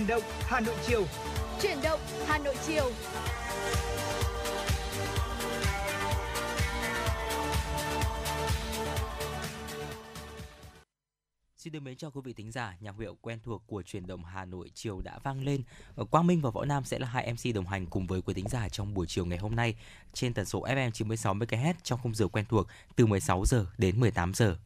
Chuyển 0.00 0.08
động 0.08 0.22
Hà 0.40 0.60
Nội 0.60 0.74
chiều. 0.86 1.06
Chuyển 1.62 1.78
động 1.82 2.00
Hà 2.26 2.38
Nội 2.38 2.54
chiều. 2.66 2.92
Xin 11.56 11.72
được 11.72 11.80
mến 11.80 11.96
chào 11.96 12.10
quý 12.10 12.20
vị 12.24 12.32
thính 12.32 12.52
giả, 12.52 12.76
nhạc 12.80 12.94
hiệu 12.98 13.16
quen 13.20 13.38
thuộc 13.44 13.62
của 13.66 13.82
truyền 13.82 14.06
động 14.06 14.24
Hà 14.24 14.44
Nội 14.44 14.70
chiều 14.74 15.00
đã 15.00 15.18
vang 15.22 15.44
lên. 15.44 15.62
Quang 16.10 16.26
Minh 16.26 16.40
và 16.40 16.50
Võ 16.50 16.64
Nam 16.64 16.84
sẽ 16.84 16.98
là 16.98 17.06
hai 17.06 17.32
MC 17.32 17.54
đồng 17.54 17.66
hành 17.66 17.86
cùng 17.86 18.06
với 18.06 18.22
quý 18.22 18.34
thính 18.34 18.48
giả 18.48 18.68
trong 18.68 18.94
buổi 18.94 19.06
chiều 19.06 19.26
ngày 19.26 19.38
hôm 19.38 19.56
nay 19.56 19.74
trên 20.12 20.34
tần 20.34 20.46
số 20.46 20.62
FM 20.62 20.90
96 20.90 21.34
MHz 21.34 21.74
trong 21.82 22.00
khung 22.02 22.14
giờ 22.14 22.28
quen 22.28 22.44
thuộc 22.48 22.66
từ 22.96 23.06
16 23.06 23.46
giờ 23.46 23.66
đến 23.78 24.00
18 24.00 24.34
giờ. 24.34 24.56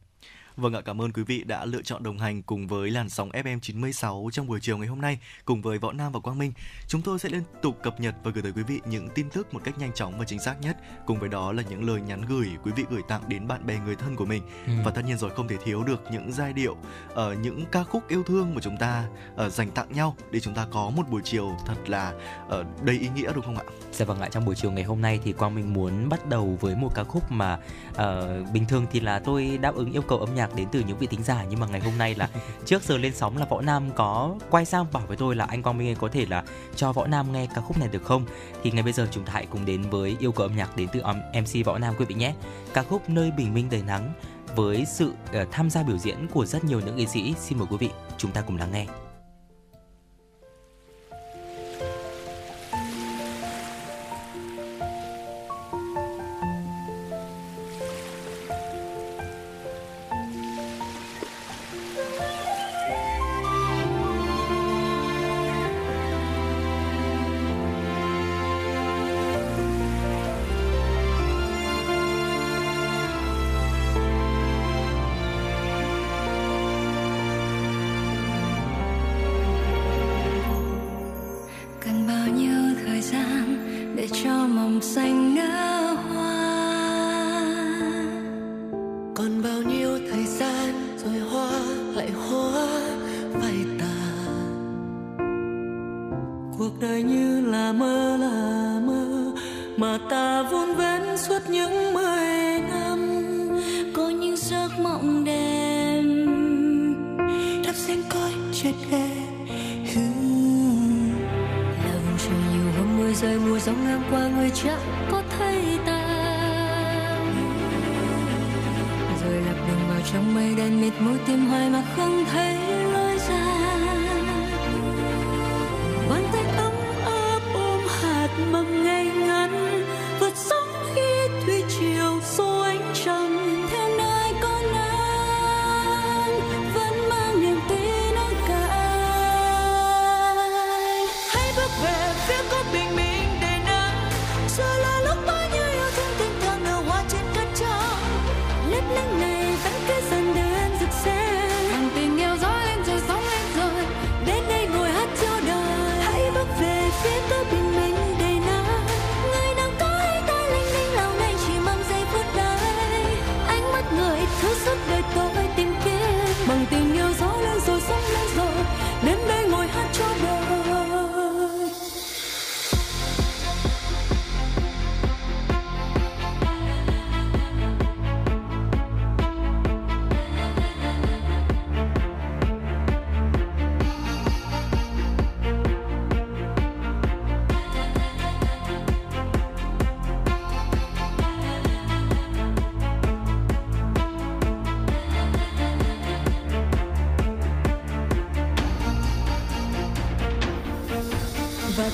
Vâng 0.57 0.73
ạ, 0.73 0.81
cảm 0.85 1.01
ơn 1.01 1.11
quý 1.11 1.23
vị 1.23 1.43
đã 1.43 1.65
lựa 1.65 1.81
chọn 1.81 2.03
đồng 2.03 2.17
hành 2.17 2.43
cùng 2.43 2.67
với 2.67 2.89
làn 2.89 3.09
sóng 3.09 3.29
FM 3.29 3.59
96 3.59 4.29
trong 4.31 4.47
buổi 4.47 4.59
chiều 4.59 4.77
ngày 4.77 4.87
hôm 4.87 5.01
nay 5.01 5.19
cùng 5.45 5.61
với 5.61 5.77
Võ 5.77 5.91
Nam 5.91 6.11
và 6.11 6.19
Quang 6.19 6.37
Minh. 6.37 6.53
Chúng 6.87 7.01
tôi 7.01 7.19
sẽ 7.19 7.29
liên 7.29 7.43
tục 7.61 7.77
cập 7.83 7.99
nhật 7.99 8.15
và 8.23 8.31
gửi 8.31 8.43
tới 8.43 8.51
quý 8.51 8.63
vị 8.63 8.81
những 8.85 9.09
tin 9.09 9.29
tức 9.29 9.53
một 9.53 9.61
cách 9.63 9.77
nhanh 9.77 9.93
chóng 9.93 10.19
và 10.19 10.25
chính 10.25 10.39
xác 10.39 10.55
nhất. 10.61 10.77
Cùng 11.05 11.19
với 11.19 11.29
đó 11.29 11.51
là 11.51 11.63
những 11.69 11.89
lời 11.89 12.01
nhắn 12.01 12.21
gửi 12.21 12.47
quý 12.63 12.71
vị 12.75 12.85
gửi 12.89 13.01
tặng 13.07 13.21
đến 13.27 13.47
bạn 13.47 13.65
bè 13.65 13.79
người 13.85 13.95
thân 13.95 14.15
của 14.15 14.25
mình. 14.25 14.43
Ừ. 14.67 14.73
Và 14.85 14.91
tất 14.91 15.01
nhiên 15.05 15.17
rồi 15.17 15.31
không 15.35 15.47
thể 15.47 15.57
thiếu 15.63 15.83
được 15.83 16.03
những 16.11 16.31
giai 16.31 16.53
điệu 16.53 16.77
ở 17.13 17.31
uh, 17.31 17.39
những 17.39 17.65
ca 17.71 17.83
khúc 17.83 18.07
yêu 18.07 18.23
thương 18.23 18.55
mà 18.55 18.61
chúng 18.61 18.77
ta 18.77 19.07
uh, 19.45 19.51
dành 19.51 19.71
tặng 19.71 19.93
nhau 19.93 20.15
để 20.31 20.39
chúng 20.39 20.55
ta 20.55 20.67
có 20.71 20.89
một 20.89 21.09
buổi 21.09 21.21
chiều 21.23 21.57
thật 21.65 21.89
là 21.89 22.13
uh, 22.47 22.83
đầy 22.83 22.99
ý 22.99 23.09
nghĩa 23.15 23.33
đúng 23.33 23.45
không 23.45 23.57
ạ? 23.57 23.63
Dạ 23.91 24.05
vâng 24.05 24.19
ạ, 24.19 24.29
trong 24.31 24.45
buổi 24.45 24.55
chiều 24.55 24.71
ngày 24.71 24.83
hôm 24.83 25.01
nay 25.01 25.19
thì 25.23 25.33
Quang 25.33 25.55
Minh 25.55 25.73
muốn 25.73 26.09
bắt 26.09 26.29
đầu 26.29 26.57
với 26.61 26.75
một 26.75 26.91
ca 26.95 27.03
khúc 27.03 27.31
mà 27.31 27.59
uh, 27.89 28.51
bình 28.53 28.65
thường 28.65 28.85
thì 28.91 28.99
là 28.99 29.19
tôi 29.19 29.59
đáp 29.61 29.75
ứng 29.75 29.91
yêu 29.91 30.01
cầu 30.01 30.19
âm 30.19 30.35
nhạc 30.35 30.44
nhạc 30.45 30.55
đến 30.55 30.67
từ 30.71 30.83
những 30.87 30.97
vị 30.97 31.07
thính 31.07 31.23
giả. 31.23 31.45
Nhưng 31.49 31.59
mà 31.59 31.67
ngày 31.67 31.79
hôm 31.79 31.97
nay 31.97 32.15
là 32.15 32.29
trước 32.65 32.83
giờ 32.83 32.97
lên 32.97 33.15
sóng 33.15 33.37
là 33.37 33.45
võ 33.45 33.61
nam 33.61 33.89
có 33.95 34.35
quay 34.49 34.65
sang 34.65 34.85
bảo 34.93 35.03
với 35.07 35.17
tôi 35.17 35.35
là 35.35 35.45
anh 35.45 35.63
quang 35.63 35.77
minh 35.77 35.95
có 35.99 36.07
thể 36.07 36.25
là 36.25 36.43
cho 36.75 36.93
võ 36.93 37.07
nam 37.07 37.31
nghe 37.31 37.47
ca 37.55 37.61
khúc 37.61 37.77
này 37.77 37.89
được 37.91 38.03
không? 38.03 38.25
Thì 38.63 38.71
ngay 38.71 38.83
bây 38.83 38.93
giờ 38.93 39.07
chúng 39.11 39.23
ta 39.23 39.33
hãy 39.33 39.45
cùng 39.45 39.65
đến 39.65 39.81
với 39.81 40.15
yêu 40.19 40.31
cầu 40.31 40.47
âm 40.47 40.55
nhạc 40.55 40.77
đến 40.77 40.87
từ 40.93 41.01
mc 41.41 41.65
võ 41.65 41.77
nam 41.77 41.93
quý 41.97 42.05
vị 42.05 42.15
nhé. 42.15 42.33
Ca 42.73 42.83
khúc 42.83 43.09
nơi 43.09 43.31
bình 43.37 43.53
minh 43.53 43.67
đầy 43.71 43.81
nắng 43.81 44.13
với 44.55 44.85
sự 44.85 45.13
uh, 45.41 45.47
tham 45.51 45.69
gia 45.69 45.83
biểu 45.83 45.97
diễn 45.97 46.27
của 46.33 46.45
rất 46.45 46.63
nhiều 46.63 46.79
những 46.79 46.95
nghệ 46.95 47.05
sĩ. 47.05 47.35
Xin 47.39 47.57
mời 47.57 47.67
quý 47.71 47.77
vị 47.77 47.89
chúng 48.17 48.31
ta 48.31 48.41
cùng 48.41 48.57
lắng 48.57 48.69
nghe 48.71 49.04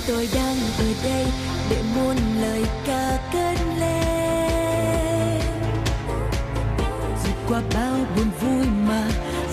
tôi 0.08 0.30
đang 0.36 0.58
ở 0.80 0.86
đây 1.04 1.26
để 1.70 1.78
muôn 1.96 2.16
lời 2.42 2.66
ca 2.86 3.18
cất 3.34 3.58
lên. 3.80 5.42
Dù 7.24 7.32
qua 7.48 7.62
bao 7.74 7.96
buồn 8.16 8.30
vui 8.42 8.66
mà 8.88 9.08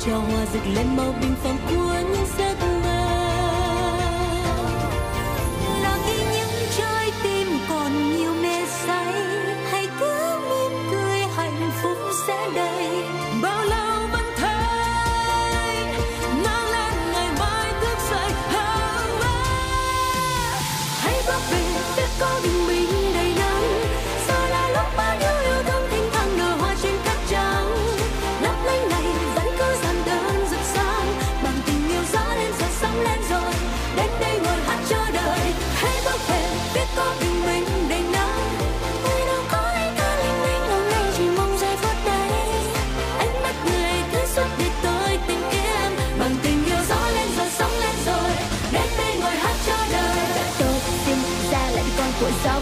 cho 0.08 0.18
hoa 0.18 0.46
rực 0.54 0.62
lên 0.76 0.98
màu 0.98 1.14
bình 1.22 1.36
phong. 1.44 1.67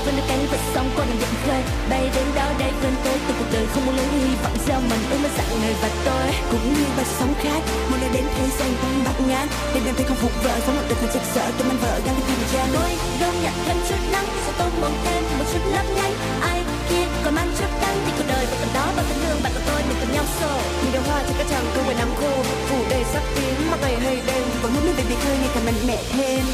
Vẫn 0.05 0.15
được 0.17 0.25
cánh 0.27 0.45
vật 0.51 0.61
sóng 0.73 0.89
qua 0.95 1.05
đường 1.05 1.19
biển 1.21 1.35
khơi. 1.45 1.61
Bay 1.89 2.03
đến 2.15 2.27
đó 2.35 2.47
đây 2.59 2.71
vươn 2.81 2.95
tới 3.03 3.17
từ 3.27 3.33
cuộc 3.39 3.49
đời 3.53 3.65
không 3.71 3.85
muốn 3.85 3.95
lấy 3.95 4.07
hy 4.07 4.35
vọng 4.43 4.57
gieo 4.67 4.79
mình 4.89 5.01
ước 5.11 5.19
mơ 5.23 5.29
dạng 5.37 5.61
người 5.61 5.75
và 5.81 5.89
tôi 6.05 6.27
cũng 6.51 6.65
như 6.73 6.85
bài 6.97 7.05
sóng 7.19 7.33
khác. 7.43 7.61
Muốn 7.89 7.99
nơi 8.01 8.09
đến 8.13 8.25
thế 8.35 8.45
gian 8.57 8.69
không 8.81 9.03
bát 9.05 9.17
ngán 9.27 9.47
để 9.73 9.79
đem 9.85 9.95
thấy 9.95 10.05
không 10.09 10.21
phục 10.23 10.33
vợ 10.43 10.53
sống 10.65 10.75
một 10.75 10.85
đời 10.89 10.97
thật 11.01 11.09
chắc 11.13 11.23
sợ 11.33 11.45
tôi 11.57 11.67
mang 11.67 11.79
vợ 11.83 11.93
gắn 12.05 12.15
với 12.25 12.35
cha 12.53 12.63
tôi 12.75 12.89
gom 13.19 13.35
nhận 13.43 13.55
thêm 13.65 13.77
chút 13.89 14.01
nắng 14.11 14.27
sẽ 14.45 14.51
tô 14.59 14.65
mong 14.81 14.97
thêm 15.05 15.23
một 15.37 15.45
chút 15.53 15.63
lấp 15.73 15.85
lánh. 15.97 16.13
Ai 16.41 16.59
kia 16.89 17.05
còn 17.23 17.35
mang 17.35 17.51
chút 17.59 17.71
đắng? 17.81 17.97
Thì 18.05 18.11
cuộc 18.17 18.27
đời 18.27 18.45
vẫn 18.45 18.57
còn 18.61 18.71
đó 18.77 18.85
và 18.95 19.03
tình 19.09 19.19
thương 19.23 19.39
bạn 19.43 19.51
của 19.55 19.63
tôi 19.67 19.79
mình 19.87 19.97
cùng 20.01 20.13
nhau 20.15 20.25
sổ 20.39 20.53
Nhìn 20.83 20.91
đóa 20.93 21.01
hoa 21.07 21.23
trên 21.27 21.35
các 21.37 21.47
chàng 21.51 21.65
câu 21.75 21.83
phải 21.87 21.95
nắng 21.95 22.13
khô. 22.19 22.33
Phủ 22.67 22.77
đầy 22.89 23.03
sắc 23.13 23.23
tím 23.35 23.71
mặc 23.71 23.79
ngày 23.81 23.95
hay 24.03 24.17
đêm. 24.27 24.43
Vẫn 24.61 24.73
muốn 24.73 24.83
mình 24.85 24.95
về 24.97 25.03
biển 25.09 25.19
khơi 25.23 25.37
ngày 25.37 25.49
càng 25.53 25.65
mạnh 25.65 25.81
mẽ 25.87 25.97
thêm. 26.17 26.45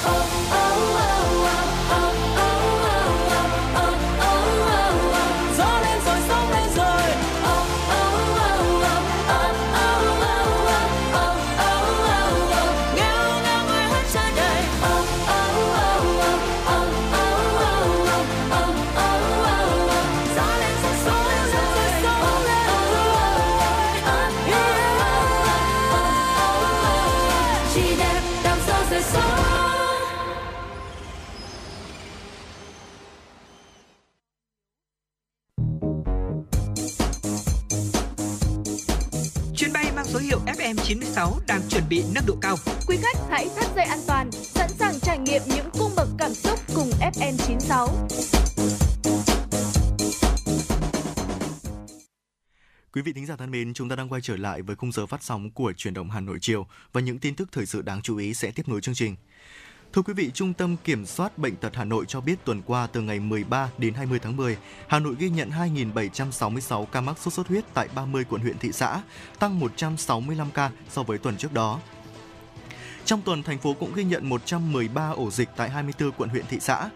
Oh, 0.00 0.16
oh, 0.16 0.80
oh, 0.96 1.44
oh, 1.44 2.04
oh, 2.04 2.19
Quý 53.00 53.04
vị 53.04 53.12
thính 53.12 53.26
giả 53.26 53.36
thân 53.36 53.50
mến, 53.50 53.74
chúng 53.74 53.88
ta 53.88 53.96
đang 53.96 54.08
quay 54.08 54.20
trở 54.20 54.36
lại 54.36 54.62
với 54.62 54.76
khung 54.76 54.92
giờ 54.92 55.06
phát 55.06 55.22
sóng 55.22 55.50
của 55.50 55.72
truyền 55.72 55.94
động 55.94 56.10
Hà 56.10 56.20
Nội 56.20 56.38
chiều 56.40 56.66
và 56.92 57.00
những 57.00 57.18
tin 57.18 57.34
tức 57.34 57.48
thời 57.52 57.66
sự 57.66 57.82
đáng 57.82 58.02
chú 58.02 58.16
ý 58.16 58.34
sẽ 58.34 58.50
tiếp 58.50 58.68
nối 58.68 58.80
chương 58.80 58.94
trình. 58.94 59.16
Thưa 59.92 60.02
quý 60.02 60.14
vị, 60.14 60.30
Trung 60.34 60.52
tâm 60.52 60.76
Kiểm 60.84 61.06
soát 61.06 61.38
Bệnh 61.38 61.56
tật 61.56 61.76
Hà 61.76 61.84
Nội 61.84 62.04
cho 62.08 62.20
biết 62.20 62.44
tuần 62.44 62.62
qua 62.62 62.86
từ 62.86 63.00
ngày 63.00 63.20
13 63.20 63.70
đến 63.78 63.94
20 63.94 64.18
tháng 64.18 64.36
10, 64.36 64.56
Hà 64.88 64.98
Nội 64.98 65.14
ghi 65.18 65.30
nhận 65.30 65.50
2.766 65.50 66.84
ca 66.84 67.00
mắc 67.00 67.18
sốt 67.18 67.34
xuất 67.34 67.48
huyết 67.48 67.64
tại 67.74 67.88
30 67.94 68.24
quận 68.24 68.42
huyện 68.42 68.58
thị 68.58 68.72
xã, 68.72 69.02
tăng 69.38 69.60
165 69.60 70.50
ca 70.54 70.70
so 70.90 71.02
với 71.02 71.18
tuần 71.18 71.36
trước 71.36 71.52
đó. 71.52 71.80
Trong 73.04 73.22
tuần, 73.22 73.42
thành 73.42 73.58
phố 73.58 73.74
cũng 73.74 73.94
ghi 73.94 74.04
nhận 74.04 74.28
113 74.28 75.10
ổ 75.10 75.30
dịch 75.30 75.48
tại 75.56 75.70
24 75.70 76.12
quận 76.12 76.28
huyện 76.30 76.44
thị 76.48 76.58
xã. 76.60 76.90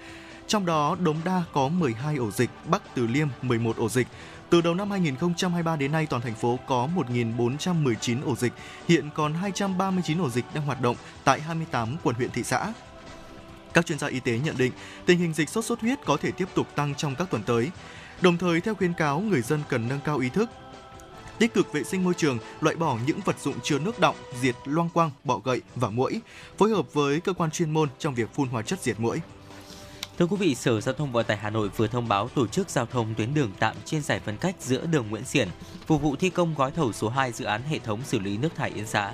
Trong 0.47 0.67
đó, 0.67 0.97
Đống 1.01 1.17
Đa 1.25 1.43
có 1.53 1.69
12 1.69 2.17
ổ 2.17 2.31
dịch, 2.31 2.51
Bắc 2.67 2.83
Từ 2.95 3.07
Liêm 3.07 3.29
11 3.43 3.77
ổ 3.77 3.89
dịch, 3.89 4.07
từ 4.55 4.61
đầu 4.61 4.75
năm 4.75 4.91
2023 4.91 5.77
đến 5.77 5.93
nay, 5.93 6.07
toàn 6.07 6.23
thành 6.23 6.35
phố 6.35 6.59
có 6.67 6.89
1.419 6.97 8.25
ổ 8.25 8.37
dịch, 8.37 8.53
hiện 8.89 9.11
còn 9.15 9.35
239 9.35 10.19
ổ 10.19 10.31
dịch 10.31 10.45
đang 10.55 10.65
hoạt 10.65 10.81
động 10.81 10.97
tại 11.25 11.41
28 11.41 11.97
quận 12.03 12.17
huyện 12.17 12.31
thị 12.31 12.43
xã. 12.43 12.73
Các 13.73 13.87
chuyên 13.87 13.99
gia 13.99 14.09
y 14.09 14.21
tế 14.21 14.39
nhận 14.39 14.57
định 14.59 14.73
tình 15.07 15.19
hình 15.19 15.35
dịch 15.35 15.49
sốt 15.49 15.65
xuất 15.65 15.81
huyết 15.81 15.99
có 16.05 16.17
thể 16.17 16.31
tiếp 16.31 16.49
tục 16.55 16.67
tăng 16.75 16.95
trong 16.95 17.15
các 17.15 17.31
tuần 17.31 17.43
tới. 17.43 17.71
Đồng 18.21 18.37
thời, 18.37 18.61
theo 18.61 18.75
khuyến 18.75 18.93
cáo, 18.93 19.21
người 19.21 19.43
dân 19.43 19.61
cần 19.69 19.89
nâng 19.89 20.01
cao 20.05 20.19
ý 20.19 20.29
thức, 20.29 20.51
tích 21.39 21.55
cực 21.55 21.73
vệ 21.73 21.85
sinh 21.85 22.05
môi 22.05 22.15
trường, 22.15 22.39
loại 22.61 22.77
bỏ 22.77 22.99
những 23.07 23.21
vật 23.25 23.41
dụng 23.41 23.61
chứa 23.63 23.79
nước 23.79 24.01
đọng, 24.01 24.17
diệt 24.43 24.55
loang 24.65 24.89
quang, 24.89 25.11
bọ 25.25 25.39
gậy 25.45 25.63
và 25.75 25.91
muỗi, 25.91 26.21
phối 26.59 26.71
hợp 26.71 26.95
với 26.95 27.21
cơ 27.21 27.33
quan 27.33 27.51
chuyên 27.51 27.71
môn 27.71 27.89
trong 27.99 28.15
việc 28.15 28.35
phun 28.35 28.49
hóa 28.49 28.63
chất 28.63 28.83
diệt 28.83 29.01
muỗi. 29.01 29.21
Thưa 30.19 30.27
quý 30.27 30.37
vị, 30.37 30.55
Sở 30.55 30.81
Giao 30.81 30.95
thông 30.95 31.13
Vận 31.13 31.27
tải 31.27 31.37
Hà 31.37 31.51
Nội 31.51 31.69
vừa 31.77 31.87
thông 31.87 32.09
báo 32.09 32.29
tổ 32.29 32.47
chức 32.47 32.71
giao 32.71 32.87
thông 32.87 33.15
tuyến 33.15 33.35
đường 33.35 33.51
tạm 33.59 33.77
trên 33.85 34.03
giải 34.03 34.21
phân 34.21 34.37
cách 34.37 34.55
giữa 34.61 34.87
đường 34.87 35.11
Nguyễn 35.11 35.25
Xiển, 35.25 35.49
phục 35.87 36.03
vụ 36.03 36.17
thi 36.17 36.31
công 36.31 36.55
gói 36.55 36.71
thầu 36.71 36.93
số 36.93 37.09
2 37.09 37.33
dự 37.33 37.45
án 37.45 37.63
hệ 37.63 37.79
thống 37.79 38.01
xử 38.05 38.19
lý 38.19 38.37
nước 38.37 38.55
thải 38.57 38.71
Yên 38.71 38.87
Xã. 38.87 39.13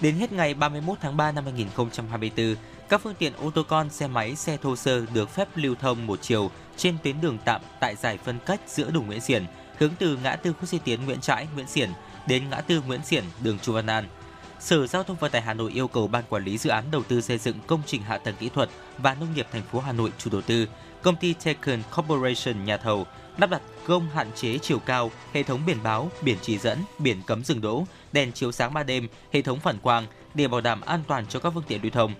Đến 0.00 0.14
hết 0.14 0.32
ngày 0.32 0.54
31 0.54 0.98
tháng 1.00 1.16
3 1.16 1.32
năm 1.32 1.44
2024, 1.44 2.54
các 2.88 3.00
phương 3.02 3.14
tiện 3.18 3.32
ô 3.40 3.50
tô 3.50 3.62
con, 3.68 3.90
xe 3.90 4.06
máy, 4.06 4.36
xe 4.36 4.56
thô 4.56 4.76
sơ 4.76 5.06
được 5.14 5.30
phép 5.30 5.48
lưu 5.54 5.74
thông 5.80 6.06
một 6.06 6.18
chiều 6.22 6.50
trên 6.76 6.96
tuyến 7.02 7.20
đường 7.20 7.38
tạm 7.44 7.60
tại 7.80 7.96
giải 7.96 8.18
phân 8.24 8.38
cách 8.46 8.60
giữa 8.66 8.90
đường 8.90 9.06
Nguyễn 9.06 9.20
Xiển, 9.20 9.46
hướng 9.78 9.92
từ 9.98 10.18
ngã 10.22 10.36
tư 10.36 10.52
khu 10.52 10.66
Di 10.66 10.78
tiến 10.78 11.04
Nguyễn 11.04 11.20
Trãi, 11.20 11.46
Nguyễn 11.54 11.66
Xiển 11.66 11.90
đến 12.26 12.50
ngã 12.50 12.60
tư 12.60 12.82
Nguyễn 12.86 13.04
Xiển, 13.04 13.24
đường 13.42 13.58
Chu 13.58 13.72
Văn 13.72 13.86
An. 13.86 14.04
Sở 14.60 14.86
Giao 14.86 15.02
thông 15.02 15.16
Vận 15.16 15.30
tải 15.30 15.42
Hà 15.42 15.54
Nội 15.54 15.72
yêu 15.72 15.88
cầu 15.88 16.06
ban 16.06 16.24
quản 16.28 16.44
lý 16.44 16.58
dự 16.58 16.70
án 16.70 16.84
đầu 16.90 17.02
tư 17.02 17.20
xây 17.20 17.38
dựng 17.38 17.56
công 17.66 17.82
trình 17.86 18.02
hạ 18.02 18.18
tầng 18.18 18.34
kỹ 18.38 18.48
thuật 18.48 18.70
và 18.98 19.14
nông 19.14 19.34
nghiệp 19.34 19.46
thành 19.52 19.62
phố 19.62 19.80
Hà 19.80 19.92
Nội 19.92 20.12
chủ 20.18 20.30
đầu 20.30 20.42
tư, 20.42 20.66
công 21.02 21.16
ty 21.16 21.34
Tekken 21.44 21.82
Corporation 21.96 22.64
nhà 22.64 22.76
thầu 22.76 23.06
lắp 23.38 23.50
đặt 23.50 23.62
gông 23.86 24.08
hạn 24.14 24.30
chế 24.34 24.58
chiều 24.58 24.78
cao, 24.78 25.10
hệ 25.32 25.42
thống 25.42 25.60
biển 25.66 25.76
báo, 25.82 26.10
biển 26.22 26.36
chỉ 26.42 26.58
dẫn, 26.58 26.78
biển 26.98 27.22
cấm 27.26 27.44
dừng 27.44 27.60
đỗ, 27.60 27.86
đèn 28.12 28.32
chiếu 28.32 28.52
sáng 28.52 28.74
ban 28.74 28.86
đêm, 28.86 29.08
hệ 29.32 29.42
thống 29.42 29.60
phản 29.60 29.78
quang 29.78 30.06
để 30.34 30.48
bảo 30.48 30.60
đảm 30.60 30.80
an 30.80 31.02
toàn 31.08 31.26
cho 31.26 31.40
các 31.40 31.50
phương 31.54 31.64
tiện 31.68 31.82
lưu 31.82 31.90
thông. 31.90 32.14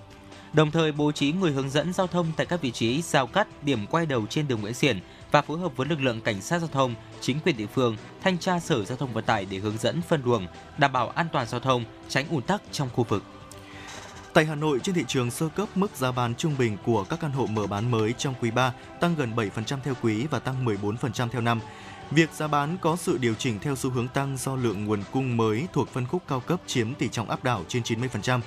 Đồng 0.53 0.71
thời 0.71 0.93
bố 0.93 1.13
trí 1.13 1.33
người 1.33 1.53
hướng 1.53 1.71
dẫn 1.71 1.93
giao 1.93 2.07
thông 2.07 2.27
tại 2.37 2.47
các 2.47 2.63
vị 2.63 2.71
trí 2.71 3.03
giao 3.03 3.27
cắt, 3.27 3.63
điểm 3.63 3.87
quay 3.87 4.07
đầu 4.07 4.27
trên 4.31 4.49
đường 4.49 4.61
Nguyễn 4.61 4.75
Xiển 4.75 5.01
và 5.31 5.43
phối 5.43 5.59
hợp 5.59 5.77
với 5.77 5.87
lực 5.89 6.01
lượng 6.01 6.21
cảnh 6.21 6.41
sát 6.41 6.59
giao 6.59 6.69
thông, 6.69 6.95
chính 7.21 7.41
quyền 7.41 7.57
địa 7.57 7.67
phương, 7.67 7.97
thanh 8.23 8.39
tra 8.39 8.61
sở 8.61 8.85
giao 8.85 8.97
thông 8.97 9.13
vận 9.13 9.25
tải 9.25 9.47
để 9.51 9.59
hướng 9.59 9.79
dẫn 9.79 10.03
phân 10.03 10.23
luồng, 10.25 10.47
đảm 10.79 10.93
bảo 10.93 11.09
an 11.09 11.27
toàn 11.33 11.47
giao 11.47 11.61
thông, 11.61 11.85
tránh 12.09 12.29
ùn 12.31 12.43
tắc 12.43 12.63
trong 12.73 12.89
khu 12.95 13.05
vực. 13.05 13.23
Tại 14.33 14.45
Hà 14.45 14.55
Nội, 14.55 14.81
trên 14.83 14.95
thị 14.95 15.05
trường 15.09 15.31
sơ 15.31 15.49
cấp, 15.49 15.69
mức 15.75 15.97
giá 15.97 16.13
bán 16.13 16.35
trung 16.35 16.55
bình 16.59 16.77
của 16.85 17.05
các 17.05 17.21
căn 17.21 17.31
hộ 17.31 17.47
mở 17.47 17.67
bán 17.67 17.91
mới 17.91 18.13
trong 18.13 18.35
quý 18.41 18.51
3 18.51 18.73
tăng 19.01 19.15
gần 19.15 19.33
7% 19.37 19.79
theo 19.85 19.95
quý 20.03 20.27
và 20.27 20.39
tăng 20.39 20.65
14% 20.65 21.29
theo 21.29 21.41
năm. 21.41 21.61
Việc 22.11 22.31
giá 22.33 22.49
bán 22.49 22.77
có 22.81 22.97
sự 22.97 23.19
điều 23.19 23.35
chỉnh 23.35 23.59
theo 23.59 23.77
xu 23.77 23.91
hướng 23.91 24.09
tăng 24.09 24.37
do 24.37 24.57
lượng 24.57 24.85
nguồn 24.85 25.03
cung 25.13 25.37
mới 25.37 25.67
thuộc 25.73 25.89
phân 25.89 26.07
khúc 26.07 26.23
cao 26.29 26.41
cấp 26.41 26.61
chiếm 26.67 26.95
tỷ 26.95 27.09
trọng 27.09 27.31
áp 27.31 27.45
đảo 27.45 27.65
trên 27.69 27.83
90%. 27.83 28.41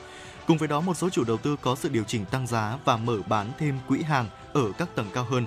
Cùng 0.47 0.57
với 0.57 0.67
đó, 0.67 0.81
một 0.81 0.97
số 0.97 1.09
chủ 1.09 1.23
đầu 1.23 1.37
tư 1.37 1.55
có 1.61 1.75
sự 1.75 1.89
điều 1.89 2.03
chỉnh 2.03 2.25
tăng 2.25 2.47
giá 2.47 2.77
và 2.85 2.97
mở 2.97 3.17
bán 3.27 3.51
thêm 3.57 3.79
quỹ 3.87 4.01
hàng 4.01 4.25
ở 4.53 4.71
các 4.77 4.95
tầng 4.95 5.07
cao 5.13 5.23
hơn. 5.23 5.45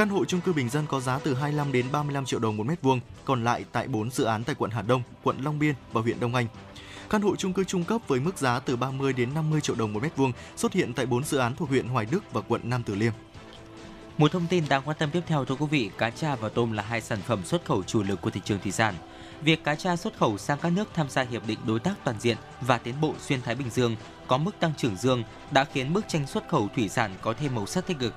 Căn 0.00 0.08
hộ 0.08 0.24
chung 0.24 0.40
cư 0.40 0.52
bình 0.52 0.68
dân 0.68 0.86
có 0.86 1.00
giá 1.00 1.18
từ 1.18 1.34
25 1.34 1.72
đến 1.72 1.86
35 1.92 2.24
triệu 2.24 2.40
đồng 2.40 2.56
một 2.56 2.66
mét 2.66 2.82
vuông, 2.82 3.00
còn 3.24 3.44
lại 3.44 3.64
tại 3.72 3.88
4 3.88 4.10
dự 4.10 4.24
án 4.24 4.44
tại 4.44 4.54
quận 4.54 4.70
Hà 4.70 4.82
Đông, 4.82 5.02
quận 5.22 5.36
Long 5.44 5.58
Biên 5.58 5.74
và 5.92 6.00
huyện 6.00 6.20
Đông 6.20 6.34
Anh. 6.34 6.46
Căn 7.10 7.22
hộ 7.22 7.36
chung 7.36 7.52
cư 7.52 7.64
trung 7.64 7.84
cấp 7.84 8.00
với 8.06 8.20
mức 8.20 8.38
giá 8.38 8.58
từ 8.60 8.76
30 8.76 9.12
đến 9.12 9.34
50 9.34 9.60
triệu 9.60 9.76
đồng 9.76 9.92
một 9.92 10.02
mét 10.02 10.16
vuông 10.16 10.32
xuất 10.56 10.72
hiện 10.72 10.92
tại 10.92 11.06
4 11.06 11.24
dự 11.24 11.38
án 11.38 11.54
thuộc 11.54 11.68
huyện 11.68 11.88
Hoài 11.88 12.06
Đức 12.10 12.32
và 12.32 12.40
quận 12.40 12.60
Nam 12.64 12.82
Từ 12.82 12.94
Liêm. 12.94 13.12
Một 14.18 14.32
thông 14.32 14.46
tin 14.46 14.64
đáng 14.68 14.82
quan 14.84 14.96
tâm 14.98 15.10
tiếp 15.10 15.20
theo 15.26 15.44
thưa 15.44 15.54
quý 15.54 15.66
vị, 15.70 15.90
cá 15.98 16.10
tra 16.10 16.36
và 16.36 16.48
tôm 16.48 16.72
là 16.72 16.82
hai 16.82 17.00
sản 17.00 17.18
phẩm 17.26 17.44
xuất 17.44 17.64
khẩu 17.64 17.82
chủ 17.82 18.02
lực 18.02 18.20
của 18.20 18.30
thị 18.30 18.40
trường 18.44 18.60
thủy 18.60 18.72
sản. 18.72 18.94
Việc 19.42 19.64
cá 19.64 19.74
tra 19.74 19.96
xuất 19.96 20.18
khẩu 20.18 20.38
sang 20.38 20.58
các 20.62 20.72
nước 20.72 20.88
tham 20.94 21.10
gia 21.10 21.22
hiệp 21.22 21.46
định 21.46 21.58
đối 21.66 21.80
tác 21.80 21.94
toàn 22.04 22.20
diện 22.20 22.36
và 22.60 22.78
tiến 22.78 22.94
bộ 23.00 23.14
xuyên 23.20 23.42
Thái 23.42 23.54
Bình 23.54 23.70
Dương 23.70 23.96
có 24.26 24.38
mức 24.38 24.60
tăng 24.60 24.72
trưởng 24.76 24.96
dương 24.96 25.22
đã 25.50 25.64
khiến 25.64 25.92
bức 25.92 26.08
tranh 26.08 26.26
xuất 26.26 26.48
khẩu 26.48 26.68
thủy 26.76 26.88
sản 26.88 27.10
có 27.20 27.32
thêm 27.32 27.54
màu 27.54 27.66
sắc 27.66 27.86
tích 27.86 27.98
cực. 27.98 28.14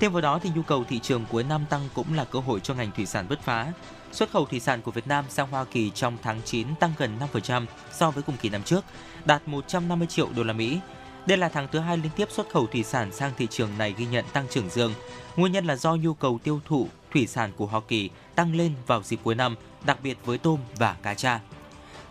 Thêm 0.00 0.12
vào 0.12 0.22
đó 0.22 0.38
thì 0.42 0.50
nhu 0.54 0.62
cầu 0.62 0.84
thị 0.84 0.98
trường 0.98 1.24
cuối 1.30 1.44
năm 1.44 1.64
tăng 1.70 1.88
cũng 1.94 2.14
là 2.14 2.24
cơ 2.24 2.38
hội 2.38 2.60
cho 2.60 2.74
ngành 2.74 2.90
thủy 2.92 3.06
sản 3.06 3.28
bứt 3.28 3.40
phá. 3.40 3.72
Xuất 4.12 4.30
khẩu 4.30 4.46
thủy 4.46 4.60
sản 4.60 4.82
của 4.82 4.90
Việt 4.90 5.06
Nam 5.06 5.24
sang 5.28 5.50
Hoa 5.50 5.64
Kỳ 5.64 5.90
trong 5.90 6.16
tháng 6.22 6.40
9 6.44 6.66
tăng 6.80 6.92
gần 6.98 7.18
5% 7.32 7.66
so 7.92 8.10
với 8.10 8.22
cùng 8.22 8.36
kỳ 8.36 8.48
năm 8.48 8.62
trước, 8.62 8.84
đạt 9.24 9.48
150 9.48 10.06
triệu 10.06 10.28
đô 10.36 10.42
la 10.42 10.52
Mỹ. 10.52 10.78
Đây 11.26 11.38
là 11.38 11.48
tháng 11.48 11.68
thứ 11.72 11.78
hai 11.78 11.96
liên 11.96 12.12
tiếp 12.16 12.28
xuất 12.30 12.50
khẩu 12.50 12.66
thủy 12.66 12.82
sản 12.82 13.12
sang 13.12 13.32
thị 13.38 13.46
trường 13.50 13.78
này 13.78 13.94
ghi 13.98 14.06
nhận 14.06 14.24
tăng 14.32 14.46
trưởng 14.50 14.70
dương. 14.70 14.94
Nguyên 15.36 15.52
nhân 15.52 15.64
là 15.64 15.76
do 15.76 15.94
nhu 15.94 16.14
cầu 16.14 16.38
tiêu 16.44 16.60
thụ 16.64 16.88
thủy 17.12 17.26
sản 17.26 17.52
của 17.56 17.66
Hoa 17.66 17.80
Kỳ 17.88 18.10
tăng 18.34 18.56
lên 18.56 18.74
vào 18.86 19.02
dịp 19.02 19.20
cuối 19.22 19.34
năm, 19.34 19.56
đặc 19.84 19.98
biệt 20.02 20.18
với 20.24 20.38
tôm 20.38 20.60
và 20.76 20.96
cá 21.02 21.14
tra. 21.14 21.40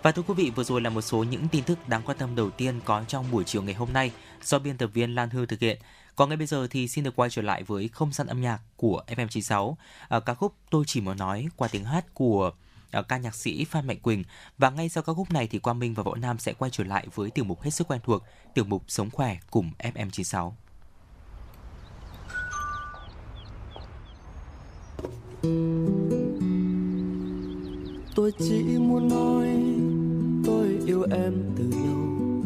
Và 0.04 0.12
thưa 0.12 0.22
quý 0.22 0.34
vị, 0.34 0.52
vừa 0.56 0.64
rồi 0.64 0.82
là 0.82 0.90
một 0.90 1.02
số 1.02 1.24
những 1.24 1.48
tin 1.48 1.64
tức 1.64 1.90
đáng 1.90 2.02
quan 2.06 2.18
tâm 2.18 2.36
đầu 2.36 2.50
tiên 2.50 2.80
có 2.86 3.04
trong 3.08 3.26
buổi 3.32 3.44
chiều 3.44 3.62
ngày 3.62 3.74
hôm 3.74 3.94
nay 3.94 4.12
do 4.44 4.60
biên 4.60 4.78
tập 4.78 4.90
viên 4.94 5.16
Lan 5.16 5.30
Hương 5.30 5.48
thực 5.48 5.60
hiện. 5.60 5.78
Còn 6.16 6.30
ngay 6.30 6.38
bây 6.38 6.48
giờ 6.48 6.68
thì 6.68 6.88
xin 6.88 7.04
được 7.04 7.16
quay 7.16 7.30
trở 7.30 7.42
lại 7.42 7.64
với 7.64 7.88
không 7.88 8.14
gian 8.14 8.28
âm 8.28 8.42
nhạc 8.42 8.60
của 8.76 9.04
FM96, 9.08 9.76
à, 10.10 10.20
ca 10.20 10.34
khúc 10.34 10.56
Tôi 10.70 10.84
chỉ 10.88 11.02
muốn 11.02 11.18
nói 11.18 11.48
qua 11.56 11.68
tiếng 11.68 11.86
hát 11.86 12.06
của 12.14 12.52
à, 12.92 13.02
ca 13.02 13.18
nhạc 13.18 13.36
sĩ 13.36 13.66
Phan 13.66 13.88
Mạnh 13.88 14.00
Quỳnh. 14.00 14.24
Và 14.58 14.70
ngay 14.70 14.90
sau 14.90 15.04
ca 15.04 15.14
khúc 15.14 15.32
này 15.32 15.48
thì 15.48 15.60
Quang 15.60 15.80
Minh 15.80 15.94
và 15.94 16.04
Võ 16.04 16.16
Nam 16.16 16.40
sẽ 16.40 16.54
quay 16.54 16.72
trở 16.72 16.84
lại 16.84 17.08
với 17.16 17.32
tiểu 17.32 17.46
mục 17.46 17.62
hết 17.62 17.72
sức 17.72 17.88
quen 17.88 18.02
thuộc, 18.04 18.24
tiểu 18.54 18.66
mục 18.66 18.84
Sống 18.88 19.10
khỏe 19.10 19.38
cùng 19.52 19.72
FM96. 19.80 20.52
Tôi 28.16 28.32
chỉ 28.40 28.64
muốn 28.80 29.08
nói 29.08 29.48
tôi 30.46 30.80
yêu 30.86 31.06
em 31.12 31.34
từ 31.58 31.72
lâu. 31.72 32.44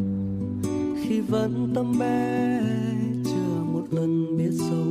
Khi 1.02 1.20
vẫn 1.20 1.72
tâm 1.74 1.98
bé 1.98 2.60
lần 3.90 4.36
biết 4.36 4.50
sâu. 4.58 4.86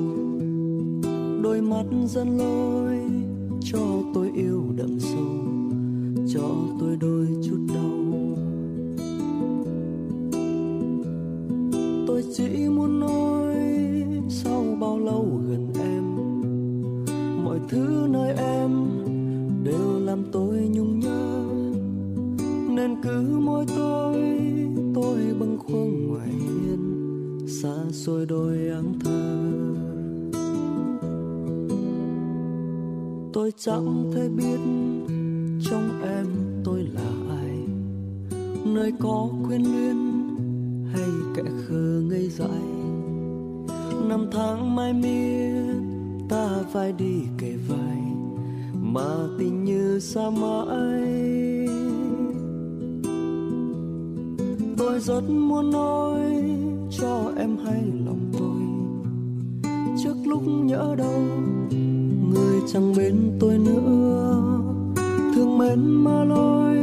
Đôi 1.44 1.62
mắt 1.62 1.86
dẫn 2.08 2.38
lối 2.38 3.00
cho 3.62 3.80
tôi 4.14 4.32
yêu 4.36 4.64
đậm 4.76 5.00
sâu, 5.00 5.26
cho 6.34 6.50
tôi 6.80 6.98
đôi 7.02 7.28
chút 7.44 7.60
đau. 7.74 7.92
Tôi 12.08 12.24
chỉ 12.34 12.70
muốn 12.70 13.00
nói 13.00 13.56
sau 14.30 14.64
bao 14.80 15.00
lâu 15.00 15.42
gần 15.50 15.68
em, 15.80 16.04
mọi 17.46 17.60
thứ 17.70 18.08
nơi 18.10 18.34
em 18.38 18.72
đều 19.64 20.00
làm 20.00 20.24
tôi 20.32 20.70
nhung 20.72 21.00
nhớ. 21.00 21.44
Nên 22.70 22.96
cứ 23.04 23.40
mỗi 23.40 23.66
tôi 23.78 24.16
tôi 24.96 25.20
bâng 25.40 25.58
khuâng 25.58 26.05
xa 27.48 27.76
xôi 27.92 28.26
đôi 28.26 28.68
áng 28.68 28.94
thơ. 29.00 29.36
Tôi 33.34 33.52
chẳng 33.58 34.12
thể 34.16 34.30
biết 34.30 34.60
trong 35.70 36.02
em 36.04 36.26
tôi 36.64 36.84
là 36.94 37.12
ai. 37.30 37.58
Nơi 38.66 38.94
có 39.00 39.30
quyến 39.48 39.62
luyến 39.62 39.98
hay 40.94 41.10
kẻ 41.36 41.44
khờ 41.68 42.02
ngây 42.10 42.30
dại. 42.30 42.66
Năm 44.10 44.28
tháng 44.32 44.76
mai 44.76 44.94
miết, 44.94 45.76
ta 46.30 46.50
phải 46.74 46.92
đi 46.92 47.22
kề 47.38 47.56
vai. 47.68 47.98
Mà 48.82 49.28
tình 49.40 49.64
như 49.64 50.00
xa 50.00 50.30
mãi. 50.30 51.55
Tôi 54.86 55.00
rất 55.00 55.22
muốn 55.30 55.72
nói 55.72 56.22
cho 57.00 57.32
em 57.38 57.58
hay 57.66 57.84
lòng 58.06 58.32
tôi. 58.40 58.62
Trước 60.04 60.16
lúc 60.26 60.42
nhớ 60.48 60.96
đâu 60.98 61.22
người 62.30 62.62
chẳng 62.74 62.94
bên 62.98 63.38
tôi 63.40 63.58
nữa. 63.58 64.42
Thương 65.36 65.58
mến 65.58 65.80
mà 65.80 66.24
lối 66.24 66.78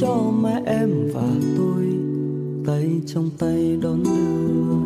cho 0.00 0.32
mẹ 0.42 0.62
em 0.66 0.90
và 1.14 1.28
tôi, 1.58 1.86
tay 2.66 3.00
trong 3.06 3.30
tay 3.38 3.78
đón 3.82 4.02
đưa. 4.04 4.77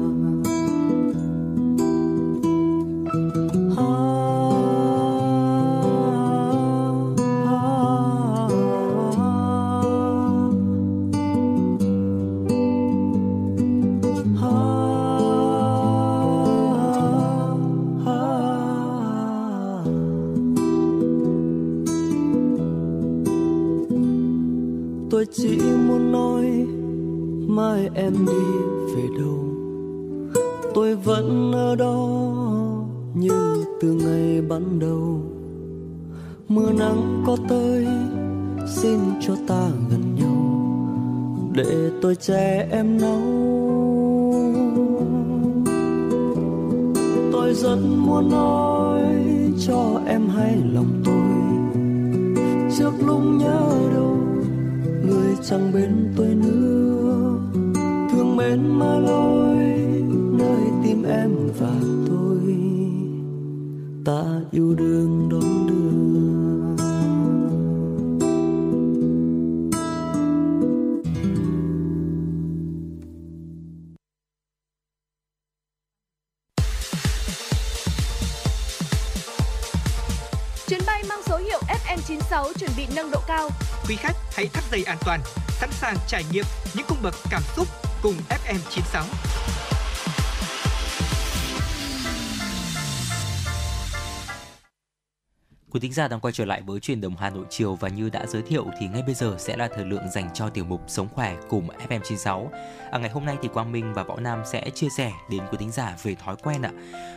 Thính 95.93 95.97
giả 95.97 96.09
đang 96.09 96.21
quay 96.21 96.33
trở 96.33 96.45
lại 96.45 96.63
với 96.67 96.81
truyền 96.81 97.01
đồng 97.01 97.17
Hà 97.17 97.31
Nội 97.31 97.45
chiều 97.51 97.75
và 97.75 97.89
như 97.89 98.11
đã 98.11 98.27
giới 98.27 98.43
thiệu 98.43 98.67
thì 98.81 98.89
ngay 98.89 99.03
bây 99.03 99.15
giờ 99.15 99.37
sẽ 99.39 99.57
là 99.57 99.69
thời 99.75 99.85
lượng 99.85 100.11
dành 100.15 100.31
cho 100.35 100.49
tiểu 100.49 100.65
mục 100.65 100.81
Sống 100.87 101.09
khỏe 101.15 101.37
cùng 101.49 101.69
FM96. 101.89 102.49
À, 102.91 102.99
ngày 102.99 103.11
hôm 103.11 103.25
nay 103.25 103.37
thì 103.43 103.49
Quang 103.49 103.73
Minh 103.73 103.95
và 103.95 104.03
Võ 104.03 104.17
Nam 104.17 104.43
sẽ 104.45 104.71
chia 104.75 104.89
sẻ 104.97 105.13
đến 105.31 105.43
quý 105.51 105.59
thính 105.61 105.71
giả 105.71 105.97
về 106.03 106.15
thói 106.15 106.37
quen 106.43 106.63
ạ. 106.63 106.71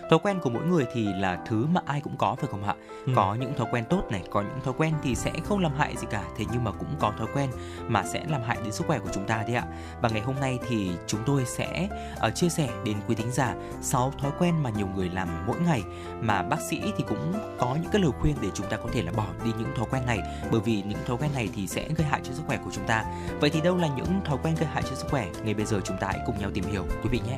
Thói 0.09 0.19
quen 0.23 0.39
của 0.39 0.49
mỗi 0.49 0.63
người 0.65 0.85
thì 0.93 1.07
là 1.13 1.39
thứ 1.45 1.65
mà 1.65 1.81
ai 1.85 2.01
cũng 2.01 2.17
có 2.17 2.35
phải 2.35 2.49
không 2.51 2.63
ạ? 2.63 2.75
Ừ. 3.05 3.13
Có 3.15 3.35
những 3.35 3.53
thói 3.53 3.67
quen 3.71 3.85
tốt 3.89 4.03
này, 4.11 4.23
có 4.31 4.41
những 4.41 4.59
thói 4.63 4.73
quen 4.77 4.93
thì 5.03 5.15
sẽ 5.15 5.31
không 5.43 5.59
làm 5.59 5.71
hại 5.77 5.95
gì 5.97 6.07
cả, 6.09 6.23
thế 6.37 6.45
nhưng 6.51 6.63
mà 6.63 6.71
cũng 6.71 6.87
có 6.99 7.13
thói 7.17 7.27
quen 7.33 7.49
mà 7.87 8.03
sẽ 8.03 8.23
làm 8.29 8.41
hại 8.41 8.57
đến 8.63 8.71
sức 8.71 8.87
khỏe 8.87 8.99
của 8.99 9.09
chúng 9.13 9.25
ta 9.25 9.43
đấy 9.47 9.55
ạ. 9.55 9.63
Và 10.01 10.09
ngày 10.09 10.21
hôm 10.21 10.35
nay 10.39 10.59
thì 10.67 10.91
chúng 11.07 11.19
tôi 11.25 11.45
sẽ 11.45 11.89
uh, 12.27 12.35
chia 12.35 12.49
sẻ 12.49 12.69
đến 12.85 12.97
quý 13.07 13.15
thính 13.15 13.31
giả 13.31 13.55
6 13.81 14.13
thói 14.21 14.31
quen 14.39 14.63
mà 14.63 14.69
nhiều 14.69 14.87
người 14.95 15.09
làm 15.09 15.27
mỗi 15.47 15.59
ngày 15.59 15.83
mà 16.21 16.43
bác 16.43 16.61
sĩ 16.69 16.81
thì 16.97 17.03
cũng 17.07 17.33
có 17.59 17.77
những 17.81 17.91
cái 17.91 18.01
lời 18.01 18.11
khuyên 18.19 18.35
để 18.41 18.49
chúng 18.53 18.67
ta 18.69 18.77
có 18.77 18.89
thể 18.93 19.01
là 19.01 19.11
bỏ 19.11 19.27
đi 19.45 19.51
những 19.59 19.75
thói 19.75 19.85
quen 19.91 20.05
này 20.05 20.19
bởi 20.51 20.61
vì 20.61 20.81
những 20.81 20.99
thói 21.05 21.17
quen 21.17 21.31
này 21.35 21.49
thì 21.55 21.67
sẽ 21.67 21.87
gây 21.97 22.07
hại 22.07 22.21
cho 22.23 22.33
sức 22.33 22.43
khỏe 22.47 22.57
của 22.57 22.71
chúng 22.73 22.87
ta. 22.87 23.05
Vậy 23.39 23.49
thì 23.49 23.61
đâu 23.61 23.77
là 23.77 23.87
những 23.87 24.21
thói 24.25 24.37
quen 24.43 24.55
gây 24.55 24.67
hại 24.67 24.83
cho 24.89 24.95
sức 24.95 25.07
khỏe? 25.09 25.27
Ngay 25.43 25.53
bây 25.53 25.65
giờ 25.65 25.79
chúng 25.83 25.97
ta 25.97 26.07
hãy 26.07 26.19
cùng 26.25 26.39
nhau 26.39 26.49
tìm 26.53 26.63
hiểu 26.63 26.85
quý 27.03 27.09
vị 27.09 27.19
nhé. 27.27 27.37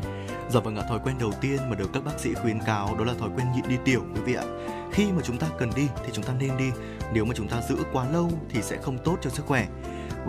Dạ 0.50 0.60
vâng 0.60 0.76
ạ, 0.76 0.84
thói 0.90 1.00
quen 1.04 1.16
đầu 1.20 1.32
tiên 1.42 1.70
mà 1.70 1.76
được 1.76 1.90
các 1.94 2.04
bác 2.06 2.20
sĩ 2.20 2.34
khuyến 2.34 2.57
cáo 2.66 2.96
đó 2.96 3.06
là 3.06 3.14
thói 3.20 3.30
quen 3.38 3.48
nhịn 3.56 3.68
đi 3.68 3.78
tiểu 3.86 4.02
quý 4.16 4.22
vị 4.22 4.34
ạ. 4.34 4.44
Khi 4.92 5.12
mà 5.12 5.22
chúng 5.24 5.38
ta 5.38 5.48
cần 5.58 5.70
đi 5.76 5.88
thì 6.06 6.12
chúng 6.14 6.26
ta 6.26 6.34
nên 6.40 6.58
đi, 6.58 6.72
nếu 7.14 7.26
mà 7.26 7.34
chúng 7.36 7.48
ta 7.48 7.62
giữ 7.62 7.76
quá 7.94 8.06
lâu 8.12 8.32
thì 8.50 8.62
sẽ 8.62 8.78
không 8.82 8.98
tốt 9.04 9.18
cho 9.22 9.30
sức 9.30 9.46
khỏe. 9.46 9.68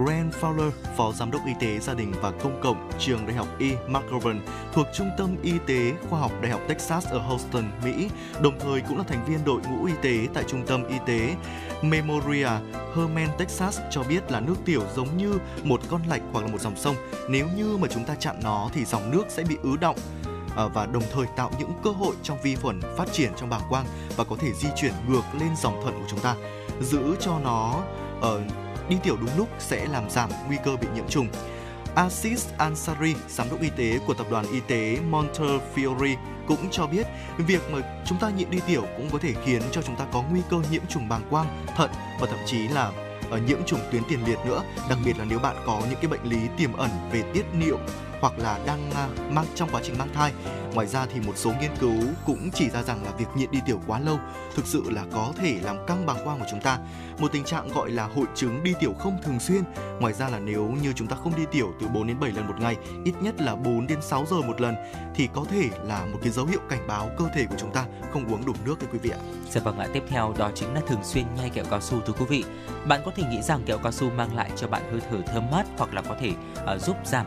Ren 0.07 0.31
Fowler, 0.41 0.71
Phó 0.97 1.13
Giám 1.13 1.31
đốc 1.31 1.43
Y 1.47 1.53
tế 1.61 1.79
Gia 1.79 1.95
đình 1.95 2.13
và 2.23 2.31
Công 2.31 2.61
cộng 2.63 2.91
trường 2.99 3.27
Đại 3.27 3.37
học 3.37 3.47
E. 3.61 3.67
McGovern 3.89 4.41
thuộc 4.73 4.87
Trung 4.95 5.11
tâm 5.19 5.37
Y 5.43 5.53
tế 5.67 5.93
Khoa 6.11 6.21
học 6.21 6.33
Đại 6.43 6.51
học 6.51 6.61
Texas 6.69 7.07
ở 7.07 7.19
Houston, 7.19 7.65
Mỹ, 7.85 8.09
đồng 8.43 8.59
thời 8.61 8.81
cũng 8.81 8.99
là 8.99 9.05
thành 9.09 9.25
viên 9.25 9.45
đội 9.45 9.61
ngũ 9.71 9.85
y 9.85 9.93
tế 10.03 10.29
tại 10.35 10.45
Trung 10.49 10.67
tâm 10.67 10.89
Y 10.89 10.97
tế 11.07 11.37
Memorial 11.83 12.63
Hermann, 12.97 13.29
Texas 13.39 13.81
cho 13.91 14.03
biết 14.03 14.31
là 14.33 14.41
nước 14.41 14.55
tiểu 14.65 14.83
giống 14.97 15.17
như 15.17 15.39
một 15.65 15.81
con 15.91 16.01
lạch 16.09 16.23
hoặc 16.33 16.41
là 16.41 16.47
một 16.47 16.61
dòng 16.61 16.77
sông. 16.77 16.97
Nếu 17.29 17.47
như 17.57 17.77
mà 17.77 17.89
chúng 17.91 18.05
ta 18.05 18.15
chặn 18.15 18.37
nó 18.43 18.71
thì 18.73 18.85
dòng 18.85 19.11
nước 19.11 19.25
sẽ 19.29 19.43
bị 19.43 19.57
ứ 19.63 19.77
động 19.77 19.97
Ờ, 20.59 20.69
và 20.69 20.87
đồng 20.87 21.03
thời 21.13 21.27
tạo 21.37 21.51
những 21.59 21.73
cơ 21.85 21.91
hội 21.91 22.15
trong 22.23 22.39
vi 22.43 22.55
khuẩn 22.55 22.81
phát 22.97 23.13
triển 23.13 23.33
trong 23.37 23.49
bàng 23.49 23.61
quang 23.69 23.87
và 24.17 24.25
có 24.25 24.37
thể 24.41 24.53
di 24.53 24.69
chuyển 24.77 24.93
ngược 25.09 25.23
lên 25.41 25.49
dòng 25.63 25.83
thận 25.85 25.95
của 26.01 26.07
chúng 26.11 26.21
ta 26.21 26.35
giữ 26.81 27.17
cho 27.21 27.39
nó 27.39 27.83
ở 28.21 28.43
đi 28.89 28.97
tiểu 29.03 29.17
đúng 29.21 29.37
lúc 29.37 29.49
sẽ 29.59 29.87
làm 29.87 30.11
giảm 30.11 30.31
nguy 30.47 30.57
cơ 30.65 30.77
bị 30.77 30.89
nhiễm 30.95 31.09
trùng. 31.09 31.29
Asis 31.95 32.49
Ansari, 32.59 33.15
giám 33.29 33.51
đốc 33.51 33.61
y 33.61 33.71
tế 33.77 33.99
của 34.07 34.15
tập 34.15 34.27
đoàn 34.31 34.45
y 34.53 34.61
tế 34.61 34.99
Montefiore 35.11 36.17
cũng 36.49 36.71
cho 36.71 36.87
biết 36.87 37.07
việc 37.39 37.63
mà 37.73 38.03
chúng 38.07 38.19
ta 38.19 38.31
nhịn 38.31 38.51
đi 38.51 38.61
tiểu 38.67 38.85
cũng 38.97 39.09
có 39.13 39.19
thể 39.19 39.35
khiến 39.45 39.63
cho 39.73 39.83
chúng 39.83 39.97
ta 39.97 40.07
có 40.13 40.23
nguy 40.31 40.41
cơ 40.51 40.57
nhiễm 40.71 40.83
trùng 40.89 41.09
bàng 41.09 41.23
quang, 41.31 41.65
thận 41.77 41.91
và 42.21 42.27
thậm 42.27 42.39
chí 42.47 42.69
là 42.69 42.93
ờ, 43.31 43.39
nhiễm 43.39 43.59
trùng 43.67 43.81
tuyến 43.93 44.03
tiền 44.09 44.21
liệt 44.27 44.39
nữa, 44.47 44.63
đặc 44.89 44.99
biệt 45.05 45.19
là 45.19 45.25
nếu 45.25 45.39
bạn 45.39 45.57
có 45.67 45.81
những 45.91 45.99
cái 46.03 46.11
bệnh 46.11 46.25
lý 46.25 46.39
tiềm 46.57 46.73
ẩn 46.73 46.91
về 47.13 47.23
tiết 47.35 47.45
niệu 47.53 47.79
hoặc 48.21 48.39
là 48.39 48.61
đang 48.67 48.91
à, 48.91 49.09
mang 49.31 49.47
trong 49.55 49.69
quá 49.73 49.81
trình 49.85 49.99
mang 49.99 50.09
thai. 50.15 50.33
Ngoài 50.75 50.87
ra 50.87 51.07
thì 51.07 51.21
một 51.21 51.33
số 51.37 51.53
nghiên 51.61 51.71
cứu 51.81 52.01
cũng 52.27 52.51
chỉ 52.55 52.71
ra 52.71 52.83
rằng 52.83 53.05
là 53.05 53.11
việc 53.11 53.27
nhịn 53.37 53.51
đi 53.51 53.59
tiểu 53.67 53.81
quá 53.87 53.99
lâu 53.99 54.19
thực 54.55 54.67
sự 54.67 54.83
là 54.91 55.05
có 55.13 55.33
thể 55.37 55.59
làm 55.63 55.87
căng 55.87 56.07
bàng 56.07 56.25
quang 56.25 56.39
của 56.39 56.47
chúng 56.51 56.61
ta. 56.61 56.79
Một 57.19 57.33
tình 57.33 57.45
trạng 57.45 57.69
gọi 57.69 57.91
là 57.91 58.07
hội 58.07 58.27
chứng 58.35 58.63
đi 58.63 58.75
tiểu 58.81 58.95
không 58.99 59.19
thường 59.23 59.41
xuyên. 59.41 59.63
Ngoài 60.01 60.15
ra 60.15 60.29
là 60.29 60.39
nếu 60.39 60.75
như 60.83 60.93
chúng 60.93 61.09
ta 61.09 61.17
không 61.17 61.37
đi 61.37 61.43
tiểu 61.53 61.73
từ 61.81 61.89
4 61.89 62.07
đến 62.07 62.21
7 62.21 62.31
lần 62.31 62.47
một 62.47 62.61
ngày, 62.61 62.77
ít 63.05 63.15
nhất 63.21 63.41
là 63.41 63.57
4 63.57 63.87
đến 63.87 64.03
6 64.03 64.27
giờ 64.31 64.37
một 64.37 64.61
lần 64.61 64.75
thì 65.15 65.29
có 65.35 65.45
thể 65.51 65.69
là 65.85 66.07
một 66.13 66.19
cái 66.23 66.31
dấu 66.31 66.47
hiệu 66.47 66.61
cảnh 66.69 66.87
báo 66.87 67.11
cơ 67.19 67.25
thể 67.35 67.47
của 67.47 67.57
chúng 67.59 67.73
ta 67.73 67.85
không 68.13 68.27
uống 68.27 68.45
đủ 68.47 68.53
nước 68.65 68.79
đấy 68.79 68.89
quý 68.93 68.99
vị 68.99 69.11
ạ. 69.11 69.19
Dạ 69.51 69.61
vâng 69.61 69.79
ạ, 69.79 69.87
tiếp 69.93 70.03
theo 70.09 70.35
đó 70.39 70.51
chính 70.55 70.75
là 70.75 70.81
thường 70.87 71.05
xuyên 71.05 71.25
nhai 71.37 71.51
kẹo 71.51 71.65
cao 71.71 71.81
su 71.81 72.01
thưa 72.01 72.13
quý 72.13 72.27
vị. 72.29 72.45
Bạn 72.87 73.01
có 73.05 73.11
thể 73.17 73.23
nghĩ 73.31 73.43
rằng 73.43 73.63
kẹo 73.67 73.79
cao 73.79 73.93
su 73.93 74.11
mang 74.11 74.37
lại 74.37 74.51
cho 74.57 74.69
bạn 74.69 74.83
hơi 74.91 75.01
thở 75.11 75.19
thơm 75.27 75.51
mát 75.51 75.67
hoặc 75.79 75.95
là 75.95 76.03
có 76.03 76.17
thể 76.21 76.33
uh, 76.75 76.81
giúp 76.81 76.97
giảm 77.05 77.27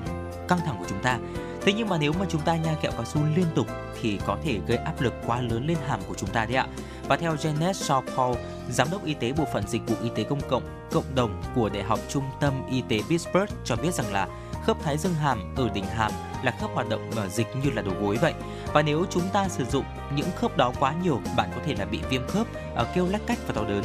căng 0.52 0.66
thẳng 0.66 0.76
của 0.80 0.86
chúng 0.90 1.04
ta. 1.04 1.18
Thế 1.62 1.74
nhưng 1.74 1.90
mà 1.90 1.98
nếu 1.98 2.14
mà 2.20 2.26
chúng 2.30 2.42
ta 2.42 2.56
nhai 2.56 2.76
kẹo 2.82 2.92
cao 2.92 3.06
su 3.06 3.22
liên 3.36 3.46
tục 3.56 3.68
thì 4.02 4.20
có 4.26 4.38
thể 4.44 4.60
gây 4.68 4.78
áp 4.78 5.02
lực 5.02 5.14
quá 5.26 5.42
lớn 5.42 5.68
lên 5.68 5.78
hàm 5.88 6.00
của 6.08 6.14
chúng 6.18 6.30
ta 6.30 6.46
đấy 6.46 6.56
ạ. 6.56 6.68
Và 7.08 7.18
theo 7.18 7.36
Janet 7.36 7.72
Shaw 7.72 8.02
Paul, 8.18 8.36
giám 8.70 8.88
đốc 8.92 9.06
y 9.06 9.14
tế 9.14 9.34
bộ 9.34 9.46
phận 9.54 9.68
dịch 9.68 9.82
vụ 9.88 9.96
y 10.04 10.10
tế 10.16 10.24
công 10.24 10.42
cộng 10.50 10.64
cộng 10.92 11.16
đồng 11.16 11.42
của 11.56 11.70
Đại 11.70 11.84
học 11.84 12.00
Trung 12.10 12.24
tâm 12.40 12.54
Y 12.72 12.82
tế 12.90 13.00
Pittsburgh 13.10 13.54
cho 13.64 13.76
biết 13.76 13.94
rằng 13.94 14.14
là 14.14 14.28
khớp 14.66 14.84
thái 14.84 14.98
dương 14.98 15.14
hàm 15.14 15.56
ở 15.56 15.70
đỉnh 15.74 15.86
hàm 15.86 16.12
là 16.44 16.54
khớp 16.62 16.70
hoạt 16.74 16.90
động 16.90 17.12
ở 17.16 17.28
dịch 17.30 17.48
như 17.64 17.72
là 17.72 17.82
đầu 17.82 17.94
gối 18.02 18.18
vậy. 18.22 18.34
Và 18.74 18.82
nếu 18.82 19.06
chúng 19.10 19.30
ta 19.34 19.48
sử 19.48 19.66
dụng 19.66 19.86
những 20.16 20.30
khớp 20.36 20.58
đó 20.58 20.72
quá 20.80 20.94
nhiều, 21.04 21.22
bạn 21.38 21.50
có 21.56 21.62
thể 21.66 21.76
là 21.76 21.86
bị 21.86 22.00
viêm 22.10 22.28
khớp, 22.28 22.48
ờ, 22.76 22.88
kêu 22.96 23.08
lách 23.08 23.28
cách 23.28 23.40
và 23.48 23.54
đau 23.54 23.66
đớn. 23.66 23.84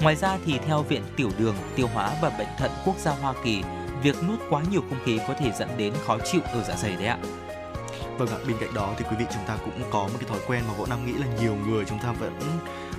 Ngoài 0.00 0.16
ra 0.16 0.38
thì 0.46 0.58
theo 0.58 0.82
Viện 0.82 1.02
Tiểu 1.16 1.30
đường, 1.38 1.54
Tiêu 1.74 1.88
hóa 1.94 2.12
và 2.22 2.30
Bệnh 2.38 2.48
thận 2.58 2.70
Quốc 2.84 2.96
gia 2.98 3.12
Hoa 3.12 3.34
Kỳ, 3.44 3.62
việc 4.02 4.16
nuốt 4.28 4.38
quá 4.50 4.62
nhiều 4.70 4.82
không 4.88 4.98
khí 5.04 5.18
có 5.28 5.34
thể 5.34 5.52
dẫn 5.58 5.68
đến 5.76 5.94
khó 6.06 6.18
chịu 6.24 6.40
ở 6.44 6.64
dạ 6.68 6.76
dày 6.76 6.96
đấy 6.96 7.06
ạ. 7.06 7.18
Vâng 8.18 8.28
ạ, 8.28 8.38
bên 8.46 8.56
cạnh 8.60 8.74
đó 8.74 8.94
thì 8.98 9.04
quý 9.10 9.16
vị 9.18 9.24
chúng 9.34 9.44
ta 9.46 9.56
cũng 9.64 9.82
có 9.90 10.02
một 10.02 10.16
cái 10.20 10.28
thói 10.28 10.38
quen 10.46 10.62
mà 10.68 10.74
Võ 10.78 10.86
Nam 10.86 11.06
nghĩ 11.06 11.12
là 11.12 11.26
nhiều 11.40 11.56
người 11.66 11.84
chúng 11.84 11.98
ta 11.98 12.12
vẫn 12.12 12.32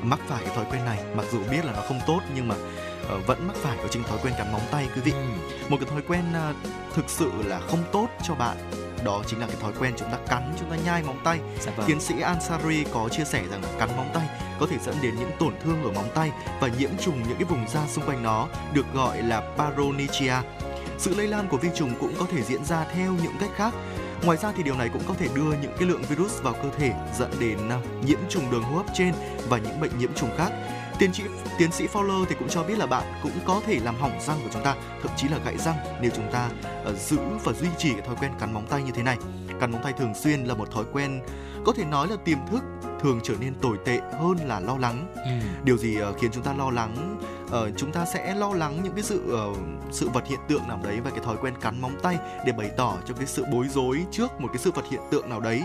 mắc 0.01 0.19
phải 0.27 0.43
cái 0.45 0.55
thói 0.55 0.65
quen 0.71 0.85
này 0.85 0.99
mặc 1.15 1.25
dù 1.31 1.39
biết 1.51 1.65
là 1.65 1.71
nó 1.71 1.81
không 1.81 1.99
tốt 2.07 2.19
nhưng 2.35 2.47
mà 2.47 2.55
uh, 2.55 3.27
vẫn 3.27 3.47
mắc 3.47 3.55
phải 3.55 3.77
đó 3.77 3.83
chính 3.89 4.03
thói 4.03 4.17
quen 4.23 4.33
cắn 4.37 4.51
móng 4.51 4.61
tay 4.71 4.87
quý 4.95 5.01
vị. 5.01 5.13
Một 5.69 5.77
cái 5.79 5.89
thói 5.89 6.01
quen 6.07 6.23
uh, 6.49 6.55
thực 6.95 7.09
sự 7.09 7.31
là 7.45 7.59
không 7.59 7.83
tốt 7.91 8.07
cho 8.23 8.35
bạn 8.35 8.57
đó 9.05 9.23
chính 9.27 9.39
là 9.39 9.47
cái 9.47 9.55
thói 9.61 9.73
quen 9.79 9.93
chúng 9.97 10.09
ta 10.11 10.17
cắn 10.27 10.53
chúng 10.59 10.69
ta 10.69 10.75
nhai 10.85 11.03
móng 11.03 11.19
tay 11.23 11.39
dạ 11.59 11.71
vâng. 11.75 11.87
tiến 11.87 11.99
sĩ 11.99 12.21
Ansari 12.21 12.83
có 12.93 13.09
chia 13.09 13.23
sẻ 13.23 13.43
rằng 13.51 13.61
cắn 13.79 13.89
móng 13.97 14.09
tay 14.13 14.27
có 14.59 14.67
thể 14.69 14.77
dẫn 14.85 14.95
đến 15.01 15.15
những 15.19 15.31
tổn 15.39 15.53
thương 15.63 15.83
ở 15.83 15.91
móng 15.91 16.09
tay 16.15 16.31
và 16.59 16.69
nhiễm 16.79 16.89
trùng 17.01 17.23
những 17.27 17.37
cái 17.37 17.43
vùng 17.43 17.67
da 17.67 17.87
xung 17.87 18.05
quanh 18.05 18.23
nó 18.23 18.47
được 18.73 18.85
gọi 18.93 19.23
là 19.23 19.41
paronychia 19.57 20.33
sự 20.97 21.15
lây 21.15 21.27
lan 21.27 21.47
của 21.47 21.57
vi 21.57 21.69
trùng 21.75 21.91
cũng 21.99 22.13
có 22.19 22.25
thể 22.31 22.43
diễn 22.43 22.65
ra 22.65 22.85
theo 22.93 23.13
những 23.23 23.33
cách 23.39 23.51
khác 23.55 23.73
Ngoài 24.23 24.37
ra 24.37 24.51
thì 24.51 24.63
điều 24.63 24.75
này 24.75 24.89
cũng 24.93 25.01
có 25.07 25.13
thể 25.13 25.27
đưa 25.35 25.51
những 25.61 25.73
cái 25.79 25.87
lượng 25.87 26.01
virus 26.09 26.41
vào 26.41 26.53
cơ 26.53 26.69
thể 26.77 26.93
dẫn 27.17 27.31
đến 27.39 27.69
à, 27.69 27.79
nhiễm 28.05 28.19
trùng 28.29 28.51
đường 28.51 28.63
hô 28.63 28.75
hấp 28.75 28.85
trên 28.93 29.13
và 29.49 29.57
những 29.57 29.79
bệnh 29.79 29.99
nhiễm 29.99 30.13
trùng 30.13 30.29
khác. 30.37 30.51
Tiến 30.99 31.13
sĩ 31.13 31.23
tiến 31.57 31.71
sĩ 31.71 31.87
Fowler 31.93 32.25
thì 32.25 32.35
cũng 32.39 32.49
cho 32.49 32.63
biết 32.63 32.77
là 32.77 32.85
bạn 32.85 33.03
cũng 33.23 33.31
có 33.45 33.61
thể 33.65 33.79
làm 33.79 33.95
hỏng 33.95 34.19
răng 34.27 34.39
của 34.43 34.49
chúng 34.53 34.63
ta, 34.63 34.75
thậm 35.03 35.11
chí 35.17 35.27
là 35.27 35.37
gãy 35.45 35.57
răng 35.57 35.75
nếu 36.01 36.11
chúng 36.15 36.31
ta 36.31 36.49
uh, 36.89 36.97
giữ 36.97 37.17
và 37.43 37.53
duy 37.53 37.67
trì 37.77 37.91
cái 37.93 38.01
thói 38.01 38.15
quen 38.21 38.31
cắn 38.39 38.53
móng 38.53 38.67
tay 38.69 38.83
như 38.83 38.91
thế 38.91 39.03
này. 39.03 39.17
Cắn 39.59 39.71
móng 39.71 39.83
tay 39.83 39.93
thường 39.93 40.13
xuyên 40.15 40.43
là 40.43 40.53
một 40.53 40.71
thói 40.71 40.83
quen 40.93 41.21
có 41.65 41.73
thể 41.73 41.85
nói 41.85 42.07
là 42.07 42.15
tiềm 42.25 42.37
thức 42.51 42.63
thường 43.01 43.19
trở 43.23 43.33
nên 43.39 43.53
tồi 43.61 43.77
tệ 43.85 43.99
hơn 44.19 44.37
là 44.45 44.59
lo 44.59 44.77
lắng. 44.77 45.13
Ừ. 45.15 45.31
Điều 45.63 45.77
gì 45.77 46.01
uh, 46.01 46.17
khiến 46.19 46.31
chúng 46.33 46.43
ta 46.43 46.53
lo 46.53 46.69
lắng? 46.69 47.19
Uh, 47.45 47.53
chúng 47.77 47.91
ta 47.91 48.05
sẽ 48.05 48.35
lo 48.35 48.53
lắng 48.53 48.79
những 48.83 48.93
cái 48.93 49.03
sự 49.03 49.49
uh, 49.51 49.57
sự 49.91 50.09
vật 50.09 50.27
hiện 50.27 50.39
tượng 50.47 50.67
nào 50.67 50.79
đấy 50.83 50.99
và 51.01 51.09
cái 51.09 51.19
thói 51.19 51.37
quen 51.41 51.53
cắn 51.61 51.81
móng 51.81 51.95
tay 52.03 52.17
để 52.45 52.51
bày 52.51 52.71
tỏ 52.77 52.97
cho 53.05 53.13
cái 53.13 53.25
sự 53.25 53.45
bối 53.51 53.67
rối 53.69 54.05
trước 54.11 54.41
một 54.41 54.47
cái 54.47 54.57
sự 54.57 54.71
vật 54.71 54.85
hiện 54.91 55.01
tượng 55.11 55.29
nào 55.29 55.39
đấy. 55.39 55.63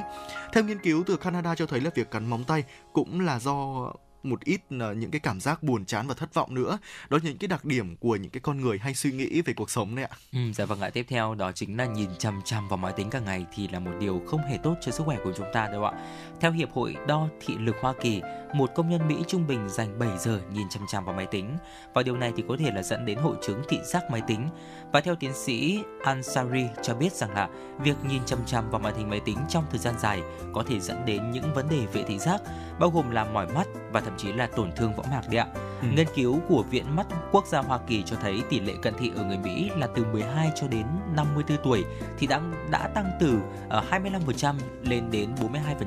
Theo 0.52 0.64
nghiên 0.64 0.78
cứu 0.78 1.02
từ 1.06 1.16
Canada 1.16 1.54
cho 1.54 1.66
thấy 1.66 1.80
là 1.80 1.90
việc 1.94 2.10
cắn 2.10 2.26
móng 2.26 2.44
tay 2.44 2.64
cũng 2.92 3.20
là 3.20 3.38
do 3.38 3.86
một 4.22 4.44
ít 4.44 4.60
ờ, 4.80 4.94
những 4.94 5.10
cái 5.10 5.20
cảm 5.20 5.40
giác 5.40 5.62
buồn 5.62 5.84
chán 5.84 6.06
và 6.08 6.14
thất 6.14 6.34
vọng 6.34 6.54
nữa. 6.54 6.78
Đó 7.08 7.18
là 7.18 7.24
những 7.24 7.38
cái 7.38 7.48
đặc 7.48 7.64
điểm 7.64 7.96
của 7.96 8.16
những 8.16 8.30
cái 8.30 8.40
con 8.40 8.60
người 8.60 8.78
hay 8.78 8.94
suy 8.94 9.12
nghĩ 9.12 9.42
về 9.42 9.52
cuộc 9.52 9.70
sống 9.70 9.96
đấy 9.96 10.04
ạ. 10.04 10.16
Ừ, 10.32 10.38
dạ 10.54 10.64
vâng 10.64 10.80
ạ. 10.80 10.90
Tiếp 10.90 11.06
theo 11.08 11.34
đó 11.34 11.52
chính 11.52 11.76
là 11.76 11.86
nhìn 11.86 12.10
chằm 12.18 12.40
chằm 12.44 12.68
vào 12.68 12.76
máy 12.76 12.92
tính 12.96 13.10
cả 13.10 13.20
ngày 13.20 13.46
thì 13.54 13.68
là 13.68 13.78
một 13.78 13.92
điều 14.00 14.22
không 14.26 14.40
hề 14.40 14.58
tốt 14.62 14.74
cho 14.80 14.92
sức 14.92 15.04
khỏe 15.04 15.18
của 15.24 15.32
chúng 15.36 15.46
ta 15.52 15.68
đâu 15.72 15.84
ạ. 15.84 15.92
Theo 16.40 16.52
hiệp 16.52 16.72
hội 16.72 16.96
đo 17.06 17.28
thị 17.40 17.54
lực 17.58 17.76
Hoa 17.80 17.94
Kỳ 18.02 18.22
một 18.52 18.70
công 18.74 18.88
nhân 18.88 19.08
Mỹ 19.08 19.24
trung 19.26 19.46
bình 19.46 19.68
dành 19.68 19.98
7 19.98 20.08
giờ 20.18 20.40
nhìn 20.52 20.68
chằm 20.68 20.86
chằm 20.86 21.04
vào 21.04 21.14
máy 21.14 21.26
tính 21.26 21.56
và 21.94 22.02
điều 22.02 22.16
này 22.16 22.32
thì 22.36 22.44
có 22.48 22.56
thể 22.58 22.70
là 22.74 22.82
dẫn 22.82 23.04
đến 23.04 23.18
hội 23.18 23.36
chứng 23.42 23.62
thị 23.68 23.78
giác 23.84 24.10
máy 24.10 24.22
tính 24.26 24.48
và 24.92 25.00
theo 25.00 25.14
tiến 25.14 25.32
sĩ 25.34 25.82
Ansari 26.04 26.66
cho 26.82 26.94
biết 26.94 27.12
rằng 27.12 27.34
là 27.34 27.48
việc 27.78 27.96
nhìn 28.08 28.24
chằm 28.24 28.38
chằm 28.46 28.70
vào 28.70 28.80
màn 28.80 28.94
hình 28.96 29.10
máy 29.10 29.20
tính 29.24 29.38
trong 29.48 29.64
thời 29.70 29.78
gian 29.78 29.94
dài 29.98 30.22
có 30.52 30.64
thể 30.68 30.80
dẫn 30.80 31.06
đến 31.06 31.30
những 31.30 31.54
vấn 31.54 31.68
đề 31.68 31.86
về 31.92 32.02
thị 32.02 32.18
giác 32.18 32.40
bao 32.78 32.90
gồm 32.90 33.10
là 33.10 33.24
mỏi 33.24 33.46
mắt 33.54 33.68
và 33.92 34.00
thậm 34.00 34.14
chí 34.16 34.32
là 34.32 34.46
tổn 34.46 34.72
thương 34.72 34.94
võng 34.96 35.10
mạc 35.10 35.22
đấy 35.30 35.36
ạ. 35.36 35.46
Ừ. 35.82 35.88
Nghiên 35.96 36.06
cứu 36.14 36.40
của 36.48 36.64
Viện 36.70 36.96
Mắt 36.96 37.06
Quốc 37.32 37.46
gia 37.46 37.58
Hoa 37.58 37.78
Kỳ 37.86 38.02
cho 38.02 38.16
thấy 38.22 38.42
tỷ 38.50 38.60
lệ 38.60 38.72
cận 38.82 38.94
thị 38.98 39.12
ở 39.16 39.24
người 39.24 39.38
Mỹ 39.38 39.70
là 39.76 39.86
từ 39.94 40.04
12 40.04 40.52
cho 40.54 40.68
đến 40.68 40.86
54 41.16 41.56
tuổi 41.64 41.84
thì 42.18 42.26
đã 42.26 42.40
đã 42.70 42.88
tăng 42.94 43.10
từ 43.20 43.34
uh, 43.66 43.84
25% 43.90 44.54
lên 44.82 45.10
đến 45.10 45.30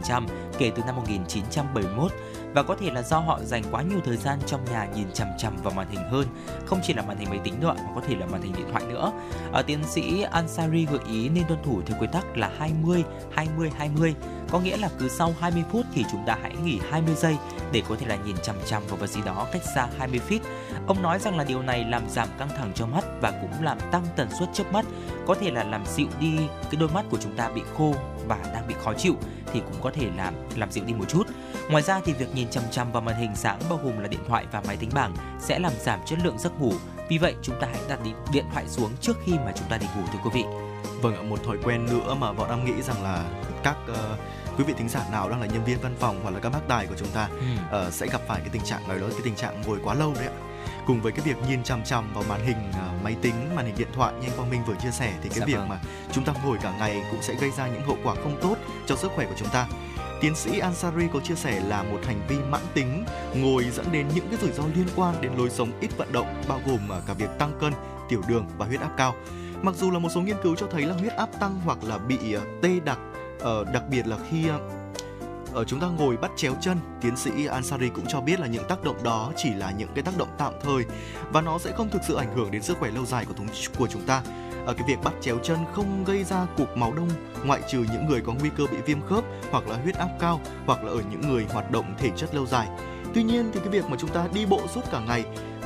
42% 0.01 0.23
kể 0.58 0.71
từ 0.75 0.84
năm 0.86 0.95
1971 0.95 2.12
và 2.56 2.63
có 2.63 2.76
thể 2.76 2.91
là 2.91 3.02
do 3.02 3.20
họ 3.20 3.39
dành 3.44 3.63
quá 3.72 3.82
nhiều 3.82 4.00
thời 4.06 4.18
gian 4.18 4.39
trong 4.46 4.65
nhà 4.65 4.88
nhìn 4.96 5.08
chằm 5.13 5.28
chằm 5.38 5.58
vào 5.63 5.74
màn 5.74 5.88
hình 5.89 6.10
hơn, 6.10 6.28
không 6.65 6.80
chỉ 6.84 6.94
là 6.94 7.02
màn 7.02 7.18
hình 7.18 7.30
máy 7.30 7.39
tính 7.44 7.54
nữa 7.60 7.74
mà 7.78 7.91
có 7.96 8.02
thể 8.08 8.15
là 8.15 8.26
màn 8.26 8.41
hình 8.41 8.54
điện 8.58 8.68
thoại 8.72 8.84
nữa. 8.89 9.12
Ở 9.52 9.62
tiến 9.62 9.80
sĩ 9.84 10.22
Ansari 10.22 10.86
gợi 10.86 11.00
ý 11.10 11.30
nên 11.30 11.44
tuân 11.48 11.60
thủ 11.63 11.82
theo 11.86 11.98
quy 12.02 12.08
tắc 12.12 12.38
là 12.38 12.52
20 12.60 13.04
20 13.32 13.72
20 13.78 14.15
có 14.50 14.60
nghĩa 14.60 14.78
là 14.78 14.90
cứ 15.00 15.10
sau 15.10 15.36
20 15.40 15.64
phút 15.72 15.86
thì 15.94 16.06
chúng 16.12 16.24
ta 16.28 16.38
hãy 16.42 16.56
nghỉ 16.64 16.80
20 16.90 17.16
giây 17.16 17.36
để 17.72 17.84
có 17.90 17.96
thể 18.00 18.06
là 18.06 18.16
nhìn 18.16 18.36
chằm 18.44 18.56
chằm 18.66 18.84
vào 18.88 18.98
vật 18.98 19.08
gì 19.08 19.22
đó 19.26 19.48
cách 19.52 19.62
xa 19.76 19.88
20 19.98 20.22
feet. 20.30 20.40
Ông 20.88 21.02
nói 21.02 21.20
rằng 21.20 21.38
là 21.38 21.44
điều 21.44 21.62
này 21.62 21.86
làm 21.90 22.10
giảm 22.10 22.28
căng 22.38 22.50
thẳng 22.58 22.72
cho 22.76 22.86
mắt 22.86 23.04
và 23.22 23.32
cũng 23.32 23.64
làm 23.64 23.78
tăng 23.92 24.06
tần 24.16 24.30
suất 24.40 24.50
chớp 24.54 24.74
mắt, 24.74 24.86
có 25.28 25.36
thể 25.36 25.52
là 25.52 25.64
làm 25.64 25.86
dịu 25.86 26.08
đi 26.20 26.38
cái 26.72 26.80
đôi 26.80 26.90
mắt 26.90 27.06
của 27.10 27.18
chúng 27.18 27.36
ta 27.38 27.50
bị 27.50 27.62
khô 27.78 27.96
và 28.28 28.38
đang 28.54 28.68
bị 28.68 28.76
khó 28.84 28.94
chịu 28.94 29.16
thì 29.54 29.60
cũng 29.60 29.82
có 29.82 29.92
thể 29.92 30.10
làm 30.18 30.34
làm 30.56 30.72
dịu 30.72 30.84
đi 30.84 30.94
một 30.94 31.06
chút. 31.10 31.28
Ngoài 31.70 31.84
ra 31.84 32.00
thì 32.06 32.14
việc 32.14 32.36
nhìn 32.36 32.50
chằm 32.50 32.64
chằm 32.72 32.92
vào 32.92 33.02
màn 33.02 33.16
hình 33.16 33.36
sáng 33.36 33.60
bao 33.70 33.80
gồm 33.84 34.00
là 34.00 34.08
điện 34.08 34.24
thoại 34.28 34.46
và 34.52 34.62
máy 34.68 34.78
tính 34.78 34.90
bảng 34.94 35.16
sẽ 35.40 35.60
làm 35.60 35.72
giảm 35.80 36.00
chất 36.06 36.20
lượng 36.24 36.40
giấc 36.40 36.62
ngủ. 36.62 36.74
Vì 37.10 37.18
vậy 37.18 37.36
chúng 37.42 37.56
ta 37.62 37.68
hãy 37.72 37.82
đặt 37.90 38.00
điện 38.32 38.46
thoại 38.54 38.68
xuống 38.68 38.92
trước 39.02 39.18
khi 39.26 39.34
mà 39.34 39.52
chúng 39.56 39.68
ta 39.70 39.78
đi 39.78 39.86
ngủ 39.96 40.02
thưa 40.14 40.20
quý 40.24 40.30
vị. 40.34 40.44
Vâng 41.02 41.30
một 41.30 41.44
thói 41.44 41.58
quen 41.64 41.86
nữa 41.86 42.16
mà 42.20 42.34
bọn 42.34 42.50
em 42.50 42.66
nghĩ 42.66 42.82
rằng 42.82 43.04
là 43.04 43.24
các 43.64 43.78
uh, 43.92 44.20
quý 44.58 44.63
vị 44.63 44.74
thính 44.78 44.89
giả 44.89 45.06
nào 45.12 45.30
đang 45.30 45.41
là 45.41 45.48
nhân 45.48 45.63
viên 45.65 45.78
văn 45.82 45.96
phòng 46.00 46.20
hoặc 46.24 46.32
là 46.32 46.39
các 46.39 46.50
bác 46.50 46.68
tài 46.68 46.88
của 46.88 46.96
chúng 46.98 47.08
ta 47.08 47.30
ừ. 47.72 47.88
uh, 47.88 47.94
sẽ 47.94 48.08
gặp 48.08 48.22
phải 48.28 48.39
cái 48.39 48.50
tình 48.52 48.62
trạng 48.62 48.88
này 48.88 49.00
đó 49.00 49.08
cái 49.10 49.22
tình 49.24 49.36
trạng 49.36 49.62
ngồi 49.62 49.80
quá 49.84 49.94
lâu 49.94 50.13
đấy 50.13 50.26
ạ 50.26 50.34
cùng 50.88 51.02
với 51.02 51.12
cái 51.12 51.22
việc 51.26 51.36
nhìn 51.50 51.63
chằm 51.63 51.84
chằm 51.84 52.13
vào 52.13 52.24
màn 52.30 52.46
hình 52.46 52.70
uh, 52.70 53.04
máy 53.04 53.15
tính 53.22 53.56
màn 53.56 53.65
hình 53.65 53.76
điện 53.78 53.88
thoại 53.94 54.13
như 54.13 54.28
anh 54.28 54.38
Quang 54.38 54.50
Minh 54.50 54.62
vừa 54.68 54.76
chia 54.76 54.91
sẻ 54.91 55.13
thì 55.24 55.30
cái 55.30 55.39
dạ 55.39 55.46
việc 55.46 55.58
vâng. 55.58 55.70
mà 55.70 55.80
chúng 56.12 56.24
ta 56.24 56.34
ngồi 56.44 56.58
cả 56.62 56.76
ngày 56.80 57.04
cũng 57.12 57.22
sẽ 57.22 57.36
gây 57.41 57.52
ra 57.52 57.68
những 57.68 57.82
hậu 57.82 57.98
quả 58.04 58.15
không 58.15 58.39
tốt 58.41 58.56
cho 58.86 58.96
sức 58.96 59.12
khỏe 59.15 59.26
của 59.26 59.36
chúng 59.38 59.50
ta 59.50 59.68
Tiến 60.22 60.36
sĩ 60.36 60.60
Ansari 60.60 61.08
có 61.13 61.20
chia 61.20 61.36
sẻ 61.36 61.62
là 61.68 61.84
một 61.84 62.00
hành 62.06 62.22
vi 62.28 62.36
mãn 62.50 62.62
tính 62.74 63.06
ngồi 63.36 63.63
dẫn 63.63 63.86
đến 63.91 64.08
những 64.15 64.28
cái 64.30 64.39
rủi 64.41 64.52
ro 64.52 64.63
liên 64.76 64.88
quan 64.96 65.15
đến 65.22 65.32
lối 65.38 65.50
sống 65.50 65.72
ít 65.82 65.98
vận 65.98 66.12
động 66.12 66.44
bao 66.48 66.62
gồm 66.65 66.80
cả 67.08 67.13
việc 67.13 67.30
tăng 67.39 67.58
cân, 67.62 67.74
tiểu 68.10 68.22
đường 68.28 68.46
và 68.58 68.65
huyết 68.65 68.82
áp 68.82 68.91
cao. 68.98 69.15
Mặc 69.62 69.76
dù 69.76 69.91
là 69.91 70.00
một 70.00 70.10
số 70.15 70.22
nghiên 70.22 70.36
cứu 70.44 70.56
cho 70.56 70.68
thấy 70.72 70.82
là 70.82 70.94
huyết 70.94 71.13
áp 71.13 71.30
tăng 71.39 71.62
hoặc 71.65 71.78
là 71.84 71.98
bị 71.98 72.18
tê 72.62 72.80
đặc 72.86 73.00
uh, 73.38 73.67
đặc 73.74 73.84
biệt 73.89 74.08
là 74.08 74.17
khi 74.30 74.48
ở 75.54 75.63
chúng 75.63 75.80
ta 75.80 75.88
ngồi 75.88 76.17
bắt 76.17 76.32
chéo 76.36 76.54
chân 76.62 76.78
tiến 77.02 77.17
sĩ 77.17 77.45
Ansari 77.45 77.89
cũng 77.89 78.06
cho 78.08 78.21
biết 78.21 78.39
là 78.39 78.48
những 78.48 78.63
tác 78.69 78.84
động 78.84 79.04
đó 79.04 79.32
chỉ 79.36 79.54
là 79.54 79.71
những 79.71 79.89
cái 79.95 80.04
tác 80.04 80.17
động 80.17 80.30
tạm 80.38 80.54
thời 80.62 80.86
và 81.32 81.41
nó 81.41 81.58
sẽ 81.58 81.71
không 81.71 81.89
thực 81.89 82.02
sự 82.08 82.15
ảnh 82.15 82.36
hưởng 82.36 82.52
đến 82.52 82.63
sức 82.63 82.78
khỏe 82.80 82.91
lâu 82.91 83.06
dài 83.06 83.26
của 83.26 83.34
chúng 83.38 83.48
của 83.78 83.88
chúng 83.88 84.02
ta. 84.02 84.21
Ở 84.65 84.74
cái 84.74 84.88
việc 84.88 84.98
bắt 85.04 85.13
chéo 85.21 85.38
chân 85.43 85.58
không 85.74 86.04
gây 86.04 86.24
ra 86.24 86.45
cục 86.58 86.78
máu 86.78 86.93
đông 86.93 87.10
ngoại 87.45 87.62
trừ 87.67 87.86
những 87.91 88.06
người 88.08 88.21
có 88.21 88.34
nguy 88.34 88.50
cơ 88.58 88.65
bị 88.71 88.78
viêm 88.86 89.02
khớp 89.02 89.24
hoặc 89.52 89.67
là 89.67 89.76
huyết 89.76 89.95
áp 89.95 90.10
cao 90.19 90.41
hoặc 90.65 90.84
là 90.84 90.91
ở 90.91 91.02
những 91.12 91.21
người 91.21 91.45
hoạt 91.50 91.71
động 91.71 91.86
thể 91.98 92.10
chất 92.15 92.36
lâu 92.36 92.45
dài. 92.45 92.67
Tuy 93.13 93.24
nhiên 93.24 93.50
thì 93.54 93.60
cái 93.60 93.69
việc 93.69 93.86
mà 93.86 93.98
chúng 94.00 94.10
ta 94.10 94.28
đi 94.34 94.45
bộ 94.45 94.62
suốt 94.67 94.82
cả 94.91 95.00
ngày 95.00 95.24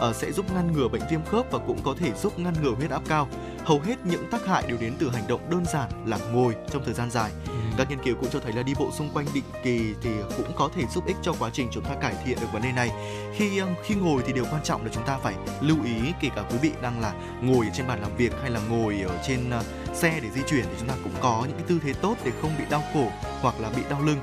uh, 0.09 0.15
sẽ 0.15 0.31
giúp 0.31 0.45
ngăn 0.53 0.73
ngừa 0.73 0.88
bệnh 0.88 1.01
viêm 1.12 1.25
khớp 1.25 1.51
và 1.51 1.59
cũng 1.67 1.79
có 1.83 1.95
thể 1.99 2.12
giúp 2.13 2.39
ngăn 2.39 2.53
ngừa 2.63 2.71
huyết 2.71 2.91
áp 2.91 3.01
cao. 3.07 3.27
Hầu 3.65 3.79
hết 3.79 3.95
những 4.03 4.29
tác 4.31 4.45
hại 4.45 4.63
đều 4.67 4.77
đến 4.81 4.93
từ 4.99 5.09
hành 5.09 5.27
động 5.27 5.49
đơn 5.49 5.65
giản 5.65 5.89
là 6.05 6.17
ngồi 6.31 6.55
trong 6.71 6.85
thời 6.85 6.93
gian 6.93 7.12
dài. 7.12 7.31
Ừ. 7.47 7.53
Các 7.77 7.89
nghiên 7.89 8.03
cứu 8.03 8.15
cũng 8.19 8.29
cho 8.29 8.39
thấy 8.39 8.53
là 8.53 8.63
đi 8.63 8.73
bộ 8.79 8.91
xung 8.91 9.09
quanh 9.13 9.25
định 9.33 9.43
kỳ 9.63 9.93
thì 10.01 10.09
cũng 10.38 10.51
có 10.55 10.69
thể 10.75 10.83
giúp 10.93 11.05
ích 11.05 11.15
cho 11.21 11.33
quá 11.39 11.49
trình 11.53 11.67
chúng 11.71 11.83
ta 11.83 11.95
cải 12.01 12.15
thiện 12.25 12.38
được 12.41 12.47
vấn 12.53 12.62
đề 12.62 12.71
này. 12.71 12.89
Khi 13.35 13.62
khi 13.83 13.95
ngồi 13.95 14.21
thì 14.25 14.33
điều 14.33 14.45
quan 14.51 14.63
trọng 14.63 14.83
là 14.83 14.91
chúng 14.93 15.05
ta 15.05 15.17
phải 15.17 15.35
lưu 15.62 15.77
ý 15.83 16.13
kể 16.21 16.29
cả 16.35 16.43
quý 16.51 16.57
vị 16.62 16.71
đang 16.81 17.01
là 17.01 17.13
ngồi 17.41 17.65
trên 17.73 17.88
bàn 17.88 18.01
làm 18.01 18.15
việc 18.17 18.33
hay 18.41 18.51
là 18.51 18.59
ngồi 18.69 19.01
ở 19.07 19.17
trên 19.27 19.39
uh, 19.59 19.95
xe 19.95 20.19
để 20.23 20.29
di 20.29 20.41
chuyển 20.49 20.63
thì 20.63 20.75
chúng 20.79 20.88
ta 20.88 20.95
cũng 21.03 21.13
có 21.21 21.45
những 21.47 21.57
cái 21.57 21.65
tư 21.67 21.79
thế 21.83 21.93
tốt 21.93 22.15
để 22.23 22.31
không 22.41 22.51
bị 22.57 22.63
đau 22.69 22.83
cổ 22.93 23.07
hoặc 23.41 23.55
là 23.59 23.69
bị 23.69 23.81
đau 23.89 24.01
lưng 24.01 24.19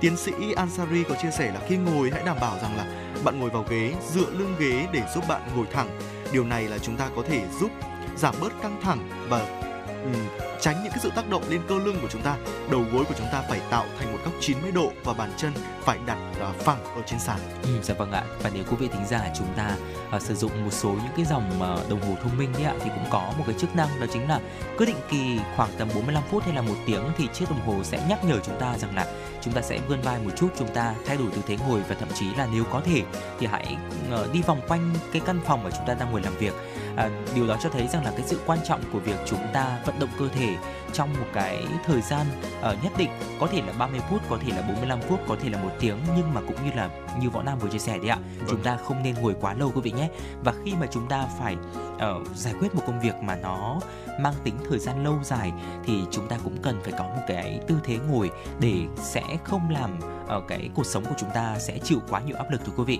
Tiến 0.00 0.16
sĩ 0.16 0.32
Ansari 0.56 1.04
có 1.08 1.14
chia 1.22 1.30
sẻ 1.30 1.52
là 1.52 1.60
khi 1.68 1.76
ngồi 1.76 2.10
hãy 2.10 2.22
đảm 2.26 2.36
bảo 2.40 2.58
rằng 2.62 2.76
là 2.76 2.86
bạn 3.24 3.40
ngồi 3.40 3.50
vào 3.50 3.64
ghế, 3.70 3.94
dựa 4.12 4.30
lưng 4.30 4.54
ghế 4.58 4.86
để 4.92 5.02
giúp 5.14 5.24
bạn 5.28 5.42
ngồi 5.56 5.66
thẳng. 5.72 5.98
Điều 6.32 6.44
này 6.44 6.64
là 6.64 6.78
chúng 6.78 6.96
ta 6.96 7.08
có 7.16 7.22
thể 7.28 7.42
giúp 7.60 7.70
giảm 8.16 8.34
bớt 8.40 8.52
căng 8.62 8.80
thẳng 8.82 9.08
và 9.28 9.67
um, 10.04 10.14
tránh 10.60 10.82
những 10.82 10.92
cái 10.92 10.98
sự 11.02 11.10
tác 11.16 11.28
động 11.28 11.42
lên 11.48 11.60
cơ 11.68 11.78
lưng 11.78 11.98
của 12.02 12.08
chúng 12.10 12.22
ta. 12.22 12.36
Đầu 12.70 12.84
gối 12.92 13.04
của 13.04 13.14
chúng 13.18 13.26
ta 13.32 13.42
phải 13.48 13.60
tạo 13.70 13.84
thành 13.98 14.12
một 14.12 14.18
góc 14.24 14.34
90 14.40 14.72
độ 14.72 14.92
và 15.04 15.12
bàn 15.12 15.30
chân 15.36 15.52
phải 15.80 15.98
đặt 16.06 16.18
uh, 16.48 16.56
phẳng 16.56 16.84
ở 16.84 17.02
trên 17.06 17.18
sàn. 17.18 17.38
Ừ, 17.62 17.68
dạ 17.82 17.94
vâng 17.94 18.12
ạ. 18.12 18.22
Và 18.42 18.50
nếu 18.54 18.64
quý 18.70 18.76
vị 18.76 18.88
thính 18.92 19.06
giả 19.08 19.30
chúng 19.38 19.48
ta 19.56 19.76
uh, 20.16 20.22
sử 20.22 20.34
dụng 20.34 20.64
một 20.64 20.72
số 20.72 20.88
những 20.88 21.12
cái 21.16 21.24
dòng 21.24 21.50
uh, 21.56 21.90
đồng 21.90 22.00
hồ 22.00 22.14
thông 22.22 22.38
minh 22.38 22.52
đấy 22.52 22.64
ạ 22.64 22.74
thì 22.84 22.90
cũng 22.94 23.04
có 23.10 23.32
một 23.38 23.44
cái 23.46 23.54
chức 23.58 23.76
năng 23.76 24.00
đó 24.00 24.06
chính 24.12 24.28
là 24.28 24.40
cứ 24.78 24.84
định 24.84 25.00
kỳ 25.10 25.38
khoảng 25.56 25.70
tầm 25.78 25.88
45 25.94 26.22
phút 26.30 26.44
hay 26.44 26.54
là 26.54 26.62
một 26.62 26.74
tiếng 26.86 27.04
thì 27.16 27.28
chiếc 27.32 27.50
đồng 27.50 27.60
hồ 27.60 27.84
sẽ 27.84 28.06
nhắc 28.08 28.24
nhở 28.24 28.40
chúng 28.40 28.60
ta 28.60 28.78
rằng 28.78 28.96
là 28.96 29.06
chúng 29.42 29.54
ta 29.54 29.62
sẽ 29.62 29.78
vươn 29.88 30.00
vai 30.00 30.18
một 30.24 30.30
chút 30.36 30.48
chúng 30.58 30.74
ta 30.74 30.94
thay 31.06 31.16
đổi 31.16 31.26
tư 31.30 31.42
thế 31.46 31.56
ngồi 31.68 31.80
và 31.88 31.94
thậm 31.94 32.08
chí 32.14 32.26
là 32.34 32.48
nếu 32.52 32.64
có 32.64 32.80
thể 32.84 33.02
thì 33.38 33.46
hãy 33.46 33.76
uh, 34.14 34.32
đi 34.32 34.42
vòng 34.42 34.60
quanh 34.68 34.90
cái 35.12 35.22
căn 35.26 35.40
phòng 35.44 35.64
mà 35.64 35.70
chúng 35.70 35.86
ta 35.86 35.94
đang 35.94 36.12
ngồi 36.12 36.22
làm 36.22 36.36
việc 36.36 36.54
à, 36.96 37.10
điều 37.34 37.46
đó 37.46 37.56
cho 37.62 37.68
thấy 37.68 37.88
rằng 37.88 38.04
là 38.04 38.10
cái 38.10 38.22
sự 38.26 38.40
quan 38.46 38.58
trọng 38.64 38.80
của 38.92 38.98
việc 38.98 39.16
chúng 39.26 39.46
ta 39.52 39.78
vận 39.86 39.98
động 39.98 40.10
cơ 40.18 40.28
thể 40.28 40.56
trong 40.92 41.12
một 41.12 41.26
cái 41.34 41.66
thời 41.86 42.00
gian 42.00 42.26
uh, 42.58 42.84
nhất 42.84 42.92
định 42.98 43.10
có 43.40 43.46
thể 43.46 43.62
là 43.66 43.72
30 43.78 44.00
phút 44.10 44.20
có 44.28 44.38
thể 44.46 44.52
là 44.56 44.62
45 44.62 45.00
phút 45.00 45.20
có 45.28 45.36
thể 45.42 45.50
là 45.50 45.62
một 45.62 45.70
tiếng 45.80 45.98
nhưng 46.16 46.34
mà 46.34 46.40
cũng 46.40 46.64
như 46.64 46.70
là 46.76 46.90
như 47.20 47.30
võ 47.30 47.42
nam 47.42 47.58
vừa 47.58 47.68
chia 47.68 47.78
sẻ 47.78 47.98
đấy 47.98 48.08
ạ 48.08 48.18
vâng. 48.38 48.46
chúng 48.50 48.62
ta 48.62 48.76
không 48.76 49.02
nên 49.02 49.14
ngồi 49.14 49.34
quá 49.40 49.54
lâu 49.54 49.72
quý 49.74 49.80
vị 49.80 49.90
nhé 49.90 50.08
và 50.44 50.52
khi 50.64 50.74
mà 50.80 50.86
chúng 50.90 51.08
ta 51.08 51.26
phải 51.38 51.56
uh, 51.94 52.36
giải 52.36 52.54
quyết 52.60 52.74
một 52.74 52.82
công 52.86 53.00
việc 53.00 53.14
mà 53.22 53.36
nó 53.36 53.80
mang 54.20 54.34
tính 54.44 54.54
thời 54.68 54.78
gian 54.78 55.04
lâu 55.04 55.18
dài 55.22 55.52
thì 55.84 56.00
chúng 56.10 56.28
ta 56.28 56.36
cũng 56.44 56.56
cần 56.62 56.80
phải 56.82 56.92
có 56.98 57.04
một 57.04 57.22
cái 57.26 57.60
tư 57.66 57.74
thế 57.84 57.98
ngồi 58.10 58.30
để 58.60 58.74
sẽ 58.96 59.22
không 59.44 59.70
làm 59.70 59.98
uh, 60.36 60.48
cái 60.48 60.70
cuộc 60.74 60.86
sống 60.86 61.04
của 61.04 61.14
chúng 61.18 61.30
ta 61.34 61.58
sẽ 61.58 61.78
chịu 61.78 61.98
quá 62.08 62.20
nhiều 62.20 62.36
áp 62.36 62.50
lực 62.50 62.60
thưa 62.64 62.72
quý 62.76 62.84
vị 62.84 62.98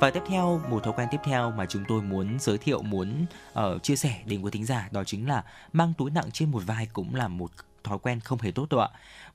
và 0.00 0.10
tiếp 0.10 0.22
theo 0.26 0.60
một 0.70 0.84
thói 0.84 0.92
quen 0.96 1.08
tiếp 1.10 1.20
theo 1.24 1.50
mà 1.50 1.66
chúng 1.66 1.84
tôi 1.88 2.02
muốn 2.02 2.36
giới 2.40 2.58
thiệu 2.58 2.82
muốn 2.82 3.26
uh, 3.58 3.82
chia 3.82 3.96
sẻ 3.96 4.22
đến 4.24 4.42
quý 4.42 4.50
thính 4.50 4.64
giả 4.64 4.88
đó 4.90 5.04
chính 5.04 5.28
là 5.28 5.44
mang 5.72 5.92
túi 5.98 6.10
nặng 6.10 6.30
trên 6.32 6.50
một 6.50 6.62
vai 6.66 6.86
cũng 6.92 7.14
là 7.14 7.28
một 7.28 7.50
thói 7.84 7.98
quen 7.98 8.20
không 8.20 8.38
hề 8.38 8.50
tốt 8.50 8.66
đâu 8.70 8.80
ạ. 8.80 8.88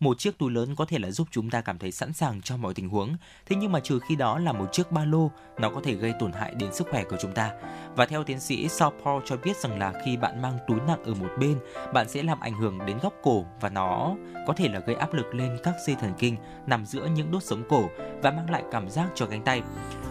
Một 0.03 0.19
chiếc 0.19 0.37
túi 0.37 0.51
lớn 0.51 0.75
có 0.75 0.85
thể 0.85 0.99
là 0.99 1.11
giúp 1.11 1.27
chúng 1.31 1.49
ta 1.49 1.61
cảm 1.61 1.77
thấy 1.77 1.91
sẵn 1.91 2.13
sàng 2.13 2.41
cho 2.41 2.57
mọi 2.57 2.73
tình 2.73 2.89
huống, 2.89 3.15
thế 3.45 3.55
nhưng 3.55 3.71
mà 3.71 3.79
trừ 3.79 3.99
khi 3.99 4.15
đó 4.15 4.39
là 4.39 4.51
một 4.51 4.65
chiếc 4.71 4.91
ba 4.91 5.05
lô, 5.05 5.31
nó 5.59 5.69
có 5.69 5.81
thể 5.83 5.93
gây 5.93 6.13
tổn 6.19 6.31
hại 6.31 6.53
đến 6.55 6.73
sức 6.73 6.87
khỏe 6.91 7.03
của 7.03 7.17
chúng 7.21 7.33
ta. 7.33 7.51
Và 7.95 8.05
theo 8.05 8.23
tiến 8.23 8.39
sĩ 8.39 8.69
Saul 8.69 8.93
Paul 9.03 9.23
cho 9.25 9.37
biết 9.37 9.57
rằng 9.57 9.79
là 9.79 9.93
khi 10.05 10.17
bạn 10.17 10.41
mang 10.41 10.57
túi 10.67 10.79
nặng 10.87 11.03
ở 11.03 11.13
một 11.13 11.29
bên, 11.39 11.59
bạn 11.93 12.09
sẽ 12.09 12.23
làm 12.23 12.39
ảnh 12.39 12.53
hưởng 12.53 12.79
đến 12.85 12.97
góc 13.01 13.13
cổ 13.23 13.45
và 13.61 13.69
nó 13.69 14.15
có 14.47 14.53
thể 14.53 14.69
là 14.69 14.79
gây 14.79 14.95
áp 14.95 15.13
lực 15.13 15.35
lên 15.35 15.57
các 15.63 15.75
dây 15.87 15.95
thần 15.95 16.13
kinh 16.19 16.35
nằm 16.67 16.85
giữa 16.85 17.05
những 17.05 17.31
đốt 17.31 17.43
sống 17.43 17.63
cổ 17.69 17.89
và 18.21 18.31
mang 18.31 18.49
lại 18.49 18.63
cảm 18.71 18.89
giác 18.89 19.07
cho 19.15 19.25
cánh 19.25 19.43
tay. 19.43 19.61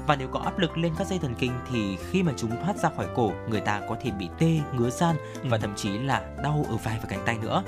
Và 0.07 0.16
nếu 0.16 0.28
có 0.28 0.40
áp 0.40 0.59
lực 0.59 0.78
lên 0.78 0.92
các 0.98 1.07
dây 1.07 1.18
thần 1.18 1.35
kinh 1.38 1.52
thì 1.70 1.96
khi 2.11 2.22
mà 2.22 2.33
chúng 2.37 2.50
thoát 2.50 2.76
ra 2.76 2.90
khỏi 2.96 3.07
cổ, 3.14 3.33
người 3.48 3.61
ta 3.61 3.81
có 3.88 3.96
thể 4.02 4.11
bị 4.11 4.28
tê, 4.38 4.61
ngứa 4.74 4.90
gian 4.90 5.16
và 5.44 5.59
thậm 5.59 5.72
chí 5.76 5.98
là 5.98 6.22
đau 6.42 6.66
ở 6.68 6.76
vai 6.76 6.98
và 7.02 7.09
cánh 7.09 7.22
tay 7.26 7.38
nữa. 7.42 7.62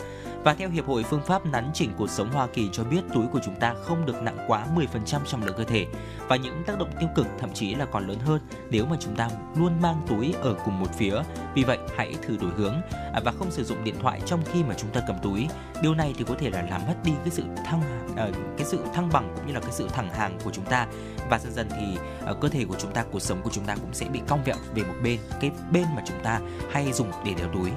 Và 0.44 0.54
theo 0.54 0.70
Hiệp 0.70 0.86
hội 0.86 1.02
Phương 1.02 1.22
pháp 1.22 1.46
nắn 1.46 1.70
chỉnh 1.74 1.90
cuộc 1.96 2.10
sống 2.10 2.30
Hoa 2.32 2.46
Kỳ 2.46 2.68
cho 2.72 2.84
biết 2.84 3.00
túi 3.14 3.26
của 3.26 3.40
chúng 3.44 3.54
ta 3.60 3.74
không 3.82 4.06
được 4.06 4.22
nặng 4.22 4.38
quá 4.48 4.66
10% 4.76 5.24
trọng 5.24 5.44
lượng 5.44 5.54
cơ 5.58 5.64
thể 5.64 5.86
và 6.28 6.36
những 6.36 6.62
tác 6.66 6.78
động 6.78 6.90
tiêu 7.00 7.08
cực 7.14 7.26
thậm 7.38 7.52
chí 7.52 7.74
là 7.74 7.84
còn 7.84 8.08
lớn 8.08 8.18
hơn 8.18 8.40
nếu 8.70 8.86
mà 8.86 8.96
chúng 9.00 9.16
ta 9.16 9.28
luôn 9.56 9.72
mang 9.82 10.02
túi 10.08 10.34
ở 10.42 10.54
cùng 10.64 10.80
một 10.80 10.94
phía. 10.98 11.14
Vì 11.54 11.64
vậy, 11.64 11.78
hãy 11.96 12.14
thử 12.22 12.36
đổi 12.36 12.50
hướng 12.56 12.74
à, 13.12 13.20
và 13.24 13.32
không 13.38 13.50
sử 13.50 13.64
dụng 13.64 13.84
điện 13.84 13.94
thoại 14.00 14.20
trong 14.26 14.40
khi 14.52 14.62
mà 14.64 14.74
chúng 14.74 14.90
ta 14.90 15.00
cầm 15.06 15.16
túi. 15.22 15.48
Điều 15.82 15.94
này 15.94 16.14
thì 16.18 16.24
có 16.28 16.34
thể 16.38 16.50
là 16.50 16.62
làm 16.62 16.80
mất 16.86 16.94
đi 17.04 17.12
cái 17.24 17.30
sự 17.30 17.42
thăng 17.64 17.82
à, 18.16 18.28
cái 18.56 18.66
sự 18.66 18.78
thăng 18.94 19.08
bằng 19.12 19.32
cũng 19.36 19.46
như 19.46 19.54
là 19.54 19.60
cái 19.60 19.72
sự 19.72 19.88
thẳng 19.88 20.08
hàng 20.14 20.38
của 20.44 20.50
chúng 20.50 20.64
ta 20.64 20.86
và 21.30 21.38
dần 21.38 21.52
dần 21.52 21.68
thì 21.70 21.98
à, 22.26 22.32
cơ 22.40 22.48
thể 22.48 22.64
của 22.64 22.76
chúng 22.78 22.92
ta 22.92 23.04
cuộc 23.12 23.20
sống 23.20 23.42
của 23.42 23.50
chúng 23.50 23.64
ta 23.64 23.76
cũng 23.76 23.94
sẽ 23.94 24.06
bị 24.08 24.20
cong 24.28 24.44
vẹo 24.44 24.56
về 24.74 24.82
một 24.82 24.94
bên 25.02 25.18
cái 25.40 25.50
bên 25.70 25.84
mà 25.96 26.02
chúng 26.06 26.22
ta 26.22 26.40
hay 26.72 26.92
dùng 26.92 27.10
để 27.24 27.34
đeo 27.38 27.48
túi 27.52 27.70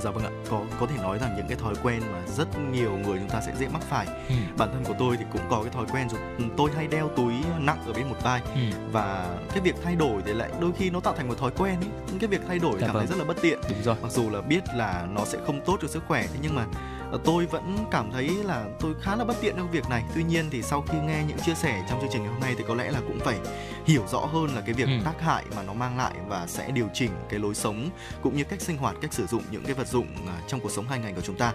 Dạ 0.00 0.10
vâng 0.10 0.24
ạ, 0.24 0.30
có 0.50 0.60
có 0.80 0.86
thể 0.86 0.96
nói 1.02 1.18
rằng 1.18 1.36
những 1.36 1.46
cái 1.48 1.56
thói 1.56 1.74
quen 1.82 2.02
mà 2.12 2.18
rất 2.26 2.48
nhiều 2.72 2.90
người 2.90 3.18
chúng 3.18 3.28
ta 3.28 3.40
sẽ 3.40 3.52
dễ 3.58 3.68
mắc 3.68 3.82
phải. 3.82 4.06
Ừ. 4.06 4.34
Bản 4.58 4.68
thân 4.72 4.84
của 4.84 4.94
tôi 4.98 5.16
thì 5.16 5.24
cũng 5.32 5.42
có 5.50 5.62
cái 5.62 5.72
thói 5.72 5.86
quen 5.92 6.08
rồi 6.08 6.20
ừ, 6.38 6.44
tôi 6.56 6.70
hay 6.76 6.86
đeo 6.86 7.08
túi 7.16 7.32
nặng 7.58 7.82
ở 7.86 7.92
bên 7.92 8.08
một 8.08 8.16
vai 8.22 8.40
ừ. 8.54 8.60
và 8.92 9.36
cái 9.48 9.60
việc 9.60 9.74
thay 9.84 9.96
đổi 9.96 10.22
thì 10.26 10.32
lại 10.32 10.50
đôi 10.60 10.72
khi 10.78 10.90
nó 10.90 11.00
tạo 11.00 11.14
thành 11.16 11.28
một 11.28 11.38
thói 11.38 11.50
quen 11.58 11.74
ấy. 11.74 12.16
Cái 12.20 12.28
việc 12.28 12.40
thay 12.48 12.58
đổi 12.58 12.72
dạ 12.80 12.86
cảm 12.86 12.94
vâng. 12.94 13.06
thấy 13.06 13.16
rất 13.16 13.24
là 13.24 13.28
bất 13.28 13.42
tiện. 13.42 13.58
Đúng 13.68 13.82
rồi. 13.82 13.96
Mặc 14.02 14.12
dù 14.12 14.30
là 14.30 14.40
biết 14.40 14.64
là 14.74 15.06
nó 15.10 15.24
sẽ 15.24 15.38
không 15.46 15.60
tốt 15.66 15.78
cho 15.82 15.88
sức 15.88 16.02
khỏe 16.08 16.26
thế 16.26 16.38
nhưng 16.42 16.54
mà 16.54 16.66
tôi 17.24 17.46
vẫn 17.46 17.76
cảm 17.90 18.10
thấy 18.12 18.28
là 18.28 18.64
tôi 18.80 18.94
khá 19.00 19.16
là 19.16 19.24
bất 19.24 19.36
tiện 19.40 19.56
trong 19.56 19.70
việc 19.70 19.88
này. 19.88 20.04
Tuy 20.14 20.24
nhiên 20.24 20.48
thì 20.50 20.62
sau 20.62 20.82
khi 20.88 20.98
nghe 20.98 21.24
những 21.28 21.38
chia 21.38 21.54
sẻ 21.54 21.84
trong 21.90 22.00
chương 22.00 22.10
trình 22.12 22.22
ngày 22.22 22.32
hôm 22.32 22.40
nay 22.40 22.54
thì 22.58 22.64
có 22.68 22.74
lẽ 22.74 22.90
là 22.90 23.00
cũng 23.00 23.20
phải 23.20 23.38
hiểu 23.86 24.06
rõ 24.12 24.18
hơn 24.18 24.54
là 24.54 24.60
cái 24.60 24.74
việc 24.74 24.88
ừ. 24.88 24.94
tác 25.04 25.20
hại 25.20 25.44
mà 25.56 25.62
nó 25.62 25.72
mang 25.72 25.98
lại 25.98 26.12
và 26.28 26.46
sẽ 26.46 26.70
điều 26.70 26.88
chỉnh 26.94 27.10
cái 27.28 27.40
lối 27.40 27.54
sống 27.54 27.88
cũng 28.22 28.36
như 28.36 28.44
cách 28.44 28.60
sinh 28.60 28.76
hoạt 28.76 28.96
cách 29.00 29.12
sử 29.12 29.26
dụng 29.26 29.42
những 29.50 29.64
cái 29.64 29.74
vật 29.74 29.88
dụng 29.88 30.06
à, 30.26 30.34
trong 30.48 30.60
cuộc 30.60 30.70
sống 30.70 30.88
hàng 30.88 31.02
ngày 31.02 31.12
của 31.12 31.22
chúng 31.22 31.36
ta. 31.36 31.52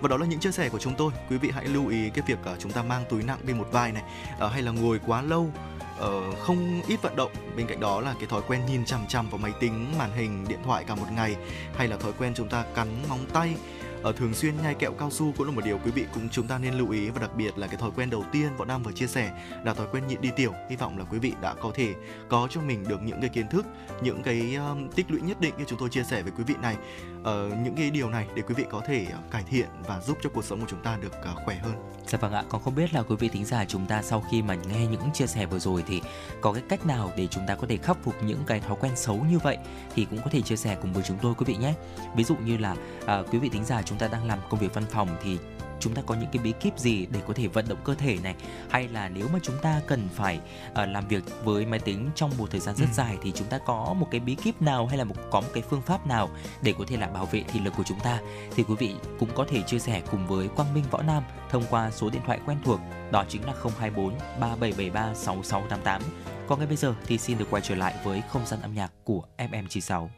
Và 0.00 0.08
đó 0.08 0.16
là 0.16 0.26
những 0.26 0.40
chia 0.40 0.52
sẻ 0.52 0.68
của 0.68 0.78
chúng 0.78 0.94
tôi. 0.94 1.12
Quý 1.30 1.36
vị 1.36 1.50
hãy 1.54 1.64
lưu 1.64 1.88
ý 1.88 2.10
cái 2.10 2.24
việc 2.26 2.38
uh, 2.52 2.58
chúng 2.58 2.72
ta 2.72 2.82
mang 2.82 3.04
túi 3.10 3.22
nặng 3.22 3.38
bên 3.46 3.58
một 3.58 3.68
vai 3.72 3.92
này 3.92 4.02
uh, 4.44 4.52
hay 4.52 4.62
là 4.62 4.72
ngồi 4.72 5.00
quá 5.06 5.22
lâu 5.22 5.50
uh, 5.98 6.38
không 6.38 6.82
ít 6.88 7.02
vận 7.02 7.16
động. 7.16 7.32
Bên 7.56 7.66
cạnh 7.66 7.80
đó 7.80 8.00
là 8.00 8.14
cái 8.18 8.28
thói 8.28 8.42
quen 8.48 8.60
nhìn 8.66 8.84
chằm 8.84 9.06
chằm 9.06 9.30
vào 9.30 9.38
máy 9.38 9.52
tính 9.60 9.86
màn 9.98 10.12
hình 10.16 10.44
điện 10.48 10.58
thoại 10.64 10.84
cả 10.84 10.94
một 10.94 11.06
ngày 11.12 11.36
hay 11.76 11.88
là 11.88 11.96
thói 11.96 12.12
quen 12.18 12.32
chúng 12.34 12.48
ta 12.48 12.64
cắn 12.74 12.88
móng 13.08 13.26
tay 13.32 13.54
ở 14.02 14.12
thường 14.12 14.34
xuyên 14.34 14.54
nhai 14.62 14.74
kẹo 14.74 14.92
cao 14.92 15.10
su 15.10 15.32
cũng 15.36 15.46
là 15.46 15.52
một 15.52 15.64
điều 15.64 15.78
quý 15.84 15.90
vị 15.90 16.04
cũng 16.14 16.28
chúng 16.28 16.46
ta 16.46 16.58
nên 16.58 16.74
lưu 16.74 16.90
ý 16.90 17.10
và 17.10 17.20
đặc 17.20 17.30
biệt 17.36 17.58
là 17.58 17.66
cái 17.66 17.76
thói 17.76 17.90
quen 17.96 18.10
đầu 18.10 18.24
tiên 18.32 18.56
bọn 18.58 18.68
nam 18.68 18.82
vừa 18.82 18.92
chia 18.92 19.06
sẻ 19.06 19.32
là 19.64 19.74
thói 19.74 19.86
quen 19.92 20.06
nhịn 20.06 20.20
đi 20.20 20.30
tiểu. 20.36 20.52
Hy 20.70 20.76
vọng 20.76 20.98
là 20.98 21.04
quý 21.04 21.18
vị 21.18 21.32
đã 21.40 21.54
có 21.54 21.70
thể 21.74 21.94
có 22.28 22.48
cho 22.50 22.60
mình 22.60 22.88
được 22.88 23.02
những 23.02 23.20
cái 23.20 23.30
kiến 23.30 23.48
thức 23.48 23.66
những 24.02 24.22
cái 24.22 24.54
um, 24.54 24.88
tích 24.88 25.10
lũy 25.10 25.20
nhất 25.20 25.40
định 25.40 25.54
như 25.58 25.64
chúng 25.68 25.78
tôi 25.78 25.88
chia 25.88 26.02
sẻ 26.04 26.22
với 26.22 26.32
quý 26.38 26.44
vị 26.44 26.54
này. 26.62 26.76
Uh, 27.20 27.26
những 27.64 27.74
cái 27.76 27.90
điều 27.90 28.10
này 28.10 28.26
để 28.34 28.42
quý 28.42 28.54
vị 28.54 28.64
có 28.70 28.82
thể 28.86 29.06
uh, 29.08 29.30
cải 29.30 29.42
thiện 29.42 29.68
và 29.86 30.00
giúp 30.00 30.18
cho 30.22 30.30
cuộc 30.30 30.44
sống 30.44 30.60
của 30.60 30.66
chúng 30.68 30.82
ta 30.82 30.98
được 31.02 31.12
uh, 31.32 31.44
khỏe 31.44 31.56
hơn. 31.56 31.74
Dạ 32.06 32.18
vâng 32.18 32.32
ạ, 32.32 32.44
còn 32.48 32.62
không 32.62 32.74
biết 32.74 32.94
là 32.94 33.02
quý 33.02 33.16
vị 33.16 33.28
thính 33.28 33.44
giả 33.44 33.64
chúng 33.64 33.86
ta 33.86 34.02
sau 34.02 34.24
khi 34.30 34.42
mà 34.42 34.54
nghe 34.54 34.86
những 34.86 35.12
chia 35.14 35.26
sẻ 35.26 35.46
vừa 35.46 35.58
rồi 35.58 35.84
thì 35.86 36.02
có 36.40 36.52
cái 36.52 36.62
cách 36.68 36.86
nào 36.86 37.12
để 37.16 37.26
chúng 37.26 37.46
ta 37.46 37.54
có 37.54 37.66
thể 37.66 37.76
khắc 37.76 37.96
phục 38.02 38.14
những 38.22 38.42
cái 38.46 38.60
thói 38.60 38.76
quen 38.80 38.92
xấu 38.96 39.24
như 39.30 39.38
vậy 39.38 39.58
thì 39.94 40.06
cũng 40.10 40.18
có 40.24 40.30
thể 40.30 40.40
chia 40.40 40.56
sẻ 40.56 40.76
cùng 40.82 40.92
với 40.92 41.02
chúng 41.02 41.18
tôi 41.22 41.34
quý 41.34 41.44
vị 41.48 41.56
nhé. 41.56 41.74
Ví 42.16 42.24
dụ 42.24 42.36
như 42.36 42.56
là 42.56 42.72
uh, 43.02 43.32
quý 43.32 43.38
vị 43.38 43.48
thính 43.48 43.64
giả 43.64 43.82
chúng 43.90 43.98
ta 43.98 44.08
đang 44.08 44.26
làm 44.26 44.38
công 44.48 44.60
việc 44.60 44.74
văn 44.74 44.84
phòng 44.90 45.08
thì 45.22 45.38
chúng 45.80 45.94
ta 45.94 46.02
có 46.06 46.14
những 46.14 46.28
cái 46.32 46.42
bí 46.42 46.52
kíp 46.60 46.78
gì 46.78 47.06
để 47.06 47.20
có 47.26 47.34
thể 47.34 47.46
vận 47.46 47.68
động 47.68 47.78
cơ 47.84 47.94
thể 47.94 48.18
này 48.22 48.34
hay 48.70 48.88
là 48.88 49.08
nếu 49.08 49.28
mà 49.32 49.38
chúng 49.42 49.56
ta 49.62 49.80
cần 49.86 50.08
phải 50.14 50.40
uh, 50.70 50.78
làm 50.88 51.08
việc 51.08 51.24
với 51.44 51.66
máy 51.66 51.80
tính 51.80 52.10
trong 52.14 52.30
một 52.38 52.50
thời 52.50 52.60
gian 52.60 52.76
rất 52.76 52.86
ừ. 52.86 52.94
dài 52.94 53.18
thì 53.22 53.32
chúng 53.34 53.46
ta 53.46 53.58
có 53.58 53.94
một 53.98 54.08
cái 54.10 54.20
bí 54.20 54.34
kíp 54.34 54.62
nào 54.62 54.86
hay 54.86 54.98
là 54.98 55.04
một 55.04 55.14
có 55.30 55.40
một 55.40 55.48
cái 55.54 55.62
phương 55.70 55.82
pháp 55.82 56.06
nào 56.06 56.30
để 56.62 56.74
có 56.78 56.84
thể 56.88 56.96
là 56.96 57.06
bảo 57.06 57.26
vệ 57.26 57.42
thị 57.42 57.60
lực 57.60 57.74
của 57.76 57.82
chúng 57.86 58.00
ta 58.00 58.20
thì 58.56 58.62
quý 58.62 58.74
vị 58.78 58.94
cũng 59.18 59.28
có 59.34 59.44
thể 59.48 59.62
chia 59.62 59.78
sẻ 59.78 60.02
cùng 60.10 60.26
với 60.26 60.48
Quang 60.48 60.74
Minh 60.74 60.84
Võ 60.90 61.02
Nam 61.02 61.22
thông 61.50 61.64
qua 61.70 61.90
số 61.90 62.10
điện 62.10 62.22
thoại 62.26 62.40
quen 62.46 62.58
thuộc 62.64 62.80
đó 63.10 63.24
chính 63.28 63.44
là 63.44 63.52
024 63.78 64.14
3773 64.40 65.14
6688. 65.14 66.02
Còn 66.48 66.58
ngay 66.58 66.68
bây 66.68 66.76
giờ 66.76 66.94
thì 67.06 67.18
xin 67.18 67.38
được 67.38 67.46
quay 67.50 67.62
trở 67.62 67.74
lại 67.74 67.94
với 68.04 68.22
không 68.28 68.46
gian 68.46 68.62
âm 68.62 68.74
nhạc 68.74 68.92
của 69.04 69.22
FM96. 69.38 70.08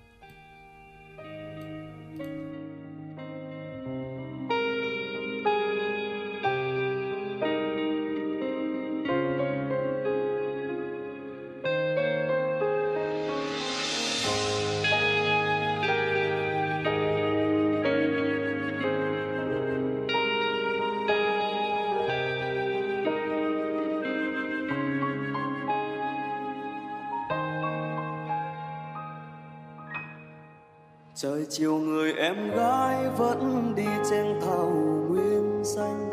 Chiều 31.54 31.78
người 31.78 32.12
em 32.12 32.50
gái 32.50 32.96
vẫn 33.18 33.72
đi 33.76 33.86
trên 34.10 34.40
thảo 34.40 34.70
nguyên 35.08 35.64
xanh. 35.64 36.10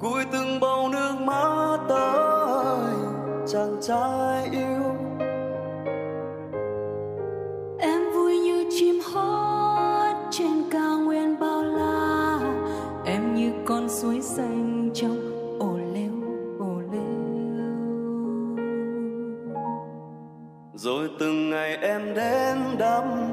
Gùi 0.00 0.24
từng 0.32 0.60
bầu 0.60 0.88
nước 0.88 1.14
mắt 1.20 1.78
tới 1.88 2.94
chàng 3.46 3.76
trai 3.80 4.48
yêu 4.52 4.67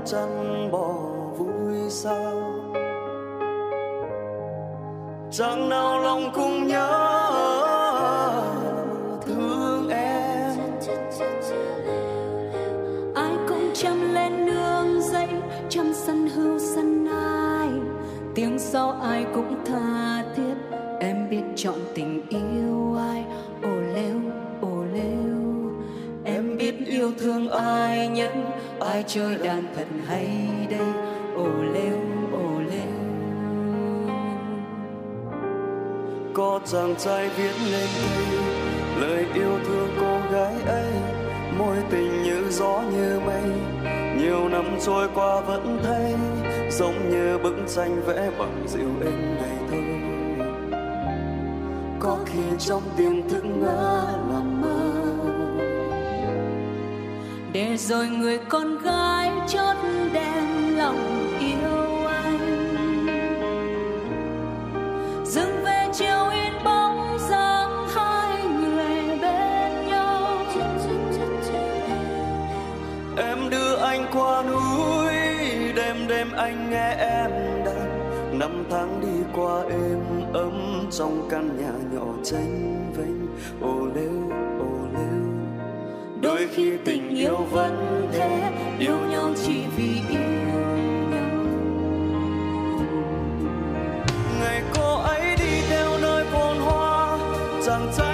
chăn 0.06 0.70
bò 0.72 0.94
vui 1.38 1.90
sao? 1.90 2.54
Chẳng 5.32 5.70
nào 5.70 6.00
lòng 6.00 6.32
cũng 6.36 6.68
nhớ 6.68 6.90
thương 9.26 9.90
em. 9.90 10.58
Ai 13.16 13.34
cũng 13.48 13.70
chăm 13.74 14.14
lên 14.14 14.46
nương 14.46 15.02
dây 15.02 15.28
chăm 15.70 15.94
sân 15.94 16.30
hưu 16.30 16.60
sân 16.60 17.08
ai. 17.08 17.70
Tiếng 18.36 18.60
sau 18.60 18.92
ai 18.92 19.26
cũng 19.36 19.56
tha 19.66 20.24
thiết, 20.36 20.78
em 21.00 21.30
biết 21.30 21.44
chọn 21.56 21.76
tình 21.96 22.22
yêu 22.30 22.96
ai. 22.98 23.26
Yêu 26.88 27.12
thương 27.20 27.50
ai 27.50 28.08
nhất 28.08 28.32
ai 28.86 29.04
chơi 29.08 29.36
đàn 29.44 29.64
thật 29.76 29.88
hay 30.08 30.28
đây? 30.70 30.88
Ồ 31.36 31.48
lêu 31.74 31.98
ồ 32.32 32.60
lêu. 32.60 32.94
Có 36.34 36.60
chàng 36.66 36.96
trai 36.98 37.30
viết 37.30 37.54
lên 37.72 37.90
đây 38.06 38.40
lời 39.00 39.26
yêu 39.34 39.60
thương 39.66 39.90
cô 40.00 40.20
gái 40.32 40.54
ấy 40.68 40.92
môi 41.58 41.78
tình 41.90 42.24
như 42.24 42.44
gió 42.50 42.84
như 42.92 43.20
mây. 43.26 43.44
Nhiều 44.18 44.50
năm 44.50 44.66
trôi 44.86 45.10
qua 45.16 45.42
vẫn 45.42 45.80
thấy 45.84 46.14
giống 46.72 47.10
như 47.10 47.38
bức 47.44 47.56
tranh 47.76 48.02
vẽ 48.06 48.30
bằng 48.40 48.66
dịu 48.68 48.90
êm 49.06 49.36
ngày 49.36 49.58
thơ. 49.72 49.78
Có 52.00 52.18
khi 52.26 52.42
trong 52.60 52.82
tiếng 52.98 53.30
thức 53.30 53.46
ngỡ 53.46 54.08
làm 54.32 54.62
mơ 54.62 54.95
để 57.56 57.78
rồi 57.78 58.08
người 58.08 58.40
con 58.50 58.84
gái 58.84 59.32
chót 59.48 59.76
đem 60.14 60.78
lòng 60.78 61.28
yêu 61.40 62.06
anh. 62.08 62.40
Dừng 65.26 65.64
về 65.64 65.88
chiều 65.94 66.30
yên 66.34 66.54
bóng 66.66 67.18
dáng 67.30 67.88
hai 67.96 68.44
người 68.44 69.18
bên 69.22 69.88
nhau. 69.88 70.46
Em 73.18 73.50
đưa 73.50 73.76
anh 73.76 74.06
qua 74.14 74.44
núi, 74.44 75.14
đêm 75.76 76.08
đêm 76.08 76.32
anh 76.38 76.70
nghe 76.70 76.96
em 77.00 77.32
đàn. 77.66 78.40
Năm 78.40 78.64
tháng 78.70 79.02
đi 79.02 79.24
qua 79.36 79.62
êm 79.70 80.34
ấm 80.34 80.88
trong 80.92 81.28
căn 81.30 81.58
nhà 81.58 81.72
nhỏ 81.94 82.06
tranh 82.24 82.92
vênh. 82.98 83.28
Ô 83.62 83.86
lêu 83.96 84.25
khi 86.54 86.72
tình 86.86 87.16
yêu 87.16 87.36
vẫn 87.52 88.08
thế, 88.14 88.52
yêu 88.80 88.98
nhau 89.10 89.34
chỉ 89.46 89.64
vì 89.78 90.02
yêu 90.10 90.22
nhau. 90.22 90.62
Ngày 94.40 94.62
cô 94.76 95.02
ấy 95.02 95.36
đi 95.40 95.62
theo 95.70 95.90
nơi 96.02 96.26
phồn 96.32 96.58
hoa 96.58 97.18
chàng 97.66 97.92
trai 97.98 98.05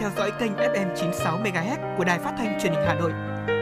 theo 0.00 0.10
dõi 0.16 0.32
kênh 0.40 0.52
FM 0.52 0.96
96 0.96 1.38
MHz 1.38 1.96
của 1.98 2.04
đài 2.04 2.18
phát 2.18 2.34
thanh 2.38 2.58
truyền 2.60 2.72
hình 2.72 2.84
Hà 2.86 2.94
Nội. 2.94 3.12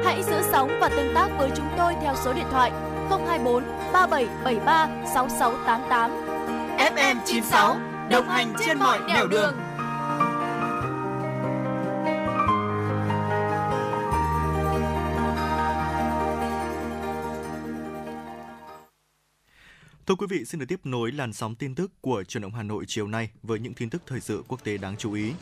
Hãy 0.04 0.22
giữ 0.22 0.42
sóng 0.52 0.78
và 0.80 0.88
tương 0.88 1.14
tác 1.14 1.28
với 1.38 1.50
chúng 1.56 1.68
tôi 1.78 1.94
theo 2.02 2.14
số 2.24 2.32
điện 2.32 2.46
thoại 2.50 2.70
024 3.10 3.64
3773 3.92 4.88
6688. 5.14 6.10
FM 6.78 7.16
96 7.24 7.76
đồng 8.10 8.28
hành 8.28 8.54
trên 8.66 8.78
mọi 8.78 8.98
nẻo 9.08 9.26
đường. 9.26 9.30
đường. 9.30 9.54
Thưa 20.06 20.14
quý 20.14 20.26
vị, 20.30 20.44
xin 20.44 20.60
được 20.60 20.66
tiếp 20.68 20.80
nối 20.84 21.12
làn 21.12 21.32
sóng 21.32 21.54
tin 21.54 21.74
tức 21.74 21.92
của 22.00 22.24
truyền 22.24 22.42
động 22.42 22.54
Hà 22.54 22.62
Nội 22.62 22.84
chiều 22.88 23.06
nay 23.06 23.30
với 23.42 23.58
những 23.58 23.74
tin 23.74 23.90
tức 23.90 24.02
thời 24.06 24.20
sự 24.20 24.44
quốc 24.48 24.64
tế 24.64 24.76
đáng 24.76 24.96
chú 24.96 25.12
ý. 25.12 25.32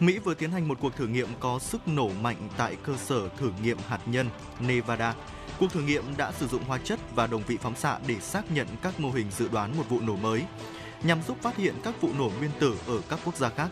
Mỹ 0.00 0.18
vừa 0.18 0.34
tiến 0.34 0.50
hành 0.50 0.68
một 0.68 0.78
cuộc 0.80 0.96
thử 0.96 1.06
nghiệm 1.06 1.28
có 1.40 1.58
sức 1.58 1.88
nổ 1.88 2.08
mạnh 2.08 2.48
tại 2.56 2.76
cơ 2.82 2.96
sở 2.96 3.28
thử 3.28 3.50
nghiệm 3.62 3.78
hạt 3.88 3.98
nhân 4.06 4.28
Nevada. 4.60 5.14
Cuộc 5.58 5.72
thử 5.72 5.82
nghiệm 5.82 6.16
đã 6.16 6.32
sử 6.32 6.48
dụng 6.48 6.64
hóa 6.64 6.78
chất 6.84 7.00
và 7.14 7.26
đồng 7.26 7.42
vị 7.46 7.58
phóng 7.62 7.76
xạ 7.76 7.98
để 8.06 8.20
xác 8.20 8.50
nhận 8.50 8.66
các 8.82 9.00
mô 9.00 9.10
hình 9.10 9.26
dự 9.30 9.48
đoán 9.48 9.76
một 9.76 9.84
vụ 9.88 10.00
nổ 10.00 10.16
mới, 10.16 10.44
nhằm 11.02 11.22
giúp 11.22 11.36
phát 11.42 11.56
hiện 11.56 11.74
các 11.84 12.00
vụ 12.00 12.10
nổ 12.18 12.30
nguyên 12.38 12.50
tử 12.60 12.76
ở 12.86 13.00
các 13.08 13.18
quốc 13.24 13.36
gia 13.36 13.48
khác. 13.48 13.68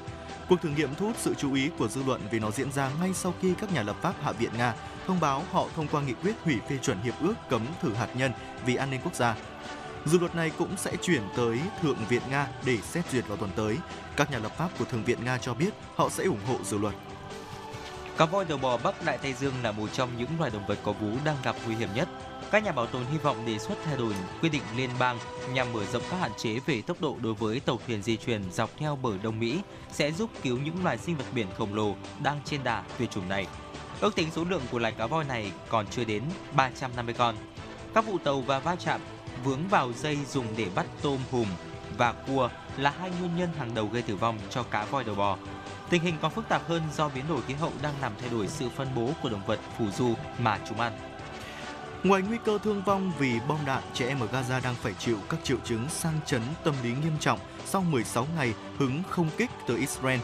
Cuộc 0.48 0.60
thử 0.62 0.68
nghiệm 0.68 0.94
thu 0.94 1.06
hút 1.06 1.16
sự 1.18 1.34
chú 1.34 1.54
ý 1.54 1.70
của 1.78 1.88
dư 1.88 2.02
luận 2.02 2.20
vì 2.30 2.38
nó 2.38 2.50
diễn 2.50 2.72
ra 2.72 2.90
ngay 3.00 3.14
sau 3.14 3.34
khi 3.40 3.54
các 3.60 3.72
nhà 3.72 3.82
lập 3.82 3.96
pháp 4.02 4.14
Hạ 4.22 4.32
viện 4.32 4.50
Nga 4.58 4.74
thông 5.06 5.20
báo 5.20 5.44
họ 5.50 5.66
thông 5.76 5.88
qua 5.88 6.02
nghị 6.02 6.14
quyết 6.14 6.34
hủy 6.44 6.56
phê 6.68 6.78
chuẩn 6.82 7.00
hiệp 7.02 7.14
ước 7.20 7.34
cấm 7.50 7.66
thử 7.82 7.94
hạt 7.94 8.08
nhân 8.16 8.32
vì 8.66 8.76
an 8.76 8.90
ninh 8.90 9.00
quốc 9.04 9.14
gia. 9.14 9.36
Dự 10.06 10.18
luật 10.18 10.34
này 10.34 10.50
cũng 10.58 10.76
sẽ 10.76 10.96
chuyển 10.96 11.22
tới 11.36 11.60
Thượng 11.82 11.98
viện 12.08 12.22
Nga 12.30 12.46
để 12.64 12.78
xét 12.82 13.04
duyệt 13.12 13.28
vào 13.28 13.36
tuần 13.36 13.50
tới. 13.56 13.78
Các 14.16 14.30
nhà 14.30 14.38
lập 14.38 14.56
pháp 14.56 14.68
của 14.78 14.84
Thượng 14.84 15.04
viện 15.04 15.24
Nga 15.24 15.38
cho 15.38 15.54
biết 15.54 15.70
họ 15.94 16.08
sẽ 16.08 16.24
ủng 16.24 16.44
hộ 16.46 16.56
dự 16.64 16.78
luật. 16.78 16.94
Cá 18.16 18.24
voi 18.24 18.44
đầu 18.44 18.58
bò 18.58 18.76
Bắc 18.76 19.04
Đại 19.04 19.18
Tây 19.18 19.32
Dương 19.32 19.54
là 19.62 19.72
một 19.72 19.92
trong 19.92 20.10
những 20.18 20.30
loài 20.38 20.50
động 20.50 20.66
vật 20.66 20.78
có 20.84 20.92
vú 20.92 21.10
đang 21.24 21.36
gặp 21.44 21.56
nguy 21.66 21.74
hiểm 21.74 21.88
nhất. 21.94 22.08
Các 22.50 22.64
nhà 22.64 22.72
bảo 22.72 22.86
tồn 22.86 23.04
hy 23.12 23.18
vọng 23.18 23.46
đề 23.46 23.58
xuất 23.58 23.78
thay 23.84 23.96
đổi 23.96 24.14
quy 24.42 24.48
định 24.48 24.62
liên 24.76 24.90
bang 24.98 25.18
nhằm 25.52 25.72
mở 25.72 25.84
rộng 25.92 26.02
các 26.10 26.16
hạn 26.16 26.30
chế 26.36 26.58
về 26.66 26.82
tốc 26.82 27.00
độ 27.00 27.16
đối 27.22 27.34
với 27.34 27.60
tàu 27.60 27.78
thuyền 27.86 28.02
di 28.02 28.16
chuyển 28.16 28.42
dọc 28.52 28.70
theo 28.76 28.96
bờ 28.96 29.10
Đông 29.22 29.38
Mỹ 29.40 29.60
sẽ 29.92 30.12
giúp 30.12 30.30
cứu 30.42 30.58
những 30.58 30.84
loài 30.84 30.98
sinh 30.98 31.16
vật 31.16 31.24
biển 31.34 31.46
khổng 31.58 31.74
lồ 31.74 31.94
đang 32.22 32.40
trên 32.44 32.64
đà 32.64 32.82
tuyệt 32.98 33.10
chủng 33.10 33.28
này. 33.28 33.46
Ước 34.00 34.14
tính 34.14 34.28
số 34.32 34.44
lượng 34.44 34.62
của 34.70 34.78
loài 34.78 34.94
cá 34.98 35.06
voi 35.06 35.24
này 35.24 35.52
còn 35.68 35.86
chưa 35.86 36.04
đến 36.04 36.22
350 36.56 37.14
con. 37.18 37.34
Các 37.94 38.06
vụ 38.06 38.18
tàu 38.18 38.40
và 38.40 38.58
va 38.58 38.76
chạm 38.76 39.00
vướng 39.44 39.68
vào 39.68 39.92
dây 39.92 40.18
dùng 40.30 40.46
để 40.56 40.66
bắt 40.74 40.86
tôm 41.02 41.18
hùm 41.30 41.46
và 41.98 42.12
cua 42.12 42.48
là 42.76 42.92
hai 43.00 43.10
nguyên 43.20 43.36
nhân 43.36 43.48
hàng 43.58 43.74
đầu 43.74 43.86
gây 43.92 44.02
tử 44.02 44.16
vong 44.16 44.38
cho 44.50 44.62
cá 44.62 44.84
voi 44.84 45.04
đầu 45.04 45.14
bò. 45.14 45.36
Tình 45.90 46.02
hình 46.02 46.14
còn 46.22 46.30
phức 46.30 46.48
tạp 46.48 46.68
hơn 46.68 46.82
do 46.96 47.08
biến 47.08 47.24
đổi 47.28 47.42
khí 47.46 47.54
hậu 47.54 47.72
đang 47.82 47.94
làm 48.00 48.12
thay 48.20 48.30
đổi 48.30 48.48
sự 48.48 48.68
phân 48.76 48.88
bố 48.96 49.10
của 49.22 49.28
động 49.28 49.46
vật 49.46 49.60
phù 49.78 49.90
du 49.90 50.14
mà 50.38 50.58
chúng 50.68 50.80
ăn. 50.80 50.92
Ngoài 52.04 52.22
nguy 52.22 52.38
cơ 52.44 52.58
thương 52.58 52.82
vong 52.82 53.12
vì 53.18 53.40
bom 53.48 53.58
đạn, 53.66 53.82
trẻ 53.94 54.08
em 54.08 54.20
ở 54.20 54.26
Gaza 54.26 54.60
đang 54.62 54.74
phải 54.74 54.94
chịu 54.98 55.18
các 55.28 55.40
triệu 55.44 55.56
chứng 55.64 55.88
sang 55.88 56.20
chấn 56.26 56.42
tâm 56.64 56.74
lý 56.82 56.90
nghiêm 56.90 57.18
trọng 57.20 57.38
sau 57.66 57.82
16 57.82 58.26
ngày 58.36 58.54
hứng 58.78 59.02
không 59.10 59.28
kích 59.36 59.50
từ 59.66 59.76
Israel. 59.76 60.20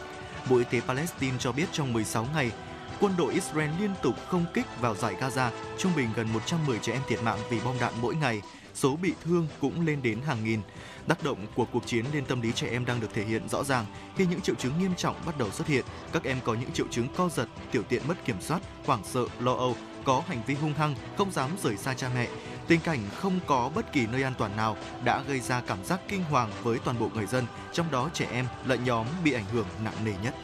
Bộ 0.49 0.57
Y 0.57 0.63
tế 0.63 0.81
Palestine 0.87 1.37
cho 1.39 1.51
biết 1.51 1.65
trong 1.71 1.93
16 1.93 2.27
ngày, 2.33 2.51
quân 2.99 3.13
đội 3.17 3.33
Israel 3.33 3.69
liên 3.79 3.91
tục 4.03 4.15
không 4.27 4.45
kích 4.53 4.65
vào 4.81 4.95
giải 4.95 5.15
Gaza, 5.19 5.49
trung 5.77 5.91
bình 5.95 6.09
gần 6.15 6.33
110 6.33 6.79
trẻ 6.79 6.93
em 6.93 7.01
thiệt 7.07 7.23
mạng 7.23 7.39
vì 7.49 7.59
bom 7.65 7.75
đạn 7.79 7.93
mỗi 8.01 8.15
ngày 8.15 8.41
số 8.81 8.95
bị 8.95 9.13
thương 9.23 9.47
cũng 9.59 9.85
lên 9.85 10.01
đến 10.01 10.21
hàng 10.21 10.43
nghìn. 10.43 10.61
Tác 11.07 11.23
động 11.23 11.47
của 11.55 11.65
cuộc 11.65 11.87
chiến 11.87 12.05
lên 12.13 12.25
tâm 12.25 12.41
lý 12.41 12.51
trẻ 12.51 12.67
em 12.71 12.85
đang 12.85 12.99
được 12.99 13.13
thể 13.13 13.23
hiện 13.23 13.49
rõ 13.49 13.63
ràng 13.63 13.85
khi 14.15 14.25
những 14.25 14.41
triệu 14.41 14.55
chứng 14.55 14.79
nghiêm 14.79 14.95
trọng 14.95 15.15
bắt 15.25 15.37
đầu 15.37 15.51
xuất 15.51 15.67
hiện. 15.67 15.85
Các 16.13 16.23
em 16.23 16.37
có 16.43 16.53
những 16.53 16.71
triệu 16.71 16.85
chứng 16.91 17.07
co 17.17 17.29
giật, 17.29 17.47
tiểu 17.71 17.83
tiện 17.83 18.07
mất 18.07 18.25
kiểm 18.25 18.41
soát, 18.41 18.61
hoảng 18.85 19.01
sợ, 19.03 19.25
lo 19.39 19.53
âu, 19.53 19.75
có 20.03 20.23
hành 20.27 20.41
vi 20.47 20.53
hung 20.53 20.73
hăng, 20.73 20.95
không 21.17 21.31
dám 21.31 21.49
rời 21.63 21.77
xa 21.77 21.93
cha 21.93 22.09
mẹ. 22.15 22.27
Tình 22.67 22.79
cảnh 22.79 22.99
không 23.15 23.39
có 23.45 23.71
bất 23.75 23.93
kỳ 23.93 24.07
nơi 24.07 24.23
an 24.23 24.33
toàn 24.37 24.57
nào 24.57 24.77
đã 25.03 25.21
gây 25.27 25.39
ra 25.39 25.61
cảm 25.61 25.85
giác 25.85 26.01
kinh 26.07 26.23
hoàng 26.23 26.51
với 26.63 26.79
toàn 26.79 26.99
bộ 26.99 27.09
người 27.15 27.25
dân, 27.25 27.45
trong 27.73 27.91
đó 27.91 28.09
trẻ 28.13 28.27
em 28.31 28.45
là 28.65 28.75
nhóm 28.75 29.07
bị 29.23 29.33
ảnh 29.33 29.45
hưởng 29.51 29.67
nặng 29.83 30.05
nề 30.05 30.13
nhất. 30.23 30.35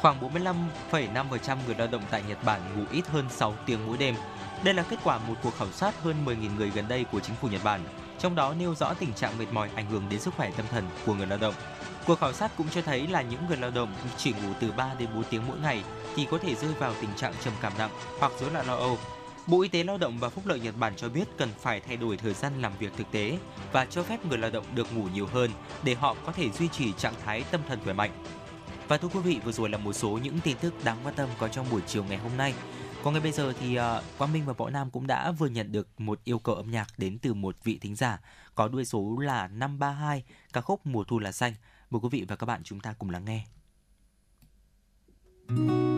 Khoảng 0.00 0.20
45,5% 0.20 1.56
người 1.66 1.74
lao 1.78 1.88
động 1.88 2.02
tại 2.10 2.22
Nhật 2.28 2.44
Bản 2.44 2.60
ngủ 2.76 2.84
ít 2.92 3.06
hơn 3.06 3.24
6 3.30 3.54
tiếng 3.66 3.86
mỗi 3.86 3.98
đêm. 3.98 4.14
Đây 4.64 4.74
là 4.74 4.82
kết 4.82 4.96
quả 5.04 5.18
một 5.18 5.34
cuộc 5.42 5.54
khảo 5.58 5.68
sát 5.72 6.02
hơn 6.02 6.24
10.000 6.24 6.56
người 6.56 6.70
gần 6.70 6.88
đây 6.88 7.04
của 7.04 7.20
chính 7.20 7.36
phủ 7.36 7.48
Nhật 7.48 7.64
Bản, 7.64 7.80
trong 8.18 8.34
đó 8.34 8.54
nêu 8.58 8.74
rõ 8.74 8.94
tình 8.94 9.12
trạng 9.12 9.38
mệt 9.38 9.46
mỏi 9.52 9.70
ảnh 9.74 9.90
hưởng 9.90 10.02
đến 10.10 10.20
sức 10.20 10.34
khỏe 10.36 10.50
tâm 10.56 10.66
thần 10.70 10.84
của 11.06 11.14
người 11.14 11.26
lao 11.26 11.38
động. 11.38 11.54
Cuộc 12.06 12.20
khảo 12.20 12.32
sát 12.32 12.52
cũng 12.56 12.66
cho 12.70 12.82
thấy 12.82 13.06
là 13.06 13.22
những 13.22 13.46
người 13.48 13.56
lao 13.56 13.70
động 13.70 13.94
chỉ 14.16 14.32
ngủ 14.32 14.52
từ 14.60 14.72
3 14.72 14.94
đến 14.98 15.08
4 15.14 15.24
tiếng 15.24 15.42
mỗi 15.48 15.58
ngày 15.58 15.82
thì 16.16 16.26
có 16.30 16.38
thể 16.38 16.54
rơi 16.54 16.72
vào 16.72 16.94
tình 17.00 17.10
trạng 17.16 17.34
trầm 17.44 17.52
cảm 17.60 17.72
nặng 17.78 17.90
hoặc 18.18 18.32
rối 18.40 18.50
loạn 18.50 18.66
lo 18.66 18.74
âu. 18.74 18.98
Bộ 19.46 19.62
Y 19.62 19.68
tế 19.68 19.84
Lao 19.84 19.98
động 19.98 20.18
và 20.18 20.28
Phúc 20.28 20.46
lợi 20.46 20.60
Nhật 20.60 20.74
Bản 20.78 20.92
cho 20.96 21.08
biết 21.08 21.24
cần 21.38 21.48
phải 21.60 21.80
thay 21.80 21.96
đổi 21.96 22.16
thời 22.16 22.34
gian 22.34 22.62
làm 22.62 22.72
việc 22.78 22.92
thực 22.96 23.10
tế 23.10 23.38
và 23.72 23.84
cho 23.84 24.02
phép 24.02 24.26
người 24.26 24.38
lao 24.38 24.50
động 24.50 24.64
được 24.74 24.96
ngủ 24.96 25.08
nhiều 25.14 25.26
hơn 25.26 25.50
để 25.82 25.94
họ 25.94 26.16
có 26.26 26.32
thể 26.32 26.50
duy 26.50 26.68
trì 26.68 26.92
trạng 26.92 27.14
thái 27.24 27.44
tâm 27.50 27.60
thần 27.68 27.78
khỏe 27.84 27.92
mạnh. 27.92 28.10
Và 28.88 28.96
thưa 28.96 29.08
quý 29.08 29.20
vị, 29.20 29.40
vừa 29.44 29.52
rồi 29.52 29.68
là 29.68 29.78
một 29.78 29.92
số 29.92 30.08
những 30.22 30.40
tin 30.40 30.56
tức 30.56 30.84
đáng 30.84 30.98
quan 31.04 31.14
tâm 31.14 31.28
có 31.38 31.48
trong 31.48 31.66
buổi 31.70 31.80
chiều 31.86 32.04
ngày 32.04 32.18
hôm 32.18 32.32
nay. 32.36 32.54
Còn 33.04 33.12
ngay 33.12 33.22
bây 33.22 33.32
giờ 33.32 33.52
thì 33.60 33.78
uh, 33.78 33.82
Quang 34.18 34.32
Minh 34.32 34.44
và 34.46 34.52
Võ 34.52 34.70
Nam 34.70 34.90
cũng 34.90 35.06
đã 35.06 35.30
vừa 35.30 35.46
nhận 35.46 35.72
được 35.72 36.00
một 36.00 36.20
yêu 36.24 36.38
cầu 36.38 36.54
âm 36.54 36.70
nhạc 36.70 36.86
đến 36.96 37.18
từ 37.18 37.34
một 37.34 37.56
vị 37.64 37.78
thính 37.80 37.96
giả 37.96 38.20
có 38.54 38.68
đuôi 38.68 38.84
số 38.84 39.18
là 39.18 39.48
532, 39.48 40.24
ca 40.52 40.60
khúc 40.60 40.86
Mùa 40.86 41.04
thu 41.04 41.18
là 41.18 41.32
xanh. 41.32 41.54
Mời 41.90 42.00
quý 42.00 42.08
vị 42.12 42.24
và 42.28 42.36
các 42.36 42.46
bạn 42.46 42.60
chúng 42.64 42.80
ta 42.80 42.94
cùng 42.98 43.10
lắng 43.10 43.24
nghe. 43.24 43.44
các 45.48 45.93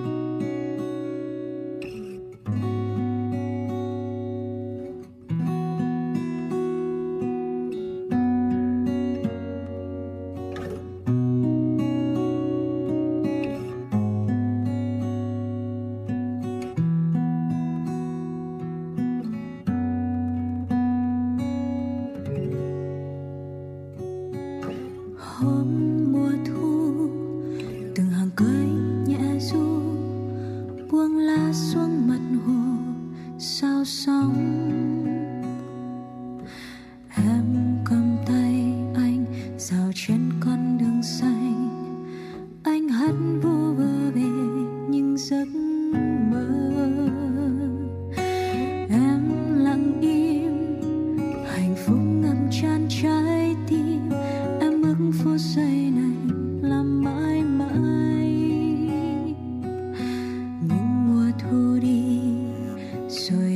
soy 63.17 63.56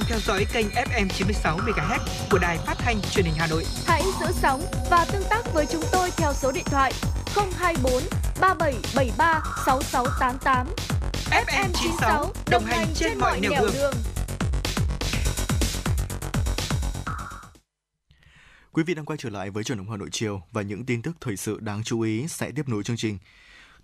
đang 0.00 0.08
theo 0.08 0.18
dõi 0.18 0.46
kênh 0.52 0.66
FM 0.66 1.08
96 1.08 1.58
MHz 1.58 1.98
của 2.30 2.38
đài 2.38 2.58
phát 2.58 2.74
thanh 2.78 3.00
truyền 3.10 3.24
hình 3.24 3.34
Hà 3.38 3.46
Nội. 3.46 3.64
Hãy 3.86 4.02
giữ 4.20 4.26
sóng 4.32 4.62
và 4.90 5.04
tương 5.12 5.22
tác 5.30 5.42
với 5.54 5.66
chúng 5.66 5.82
tôi 5.92 6.10
theo 6.16 6.32
số 6.32 6.52
điện 6.52 6.64
thoại 6.64 6.92
024 7.58 8.02
3773 8.40 9.42
6688. 9.66 10.66
FM 11.46 11.68
96 11.74 12.32
đồng 12.50 12.64
hành 12.64 12.86
trên 12.94 13.18
mọi 13.18 13.40
nẻo 13.40 13.50
đường. 13.60 13.70
đường. 13.74 13.94
Quý 18.72 18.82
vị 18.86 18.94
đang 18.94 19.04
quay 19.04 19.16
trở 19.16 19.30
lại 19.30 19.50
với 19.50 19.64
chuyển 19.64 19.78
động 19.78 19.90
Hà 19.90 19.96
Nội 19.96 20.08
chiều 20.12 20.42
và 20.52 20.62
những 20.62 20.86
tin 20.86 21.02
tức 21.02 21.16
thời 21.20 21.36
sự 21.36 21.58
đáng 21.60 21.82
chú 21.84 22.00
ý 22.00 22.28
sẽ 22.28 22.50
tiếp 22.56 22.68
nối 22.68 22.82
chương 22.82 22.96
trình. 22.96 23.18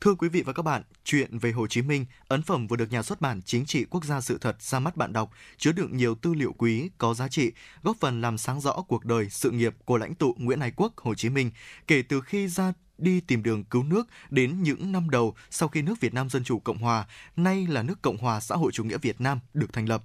Thưa 0.01 0.15
quý 0.15 0.29
vị 0.29 0.43
và 0.43 0.53
các 0.53 0.63
bạn, 0.63 0.83
chuyện 1.05 1.39
về 1.39 1.53
Hồ 1.53 1.67
Chí 1.67 1.83
Minh, 1.83 2.07
ấn 2.29 2.43
phẩm 2.43 2.67
vừa 2.67 2.77
được 2.77 2.93
nhà 2.93 3.03
xuất 3.03 3.21
bản 3.21 3.43
Chính 3.43 3.67
trị 3.67 3.85
Quốc 3.91 4.05
gia 4.05 4.21
sự 4.21 4.39
thật 4.41 4.63
ra 4.63 4.79
mắt 4.79 4.97
bạn 4.97 5.13
đọc, 5.13 5.31
chứa 5.57 5.73
đựng 5.73 5.97
nhiều 5.97 6.15
tư 6.15 6.35
liệu 6.35 6.53
quý, 6.53 6.91
có 6.99 7.15
giá 7.15 7.29
trị, 7.29 7.53
góp 7.83 7.97
phần 8.01 8.21
làm 8.21 8.39
sáng 8.39 8.61
rõ 8.61 8.73
cuộc 8.89 9.05
đời, 9.05 9.29
sự 9.31 9.51
nghiệp 9.51 9.75
của 9.85 9.99
lãnh 9.99 10.15
tụ 10.15 10.35
Nguyễn 10.39 10.61
Ái 10.61 10.73
Quốc 10.77 10.97
Hồ 10.97 11.15
Chí 11.15 11.29
Minh 11.29 11.51
kể 11.87 12.03
từ 12.03 12.21
khi 12.21 12.49
ra 12.49 12.73
đi 12.99 13.21
tìm 13.21 13.43
đường 13.43 13.65
cứu 13.65 13.83
nước 13.83 14.07
đến 14.31 14.63
những 14.63 14.93
năm 14.93 15.11
đầu 15.11 15.35
sau 15.51 15.69
khi 15.69 15.83
nước 15.83 16.01
Việt 16.01 16.15
Nam 16.15 16.31
Dân 16.31 16.45
Chủ 16.45 16.59
Cộng 16.59 16.79
Hòa, 16.79 17.07
nay 17.37 17.67
là 17.67 17.83
nước 17.83 18.03
Cộng 18.03 18.19
Hòa 18.19 18.41
Xã 18.41 18.55
hội 18.55 18.73
Chủ 18.73 18.85
nghĩa 18.85 18.99
Việt 18.99 19.21
Nam 19.21 19.41
được 19.55 19.73
thành 19.73 19.89
lập. 19.89 20.03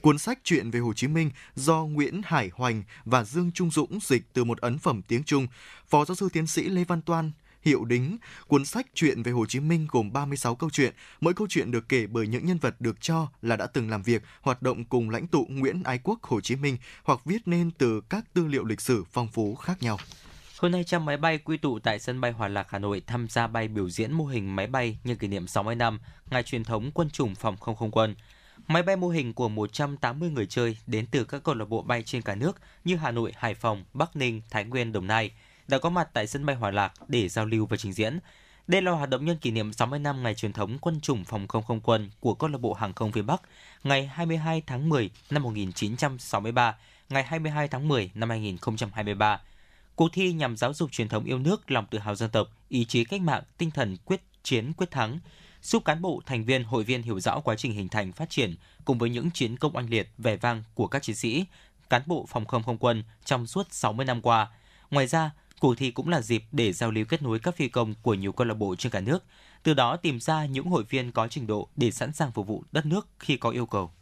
Cuốn 0.00 0.18
sách 0.18 0.38
Chuyện 0.44 0.70
về 0.70 0.80
Hồ 0.80 0.92
Chí 0.92 1.08
Minh 1.08 1.30
do 1.54 1.84
Nguyễn 1.84 2.20
Hải 2.24 2.50
Hoành 2.54 2.82
và 3.04 3.24
Dương 3.24 3.52
Trung 3.52 3.70
Dũng 3.70 3.98
dịch 4.02 4.22
từ 4.32 4.44
một 4.44 4.58
ấn 4.58 4.78
phẩm 4.78 5.02
tiếng 5.08 5.24
Trung, 5.24 5.46
Phó 5.88 6.04
giáo 6.04 6.14
sư 6.14 6.28
tiến 6.32 6.46
sĩ 6.46 6.62
Lê 6.62 6.84
Văn 6.84 7.02
Toan 7.02 7.32
Hiệu 7.68 7.84
Đính. 7.84 8.18
Cuốn 8.46 8.64
sách 8.64 8.86
Chuyện 8.94 9.22
về 9.22 9.32
Hồ 9.32 9.46
Chí 9.46 9.60
Minh 9.60 9.86
gồm 9.90 10.12
36 10.12 10.54
câu 10.54 10.70
chuyện, 10.70 10.94
mỗi 11.20 11.34
câu 11.34 11.46
chuyện 11.50 11.70
được 11.70 11.88
kể 11.88 12.06
bởi 12.06 12.26
những 12.26 12.46
nhân 12.46 12.58
vật 12.58 12.80
được 12.80 13.00
cho 13.00 13.28
là 13.42 13.56
đã 13.56 13.66
từng 13.66 13.90
làm 13.90 14.02
việc, 14.02 14.22
hoạt 14.40 14.62
động 14.62 14.84
cùng 14.84 15.10
lãnh 15.10 15.26
tụ 15.26 15.46
Nguyễn 15.48 15.82
Ái 15.82 15.98
Quốc 16.02 16.22
Hồ 16.22 16.40
Chí 16.40 16.56
Minh 16.56 16.76
hoặc 17.04 17.24
viết 17.24 17.48
nên 17.48 17.70
từ 17.70 18.00
các 18.00 18.24
tư 18.34 18.46
liệu 18.46 18.64
lịch 18.64 18.80
sử 18.80 19.04
phong 19.12 19.28
phú 19.28 19.54
khác 19.54 19.82
nhau. 19.82 19.98
Hơn 20.58 20.72
200 20.72 21.04
máy 21.04 21.16
bay 21.16 21.38
quy 21.38 21.56
tụ 21.56 21.78
tại 21.78 21.98
sân 21.98 22.20
bay 22.20 22.32
Hòa 22.32 22.48
Lạc 22.48 22.66
Hà 22.70 22.78
Nội 22.78 23.02
tham 23.06 23.28
gia 23.28 23.46
bay 23.46 23.68
biểu 23.68 23.90
diễn 23.90 24.12
mô 24.12 24.26
hình 24.26 24.56
máy 24.56 24.66
bay 24.66 24.98
nhân 25.04 25.16
kỷ 25.16 25.28
niệm 25.28 25.46
60 25.46 25.74
năm 25.74 26.00
ngày 26.30 26.42
truyền 26.42 26.64
thống 26.64 26.90
quân 26.94 27.10
chủng 27.10 27.34
phòng 27.34 27.56
không 27.56 27.76
không 27.76 27.90
quân. 27.90 28.14
Máy 28.68 28.82
bay 28.82 28.96
mô 28.96 29.08
hình 29.08 29.34
của 29.34 29.48
180 29.48 30.30
người 30.30 30.46
chơi 30.46 30.76
đến 30.86 31.06
từ 31.10 31.24
các 31.24 31.42
câu 31.44 31.54
lạc 31.54 31.68
bộ 31.68 31.82
bay 31.82 32.02
trên 32.02 32.22
cả 32.22 32.34
nước 32.34 32.56
như 32.84 32.96
Hà 32.96 33.10
Nội, 33.10 33.32
Hải 33.36 33.54
Phòng, 33.54 33.84
Bắc 33.94 34.16
Ninh, 34.16 34.42
Thái 34.50 34.64
Nguyên, 34.64 34.92
Đồng 34.92 35.06
Nai 35.06 35.30
đã 35.68 35.78
có 35.78 35.90
mặt 35.90 36.08
tại 36.12 36.26
sân 36.26 36.46
bay 36.46 36.56
Hòa 36.56 36.70
Lạc 36.70 36.92
để 37.08 37.28
giao 37.28 37.46
lưu 37.46 37.66
và 37.66 37.76
trình 37.76 37.92
diễn. 37.92 38.18
Đây 38.66 38.82
là 38.82 38.92
hoạt 38.92 39.10
động 39.10 39.24
nhân 39.24 39.38
kỷ 39.38 39.50
niệm 39.50 39.72
60 39.72 39.98
năm 39.98 40.22
ngày 40.22 40.34
truyền 40.34 40.52
thống 40.52 40.78
quân 40.80 41.00
chủng 41.00 41.24
phòng 41.24 41.48
không 41.48 41.62
không 41.62 41.80
quân 41.80 42.10
của 42.20 42.34
câu 42.34 42.50
lạc 42.50 42.58
bộ 42.58 42.72
hàng 42.72 42.92
không 42.92 43.12
phía 43.12 43.22
Bắc 43.22 43.42
ngày 43.84 44.06
22 44.06 44.62
tháng 44.66 44.88
10 44.88 45.10
năm 45.30 45.42
1963, 45.42 46.76
ngày 47.08 47.22
22 47.22 47.68
tháng 47.68 47.88
10 47.88 48.10
năm 48.14 48.30
2023. 48.30 49.40
Cuộc 49.94 50.08
thi 50.12 50.32
nhằm 50.32 50.56
giáo 50.56 50.74
dục 50.74 50.92
truyền 50.92 51.08
thống 51.08 51.24
yêu 51.24 51.38
nước, 51.38 51.70
lòng 51.70 51.86
tự 51.90 51.98
hào 51.98 52.14
dân 52.14 52.30
tộc, 52.30 52.48
ý 52.68 52.84
chí 52.84 53.04
cách 53.04 53.20
mạng, 53.20 53.42
tinh 53.58 53.70
thần 53.70 53.96
quyết 54.04 54.20
chiến 54.42 54.72
quyết 54.72 54.90
thắng, 54.90 55.18
giúp 55.62 55.84
cán 55.84 56.02
bộ, 56.02 56.22
thành 56.26 56.44
viên, 56.44 56.64
hội 56.64 56.84
viên 56.84 57.02
hiểu 57.02 57.20
rõ 57.20 57.40
quá 57.40 57.54
trình 57.54 57.72
hình 57.72 57.88
thành, 57.88 58.12
phát 58.12 58.30
triển 58.30 58.54
cùng 58.84 58.98
với 58.98 59.10
những 59.10 59.30
chiến 59.30 59.56
công 59.56 59.76
oanh 59.76 59.90
liệt, 59.90 60.08
vẻ 60.18 60.36
vang 60.36 60.62
của 60.74 60.86
các 60.86 61.02
chiến 61.02 61.16
sĩ, 61.16 61.44
cán 61.90 62.02
bộ 62.06 62.26
phòng 62.28 62.46
không 62.46 62.62
không 62.62 62.78
quân 62.78 63.04
trong 63.24 63.46
suốt 63.46 63.66
60 63.70 64.06
năm 64.06 64.22
qua. 64.22 64.48
Ngoài 64.90 65.06
ra, 65.06 65.30
cuộc 65.60 65.74
thi 65.78 65.90
cũng 65.90 66.08
là 66.08 66.20
dịp 66.20 66.44
để 66.52 66.72
giao 66.72 66.90
lưu 66.90 67.04
kết 67.04 67.22
nối 67.22 67.38
các 67.38 67.56
phi 67.56 67.68
công 67.68 67.94
của 68.02 68.14
nhiều 68.14 68.32
câu 68.32 68.46
lạc 68.46 68.54
bộ 68.54 68.74
trên 68.76 68.92
cả 68.92 69.00
nước, 69.00 69.24
từ 69.62 69.74
đó 69.74 69.96
tìm 69.96 70.20
ra 70.20 70.46
những 70.46 70.66
hội 70.66 70.84
viên 70.88 71.12
có 71.12 71.28
trình 71.28 71.46
độ 71.46 71.68
để 71.76 71.90
sẵn 71.90 72.12
sàng 72.12 72.32
phục 72.32 72.46
vụ 72.46 72.64
đất 72.72 72.86
nước 72.86 73.08
khi 73.18 73.36
có 73.36 73.50
yêu 73.50 73.66
cầu 73.66 73.92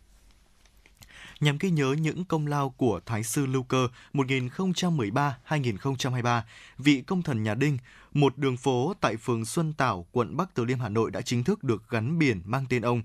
nhằm 1.40 1.58
ghi 1.58 1.70
nhớ 1.70 1.96
những 2.00 2.24
công 2.24 2.46
lao 2.46 2.70
của 2.70 3.00
Thái 3.06 3.22
sư 3.22 3.46
Lưu 3.46 3.62
Cơ 3.62 3.88
1013-2023, 4.12 6.40
vị 6.78 7.02
công 7.06 7.22
thần 7.22 7.42
nhà 7.42 7.54
Đinh, 7.54 7.78
một 8.12 8.38
đường 8.38 8.56
phố 8.56 8.94
tại 9.00 9.16
phường 9.16 9.44
Xuân 9.44 9.72
Tảo, 9.72 10.06
quận 10.12 10.36
Bắc 10.36 10.54
Từ 10.54 10.64
Liêm, 10.64 10.78
Hà 10.78 10.88
Nội 10.88 11.10
đã 11.10 11.20
chính 11.20 11.44
thức 11.44 11.64
được 11.64 11.82
gắn 11.90 12.18
biển 12.18 12.40
mang 12.44 12.64
tên 12.68 12.82
ông. 12.82 13.02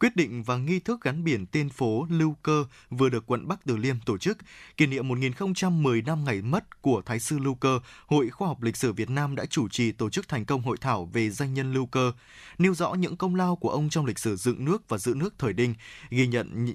Quyết 0.00 0.16
định 0.16 0.42
và 0.42 0.56
nghi 0.56 0.80
thức 0.80 1.00
gắn 1.00 1.24
biển 1.24 1.46
tên 1.46 1.68
phố 1.68 2.06
Lưu 2.10 2.36
Cơ 2.42 2.64
vừa 2.90 3.08
được 3.08 3.26
quận 3.26 3.48
Bắc 3.48 3.64
Từ 3.64 3.76
Liêm 3.76 4.00
tổ 4.00 4.18
chức. 4.18 4.38
Kỷ 4.76 4.86
niệm 4.86 5.08
1010 5.08 6.02
năm 6.02 6.24
ngày 6.24 6.42
mất 6.42 6.82
của 6.82 7.02
Thái 7.06 7.20
sư 7.20 7.38
Lưu 7.38 7.54
Cơ, 7.54 7.80
Hội 8.06 8.30
Khoa 8.30 8.48
học 8.48 8.62
Lịch 8.62 8.76
sử 8.76 8.92
Việt 8.92 9.10
Nam 9.10 9.36
đã 9.36 9.46
chủ 9.46 9.68
trì 9.68 9.92
tổ 9.92 10.10
chức 10.10 10.28
thành 10.28 10.44
công 10.44 10.62
hội 10.62 10.76
thảo 10.80 11.10
về 11.12 11.30
danh 11.30 11.54
nhân 11.54 11.72
Lưu 11.72 11.86
Cơ, 11.86 12.12
nêu 12.58 12.74
rõ 12.74 12.94
những 12.94 13.16
công 13.16 13.34
lao 13.34 13.56
của 13.56 13.70
ông 13.70 13.88
trong 13.88 14.06
lịch 14.06 14.18
sử 14.18 14.36
dựng 14.36 14.64
nước 14.64 14.88
và 14.88 14.98
giữ 14.98 15.14
nước 15.14 15.34
thời 15.38 15.52
Đinh, 15.52 15.74
ghi 16.10 16.26
nhận 16.26 16.74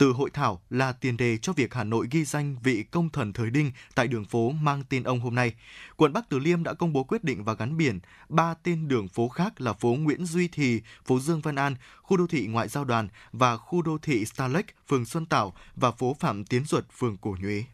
từ 0.00 0.12
hội 0.12 0.30
thảo 0.30 0.60
là 0.70 0.92
tiền 0.92 1.16
đề 1.16 1.36
cho 1.36 1.52
việc 1.52 1.74
Hà 1.74 1.84
Nội 1.84 2.08
ghi 2.10 2.24
danh 2.24 2.56
vị 2.62 2.82
công 2.82 3.10
thần 3.10 3.32
thời 3.32 3.50
Đinh 3.50 3.72
tại 3.94 4.08
đường 4.08 4.24
phố 4.24 4.50
mang 4.50 4.82
tên 4.88 5.02
ông 5.02 5.20
hôm 5.20 5.34
nay. 5.34 5.54
Quận 5.96 6.12
Bắc 6.12 6.28
Từ 6.28 6.38
Liêm 6.38 6.62
đã 6.62 6.74
công 6.74 6.92
bố 6.92 7.04
quyết 7.04 7.24
định 7.24 7.44
và 7.44 7.54
gắn 7.54 7.76
biển 7.76 7.98
ba 8.28 8.54
tên 8.62 8.88
đường 8.88 9.08
phố 9.08 9.28
khác 9.28 9.60
là 9.60 9.72
phố 9.72 9.88
Nguyễn 9.88 10.26
Duy 10.26 10.48
Thì, 10.48 10.80
phố 11.04 11.20
Dương 11.20 11.40
Văn 11.40 11.54
An, 11.54 11.74
khu 12.02 12.16
đô 12.16 12.26
thị 12.26 12.46
Ngoại 12.46 12.68
giao 12.68 12.84
đoàn 12.84 13.08
và 13.32 13.56
khu 13.56 13.82
đô 13.82 13.98
thị 13.98 14.24
Starlake, 14.24 14.74
phường 14.88 15.04
Xuân 15.04 15.26
Tảo 15.26 15.54
và 15.76 15.90
phố 15.90 16.16
Phạm 16.20 16.44
Tiến 16.44 16.64
Duật, 16.64 16.84
phường 16.92 17.16
Cổ 17.16 17.36
Nhuế. 17.40 17.64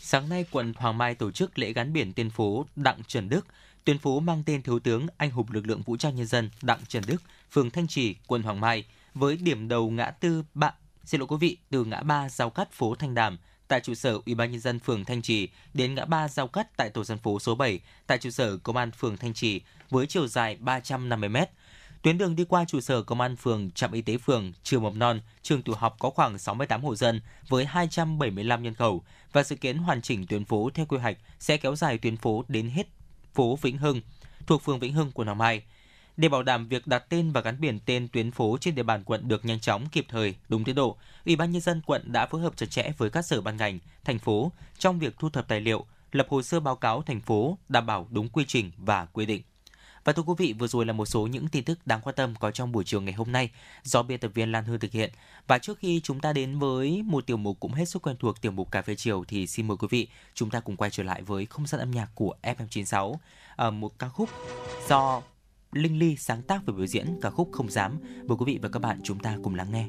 Sáng 0.00 0.28
nay, 0.28 0.44
quận 0.50 0.72
Hoàng 0.76 0.98
Mai 0.98 1.14
tổ 1.14 1.30
chức 1.30 1.58
lễ 1.58 1.72
gắn 1.72 1.92
biển 1.92 2.12
tên 2.12 2.30
phố 2.30 2.66
Đặng 2.76 2.98
Trần 3.06 3.28
Đức, 3.28 3.46
tuyến 3.84 3.98
phố 3.98 4.20
mang 4.20 4.42
tên 4.46 4.62
Thiếu 4.62 4.78
tướng 4.78 5.06
Anh 5.16 5.30
hùng 5.30 5.46
lực 5.50 5.66
lượng 5.66 5.82
vũ 5.82 5.96
trang 5.96 6.16
nhân 6.16 6.26
dân 6.26 6.50
Đặng 6.62 6.80
Trần 6.88 7.02
Đức, 7.06 7.22
phường 7.50 7.70
Thanh 7.70 7.88
Trì, 7.88 8.14
quận 8.26 8.42
Hoàng 8.42 8.60
Mai, 8.60 8.84
với 9.14 9.36
điểm 9.36 9.68
đầu 9.68 9.90
ngã 9.90 10.10
tư 10.10 10.44
Bạn 10.54 10.74
Xin 11.04 11.20
lỗi 11.20 11.26
quý 11.26 11.36
vị, 11.40 11.58
từ 11.70 11.84
ngã 11.84 12.00
ba 12.02 12.28
giao 12.28 12.50
cắt 12.50 12.72
phố 12.72 12.94
Thanh 12.94 13.14
Đàm 13.14 13.38
tại 13.68 13.80
trụ 13.80 13.94
sở 13.94 14.18
Ủy 14.26 14.34
ban 14.34 14.50
nhân 14.50 14.60
dân 14.60 14.78
phường 14.78 15.04
Thanh 15.04 15.22
Trì 15.22 15.48
đến 15.74 15.94
ngã 15.94 16.04
ba 16.04 16.28
giao 16.28 16.48
cắt 16.48 16.76
tại 16.76 16.90
tổ 16.90 17.04
dân 17.04 17.18
phố 17.18 17.38
số 17.38 17.54
7 17.54 17.80
tại 18.06 18.18
trụ 18.18 18.30
sở 18.30 18.56
Công 18.56 18.76
an 18.76 18.90
phường 18.90 19.16
Thanh 19.16 19.34
Trì 19.34 19.60
với 19.90 20.06
chiều 20.06 20.26
dài 20.26 20.56
350 20.60 21.28
m. 21.28 21.36
Tuyến 22.02 22.18
đường 22.18 22.36
đi 22.36 22.44
qua 22.44 22.64
trụ 22.64 22.80
sở 22.80 23.02
Công 23.02 23.20
an 23.20 23.36
phường, 23.36 23.70
trạm 23.70 23.92
y 23.92 24.02
tế 24.02 24.16
phường, 24.16 24.52
trường 24.62 24.82
mầm 24.82 24.98
non, 24.98 25.20
trường 25.42 25.62
tiểu 25.62 25.74
học 25.74 25.96
có 25.98 26.10
khoảng 26.10 26.38
68 26.38 26.84
hộ 26.84 26.94
dân 26.94 27.20
với 27.48 27.64
275 27.64 28.62
nhân 28.62 28.74
khẩu 28.74 29.04
và 29.32 29.42
dự 29.42 29.56
kiến 29.56 29.78
hoàn 29.78 30.02
chỉnh 30.02 30.26
tuyến 30.26 30.44
phố 30.44 30.70
theo 30.74 30.86
quy 30.86 30.98
hoạch 30.98 31.18
sẽ 31.38 31.56
kéo 31.56 31.76
dài 31.76 31.98
tuyến 31.98 32.16
phố 32.16 32.44
đến 32.48 32.70
hết 32.70 32.86
phố 33.34 33.56
Vĩnh 33.56 33.78
Hưng 33.78 34.00
thuộc 34.46 34.62
phường 34.62 34.78
Vĩnh 34.78 34.92
Hưng, 34.92 35.12
quận 35.12 35.26
Hoàng 35.26 35.38
Mai. 35.38 35.62
Để 36.16 36.28
bảo 36.28 36.42
đảm 36.42 36.68
việc 36.68 36.86
đặt 36.86 37.04
tên 37.08 37.32
và 37.32 37.40
gắn 37.40 37.60
biển 37.60 37.78
tên 37.86 38.08
tuyến 38.08 38.30
phố 38.30 38.58
trên 38.60 38.74
địa 38.74 38.82
bàn 38.82 39.04
quận 39.04 39.28
được 39.28 39.44
nhanh 39.44 39.60
chóng, 39.60 39.86
kịp 39.92 40.06
thời, 40.08 40.34
đúng 40.48 40.64
tiến 40.64 40.74
độ, 40.74 40.96
Ủy 41.26 41.36
ban 41.36 41.50
nhân 41.50 41.62
dân 41.62 41.82
quận 41.86 42.12
đã 42.12 42.26
phối 42.26 42.40
hợp 42.40 42.56
chặt 42.56 42.66
chẽ 42.70 42.92
với 42.98 43.10
các 43.10 43.22
sở 43.22 43.40
ban 43.40 43.56
ngành, 43.56 43.78
thành 44.04 44.18
phố 44.18 44.52
trong 44.78 44.98
việc 44.98 45.14
thu 45.18 45.30
thập 45.30 45.48
tài 45.48 45.60
liệu, 45.60 45.86
lập 46.12 46.26
hồ 46.30 46.42
sơ 46.42 46.60
báo 46.60 46.76
cáo 46.76 47.02
thành 47.02 47.20
phố 47.20 47.58
đảm 47.68 47.86
bảo 47.86 48.06
đúng 48.10 48.28
quy 48.28 48.44
trình 48.48 48.70
và 48.78 49.04
quy 49.04 49.26
định. 49.26 49.42
Và 50.04 50.12
thưa 50.12 50.22
quý 50.22 50.34
vị, 50.38 50.52
vừa 50.52 50.66
rồi 50.66 50.86
là 50.86 50.92
một 50.92 51.06
số 51.06 51.26
những 51.26 51.48
tin 51.48 51.64
tức 51.64 51.86
đáng 51.86 52.00
quan 52.00 52.14
tâm 52.16 52.34
có 52.40 52.50
trong 52.50 52.72
buổi 52.72 52.84
chiều 52.84 53.00
ngày 53.00 53.12
hôm 53.12 53.32
nay 53.32 53.50
do 53.82 54.02
biên 54.02 54.20
tập 54.20 54.30
viên 54.34 54.52
Lan 54.52 54.64
Hương 54.64 54.78
thực 54.78 54.92
hiện. 54.92 55.10
Và 55.46 55.58
trước 55.58 55.78
khi 55.78 56.00
chúng 56.00 56.20
ta 56.20 56.32
đến 56.32 56.58
với 56.58 57.02
một 57.02 57.26
tiểu 57.26 57.36
mục 57.36 57.56
cũng 57.60 57.72
hết 57.72 57.84
sức 57.84 58.02
quen 58.02 58.16
thuộc 58.20 58.40
tiểu 58.40 58.52
mục 58.52 58.70
cà 58.70 58.82
phê 58.82 58.94
chiều 58.94 59.24
thì 59.28 59.46
xin 59.46 59.68
mời 59.68 59.76
quý 59.76 59.88
vị 59.90 60.08
chúng 60.34 60.50
ta 60.50 60.60
cùng 60.60 60.76
quay 60.76 60.90
trở 60.90 61.02
lại 61.02 61.22
với 61.22 61.46
không 61.46 61.66
gian 61.66 61.80
âm 61.80 61.90
nhạc 61.90 62.08
của 62.14 62.34
FM96, 62.42 63.14
ờ, 63.56 63.70
một 63.70 63.98
ca 63.98 64.08
khúc 64.08 64.30
do 64.88 65.22
Linh 65.72 65.98
Ly 65.98 66.16
sáng 66.16 66.42
tác 66.42 66.62
và 66.66 66.72
biểu 66.72 66.86
diễn 66.86 67.06
ca 67.22 67.30
khúc 67.30 67.48
Không 67.52 67.70
Dám. 67.70 67.98
Mời 68.26 68.36
quý 68.38 68.44
vị 68.46 68.58
và 68.62 68.68
các 68.68 68.78
bạn 68.82 69.00
chúng 69.02 69.18
ta 69.18 69.36
cùng 69.42 69.54
lắng 69.54 69.72
nghe. 69.72 69.88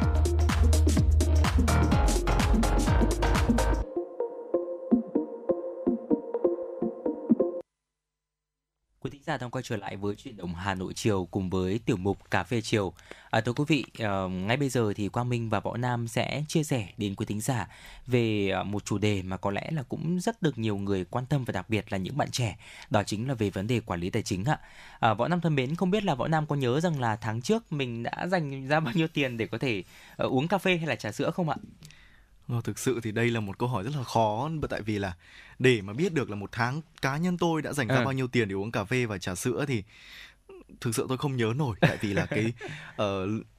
Giả 9.31 9.37
đang 9.37 9.51
quay 9.51 9.63
trở 9.63 9.77
lại 9.77 9.95
với 9.95 10.15
chuyển 10.15 10.37
động 10.37 10.55
Hà 10.55 10.75
Nội 10.75 10.93
chiều 10.93 11.27
cùng 11.31 11.49
với 11.49 11.79
tiểu 11.85 11.97
mục 11.97 12.31
Cà 12.31 12.43
phê 12.43 12.61
chiều. 12.61 12.93
À, 13.29 13.41
thưa 13.41 13.53
quý 13.53 13.63
vị, 13.67 13.85
uh, 14.03 14.31
ngay 14.31 14.57
bây 14.57 14.69
giờ 14.69 14.93
thì 14.95 15.09
Quang 15.09 15.29
Minh 15.29 15.49
và 15.49 15.59
Võ 15.59 15.77
Nam 15.77 16.07
sẽ 16.07 16.43
chia 16.47 16.63
sẻ 16.63 16.87
đến 16.97 17.15
quý 17.15 17.25
thính 17.25 17.41
giả 17.41 17.67
về 18.07 18.49
ờ, 18.49 18.63
một 18.63 18.85
chủ 18.85 18.97
đề 18.97 19.21
mà 19.21 19.37
có 19.37 19.51
lẽ 19.51 19.71
là 19.71 19.83
cũng 19.83 20.19
rất 20.19 20.41
được 20.41 20.57
nhiều 20.57 20.77
người 20.77 21.05
quan 21.05 21.25
tâm 21.25 21.43
và 21.45 21.51
đặc 21.51 21.69
biệt 21.69 21.91
là 21.91 21.97
những 21.97 22.17
bạn 22.17 22.31
trẻ. 22.31 22.57
Đó 22.89 23.03
chính 23.03 23.27
là 23.27 23.33
về 23.33 23.49
vấn 23.49 23.67
đề 23.67 23.79
quản 23.79 23.99
lý 23.99 24.09
tài 24.09 24.23
chính 24.23 24.45
ạ. 24.45 24.59
À, 24.99 25.13
Võ 25.13 25.27
Nam 25.27 25.41
thân 25.41 25.55
mến, 25.55 25.75
không 25.75 25.91
biết 25.91 26.03
là 26.03 26.15
Võ 26.15 26.27
Nam 26.27 26.45
có 26.45 26.55
nhớ 26.55 26.79
rằng 26.79 26.99
là 26.99 27.15
tháng 27.15 27.41
trước 27.41 27.73
mình 27.73 28.03
đã 28.03 28.27
dành 28.27 28.67
ra 28.67 28.79
bao 28.85 28.93
nhiêu 28.93 29.07
tiền 29.07 29.37
để 29.37 29.47
có 29.47 29.57
thể 29.57 29.83
uh, 30.23 30.31
uống 30.31 30.47
cà 30.47 30.57
phê 30.57 30.77
hay 30.77 30.87
là 30.87 30.95
trà 30.95 31.11
sữa 31.11 31.31
không 31.31 31.49
ạ? 31.49 31.55
Ờ, 32.51 32.61
thực 32.63 32.79
sự 32.79 32.99
thì 33.03 33.11
đây 33.11 33.29
là 33.29 33.39
một 33.39 33.57
câu 33.59 33.69
hỏi 33.69 33.83
rất 33.83 33.91
là 33.97 34.03
khó 34.03 34.49
bởi 34.61 34.67
tại 34.69 34.81
vì 34.81 34.99
là 34.99 35.13
để 35.59 35.81
mà 35.81 35.93
biết 35.93 36.13
được 36.13 36.29
là 36.29 36.35
một 36.35 36.49
tháng 36.51 36.81
cá 37.01 37.17
nhân 37.17 37.37
tôi 37.37 37.61
đã 37.61 37.73
dành 37.73 37.87
ra 37.87 37.95
Ừ. 37.99 38.03
bao 38.05 38.13
nhiêu 38.13 38.27
tiền 38.27 38.47
để 38.49 38.55
uống 38.55 38.71
cà 38.71 38.83
phê 38.83 39.05
và 39.05 39.17
trà 39.17 39.35
sữa 39.35 39.65
thì 39.67 39.83
thực 40.81 40.95
sự 40.95 41.05
tôi 41.09 41.17
không 41.17 41.37
nhớ 41.37 41.53
nổi 41.55 41.75
tại 41.81 41.97
vì 42.01 42.13
là 42.13 42.25
cái 42.25 42.53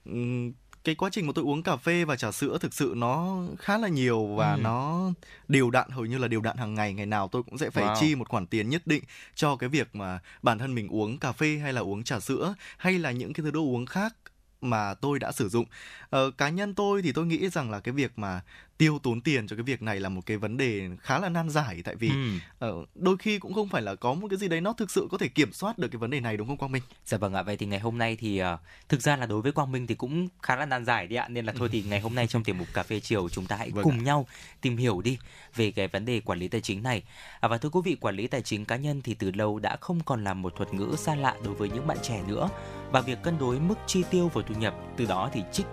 ừm, 0.05 0.53
cái 0.85 0.95
quá 0.95 1.11
trình 1.13 1.27
mà 1.27 1.33
tôi 1.35 1.45
uống 1.45 1.63
cà 1.63 1.77
phê 1.77 2.05
và 2.05 2.17
trà 2.17 2.33
sữa 2.33 2.59
thực 2.61 2.75
sự 2.75 2.93
nó 2.97 3.43
khá 3.59 3.79
là 3.79 3.89
nhiều 3.89 4.27
và 4.27 4.53
Ừ. 4.55 4.61
nó 4.63 5.11
đều 5.49 5.71
đặn 5.71 5.91
hầu 5.91 6.07
như 6.07 6.19
là 6.19 6.29
đều 6.29 6.41
đặn 6.41 6.57
hàng 6.57 6.75
ngày 6.75 6.93
ngày 6.95 7.07
nào 7.07 7.29
tôi 7.33 7.43
cũng 7.43 7.59
sẽ 7.59 7.71
phải 7.71 7.85
Wow. 7.85 7.95
chi 8.01 8.15
một 8.15 8.29
khoản 8.29 8.47
tiền 8.47 8.69
nhất 8.69 8.87
định 8.87 9.03
cho 9.35 9.57
cái 9.57 9.69
việc 9.69 9.95
mà 9.97 10.19
bản 10.43 10.59
thân 10.59 10.75
mình 10.75 10.89
uống 10.89 11.19
cà 11.19 11.33
phê 11.33 11.59
hay 11.63 11.73
là 11.73 11.81
uống 11.81 12.05
trà 12.05 12.21
sữa 12.21 12.55
hay 12.77 12.99
là 12.99 13.11
những 13.11 13.33
cái 13.33 13.45
thứ 13.45 13.51
đồ 13.51 13.61
uống 13.61 13.87
khác 13.87 14.15
mà 14.61 14.95
tôi 14.95 15.19
đã 15.19 15.33
sử 15.33 15.49
dụng 15.49 15.65
ờ, 16.11 16.31
cá 16.31 16.49
nhân 16.49 16.75
tôi 16.75 17.03
thì 17.03 17.13
tôi 17.13 17.27
nghĩ 17.27 17.49
rằng 17.49 17.71
là 17.71 17.81
cái 17.81 17.93
việc 17.93 18.19
mà 18.19 18.41
tiêu 18.79 18.99
tốn 19.03 19.21
tiền 19.21 19.47
cho 19.47 19.57
cái 19.57 19.63
việc 19.63 19.83
này 19.83 20.01
là 20.01 20.09
một 20.09 20.21
cái 20.27 20.37
vấn 20.37 20.57
đề 20.57 20.89
khá 21.01 21.19
là 21.19 21.29
nan 21.29 21.49
giải 21.51 21.83
tại 21.85 21.95
vì 21.97 22.09
Ừ. 22.09 22.15
ờ, 22.59 22.73
đôi 22.95 23.17
khi 23.19 23.39
cũng 23.39 23.55
không 23.55 23.69
phải 23.69 23.83
là 23.83 23.95
có 23.95 24.15
một 24.15 24.27
cái 24.31 24.39
gì 24.39 24.49
đấy 24.49 24.61
nó 24.61 24.73
thực 24.73 24.91
sự 24.91 25.09
có 25.11 25.19
thể 25.19 25.29
kiểm 25.29 25.53
soát 25.53 25.79
được 25.79 25.89
cái 25.89 25.99
vấn 25.99 26.11
đề 26.11 26.21
này 26.21 26.37
đúng 26.37 26.49
không 26.49 26.57
Quang 26.57 26.73
Minh? 26.73 26.83
Dạ 27.05 27.19
vâng 27.19 27.35
ạ, 27.35 27.43
vậy 27.43 27.57
thì 27.57 27.67
ngày 27.67 27.81
hôm 27.81 27.99
nay 27.99 28.17
thì 28.17 28.39
ờ, 28.39 28.59
thực 28.89 29.01
ra 29.01 29.17
là 29.17 29.27
đối 29.27 29.43
với 29.43 29.53
Quang 29.53 29.73
Minh 29.73 29.87
thì 29.87 29.95
cũng 29.95 30.29
khá 30.43 30.57
là 30.57 30.67
nan 30.67 30.85
giải 30.85 31.07
đi 31.07 31.17
ạ, 31.17 31.29
nên 31.29 31.47
là 31.47 31.53
thôi 31.57 31.69
thì 31.73 31.83
ngày 31.89 32.01
hôm 32.01 32.15
nay 32.15 32.27
trong 32.27 32.45
tiểu 32.45 32.55
mục 32.55 32.69
cà 32.75 32.83
phê 32.83 33.01
chiều 33.01 33.29
chúng 33.29 33.47
ta 33.47 33.57
hãy 33.57 33.71
Vâng 33.71 33.85
cùng 33.85 33.99
ạ. 33.99 34.03
nhau 34.05 34.27
tìm 34.61 34.77
hiểu 34.77 35.01
đi 35.01 35.19
về 35.57 35.71
cái 35.71 35.89
vấn 35.89 36.05
đề 36.05 36.21
quản 36.21 36.39
lý 36.39 36.49
tài 36.49 36.61
chính 36.61 36.83
này. 36.83 37.03
À, 37.41 37.49
và 37.49 37.59
thưa 37.59 37.69
quý 37.69 37.81
vị, 37.85 37.97
quản 38.01 38.17
lý 38.17 38.27
tài 38.27 38.43
chính 38.43 38.65
cá 38.65 38.77
nhân 38.77 39.03
thì 39.03 39.15
từ 39.15 39.31
lâu 39.35 39.59
đã 39.59 39.77
không 39.81 40.01
còn 40.05 40.25
là 40.25 40.35
một 40.35 40.53
thuật 40.57 40.75
ngữ 40.75 40.95
xa 40.99 41.15
lạ 41.15 41.35
đối 41.45 41.55
với 41.55 41.69
những 41.71 41.87
bạn 41.87 41.99
trẻ 42.03 42.21
nữa 42.29 42.49
và 42.93 43.01
việc 43.01 43.23
cân 43.23 43.39
đối 43.39 43.61
mức 43.61 43.75
chi 43.87 44.05
tiêu 44.11 44.31
và 44.35 44.43
thu 44.49 44.55
nhập 44.55 44.75
từ 44.97 45.05
đó 45.07 45.31
thì 45.33 45.43
trích 45.53 45.67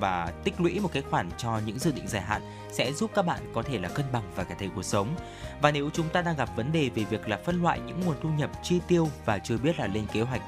và 0.00 0.32
tích 0.44 0.60
lũy 0.60 0.80
một 0.80 0.90
cái 0.92 1.02
khoản 1.02 1.30
cho 1.38 1.60
những 1.66 1.78
dự 1.78 1.92
định 1.92 2.08
dài 2.08 2.22
hạn 2.22 2.42
sẽ 2.72 2.92
giúp 2.92 3.10
các 3.14 3.26
bạn 3.26 3.40
có 3.54 3.62
thể 3.62 3.78
là 3.78 3.88
cân 3.88 4.06
bằng 4.12 4.22
và 4.36 4.44
cải 4.44 4.58
thiện 4.58 4.70
cuộc 4.74 4.82
sống. 4.82 5.08
Và 5.62 5.70
nếu 5.70 5.90
chúng 5.92 6.08
ta 6.08 6.22
đang 6.22 6.36
gặp 6.36 6.48
vấn 6.56 6.72
đề 6.72 6.90
về 6.94 7.04
việc 7.04 7.28
là 7.28 7.36
phân 7.36 7.62
loại 7.62 7.80
những 7.86 8.00
nguồn 8.00 8.16
thu 8.22 8.28
nhập 8.38 8.50
chi 8.62 8.80
tiêu 8.88 9.08
và 9.24 9.38
chưa 9.38 9.58
biết 9.58 9.78
là 9.78 9.86
lên 9.86 10.06
kế 10.12 10.22
hoạch 10.22 10.42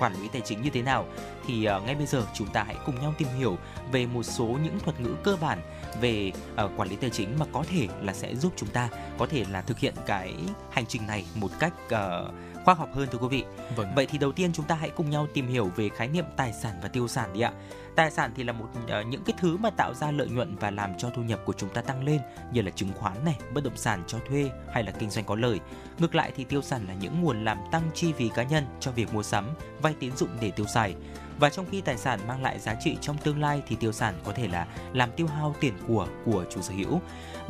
quản 0.00 0.22
lý 0.22 0.28
tài 0.28 0.42
chính 0.42 0.62
như 0.62 0.70
thế 0.70 0.82
nào 0.82 1.06
thì 1.46 1.68
uh, 1.76 1.84
ngay 1.84 1.94
bây 1.94 2.06
giờ 2.06 2.26
chúng 2.34 2.48
ta 2.48 2.62
hãy 2.62 2.76
cùng 2.86 3.00
nhau 3.00 3.14
tìm 3.18 3.28
hiểu 3.38 3.58
về 3.92 4.06
một 4.06 4.22
số 4.22 4.44
những 4.44 4.78
thuật 4.78 5.00
ngữ 5.00 5.14
cơ 5.22 5.36
bản 5.40 5.60
về 6.00 6.32
uh, 6.64 6.70
quản 6.76 6.88
lý 6.88 6.96
tài 6.96 7.10
chính 7.10 7.38
mà 7.38 7.46
có 7.52 7.64
thể 7.70 7.88
là 8.02 8.12
sẽ 8.12 8.36
giúp 8.36 8.52
chúng 8.56 8.68
ta 8.68 8.88
có 9.18 9.26
thể 9.26 9.44
là 9.50 9.62
thực 9.62 9.78
hiện 9.78 9.94
cái 10.06 10.34
hành 10.70 10.86
trình 10.86 11.06
này 11.06 11.26
một 11.34 11.50
cách 11.58 11.72
uh, 11.84 12.34
khoa 12.64 12.74
học 12.74 12.88
hơn 12.94 13.08
thưa 13.12 13.18
quý 13.18 13.28
vị. 13.28 13.44
Vâng. 13.76 13.92
Vậy 13.96 14.06
thì 14.06 14.18
đầu 14.18 14.32
tiên 14.32 14.52
chúng 14.52 14.66
ta 14.66 14.74
hãy 14.74 14.90
cùng 14.90 15.10
nhau 15.10 15.26
tìm 15.34 15.48
hiểu 15.48 15.70
về 15.76 15.88
khái 15.88 16.08
niệm 16.08 16.24
tài 16.36 16.52
sản 16.52 16.74
và 16.82 16.88
tiêu 16.88 17.08
sản 17.08 17.32
đi 17.32 17.40
ạ. 17.40 17.52
Tài 18.00 18.10
sản 18.10 18.32
thì 18.36 18.44
là 18.44 18.52
một 18.52 18.68
uh, 18.84 19.06
những 19.06 19.24
cái 19.24 19.34
thứ 19.38 19.56
mà 19.56 19.70
tạo 19.70 19.94
ra 19.94 20.10
lợi 20.10 20.28
nhuận 20.28 20.56
và 20.56 20.70
làm 20.70 20.98
cho 20.98 21.10
thu 21.10 21.22
nhập 21.22 21.40
của 21.44 21.52
chúng 21.52 21.68
ta 21.68 21.82
tăng 21.82 22.04
lên 22.04 22.20
như 22.52 22.62
là 22.62 22.70
chứng 22.70 22.92
khoán 22.94 23.24
này, 23.24 23.38
bất 23.54 23.64
động 23.64 23.76
sản 23.76 24.02
cho 24.06 24.18
thuê 24.28 24.50
hay 24.72 24.82
là 24.82 24.92
kinh 24.92 25.10
doanh 25.10 25.24
có 25.24 25.34
lời. 25.34 25.60
Ngược 25.98 26.14
lại 26.14 26.32
thì 26.36 26.44
tiêu 26.44 26.62
sản 26.62 26.84
là 26.88 26.94
những 26.94 27.22
nguồn 27.22 27.44
làm 27.44 27.58
tăng 27.72 27.90
chi 27.94 28.12
phí 28.12 28.28
cá 28.28 28.42
nhân 28.42 28.64
cho 28.80 28.90
việc 28.90 29.14
mua 29.14 29.22
sắm, 29.22 29.50
vay 29.82 29.94
tín 30.00 30.16
dụng 30.16 30.28
để 30.40 30.50
tiêu 30.50 30.66
xài. 30.66 30.94
Và 31.38 31.50
trong 31.50 31.66
khi 31.70 31.80
tài 31.80 31.96
sản 31.96 32.20
mang 32.28 32.42
lại 32.42 32.58
giá 32.58 32.74
trị 32.84 32.96
trong 33.00 33.18
tương 33.18 33.40
lai 33.40 33.62
thì 33.68 33.76
tiêu 33.76 33.92
sản 33.92 34.14
có 34.24 34.32
thể 34.32 34.48
là 34.48 34.66
làm 34.92 35.10
tiêu 35.16 35.26
hao 35.26 35.54
tiền 35.60 35.74
của 35.88 36.06
của 36.24 36.44
chủ 36.50 36.62
sở 36.62 36.74
hữu. 36.74 37.00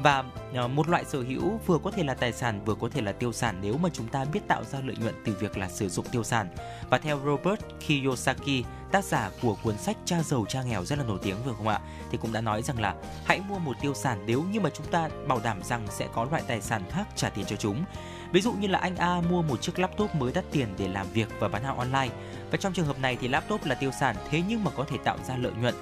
Và 0.02 0.24
ờ, 0.54 0.68
một 0.68 0.88
loại 0.88 1.04
sở 1.04 1.22
hữu 1.22 1.60
vừa 1.66 1.78
có 1.78 1.90
thể 1.90 2.04
là 2.04 2.14
tài 2.14 2.32
sản 2.32 2.64
vừa 2.64 2.74
có 2.74 2.88
thể 2.88 3.02
là 3.02 3.12
tiêu 3.12 3.32
sản 3.32 3.58
nếu 3.62 3.76
mà 3.76 3.88
chúng 3.92 4.08
ta 4.08 4.24
biết 4.24 4.40
tạo 4.48 4.64
ra 4.64 4.78
lợi 4.84 4.96
nhuận 4.96 5.14
từ 5.24 5.34
việc 5.40 5.58
là 5.58 5.68
sử 5.68 5.88
dụng 5.88 6.06
tiêu 6.12 6.22
sản. 6.22 6.48
Và 6.90 6.98
theo 6.98 7.20
Robert 7.24 7.60
Kiyosaki, 7.86 8.64
tác 8.92 9.04
giả 9.04 9.30
của 9.42 9.56
cuốn 9.62 9.78
sách 9.78 9.96
Cha 10.04 10.22
giàu 10.22 10.44
cha 10.48 10.62
nghèo 10.62 10.84
rất 10.84 10.98
là 10.98 11.04
nổi 11.04 11.18
tiếng 11.22 11.36
vừa 11.44 11.52
không 11.52 11.68
ạ? 11.68 11.80
Thì 12.10 12.18
cũng 12.18 12.32
đã 12.32 12.40
nói 12.40 12.62
rằng 12.62 12.80
là 12.80 12.94
hãy 13.24 13.40
mua 13.48 13.58
một 13.58 13.76
tiêu 13.80 13.94
sản 13.94 14.22
nếu 14.26 14.42
như 14.42 14.60
mà 14.60 14.70
chúng 14.70 14.86
ta 14.86 15.08
bảo 15.26 15.40
đảm 15.44 15.62
rằng 15.62 15.86
sẽ 15.90 16.08
có 16.14 16.26
loại 16.30 16.42
tài 16.46 16.60
sản 16.60 16.82
khác 16.90 17.08
trả 17.16 17.30
tiền 17.30 17.44
cho 17.46 17.56
chúng. 17.56 17.84
Ví 18.32 18.40
dụ 18.40 18.52
như 18.52 18.68
là 18.68 18.78
anh 18.78 18.96
A 18.96 19.20
mua 19.20 19.42
một 19.42 19.62
chiếc 19.62 19.78
laptop 19.78 20.14
mới 20.14 20.32
đắt 20.32 20.44
tiền 20.52 20.68
để 20.78 20.88
làm 20.88 21.06
việc 21.12 21.28
và 21.38 21.48
bán 21.48 21.64
hàng 21.64 21.78
online. 21.78 22.08
Và 22.50 22.56
trong 22.56 22.72
trường 22.72 22.86
hợp 22.86 22.98
này 22.98 23.18
thì 23.20 23.28
laptop 23.28 23.66
là 23.66 23.74
tiêu 23.74 23.90
sản 24.00 24.16
thế 24.30 24.42
nhưng 24.48 24.64
mà 24.64 24.70
có 24.76 24.84
thể 24.84 24.96
tạo 25.04 25.18
ra 25.28 25.36
lợi 25.36 25.52
nhuận 25.60 25.74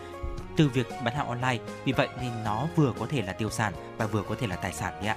từ 0.59 0.69
việc 0.69 0.87
bán 1.05 1.15
hàng 1.15 1.29
online. 1.29 1.59
Vì 1.85 1.93
vậy 1.93 2.09
nên 2.21 2.31
nó 2.45 2.67
vừa 2.77 2.93
có 2.99 3.07
thể 3.11 3.23
là 3.23 3.33
tiêu 3.33 3.51
sản 3.51 3.73
và 3.99 4.07
vừa 4.07 4.23
có 4.23 4.35
thể 4.41 4.47
là 4.47 4.57
tài 4.57 4.73
sản 4.73 4.93
đấy 5.01 5.09
ạ. 5.09 5.17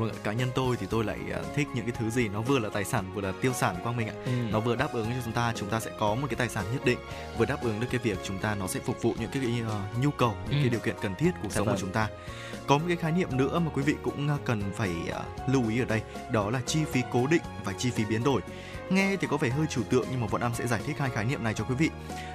Vâng, 0.00 0.10
cá 0.22 0.32
nhân 0.32 0.48
tôi 0.54 0.76
thì 0.76 0.86
tôi 0.90 1.04
lại 1.04 1.18
à, 1.32 1.38
thích 1.54 1.68
những 1.74 1.84
cái 1.84 1.94
thứ 1.98 2.10
gì 2.10 2.28
nó 2.28 2.40
vừa 2.40 2.58
là 2.58 2.68
tài 2.68 2.84
sản 2.84 3.12
vừa 3.14 3.20
là 3.20 3.32
tiêu 3.40 3.52
sản 3.52 3.76
quang 3.82 3.96
minh 3.96 4.08
ạ. 4.08 4.14
Ừ. 4.24 4.32
Nó 4.50 4.60
vừa 4.60 4.76
đáp 4.76 4.92
ứng 4.92 5.06
cho 5.06 5.20
chúng 5.24 5.32
ta, 5.32 5.52
chúng 5.56 5.68
ta 5.68 5.80
sẽ 5.80 5.90
có 5.98 6.14
một 6.14 6.26
cái 6.30 6.36
tài 6.36 6.48
sản 6.48 6.64
nhất 6.72 6.84
định, 6.84 6.98
vừa 7.38 7.44
đáp 7.46 7.62
ứng 7.62 7.80
được 7.80 7.86
cái 7.90 8.00
việc 8.04 8.18
chúng 8.24 8.38
ta 8.38 8.54
nó 8.54 8.66
sẽ 8.66 8.80
phục 8.80 9.02
vụ 9.02 9.14
những 9.18 9.30
cái 9.32 9.42
uh, 9.66 10.02
nhu 10.02 10.10
cầu, 10.10 10.34
những 10.50 10.58
Ừ. 10.58 10.62
cái 10.62 10.68
điều 10.68 10.80
kiện 10.80 10.96
cần 11.02 11.14
thiết 11.14 11.30
cuộc 11.42 11.48
Dạ 11.52 11.56
sống 11.56 11.66
vâng. 11.66 11.74
của 11.74 11.80
chúng 11.80 11.92
ta. 11.92 12.08
Có 12.66 12.78
một 12.78 12.84
cái 12.88 12.96
khái 12.96 13.12
niệm 13.12 13.28
nữa 13.36 13.58
mà 13.58 13.70
quý 13.74 13.82
vị 13.82 13.94
cũng 14.02 14.28
uh, 14.34 14.44
cần 14.44 14.62
phải 14.76 14.90
uh, 15.08 15.48
lưu 15.48 15.68
ý 15.68 15.78
ở 15.80 15.84
đây, 15.84 16.02
đó 16.32 16.50
là 16.50 16.60
chi 16.66 16.80
phí 16.92 17.02
cố 17.12 17.26
định 17.26 17.42
và 17.64 17.72
chi 17.72 17.90
phí 17.90 18.04
biến 18.04 18.24
đổi. 18.24 18.40
Nghe 18.90 19.16
thì 19.16 19.26
có 19.30 19.36
vẻ 19.36 19.48
hơi 19.48 19.66
trừu 19.70 19.84
tượng 19.84 20.04
nhưng 20.10 20.20
mà 20.20 20.26
bọn 20.30 20.40
em 20.40 20.50
sẽ 20.54 20.66
giải 20.66 20.80
thích 20.86 20.96
hai 20.98 21.10
khái 21.10 21.24
niệm 21.24 21.44
này 21.44 21.54
cho 21.54 21.64
quý 21.64 21.74
vị. 21.74 21.90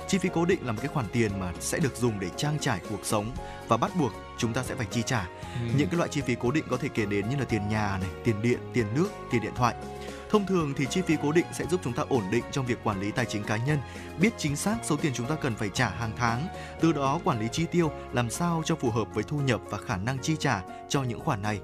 Chi 0.08 0.18
phí 0.18 0.30
cố 0.34 0.46
định 0.46 0.60
là 0.66 0.72
một 0.72 0.80
cái 0.82 0.88
khoản 0.88 1.06
tiền 1.12 1.32
mà 1.40 1.54
sẽ 1.60 1.80
được 1.80 1.96
dùng 1.96 2.20
để 2.20 2.30
trang 2.38 2.58
trải 2.60 2.80
cuộc 2.90 3.00
sống 3.06 3.32
và 3.68 3.78
bắt 3.78 3.92
buộc 3.96 4.12
chúng 4.38 4.54
ta 4.54 4.64
sẽ 4.64 4.76
phải 4.76 4.88
chi 4.92 5.04
trả. 5.06 5.22
Ừ. 5.22 5.68
Những 5.78 5.90
cái 5.90 5.98
loại 5.98 6.10
chi 6.10 6.22
phí 6.22 6.36
cố 6.36 6.52
định 6.52 6.66
có 6.70 6.78
thể 6.78 6.90
kể 6.94 7.06
đến 7.06 7.30
như 7.30 7.36
là 7.38 7.46
tiền 7.46 7.70
nhà 7.70 7.98
này, 8.02 8.10
tiền 8.24 8.42
điện, 8.42 8.60
tiền 8.74 8.86
nước, 8.96 9.08
tiền 9.32 9.42
điện 9.42 9.54
thoại. 9.56 9.76
Thông 10.30 10.48
thường 10.48 10.74
thì 10.78 10.86
chi 10.86 11.02
phí 11.02 11.16
cố 11.22 11.32
định 11.32 11.46
sẽ 11.54 11.66
giúp 11.66 11.82
chúng 11.84 11.94
ta 11.94 12.04
ổn 12.10 12.24
định 12.32 12.44
trong 12.52 12.66
việc 12.66 12.84
quản 12.84 13.02
lý 13.02 13.12
tài 13.12 13.26
chính 13.26 13.44
cá 13.44 13.58
nhân, 13.58 13.80
biết 14.20 14.34
chính 14.38 14.56
xác 14.56 14.78
số 14.84 14.96
tiền 14.98 15.14
chúng 15.16 15.28
ta 15.28 15.36
cần 15.36 15.56
phải 15.56 15.70
trả 15.70 15.90
hàng 15.90 16.12
tháng, 16.18 16.48
từ 16.82 16.92
đó 16.92 17.20
quản 17.24 17.40
lý 17.40 17.48
chi 17.52 17.66
tiêu 17.72 17.92
làm 18.14 18.30
sao 18.30 18.62
cho 18.66 18.76
phù 18.76 18.90
hợp 18.90 19.08
với 19.14 19.24
thu 19.24 19.38
nhập 19.38 19.62
và 19.70 19.78
khả 19.78 19.98
năng 19.98 20.20
chi 20.20 20.36
trả 20.40 20.62
cho 20.90 21.04
những 21.04 21.20
khoản 21.20 21.42
này. 21.42 21.60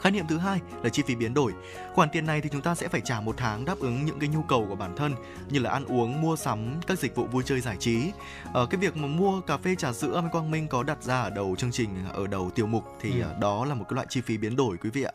Khái 0.00 0.12
niệm 0.12 0.26
thứ 0.28 0.38
hai 0.38 0.60
là 0.82 0.88
chi 0.88 1.02
phí 1.06 1.14
biến 1.14 1.34
đổi. 1.34 1.52
Khoản 1.94 2.08
tiền 2.10 2.26
này 2.26 2.40
thì 2.40 2.48
chúng 2.52 2.60
ta 2.62 2.74
sẽ 2.74 2.88
phải 2.88 3.00
trả 3.00 3.20
một 3.20 3.34
tháng 3.38 3.64
đáp 3.64 3.78
ứng 3.78 4.04
những 4.04 4.18
cái 4.18 4.28
nhu 4.28 4.42
cầu 4.42 4.66
của 4.68 4.76
bản 4.76 4.96
thân 4.96 5.14
như 5.50 5.58
là 5.58 5.70
ăn 5.70 5.84
uống, 5.84 6.20
mua 6.20 6.36
sắm, 6.36 6.80
các 6.86 6.98
dịch 6.98 7.16
vụ 7.16 7.24
vui 7.26 7.42
chơi 7.46 7.60
giải 7.60 7.76
trí. 7.80 8.10
Ở 8.52 8.66
cái 8.66 8.80
việc 8.80 8.96
mà 8.96 9.06
mua 9.08 9.40
cà 9.40 9.56
phê 9.56 9.74
trà 9.74 9.92
sữa 9.92 10.20
mà 10.20 10.28
Quang 10.28 10.50
Minh 10.50 10.68
có 10.68 10.82
đặt 10.82 11.02
ra 11.02 11.20
ở 11.20 11.30
đầu 11.30 11.56
chương 11.58 11.72
trình 11.72 11.88
ở 12.12 12.26
đầu 12.26 12.50
tiêu 12.54 12.66
mục 12.66 12.84
thì 13.00 13.10
Ừ. 13.20 13.22
ờ, 13.22 13.36
đó 13.40 13.64
là 13.64 13.74
một 13.74 13.84
cái 13.88 13.94
loại 13.94 14.06
chi 14.10 14.20
phí 14.20 14.38
biến 14.38 14.56
đổi 14.56 14.76
quý 14.76 14.90
vị 14.90 15.02
ạ. 15.02 15.12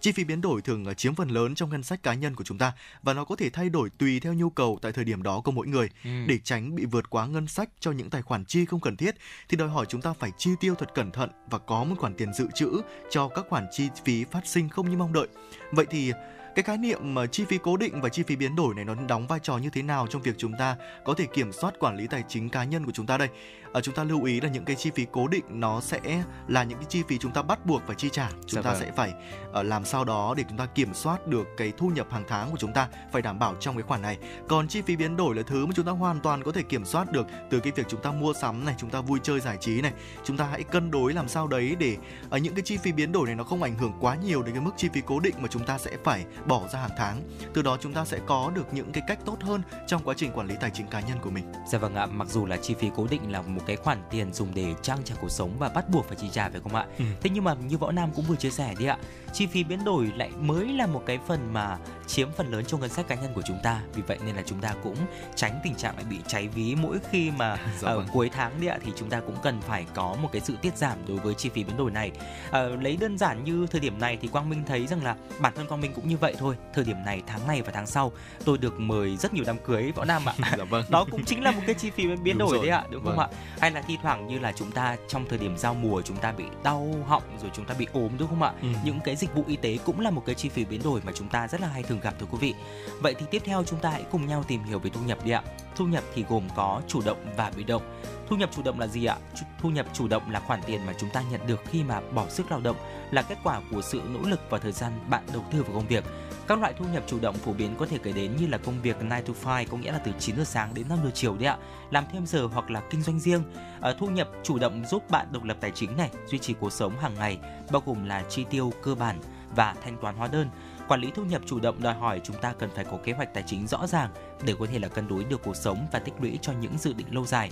Chi 0.00 0.12
phí 0.12 0.24
biến 0.24 0.40
đổi 0.40 0.62
thường 0.62 0.84
ờ, 0.84 0.94
chiếm 0.94 1.14
phần 1.14 1.28
lớn 1.28 1.54
trong 1.54 1.70
ngân 1.70 1.82
sách 1.82 2.02
cá 2.02 2.14
nhân 2.14 2.34
của 2.34 2.44
chúng 2.44 2.58
ta 2.58 2.72
và 3.02 3.14
nó 3.14 3.24
có 3.24 3.36
thể 3.36 3.50
thay 3.50 3.68
đổi 3.68 3.90
tùy 3.98 4.20
theo 4.20 4.34
nhu 4.34 4.50
cầu 4.50 4.78
tại 4.82 4.92
thời 4.92 5.04
điểm 5.04 5.22
đó 5.22 5.40
của 5.44 5.50
mỗi 5.52 5.66
người. 5.66 5.88
Ừ. 6.04 6.10
Để 6.26 6.38
tránh 6.38 6.74
bị 6.74 6.84
vượt 6.84 7.10
quá 7.10 7.26
ngân 7.26 7.46
sách 7.46 7.68
cho 7.80 7.92
những 7.92 8.10
tài 8.10 8.22
khoản 8.22 8.44
chi 8.44 8.64
không 8.64 8.80
cần 8.80 8.96
thiết 8.96 9.14
thì 9.48 9.56
đòi 9.56 9.68
hỏi 9.68 9.86
chúng 9.88 10.00
ta 10.00 10.12
phải 10.12 10.30
chi 10.38 10.50
tiêu 10.60 10.74
thật 10.74 10.94
cẩn 10.94 11.10
thận 11.10 11.30
và 11.50 11.58
có 11.58 11.84
một 11.84 11.94
khoản 11.98 12.14
tiền 12.14 12.32
dự 12.34 12.46
trữ 12.54 12.70
cho 13.10 13.28
các 13.28 13.44
khoản 13.48 13.66
chi 13.72 13.88
phí 14.04 14.24
phát 14.24 14.46
sinh 14.46 14.68
không 14.68 14.90
như 14.90 14.96
mong 14.96 15.12
đợi. 15.12 15.28
Vậy 15.72 15.86
thì 15.90 16.12
cái 16.54 16.62
khái 16.62 16.78
niệm 16.78 17.14
mà 17.14 17.26
chi 17.26 17.44
phí 17.44 17.58
cố 17.62 17.76
định 17.76 18.00
và 18.00 18.08
chi 18.08 18.22
phí 18.22 18.36
biến 18.36 18.56
đổi 18.56 18.74
này 18.74 18.84
nó 18.84 18.94
đóng 19.08 19.26
vai 19.26 19.40
trò 19.42 19.56
như 19.58 19.70
thế 19.70 19.82
nào 19.82 20.06
trong 20.06 20.22
việc 20.22 20.34
chúng 20.38 20.52
ta 20.58 20.76
có 21.04 21.14
thể 21.14 21.26
kiểm 21.26 21.52
soát 21.52 21.78
quản 21.78 21.96
lý 21.96 22.06
tài 22.06 22.24
chính 22.28 22.48
cá 22.48 22.64
nhân 22.64 22.86
của 22.86 22.92
chúng 22.92 23.06
ta 23.06 23.18
đây? 23.18 23.28
Ở 23.72 23.80
chúng 23.80 23.94
ta 23.94 24.04
lưu 24.04 24.24
ý 24.24 24.40
là 24.40 24.48
những 24.48 24.64
cái 24.64 24.76
chi 24.76 24.90
phí 24.94 25.06
cố 25.12 25.28
định 25.28 25.44
nó 25.48 25.80
sẽ 25.80 26.22
là 26.48 26.64
những 26.64 26.78
cái 26.78 26.86
chi 26.88 27.02
phí 27.08 27.18
chúng 27.18 27.32
ta 27.32 27.42
bắt 27.42 27.66
buộc 27.66 27.82
phải 27.86 27.96
chi 27.96 28.08
trả. 28.12 28.30
Chúng 28.30 28.40
Dạ 28.48 28.62
ta 28.62 28.70
vâng. 28.70 28.80
sẽ 28.80 28.92
phải 28.96 29.12
làm 29.52 29.84
sao 29.84 30.04
đó 30.04 30.34
để 30.36 30.44
chúng 30.48 30.58
ta 30.58 30.66
kiểm 30.66 30.94
soát 30.94 31.26
được 31.26 31.48
cái 31.56 31.72
thu 31.76 31.88
nhập 31.88 32.06
hàng 32.10 32.24
tháng 32.28 32.50
của 32.50 32.56
chúng 32.56 32.72
ta 32.72 32.88
phải 33.12 33.22
đảm 33.22 33.38
bảo 33.38 33.54
trong 33.60 33.74
cái 33.74 33.82
khoản 33.82 34.02
này. 34.02 34.18
Còn 34.48 34.68
chi 34.68 34.82
phí 34.82 34.96
biến 34.96 35.16
đổi 35.16 35.34
là 35.34 35.42
thứ 35.42 35.66
mà 35.66 35.72
chúng 35.76 35.86
ta 35.86 35.92
hoàn 35.92 36.20
toàn 36.20 36.42
có 36.42 36.52
thể 36.52 36.62
kiểm 36.62 36.84
soát 36.84 37.12
được 37.12 37.26
từ 37.50 37.60
cái 37.60 37.72
việc 37.76 37.86
chúng 37.88 38.02
ta 38.02 38.12
mua 38.12 38.32
sắm 38.32 38.64
này, 38.64 38.74
chúng 38.78 38.90
ta 38.90 39.00
vui 39.00 39.20
chơi 39.22 39.40
giải 39.40 39.56
trí 39.60 39.80
này. 39.80 39.92
Chúng 40.24 40.36
ta 40.36 40.44
hãy 40.44 40.62
cân 40.62 40.90
đối 40.90 41.12
làm 41.12 41.28
sao 41.28 41.46
đấy 41.46 41.76
để 41.78 41.96
ở 42.30 42.38
những 42.38 42.54
cái 42.54 42.62
chi 42.62 42.76
phí 42.76 42.92
biến 42.92 43.12
đổi 43.12 43.26
này 43.26 43.34
nó 43.34 43.44
không 43.44 43.62
ảnh 43.62 43.78
hưởng 43.78 43.92
quá 44.00 44.14
nhiều 44.14 44.42
đến 44.42 44.54
cái 44.54 44.64
mức 44.64 44.70
chi 44.76 44.88
phí 44.92 45.00
cố 45.06 45.20
định 45.20 45.34
mà 45.38 45.48
chúng 45.48 45.64
ta 45.64 45.78
sẽ 45.78 45.90
phải 46.04 46.24
bỏ 46.46 46.68
ra 46.72 46.80
hàng 46.80 46.90
tháng. 46.96 47.22
Từ 47.54 47.62
đó 47.62 47.76
chúng 47.80 47.92
ta 47.92 48.04
sẽ 48.04 48.18
có 48.26 48.50
được 48.54 48.74
những 48.74 48.92
cái 48.92 49.02
cách 49.06 49.18
tốt 49.24 49.36
hơn 49.40 49.62
trong 49.86 50.02
quá 50.04 50.14
trình 50.16 50.32
quản 50.32 50.46
lý 50.46 50.54
tài 50.60 50.70
chính 50.70 50.86
cá 50.86 51.00
nhân 51.00 51.18
của 51.22 51.30
mình. 51.30 51.52
Dạ 51.68 51.78
vâng 51.78 51.94
ạ, 51.94 52.06
mặc 52.06 52.28
dù 52.28 52.46
là 52.46 52.56
chi 52.56 52.74
phí 52.74 52.90
cố 52.96 53.06
định 53.10 53.32
là 53.32 53.42
một 53.42 53.62
cái 53.66 53.76
khoản 53.76 54.02
tiền 54.10 54.32
dùng 54.32 54.54
để 54.54 54.74
trang 54.82 54.98
trải 55.04 55.18
cuộc 55.20 55.30
sống 55.30 55.56
và 55.58 55.68
bắt 55.68 55.90
buộc 55.90 56.06
phải 56.06 56.16
chi 56.20 56.28
trả 56.32 56.50
phải 56.50 56.60
không 56.60 56.74
ạ? 56.74 56.86
Ừ. 56.98 57.04
Thế 57.20 57.30
nhưng 57.30 57.44
mà 57.44 57.54
như 57.54 57.78
Võ 57.78 57.92
Nam 57.92 58.10
cũng 58.16 58.24
vừa 58.24 58.36
chia 58.36 58.50
sẻ 58.50 58.74
đi 58.78 58.86
ạ, 58.86 58.98
chi 59.32 59.46
phí 59.46 59.64
biến 59.64 59.84
đổi 59.84 60.12
lại 60.16 60.30
mới 60.40 60.68
là 60.68 60.86
một 60.86 61.02
cái 61.06 61.18
phần 61.26 61.52
mà 61.52 61.76
chiếm 62.06 62.32
phần 62.32 62.50
lớn 62.52 62.64
trong 62.64 62.80
ngân 62.80 62.90
sách 62.90 63.08
cá 63.08 63.14
nhân 63.14 63.32
của 63.34 63.42
chúng 63.42 63.58
ta. 63.62 63.80
Vì 63.94 64.02
vậy 64.06 64.18
nên 64.26 64.36
là 64.36 64.42
chúng 64.46 64.60
ta 64.60 64.74
cũng 64.84 64.96
tránh 65.34 65.60
tình 65.64 65.74
trạng 65.74 65.94
lại 65.96 66.04
bị 66.10 66.16
cháy 66.26 66.48
ví 66.48 66.74
mỗi 66.82 66.98
khi 67.10 67.30
mà 67.30 67.56
Dạ 67.80 67.88
ở 67.88 67.96
vâng. 67.96 68.06
cuối 68.12 68.30
tháng 68.32 68.60
đi 68.60 68.66
ạ 68.66 68.78
thì 68.84 68.92
chúng 68.96 69.10
ta 69.10 69.20
cũng 69.20 69.36
cần 69.42 69.60
phải 69.60 69.86
có 69.94 70.16
một 70.22 70.28
cái 70.32 70.40
sự 70.44 70.56
tiết 70.62 70.76
giảm 70.76 70.98
đối 71.08 71.16
với 71.18 71.34
chi 71.34 71.48
phí 71.48 71.64
biến 71.64 71.76
đổi 71.76 71.90
này. 71.90 72.10
Ờ, 72.50 72.76
lấy 72.76 72.96
đơn 72.96 73.18
giản 73.18 73.44
như 73.44 73.66
thời 73.70 73.80
điểm 73.80 74.00
này 74.00 74.18
thì 74.22 74.28
Quang 74.28 74.50
Minh 74.50 74.62
thấy 74.66 74.86
rằng 74.86 75.04
là 75.04 75.16
bản 75.40 75.52
thân 75.56 75.66
Quang 75.66 75.80
Minh 75.80 75.92
cũng 75.94 76.08
như 76.08 76.16
vậy 76.16 76.34
thôi. 76.38 76.54
Thời 76.74 76.84
điểm 76.84 76.96
này 77.04 77.22
tháng 77.26 77.46
này 77.46 77.62
và 77.62 77.72
tháng 77.72 77.86
sau 77.86 78.12
tôi 78.44 78.58
được 78.58 78.80
mời 78.80 79.16
rất 79.16 79.34
nhiều 79.34 79.44
đám 79.46 79.58
cưới 79.58 79.92
Võ 79.94 80.04
Nam 80.04 80.22
ạ. 80.28 80.34
dạ 80.58 80.64
vâng. 80.64 80.84
đó 80.88 81.06
cũng 81.10 81.24
chính 81.24 81.42
là 81.44 81.50
một 81.50 81.60
cái 81.66 81.74
chi 81.74 81.90
phí 81.90 82.06
biến 82.06 82.18
Đúng 82.24 82.38
đổi 82.38 82.56
rồi, 82.58 82.66
đấy 82.66 82.70
ạ 82.76 82.84
đúng 82.90 83.04
không 83.04 83.16
vâng. 83.16 83.30
ạ 83.32 83.38
hay 83.60 83.70
là 83.70 83.82
thi 83.82 83.96
thoảng 84.02 84.26
như 84.26 84.38
là 84.38 84.52
chúng 84.52 84.70
ta 84.70 84.96
trong 85.08 85.24
thời 85.28 85.38
điểm 85.38 85.56
giao 85.58 85.74
mùa 85.74 86.02
chúng 86.02 86.16
ta 86.16 86.32
bị 86.32 86.44
đau 86.62 86.88
họng 87.06 87.22
rồi 87.42 87.50
chúng 87.54 87.64
ta 87.64 87.74
bị 87.78 87.86
ốm 87.92 88.08
đúng 88.18 88.28
không 88.28 88.42
ạ 88.42 88.52
Ừ. 88.62 88.68
những 88.84 89.00
cái 89.04 89.16
dịch 89.20 89.34
vụ 89.34 89.44
y 89.46 89.56
tế 89.56 89.78
cũng 89.84 90.00
là 90.00 90.10
một 90.10 90.22
cái 90.26 90.34
chi 90.34 90.48
phí 90.48 90.64
biến 90.64 90.80
đổi 90.84 91.00
mà 91.04 91.12
chúng 91.12 91.28
ta 91.28 91.48
rất 91.48 91.60
là 91.60 91.68
hay 91.68 91.82
thường 91.82 92.00
gặp 92.00 92.14
thưa 92.18 92.26
quý 92.30 92.38
vị. 92.40 92.54
Vậy 93.00 93.14
thì 93.18 93.26
tiếp 93.30 93.42
theo 93.44 93.64
chúng 93.64 93.78
ta 93.78 93.90
hãy 93.90 94.04
cùng 94.10 94.26
nhau 94.26 94.44
tìm 94.48 94.62
hiểu 94.62 94.78
về 94.78 94.90
thu 94.90 95.00
nhập 95.00 95.24
đi 95.24 95.30
ạ. 95.30 95.42
Thu 95.76 95.86
nhập 95.86 96.04
thì 96.14 96.24
gồm 96.28 96.48
có 96.56 96.82
chủ 96.88 97.02
động 97.04 97.18
và 97.36 97.52
bị 97.56 97.64
động. 97.64 97.82
Thu 98.28 98.36
nhập 98.36 98.50
chủ 98.52 98.62
động 98.62 98.80
là 98.80 98.86
gì 98.86 99.04
ạ? 99.04 99.16
Thu 99.60 99.70
nhập 99.70 99.86
chủ 99.92 100.08
động 100.08 100.30
là 100.30 100.40
khoản 100.40 100.60
tiền 100.66 100.86
mà 100.86 100.92
chúng 100.98 101.10
ta 101.10 101.22
nhận 101.30 101.46
được 101.46 101.60
khi 101.66 101.82
mà 101.82 102.00
bỏ 102.00 102.28
sức 102.28 102.50
lao 102.50 102.60
động, 102.60 102.76
là 103.10 103.22
kết 103.22 103.38
quả 103.44 103.60
của 103.70 103.82
sự 103.82 104.02
nỗ 104.08 104.20
lực 104.28 104.40
và 104.50 104.58
thời 104.58 104.72
gian 104.72 104.92
bạn 105.08 105.24
đầu 105.32 105.44
tư 105.52 105.62
vào 105.62 105.72
công 105.74 105.86
việc 105.86 106.04
các 106.50 106.60
loại 106.60 106.74
thu 106.78 106.84
nhập 106.92 107.02
chủ 107.06 107.18
động 107.20 107.34
phổ 107.34 107.52
biến 107.52 107.74
có 107.78 107.86
thể 107.86 107.98
kể 107.98 108.12
đến 108.12 108.36
như 108.36 108.46
là 108.46 108.58
công 108.58 108.82
việc 108.82 108.96
9 109.00 109.08
to 109.08 109.32
5 109.44 109.64
có 109.70 109.76
nghĩa 109.76 109.92
là 109.92 109.98
từ 109.98 110.12
9 110.18 110.36
giờ 110.36 110.44
sáng 110.44 110.74
đến 110.74 110.88
5 110.88 110.98
giờ 111.04 111.10
chiều 111.14 111.36
đấy 111.36 111.46
ạ. 111.46 111.58
Làm 111.90 112.04
thêm 112.12 112.26
giờ 112.26 112.46
hoặc 112.46 112.70
là 112.70 112.82
kinh 112.90 113.02
doanh 113.02 113.20
riêng. 113.20 113.42
À, 113.80 113.94
thu 113.98 114.06
nhập 114.06 114.28
chủ 114.42 114.58
động 114.58 114.84
giúp 114.90 115.10
bạn 115.10 115.26
độc 115.32 115.44
lập 115.44 115.56
tài 115.60 115.70
chính 115.70 115.96
này 115.96 116.10
duy 116.26 116.38
trì 116.38 116.54
cuộc 116.60 116.72
sống 116.72 116.98
hàng 116.98 117.14
ngày 117.14 117.38
bao 117.72 117.82
gồm 117.86 118.04
là 118.04 118.24
chi 118.28 118.44
tiêu 118.50 118.72
cơ 118.82 118.94
bản 118.94 119.20
và 119.56 119.74
thanh 119.84 119.96
toán 119.96 120.16
hóa 120.16 120.28
đơn. 120.28 120.48
Quản 120.88 121.00
lý 121.00 121.10
thu 121.14 121.24
nhập 121.24 121.42
chủ 121.46 121.60
động 121.60 121.82
đòi 121.82 121.94
hỏi 121.94 122.20
chúng 122.24 122.36
ta 122.36 122.52
cần 122.58 122.70
phải 122.74 122.84
có 122.84 122.98
kế 123.04 123.12
hoạch 123.12 123.34
tài 123.34 123.44
chính 123.46 123.66
rõ 123.66 123.86
ràng 123.86 124.10
để 124.44 124.54
có 124.58 124.66
thể 124.66 124.78
là 124.78 124.88
cân 124.88 125.08
đối 125.08 125.24
được 125.24 125.42
cuộc 125.44 125.56
sống 125.56 125.86
và 125.92 125.98
tích 125.98 126.14
lũy 126.20 126.38
cho 126.42 126.52
những 126.52 126.78
dự 126.78 126.92
định 126.92 127.06
lâu 127.10 127.26
dài 127.26 127.50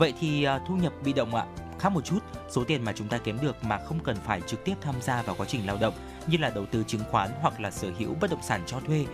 vậy 0.00 0.14
thì 0.20 0.44
à, 0.44 0.60
thu 0.68 0.76
nhập 0.76 0.92
bị 1.04 1.12
động 1.12 1.34
ạ 1.34 1.44
khác 1.78 1.88
một 1.88 2.04
chút 2.04 2.18
số 2.50 2.64
tiền 2.64 2.84
mà 2.84 2.92
chúng 2.92 3.08
ta 3.08 3.18
kiếm 3.18 3.38
được 3.42 3.64
mà 3.64 3.78
không 3.78 4.00
cần 4.04 4.16
phải 4.26 4.40
trực 4.40 4.64
tiếp 4.64 4.74
tham 4.80 4.94
gia 5.02 5.22
vào 5.22 5.34
quá 5.38 5.46
trình 5.48 5.66
lao 5.66 5.76
động 5.80 5.94
như 6.26 6.38
là 6.38 6.50
đầu 6.50 6.66
tư 6.66 6.84
chứng 6.86 7.02
khoán 7.10 7.30
hoặc 7.40 7.60
là 7.60 7.70
sở 7.70 7.90
hữu 7.98 8.14
bất 8.20 8.30
động 8.30 8.42
sản 8.42 8.62
cho 8.66 8.80
thuê 8.80 9.06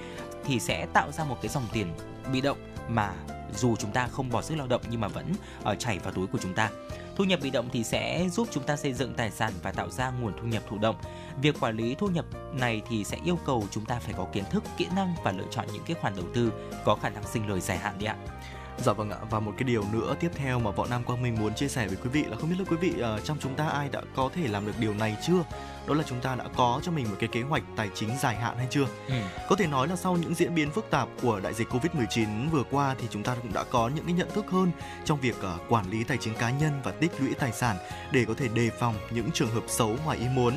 thì 0.45 0.61
sẽ 0.61 0.87
tạo 0.93 1.13
ra 1.13 1.25
một 1.25 1.39
cái 1.43 1.49
dòng 1.49 1.67
tiền 1.73 1.87
bị 2.33 2.41
động 2.41 2.59
mà 2.89 3.13
dù 3.55 3.77
chúng 3.77 3.91
ta 3.91 4.07
không 4.07 4.31
bỏ 4.31 4.43
sức 4.43 4.55
lao 4.55 4.67
động 4.67 4.83
nhưng 4.91 5.01
mà 5.01 5.09
vẫn 5.09 5.33
ở 5.63 5.75
chảy 5.75 5.99
vào 5.99 6.13
túi 6.13 6.27
của 6.27 6.39
chúng 6.39 6.55
ta. 6.55 6.71
Thu 7.17 7.25
nhập 7.25 7.41
bị 7.43 7.51
động 7.51 7.69
thì 7.73 7.85
sẽ 7.85 8.29
giúp 8.33 8.49
chúng 8.51 8.63
ta 8.63 8.77
xây 8.77 8.93
dựng 8.93 9.15
tài 9.15 9.31
sản 9.31 9.53
và 9.63 9.73
tạo 9.73 9.91
ra 9.91 10.11
nguồn 10.11 10.33
thu 10.41 10.47
nhập 10.47 10.63
thụ 10.69 10.79
động. 10.79 10.97
Việc 11.43 11.61
quản 11.61 11.77
lý 11.77 11.95
thu 11.95 12.09
nhập 12.09 12.25
này 12.53 12.83
thì 12.89 13.05
sẽ 13.05 13.19
yêu 13.25 13.39
cầu 13.47 13.65
chúng 13.71 13.85
ta 13.85 13.99
phải 13.99 14.15
có 14.17 14.27
kiến 14.33 14.45
thức, 14.51 14.65
kỹ 14.77 14.87
năng 14.97 15.15
và 15.25 15.33
lựa 15.33 15.47
chọn 15.51 15.67
những 15.73 15.83
cái 15.87 15.97
khoản 16.01 16.17
đầu 16.17 16.25
tư 16.35 16.53
có 16.85 16.95
khả 16.95 17.09
năng 17.09 17.25
sinh 17.33 17.49
lời 17.49 17.61
dài 17.61 17.79
hạn 17.79 17.99
đi 17.99 18.07
ạ. 18.07 18.17
Dạ 18.85 18.93
vâng 18.93 19.11
ạ 19.11 19.17
và 19.31 19.41
một 19.41 19.53
cái 19.59 19.65
điều 19.65 19.85
nữa 19.93 20.15
tiếp 20.21 20.31
theo 20.35 20.59
mà 20.59 20.71
Võ 20.71 20.87
Nam 20.87 21.05
Quang 21.05 21.23
Minh 21.23 21.37
muốn 21.41 21.55
chia 21.55 21.69
sẻ 21.69 21.87
với 21.89 21.97
quý 22.05 22.09
vị 22.11 22.25
là 22.25 22.37
không 22.37 22.51
biết 22.51 22.57
là 22.59 22.65
quý 22.71 22.77
vị 22.77 22.93
ờ, 23.01 23.21
trong 23.21 23.37
chúng 23.41 23.55
ta 23.55 23.69
ai 23.69 23.89
đã 23.93 24.01
có 24.17 24.31
thể 24.35 24.49
làm 24.49 24.67
được 24.67 24.73
điều 24.81 24.95
này 24.95 25.17
chưa 25.27 25.45
đó 25.87 25.95
là 25.95 26.03
chúng 26.07 26.21
ta 26.21 26.35
đã 26.35 26.45
có 26.57 26.81
cho 26.83 26.93
mình 26.93 27.07
một 27.11 27.17
cái 27.19 27.29
kế 27.33 27.43
hoạch 27.43 27.63
tài 27.77 27.89
chính 27.95 28.11
dài 28.21 28.37
hạn 28.37 28.57
hay 28.59 28.67
chưa 28.71 28.87
Ừ. 29.09 29.15
có 29.49 29.57
thể 29.57 29.67
nói 29.67 29.89
là 29.89 29.97
sau 29.97 30.17
những 30.17 30.35
diễn 30.35 30.55
biến 30.55 30.71
phức 30.71 30.91
tạp 30.91 31.09
của 31.23 31.41
đại 31.41 31.55
dịch 31.55 31.69
Covid-19 31.71 32.51
vừa 32.51 32.63
qua 32.71 32.95
thì 33.01 33.07
chúng 33.11 33.23
ta 33.23 33.35
cũng 33.43 33.53
đã 33.53 33.65
có 33.71 33.91
những 33.95 34.05
cái 34.05 34.15
nhận 34.15 34.29
thức 34.35 34.45
hơn 34.51 34.71
trong 35.05 35.21
việc 35.21 35.37
ờ, 35.43 35.59
quản 35.69 35.91
lý 35.91 36.05
tài 36.05 36.19
chính 36.19 36.35
cá 36.35 36.51
nhân 36.51 36.73
và 36.85 36.91
tích 36.93 37.13
lũy 37.19 37.35
tài 37.35 37.53
sản 37.53 37.77
để 38.13 38.25
có 38.25 38.35
thể 38.35 38.49
đề 38.49 38.71
phòng 38.71 38.95
những 39.11 39.31
trường 39.31 39.51
hợp 39.51 39.63
xấu 39.69 39.97
ngoài 40.05 40.19
ý 40.19 40.27
muốn. 40.29 40.55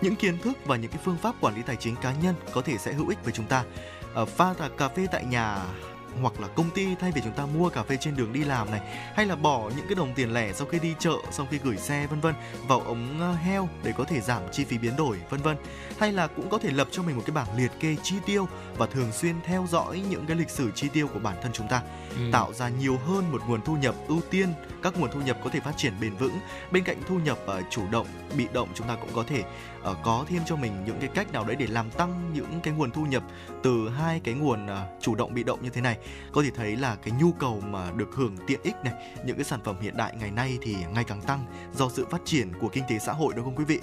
Những 0.00 0.16
kiến 0.16 0.38
thức 0.38 0.58
và 0.66 0.76
những 0.76 0.90
cái 0.90 1.00
phương 1.04 1.16
pháp 1.16 1.34
quản 1.40 1.54
lý 1.56 1.62
tài 1.62 1.76
chính 1.76 1.96
cá 1.96 2.12
nhân 2.22 2.34
có 2.52 2.62
thể 2.62 2.78
sẽ 2.78 2.92
hữu 2.92 3.08
ích 3.08 3.24
với 3.24 3.32
chúng 3.32 3.46
ta. 3.46 3.64
Ờ, 4.14 4.24
pha 4.24 4.54
cà 4.78 4.88
phê 4.88 5.06
tại 5.12 5.24
nhà 5.24 5.58
hoặc 6.22 6.40
là 6.40 6.48
công 6.48 6.70
ty 6.70 6.94
thay 7.00 7.12
vì 7.14 7.20
chúng 7.24 7.32
ta 7.32 7.46
mua 7.46 7.68
cà 7.68 7.82
phê 7.82 7.96
trên 8.00 8.16
đường 8.16 8.32
đi 8.32 8.44
làm 8.44 8.70
này, 8.70 8.80
hay 9.14 9.26
là 9.26 9.36
bỏ 9.36 9.70
những 9.76 9.86
cái 9.88 9.94
đồng 9.94 10.14
tiền 10.14 10.34
lẻ 10.34 10.52
sau 10.52 10.66
khi 10.66 10.78
đi 10.78 10.94
chợ, 10.98 11.14
sau 11.30 11.46
khi 11.50 11.58
gửi 11.64 11.76
xe, 11.76 12.06
vân 12.06 12.20
vân, 12.20 12.34
vào 12.68 12.80
ống 12.80 13.20
ờ, 13.20 13.32
heo 13.32 13.68
để 13.82 13.92
có 13.96 14.04
thể 14.04 14.20
giảm 14.20 14.42
chi 14.52 14.64
phí 14.64 14.78
biến 14.78 14.96
đổi, 14.96 15.18
vân 15.30 15.40
vân. 15.40 15.56
Hay 15.98 16.12
là 16.12 16.26
cũng 16.26 16.50
có 16.50 16.58
thể 16.58 16.70
lập 16.70 16.88
cho 16.90 17.02
mình 17.02 17.16
một 17.16 17.22
cái 17.26 17.34
bảng 17.34 17.56
liệt 17.56 17.70
kê 17.80 17.96
chi 18.02 18.16
tiêu 18.26 18.48
và 18.76 18.86
thường 18.86 19.12
xuyên 19.12 19.34
theo 19.44 19.66
dõi 19.70 20.02
những 20.10 20.26
cái 20.26 20.36
lịch 20.36 20.50
sử 20.50 20.70
chi 20.74 20.88
tiêu 20.88 21.08
của 21.08 21.18
bản 21.18 21.36
thân 21.42 21.52
chúng 21.52 21.68
ta 21.68 21.82
ừ. 22.16 22.20
tạo 22.32 22.52
ra 22.52 22.68
nhiều 22.68 22.96
hơn 22.96 23.32
một 23.32 23.42
nguồn 23.48 23.62
thu 23.62 23.76
nhập 23.76 23.94
ưu 24.08 24.20
tiên 24.30 24.48
các 24.82 25.00
nguồn 25.00 25.10
thu 25.10 25.20
nhập 25.20 25.38
có 25.44 25.50
thể 25.50 25.60
phát 25.60 25.76
triển 25.76 25.92
bền 26.00 26.16
vững. 26.16 26.38
Bên 26.72 26.84
cạnh 26.84 26.96
thu 27.08 27.18
nhập 27.18 27.38
uh, 27.58 27.64
chủ 27.70 27.82
động 27.90 28.06
bị 28.36 28.46
động 28.52 28.68
chúng 28.74 28.86
ta 28.88 28.96
cũng 28.96 29.10
có 29.14 29.24
thể 29.26 29.44
uh, 29.90 29.96
có 30.02 30.24
thêm 30.28 30.42
cho 30.46 30.56
mình 30.56 30.72
những 30.86 30.96
cái 31.00 31.08
cách 31.14 31.32
nào 31.32 31.44
đấy 31.44 31.56
để 31.56 31.66
làm 31.66 31.90
tăng 31.90 32.30
những 32.34 32.60
cái 32.62 32.74
nguồn 32.74 32.90
thu 32.90 33.06
nhập 33.06 33.22
từ 33.62 33.88
hai 33.88 34.20
cái 34.24 34.34
nguồn 34.34 34.66
uh, 34.66 34.70
chủ 35.00 35.14
động 35.14 35.34
bị 35.34 35.42
động 35.42 35.62
như 35.62 35.70
thế 35.70 35.80
này. 35.80 35.98
Có 36.32 36.42
thể 36.42 36.50
thấy 36.50 36.76
là 36.76 36.96
cái 36.96 37.14
nhu 37.20 37.32
cầu 37.32 37.62
mà 37.66 37.90
được 37.96 38.14
hưởng 38.14 38.36
tiện 38.46 38.60
ích 38.62 38.74
này 38.84 38.94
những 39.24 39.36
cái 39.36 39.44
sản 39.44 39.60
phẩm 39.64 39.76
hiện 39.80 39.96
đại 39.96 40.14
ngày 40.20 40.30
nay 40.30 40.58
thì 40.62 40.76
ngày 40.94 41.04
càng 41.04 41.22
tăng 41.22 41.46
do 41.74 41.88
sự 41.88 42.06
phát 42.10 42.20
triển 42.24 42.52
của 42.60 42.68
kinh 42.68 42.84
tế 42.88 42.98
xã 42.98 43.12
hội 43.12 43.32
đúng 43.36 43.44
không 43.44 43.56
quý 43.56 43.64
vị? 43.64 43.80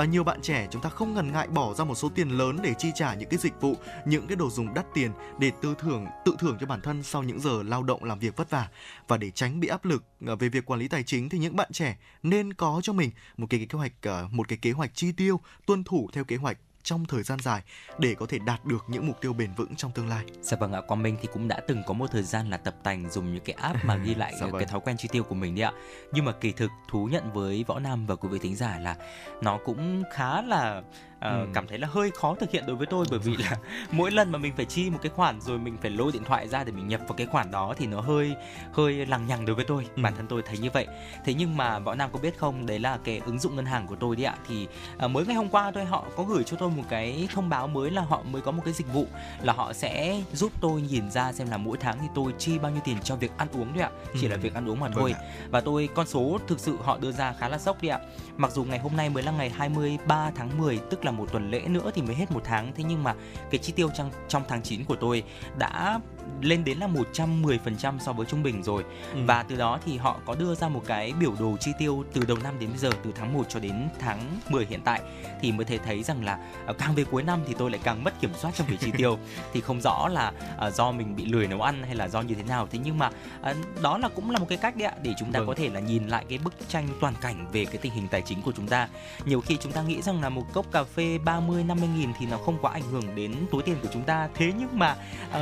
À, 0.00 0.04
nhiều 0.04 0.24
bạn 0.24 0.40
trẻ 0.42 0.68
chúng 0.70 0.82
ta 0.82 0.88
không 0.88 1.14
ngần 1.14 1.32
ngại 1.32 1.48
bỏ 1.48 1.74
ra 1.74 1.84
một 1.84 1.94
số 1.94 2.08
tiền 2.08 2.28
lớn 2.28 2.58
để 2.62 2.74
chi 2.78 2.88
trả 2.94 3.14
những 3.14 3.28
cái 3.28 3.38
dịch 3.38 3.60
vụ 3.60 3.74
những 4.06 4.26
cái 4.26 4.36
đồ 4.36 4.50
dùng 4.50 4.74
đắt 4.74 4.86
tiền 4.94 5.10
để 5.38 5.52
tư 5.62 5.74
thưởng 5.78 6.06
tự 6.24 6.36
thưởng 6.38 6.56
cho 6.60 6.66
bản 6.66 6.80
thân 6.80 7.02
sau 7.02 7.22
những 7.22 7.40
giờ 7.40 7.62
lao 7.62 7.82
động 7.82 8.04
làm 8.04 8.18
việc 8.18 8.36
vất 8.36 8.50
vả. 8.50 8.68
Và 9.08 9.16
để 9.16 9.30
tránh 9.30 9.60
bị 9.60 9.68
áp 9.68 9.84
lực 9.84 10.04
à, 10.26 10.34
về 10.34 10.48
việc 10.48 10.66
quản 10.66 10.80
lý 10.80 10.88
tài 10.88 11.02
chính 11.02 11.28
thì 11.28 11.38
những 11.38 11.56
bạn 11.56 11.72
trẻ 11.72 11.98
nên 12.22 12.52
có 12.52 12.80
cho 12.82 12.92
mình 12.92 13.10
một 13.36 13.46
cái 13.50 13.66
kế 13.68 13.78
hoạch 13.78 13.92
à, 14.02 14.22
một 14.30 14.48
cái 14.48 14.58
kế 14.62 14.72
hoạch 14.72 14.90
chi 14.94 15.12
tiêu 15.12 15.40
tuân 15.66 15.84
thủ 15.84 16.08
theo 16.12 16.24
kế 16.24 16.36
hoạch 16.36 16.58
trong 16.82 17.06
thời 17.06 17.22
gian 17.22 17.40
dài 17.40 17.62
để 17.98 18.14
có 18.14 18.26
thể 18.26 18.38
đạt 18.38 18.64
được 18.64 18.84
những 18.88 19.06
mục 19.06 19.20
tiêu 19.20 19.32
bền 19.32 19.50
vững 19.56 19.76
trong 19.76 19.92
tương 19.92 20.08
lai. 20.08 20.24
Dạ 20.40 20.56
vâng 20.56 20.72
ạ, 20.72 20.80
Quang 20.80 21.02
Minh 21.02 21.16
thì 21.22 21.28
cũng 21.32 21.48
đã 21.48 21.60
từng 21.68 21.82
có 21.86 21.94
một 21.94 22.06
thời 22.12 22.22
gian 22.22 22.50
là 22.50 22.56
tập 22.56 22.74
tành 22.82 23.10
dùng 23.10 23.34
những 23.34 23.44
cái 23.44 23.56
app 23.60 23.84
mà 23.84 23.96
ghi 23.96 24.14
lại 24.20 24.32
dạ 24.40 24.46
vâng. 24.46 24.60
cái 24.60 24.68
thói 24.68 24.80
quen 24.80 24.96
chi 24.96 25.08
tiêu 25.12 25.22
của 25.22 25.34
mình 25.34 25.54
đấy 25.54 25.64
ạ. 25.64 25.72
Nhưng 26.12 26.24
mà 26.24 26.32
kỳ 26.32 26.52
thực 26.52 26.70
thú 26.88 27.08
nhận 27.12 27.32
với 27.32 27.64
Võ 27.66 27.78
Nam 27.78 28.06
và 28.06 28.14
quý 28.14 28.28
vị 28.28 28.38
thính 28.38 28.56
giả 28.56 28.78
là 28.78 28.96
nó 29.42 29.58
cũng 29.64 30.02
khá 30.12 30.42
là 30.42 30.82
uh, 31.20 31.32
ừ. 31.32 31.46
cảm 31.54 31.66
thấy 31.66 31.78
là 31.78 31.88
hơi 31.90 32.10
khó 32.10 32.34
thực 32.34 32.50
hiện 32.50 32.64
đối 32.66 32.76
với 32.76 32.86
tôi 32.86 33.06
bởi 33.10 33.18
vì 33.18 33.36
là 33.36 33.56
mỗi 33.92 34.10
lần 34.10 34.32
mà 34.32 34.38
mình 34.38 34.52
phải 34.56 34.64
chi 34.64 34.90
một 34.90 34.98
cái 35.02 35.10
khoản 35.16 35.40
rồi 35.40 35.58
mình 35.58 35.76
phải 35.82 35.90
lôi 35.90 36.12
điện 36.12 36.24
thoại 36.24 36.48
ra 36.48 36.64
để 36.64 36.72
mình 36.72 36.88
nhập 36.88 37.00
vào 37.08 37.12
cái 37.16 37.26
khoản 37.26 37.50
đó 37.50 37.74
thì 37.78 37.86
nó 37.86 38.00
hơi 38.00 38.34
hơi 38.72 39.06
lằng 39.06 39.26
nhằng 39.26 39.46
đối 39.46 39.56
với 39.56 39.64
tôi. 39.64 39.86
Ừ. 39.96 40.02
bản 40.02 40.12
thân 40.16 40.26
tôi 40.26 40.42
thấy 40.42 40.58
như 40.58 40.70
vậy. 40.70 40.86
Thế 41.24 41.34
nhưng 41.34 41.56
mà 41.56 41.78
võ 41.78 41.94
nam 41.94 42.10
có 42.12 42.18
biết 42.18 42.38
không? 42.38 42.66
Đấy 42.66 42.78
là 42.78 42.98
cái 43.04 43.20
ứng 43.26 43.38
dụng 43.38 43.56
ngân 43.56 43.66
hàng 43.66 43.86
của 43.86 43.96
tôi 43.96 44.16
đấy 44.16 44.24
ạ. 44.24 44.34
Thì 44.48 44.68
uh, 45.04 45.10
mới 45.10 45.26
ngày 45.26 45.36
hôm 45.36 45.48
qua 45.48 45.70
tôi 45.74 45.84
họ 45.84 46.04
có 46.16 46.24
gửi 46.24 46.44
cho 46.44 46.56
tôi 46.56 46.70
một 46.70 46.82
cái 46.88 47.28
thông 47.34 47.48
báo 47.48 47.66
mới 47.66 47.90
là 47.90 48.02
họ 48.02 48.22
mới 48.22 48.42
có 48.42 48.50
một 48.50 48.62
cái 48.64 48.74
dịch 48.74 48.92
vụ 48.92 49.06
là 49.42 49.52
họ 49.52 49.72
sẽ 49.72 50.22
giúp 50.32 50.52
tôi 50.60 50.82
nhìn 50.82 51.10
ra 51.10 51.32
xem 51.32 51.50
là 51.50 51.56
mỗi 51.56 51.78
tháng 51.80 51.98
thì 52.00 52.06
tôi 52.14 52.32
chi 52.38 52.58
bao 52.58 52.72
nhiêu 52.72 52.80
tiền 52.84 52.96
cho 53.04 53.16
việc 53.16 53.32
ăn 53.36 53.48
uống 53.52 53.72
đấy 53.74 53.82
ạ. 53.82 53.90
Chỉ 54.20 54.26
ừ. 54.26 54.30
là 54.30 54.36
việc 54.36 54.54
ăn 54.54 54.68
uống 54.68 54.80
mà 54.80 54.88
vâng 54.88 54.96
thôi. 54.96 55.14
và 55.50 55.60
tôi 55.60 55.88
con 55.94 56.06
số 56.06 56.38
thực 56.46 56.60
sự 56.60 56.76
họ 56.82 56.98
đưa 56.98 57.12
ra 57.12 57.34
khá 57.38 57.48
là 57.48 57.58
sốc 57.58 57.82
đi 57.82 57.88
ạ. 57.88 58.00
Mặc 58.36 58.52
dù 58.52 58.64
ngày 58.64 58.78
hôm 58.78 58.96
nay 58.96 59.10
mới 59.10 59.22
là 59.22 59.32
ngày 59.32 59.50
23 59.50 60.30
tháng 60.34 60.58
10 60.58 60.78
tức 60.90 61.04
là 61.04 61.09
là 61.10 61.16
một 61.16 61.32
tuần 61.32 61.50
lễ 61.50 61.60
nữa 61.68 61.90
thì 61.94 62.02
mới 62.02 62.14
hết 62.14 62.32
một 62.32 62.42
tháng. 62.44 62.72
Thế 62.76 62.84
nhưng 62.88 63.04
mà 63.04 63.14
cái 63.50 63.58
chi 63.58 63.72
tiêu 63.76 63.90
trong 63.94 64.10
trong 64.28 64.42
tháng 64.48 64.62
9 64.62 64.84
của 64.84 64.96
tôi 64.96 65.22
đã 65.58 66.00
lên 66.40 66.64
đến 66.64 66.78
là 66.78 66.88
110% 67.14 67.98
so 67.98 68.12
với 68.12 68.26
trung 68.26 68.42
bình 68.42 68.62
rồi. 68.62 68.84
Ừ. 69.12 69.18
và 69.26 69.42
từ 69.42 69.56
đó 69.56 69.78
thì 69.84 69.96
họ 69.96 70.20
có 70.24 70.34
đưa 70.34 70.54
ra 70.54 70.68
một 70.68 70.82
cái 70.86 71.12
biểu 71.20 71.34
đồ 71.40 71.56
chi 71.60 71.72
tiêu 71.78 72.04
từ 72.12 72.24
đầu 72.28 72.38
năm 72.42 72.54
đến 72.60 72.70
bây 72.70 72.78
giờ 72.78 72.90
từ 73.04 73.12
tháng 73.16 73.32
1 73.32 73.44
cho 73.48 73.60
đến 73.60 73.88
tháng 73.98 74.38
10 74.48 74.66
hiện 74.66 74.80
tại. 74.84 75.00
Thì 75.40 75.52
mới 75.52 75.64
thấy 75.64 75.78
thấy 75.78 76.02
rằng 76.02 76.24
là 76.24 76.38
uh, 76.70 76.78
càng 76.78 76.94
về 76.94 77.04
cuối 77.04 77.22
năm 77.22 77.40
thì 77.48 77.54
tôi 77.58 77.70
lại 77.70 77.80
càng 77.84 78.04
mất 78.04 78.20
kiểm 78.20 78.30
soát 78.34 78.54
trong 78.54 78.66
việc 78.66 78.76
chi 78.80 78.90
tiêu. 78.96 79.18
Thì 79.52 79.60
không 79.60 79.80
rõ 79.80 80.08
là 80.08 80.32
uh, 80.66 80.74
do 80.74 80.92
mình 80.92 81.16
bị 81.16 81.24
lười 81.24 81.46
nấu 81.46 81.62
ăn 81.62 81.82
hay 81.82 81.94
là 81.94 82.08
do 82.08 82.20
như 82.20 82.34
thế 82.34 82.42
nào. 82.42 82.68
Thế 82.70 82.78
nhưng 82.84 82.98
mà 82.98 83.10
uh, 83.50 83.56
đó 83.82 83.98
là 83.98 84.08
cũng 84.08 84.30
là 84.30 84.38
một 84.38 84.46
cái 84.48 84.58
cách 84.58 84.76
đấy 84.76 84.88
ạ 84.88 84.94
để 85.02 85.14
chúng 85.18 85.32
ta 85.32 85.38
vâng. 85.38 85.48
có 85.48 85.54
thể 85.54 85.68
là 85.68 85.80
nhìn 85.80 86.08
lại 86.08 86.24
cái 86.28 86.38
bức 86.38 86.54
tranh 86.68 86.88
toàn 87.00 87.14
cảnh 87.20 87.46
về 87.52 87.64
cái 87.64 87.76
tình 87.76 87.92
hình 87.92 88.08
tài 88.08 88.22
chính 88.22 88.42
của 88.42 88.52
chúng 88.56 88.66
ta. 88.66 88.88
Nhiều 89.24 89.40
khi 89.40 89.56
chúng 89.60 89.72
ta 89.72 89.82
nghĩ 89.82 90.02
rằng 90.02 90.22
là 90.22 90.28
một 90.28 90.52
cốc 90.52 90.66
cà 90.72 90.84
phê 90.84 91.18
30 91.24 91.64
50 91.64 91.88
nghìn 91.96 92.10
thì 92.18 92.26
nó 92.26 92.36
không 92.36 92.58
quá 92.60 92.72
ảnh 92.72 92.90
hưởng 92.90 93.14
đến 93.14 93.34
túi 93.50 93.62
tiền 93.62 93.76
của 93.82 93.88
chúng 93.92 94.02
ta. 94.02 94.28
Thế 94.34 94.52
nhưng 94.58 94.78
mà 94.78 94.96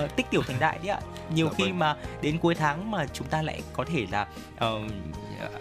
uh, 0.04 0.16
tích 0.16 0.26
tiểu 0.30 0.42
thành 0.42 0.56
đại 0.60 0.77
đấy 0.82 0.88
ạ. 0.88 1.00
Nhiều 1.34 1.46
dạ 1.48 1.54
khi 1.56 1.64
vâng. 1.64 1.78
mà 1.78 1.96
đến 2.22 2.38
cuối 2.38 2.54
tháng 2.54 2.90
mà 2.90 3.06
chúng 3.12 3.26
ta 3.26 3.42
lại 3.42 3.62
có 3.72 3.84
thể 3.84 4.06
là 4.10 4.26
uh, 4.54 4.92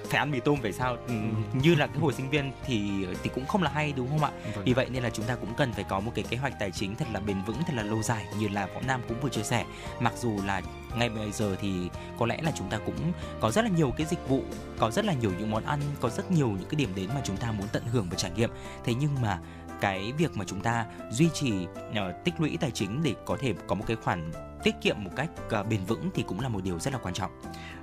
phải 0.09 0.19
ăn 0.19 0.31
mì 0.31 0.39
tôm 0.39 0.61
về 0.61 0.71
sao? 0.71 0.97
Ừ, 1.07 1.13
như 1.53 1.75
là 1.75 1.87
cái 1.87 1.97
hồi 1.97 2.13
sinh 2.13 2.29
viên 2.29 2.51
thì 2.65 3.05
thì 3.23 3.29
cũng 3.35 3.45
không 3.45 3.63
là 3.63 3.71
hay 3.73 3.93
đúng 3.95 4.09
không 4.09 4.23
ạ? 4.23 4.31
Vâng. 4.55 4.65
vì 4.65 4.73
vậy 4.73 4.87
nên 4.89 5.03
là 5.03 5.09
chúng 5.09 5.25
ta 5.25 5.35
cũng 5.35 5.53
cần 5.57 5.73
phải 5.73 5.83
có 5.83 5.99
một 5.99 6.11
cái 6.15 6.25
kế 6.29 6.37
hoạch 6.37 6.53
tài 6.59 6.71
chính 6.71 6.95
thật 6.95 7.07
là 7.13 7.19
bền 7.19 7.43
vững 7.43 7.57
thật 7.67 7.73
là 7.75 7.83
lâu 7.83 8.03
dài 8.03 8.25
như 8.39 8.47
là 8.47 8.65
võ 8.65 8.81
nam 8.87 9.01
cũng 9.07 9.19
vừa 9.21 9.29
chia 9.29 9.43
sẻ. 9.43 9.65
Mặc 9.99 10.13
dù 10.17 10.39
là 10.45 10.61
ngay 10.97 11.09
bây 11.09 11.31
giờ 11.31 11.55
thì 11.61 11.89
có 12.19 12.25
lẽ 12.25 12.37
là 12.41 12.51
chúng 12.55 12.69
ta 12.69 12.77
cũng 12.85 13.11
có 13.39 13.51
rất 13.51 13.61
là 13.65 13.69
nhiều 13.69 13.93
cái 13.97 14.07
dịch 14.07 14.29
vụ 14.29 14.43
có 14.79 14.91
rất 14.91 15.05
là 15.05 15.13
nhiều 15.13 15.31
những 15.39 15.51
món 15.51 15.65
ăn 15.65 15.79
có 16.01 16.09
rất 16.09 16.31
nhiều 16.31 16.47
những 16.47 16.69
cái 16.69 16.75
điểm 16.75 16.89
đến 16.95 17.09
mà 17.15 17.21
chúng 17.23 17.37
ta 17.37 17.51
muốn 17.51 17.67
tận 17.71 17.83
hưởng 17.91 18.07
và 18.09 18.15
trải 18.15 18.31
nghiệm. 18.31 18.49
Thế 18.83 18.93
nhưng 18.93 19.21
mà 19.21 19.39
cái 19.81 20.13
việc 20.17 20.37
mà 20.37 20.45
chúng 20.47 20.61
ta 20.61 20.85
duy 21.11 21.29
trì 21.33 21.51
uh, 21.89 21.95
tích 22.23 22.33
lũy 22.39 22.57
tài 22.59 22.71
chính 22.71 23.03
để 23.03 23.13
có 23.25 23.37
thể 23.39 23.53
có 23.67 23.75
một 23.75 23.83
cái 23.87 23.97
khoản 24.03 24.31
tiết 24.67 24.75
kiệm 24.81 25.03
một 25.03 25.11
cách 25.15 25.29
ờ, 25.49 25.63
bền 25.63 25.85
vững 25.85 26.09
thì 26.13 26.23
cũng 26.27 26.39
là 26.39 26.49
một 26.49 26.63
điều 26.63 26.79
rất 26.79 26.93
là 26.93 26.99
quan 27.03 27.13
trọng. 27.13 27.31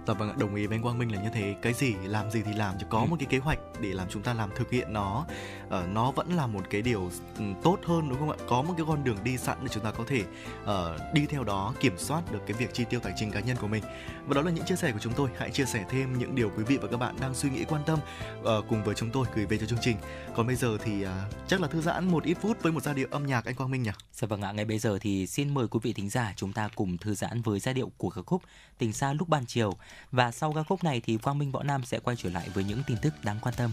Dạ 0.06 0.14
vâng, 0.14 0.38
đồng 0.38 0.54
ý 0.54 0.66
với 0.66 0.76
anh 0.76 0.82
Quang 0.82 0.98
Minh 0.98 1.12
là 1.12 1.22
như 1.22 1.28
thế. 1.34 1.54
Cái 1.62 1.72
gì 1.72 1.94
làm 2.04 2.30
gì 2.30 2.42
thì 2.44 2.52
làm, 2.52 2.74
chứ 2.80 2.86
có 2.90 2.98
ừ. 2.98 3.06
một 3.06 3.16
cái 3.18 3.26
kế 3.26 3.38
hoạch 3.38 3.58
để 3.80 3.92
làm 3.92 4.08
chúng 4.10 4.22
ta 4.22 4.34
làm 4.34 4.50
thực 4.56 4.70
hiện 4.70 4.92
nó, 4.92 5.26
uh, 5.66 5.72
nó 5.88 6.10
vẫn 6.10 6.32
là 6.32 6.46
một 6.46 6.62
cái 6.70 6.82
điều 6.82 7.10
ừ, 7.38 7.44
tốt 7.62 7.78
hơn 7.86 8.08
đúng 8.08 8.18
không 8.18 8.30
ạ? 8.30 8.36
Có 8.48 8.62
một 8.62 8.74
cái 8.76 8.86
con 8.88 9.04
đường 9.04 9.16
đi 9.24 9.36
sẵn 9.36 9.58
để 9.62 9.68
chúng 9.72 9.84
ta 9.84 9.90
có 9.90 10.04
thể 10.06 10.24
uh, 10.62 11.14
đi 11.14 11.26
theo 11.26 11.44
đó, 11.44 11.74
kiểm 11.80 11.98
soát 11.98 12.32
được 12.32 12.40
cái 12.46 12.56
việc 12.56 12.74
chi 12.74 12.84
tiêu 12.90 13.00
tài 13.00 13.12
chính 13.16 13.30
cá 13.30 13.40
nhân 13.40 13.56
của 13.60 13.66
mình. 13.66 13.84
Và 14.26 14.34
đó 14.34 14.42
là 14.42 14.50
những 14.50 14.64
chia 14.64 14.76
sẻ 14.76 14.92
của 14.92 14.98
chúng 14.98 15.12
tôi. 15.12 15.30
Hãy 15.38 15.50
chia 15.50 15.64
sẻ 15.64 15.84
thêm 15.90 16.18
những 16.18 16.34
điều 16.34 16.50
quý 16.56 16.64
vị 16.64 16.76
và 16.76 16.88
các 16.88 16.96
bạn 16.96 17.16
đang 17.20 17.34
suy 17.34 17.50
nghĩ 17.50 17.64
quan 17.64 17.82
tâm 17.86 17.98
uh, 18.40 18.64
cùng 18.68 18.84
với 18.84 18.94
chúng 18.94 19.10
tôi 19.10 19.26
gửi 19.34 19.46
về 19.46 19.58
cho 19.58 19.66
chương 19.66 19.78
trình. 19.82 19.96
Còn 20.34 20.46
bây 20.46 20.56
giờ 20.56 20.78
thì 20.84 21.04
uh, 21.04 21.10
chắc 21.48 21.60
là 21.60 21.68
thư 21.68 21.80
giãn 21.80 22.08
một 22.08 22.24
ít 22.24 22.36
phút 22.40 22.62
với 22.62 22.72
một 22.72 22.82
giai 22.82 22.94
điệu 22.94 23.08
âm 23.10 23.26
nhạc 23.26 23.44
anh 23.44 23.54
Quang 23.54 23.70
Minh 23.70 23.82
nhỉ? 23.82 23.90
Dạ 24.12 24.26
vâng 24.26 24.42
ạ, 24.42 24.52
ngay 24.52 24.64
bây 24.64 24.78
giờ 24.78 24.98
thì 25.00 25.26
xin 25.26 25.54
mời 25.54 25.68
quý 25.68 25.80
vị 25.82 25.92
thính 25.92 26.10
giả 26.10 26.32
chúng 26.36 26.52
ta 26.52 26.68
cùng 26.74 26.98
thư 26.98 27.14
giãn 27.14 27.42
với 27.42 27.60
giai 27.60 27.74
điệu 27.74 27.92
của 27.96 28.10
ca 28.10 28.22
khúc 28.26 28.42
Tình 28.78 28.92
xa 28.92 29.12
lúc 29.12 29.28
ban 29.28 29.46
chiều 29.46 29.72
và 30.12 30.30
sau 30.30 30.52
ca 30.52 30.62
khúc 30.62 30.84
này 30.84 31.00
thì 31.04 31.16
Quang 31.16 31.38
Minh, 31.38 31.52
Võ 31.52 31.62
Nam 31.62 31.84
sẽ 31.84 31.98
quay 31.98 32.16
trở 32.16 32.30
lại 32.30 32.48
với 32.54 32.64
những 32.64 32.82
tin 32.86 32.96
tức 33.02 33.14
đáng 33.24 33.36
quan 33.42 33.54
tâm. 33.54 33.72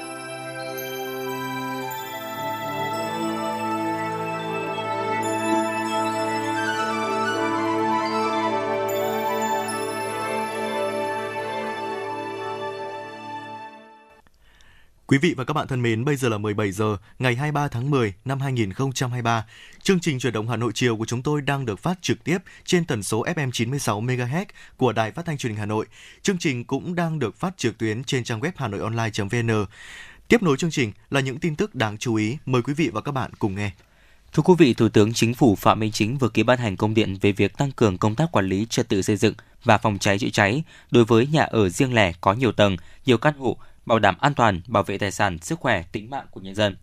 Quý 15.11 15.17
vị 15.17 15.33
và 15.37 15.43
các 15.43 15.53
bạn 15.53 15.67
thân 15.67 15.81
mến, 15.81 16.05
bây 16.05 16.15
giờ 16.15 16.29
là 16.29 16.37
17 16.37 16.71
giờ 16.71 16.97
ngày 17.19 17.35
23 17.35 17.67
tháng 17.67 17.89
10 17.89 18.13
năm 18.25 18.39
2023. 18.39 19.45
Chương 19.83 19.99
trình 19.99 20.19
chuyển 20.19 20.33
động 20.33 20.49
Hà 20.49 20.57
Nội 20.57 20.71
chiều 20.75 20.97
của 20.97 21.05
chúng 21.05 21.21
tôi 21.21 21.41
đang 21.41 21.65
được 21.65 21.79
phát 21.79 22.01
trực 22.01 22.23
tiếp 22.23 22.37
trên 22.65 22.85
tần 22.85 23.03
số 23.03 23.23
FM 23.23 23.51
96 23.51 24.01
MHz 24.01 24.45
của 24.77 24.93
Đài 24.93 25.11
Phát 25.11 25.25
thanh 25.25 25.37
Truyền 25.37 25.51
hình 25.51 25.59
Hà 25.59 25.65
Nội. 25.65 25.85
Chương 26.21 26.37
trình 26.37 26.65
cũng 26.65 26.95
đang 26.95 27.19
được 27.19 27.35
phát 27.35 27.57
trực 27.57 27.77
tuyến 27.77 28.03
trên 28.03 28.23
trang 28.23 28.39
web 28.39 28.51
hanoionline.vn. 28.55 29.65
Tiếp 30.27 30.43
nối 30.43 30.57
chương 30.57 30.71
trình 30.71 30.91
là 31.09 31.19
những 31.19 31.39
tin 31.39 31.55
tức 31.55 31.75
đáng 31.75 31.97
chú 31.97 32.15
ý, 32.15 32.37
mời 32.45 32.61
quý 32.61 32.73
vị 32.73 32.89
và 32.93 33.01
các 33.01 33.11
bạn 33.11 33.31
cùng 33.39 33.55
nghe. 33.55 33.71
Thưa 34.33 34.43
quý 34.43 34.53
vị, 34.57 34.73
Thủ 34.73 34.89
tướng 34.89 35.13
Chính 35.13 35.33
phủ 35.33 35.55
Phạm 35.55 35.79
Minh 35.79 35.91
Chính 35.91 36.17
vừa 36.17 36.29
ký 36.29 36.43
ban 36.43 36.59
hành 36.59 36.77
công 36.77 36.93
điện 36.93 37.17
về 37.21 37.31
việc 37.31 37.57
tăng 37.57 37.71
cường 37.71 37.97
công 37.97 38.15
tác 38.15 38.31
quản 38.31 38.45
lý 38.45 38.67
trật 38.69 38.89
tự 38.89 39.01
xây 39.01 39.17
dựng 39.17 39.33
và 39.63 39.77
phòng 39.77 39.97
cháy 39.99 40.19
chữa 40.19 40.29
cháy 40.33 40.63
đối 40.91 41.05
với 41.05 41.27
nhà 41.27 41.43
ở 41.43 41.69
riêng 41.69 41.93
lẻ 41.93 42.13
có 42.21 42.33
nhiều 42.33 42.51
tầng, 42.51 42.77
nhiều 43.05 43.17
căn 43.17 43.33
hộ, 43.37 43.57
bảo 43.85 43.99
đảm 43.99 44.17
an 44.19 44.33
toàn, 44.33 44.61
bảo 44.67 44.83
vệ 44.83 44.97
tài 44.97 45.11
sản, 45.11 45.37
sức 45.41 45.59
khỏe, 45.59 45.83
tính 45.91 46.09
mạng 46.09 46.25
của 46.31 46.41
nhân 46.41 46.55
dân. 46.55 46.77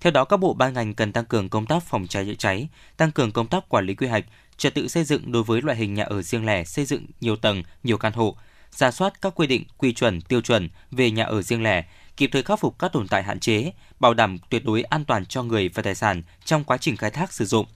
Theo 0.00 0.10
đó, 0.10 0.24
các 0.24 0.36
bộ 0.36 0.54
ban 0.54 0.74
ngành 0.74 0.94
cần 0.94 1.12
tăng 1.12 1.24
cường 1.24 1.48
công 1.48 1.66
tác 1.66 1.82
phòng 1.82 2.06
cháy 2.06 2.24
chữa 2.24 2.34
cháy, 2.34 2.68
tăng 2.96 3.12
cường 3.12 3.32
công 3.32 3.46
tác 3.46 3.68
quản 3.68 3.86
lý 3.86 3.94
quy 3.94 4.06
hoạch, 4.06 4.24
trật 4.56 4.74
tự 4.74 4.88
xây 4.88 5.04
dựng 5.04 5.32
đối 5.32 5.42
với 5.42 5.62
loại 5.62 5.76
hình 5.76 5.94
nhà 5.94 6.04
ở 6.04 6.22
riêng 6.22 6.46
lẻ 6.46 6.64
xây 6.64 6.84
dựng 6.84 7.06
nhiều 7.20 7.36
tầng, 7.36 7.62
nhiều 7.82 7.98
căn 7.98 8.12
hộ, 8.12 8.36
ra 8.70 8.90
soát 8.90 9.22
các 9.22 9.32
quy 9.36 9.46
định, 9.46 9.64
quy 9.78 9.92
chuẩn, 9.92 10.20
tiêu 10.20 10.40
chuẩn 10.40 10.68
về 10.90 11.10
nhà 11.10 11.24
ở 11.24 11.42
riêng 11.42 11.62
lẻ, 11.62 11.84
kịp 12.16 12.30
thời 12.32 12.42
khắc 12.42 12.60
phục 12.60 12.78
các 12.78 12.92
tồn 12.92 13.08
tại 13.08 13.22
hạn 13.22 13.40
chế, 13.40 13.72
bảo 14.00 14.14
đảm 14.14 14.38
tuyệt 14.50 14.64
đối 14.64 14.82
an 14.82 15.04
toàn 15.04 15.26
cho 15.26 15.42
người 15.42 15.68
và 15.68 15.82
tài 15.82 15.94
sản 15.94 16.22
trong 16.44 16.64
quá 16.64 16.76
trình 16.76 16.96
khai 16.96 17.10
thác 17.10 17.32
sử 17.32 17.44
dụng. 17.44 17.66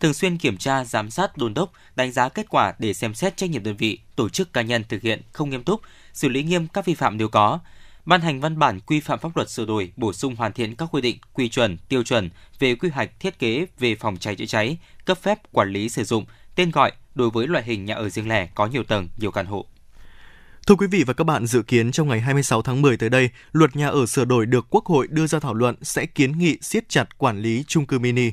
Thường 0.00 0.14
xuyên 0.14 0.38
kiểm 0.38 0.56
tra, 0.56 0.84
giám 0.84 1.10
sát, 1.10 1.36
đôn 1.36 1.54
đốc, 1.54 1.72
đánh 1.96 2.12
giá 2.12 2.28
kết 2.28 2.46
quả 2.48 2.74
để 2.78 2.94
xem 2.94 3.14
xét 3.14 3.36
trách 3.36 3.50
nhiệm 3.50 3.62
đơn 3.62 3.76
vị, 3.76 3.98
tổ 4.16 4.28
chức 4.28 4.52
cá 4.52 4.62
nhân 4.62 4.84
thực 4.88 5.02
hiện 5.02 5.22
không 5.32 5.50
nghiêm 5.50 5.64
túc, 5.64 5.80
xử 6.12 6.28
lý 6.28 6.42
nghiêm 6.42 6.68
các 6.68 6.84
vi 6.84 6.94
phạm 6.94 7.16
nếu 7.16 7.28
có. 7.28 7.58
Ban 8.04 8.20
hành 8.20 8.40
văn 8.40 8.58
bản 8.58 8.80
quy 8.80 9.00
phạm 9.00 9.18
pháp 9.18 9.36
luật 9.36 9.50
sửa 9.50 9.64
đổi, 9.64 9.92
bổ 9.96 10.12
sung 10.12 10.36
hoàn 10.36 10.52
thiện 10.52 10.74
các 10.74 10.88
quy 10.92 11.00
định, 11.00 11.18
quy 11.32 11.48
chuẩn, 11.48 11.76
tiêu 11.88 12.02
chuẩn 12.02 12.30
về 12.58 12.74
quy 12.74 12.88
hoạch 12.88 13.20
thiết 13.20 13.38
kế 13.38 13.66
về 13.78 13.94
phòng 13.94 14.16
cháy 14.16 14.36
chữa 14.36 14.46
cháy, 14.46 14.78
cấp 15.04 15.18
phép 15.22 15.38
quản 15.52 15.70
lý 15.70 15.88
sử 15.88 16.04
dụng, 16.04 16.24
tên 16.54 16.70
gọi 16.70 16.92
đối 17.14 17.30
với 17.30 17.46
loại 17.46 17.64
hình 17.64 17.84
nhà 17.84 17.94
ở 17.94 18.08
riêng 18.08 18.28
lẻ 18.28 18.48
có 18.54 18.66
nhiều 18.66 18.84
tầng, 18.84 19.08
nhiều 19.16 19.30
căn 19.30 19.46
hộ. 19.46 19.66
Thưa 20.66 20.74
quý 20.74 20.86
vị 20.86 21.04
và 21.06 21.12
các 21.12 21.24
bạn, 21.24 21.46
dự 21.46 21.62
kiến 21.62 21.92
trong 21.92 22.08
ngày 22.08 22.20
26 22.20 22.62
tháng 22.62 22.82
10 22.82 22.96
tới 22.96 23.10
đây, 23.10 23.30
luật 23.52 23.76
nhà 23.76 23.88
ở 23.88 24.06
sửa 24.06 24.24
đổi 24.24 24.46
được 24.46 24.66
Quốc 24.70 24.86
hội 24.86 25.06
đưa 25.10 25.26
ra 25.26 25.40
thảo 25.40 25.54
luận 25.54 25.76
sẽ 25.82 26.06
kiến 26.06 26.38
nghị 26.38 26.58
siết 26.62 26.88
chặt 26.88 27.18
quản 27.18 27.42
lý 27.42 27.64
chung 27.66 27.86
cư 27.86 27.98
mini. 27.98 28.30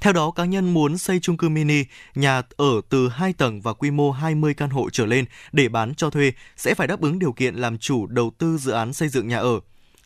Theo 0.00 0.12
đó, 0.12 0.30
cá 0.30 0.44
nhân 0.44 0.74
muốn 0.74 0.98
xây 0.98 1.20
chung 1.20 1.36
cư 1.36 1.48
mini, 1.48 1.84
nhà 2.14 2.42
ở 2.56 2.80
từ 2.88 3.08
2 3.08 3.32
tầng 3.32 3.60
và 3.60 3.72
quy 3.72 3.90
mô 3.90 4.10
20 4.10 4.54
căn 4.54 4.70
hộ 4.70 4.90
trở 4.90 5.06
lên 5.06 5.24
để 5.52 5.68
bán 5.68 5.94
cho 5.94 6.10
thuê 6.10 6.32
sẽ 6.56 6.74
phải 6.74 6.86
đáp 6.86 7.00
ứng 7.00 7.18
điều 7.18 7.32
kiện 7.32 7.54
làm 7.54 7.78
chủ 7.78 8.06
đầu 8.06 8.32
tư 8.38 8.58
dự 8.58 8.72
án 8.72 8.92
xây 8.92 9.08
dựng 9.08 9.28
nhà 9.28 9.38
ở. 9.38 9.60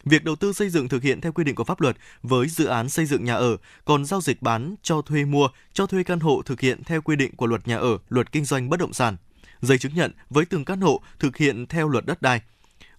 Việc 0.04 0.24
đầu 0.24 0.36
tư 0.36 0.52
xây 0.52 0.68
dựng 0.68 0.88
thực 0.88 1.02
hiện 1.02 1.20
theo 1.20 1.32
quy 1.32 1.44
định 1.44 1.54
của 1.54 1.64
pháp 1.64 1.80
luật 1.80 1.96
với 2.22 2.48
dự 2.48 2.64
án 2.64 2.88
xây 2.88 3.06
dựng 3.06 3.24
nhà 3.24 3.34
ở, 3.34 3.56
còn 3.84 4.04
giao 4.04 4.20
dịch 4.20 4.42
bán, 4.42 4.74
cho 4.82 5.02
thuê 5.02 5.24
mua, 5.24 5.48
cho 5.72 5.86
thuê 5.86 6.02
căn 6.02 6.20
hộ 6.20 6.42
thực 6.46 6.60
hiện 6.60 6.84
theo 6.84 7.02
quy 7.02 7.16
định 7.16 7.36
của 7.36 7.46
luật 7.46 7.68
nhà 7.68 7.76
ở, 7.76 7.98
luật 8.08 8.32
kinh 8.32 8.44
doanh 8.44 8.70
bất 8.70 8.80
động 8.80 8.92
sản. 8.92 9.16
Giấy 9.60 9.78
chứng 9.78 9.94
nhận 9.94 10.12
với 10.30 10.44
từng 10.44 10.64
căn 10.64 10.80
hộ 10.80 11.02
thực 11.18 11.36
hiện 11.36 11.66
theo 11.66 11.88
luật 11.88 12.06
đất 12.06 12.22
đai. 12.22 12.40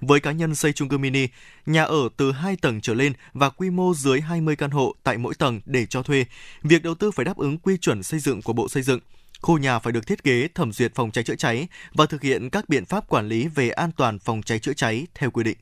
Với 0.07 0.19
cá 0.19 0.31
nhân 0.31 0.55
xây 0.55 0.73
chung 0.73 0.89
cư 0.89 0.97
mini, 0.97 1.27
nhà 1.65 1.83
ở 1.83 2.09
từ 2.17 2.31
2 2.31 2.55
tầng 2.55 2.81
trở 2.81 2.93
lên 2.93 3.13
và 3.33 3.49
quy 3.49 3.69
mô 3.69 3.93
dưới 3.93 4.21
20 4.21 4.55
căn 4.55 4.71
hộ 4.71 4.95
tại 5.03 5.17
mỗi 5.17 5.35
tầng 5.35 5.61
để 5.65 5.85
cho 5.85 6.03
thuê, 6.03 6.25
việc 6.61 6.83
đầu 6.83 6.95
tư 6.95 7.11
phải 7.11 7.25
đáp 7.25 7.37
ứng 7.37 7.57
quy 7.57 7.77
chuẩn 7.77 8.03
xây 8.03 8.19
dựng 8.19 8.41
của 8.41 8.53
Bộ 8.53 8.69
Xây 8.69 8.83
dựng. 8.83 8.99
Khu 9.41 9.57
nhà 9.57 9.79
phải 9.79 9.93
được 9.93 10.07
thiết 10.07 10.23
kế, 10.23 10.47
thẩm 10.47 10.73
duyệt 10.73 10.95
phòng 10.95 11.11
cháy 11.11 11.23
chữa 11.23 11.35
cháy 11.35 11.67
và 11.93 12.05
thực 12.05 12.21
hiện 12.21 12.49
các 12.49 12.69
biện 12.69 12.85
pháp 12.85 13.09
quản 13.09 13.27
lý 13.27 13.47
về 13.47 13.69
an 13.69 13.91
toàn 13.91 14.19
phòng 14.19 14.41
cháy 14.43 14.59
chữa 14.59 14.73
cháy 14.73 15.07
theo 15.15 15.31
quy 15.31 15.43
định. 15.43 15.57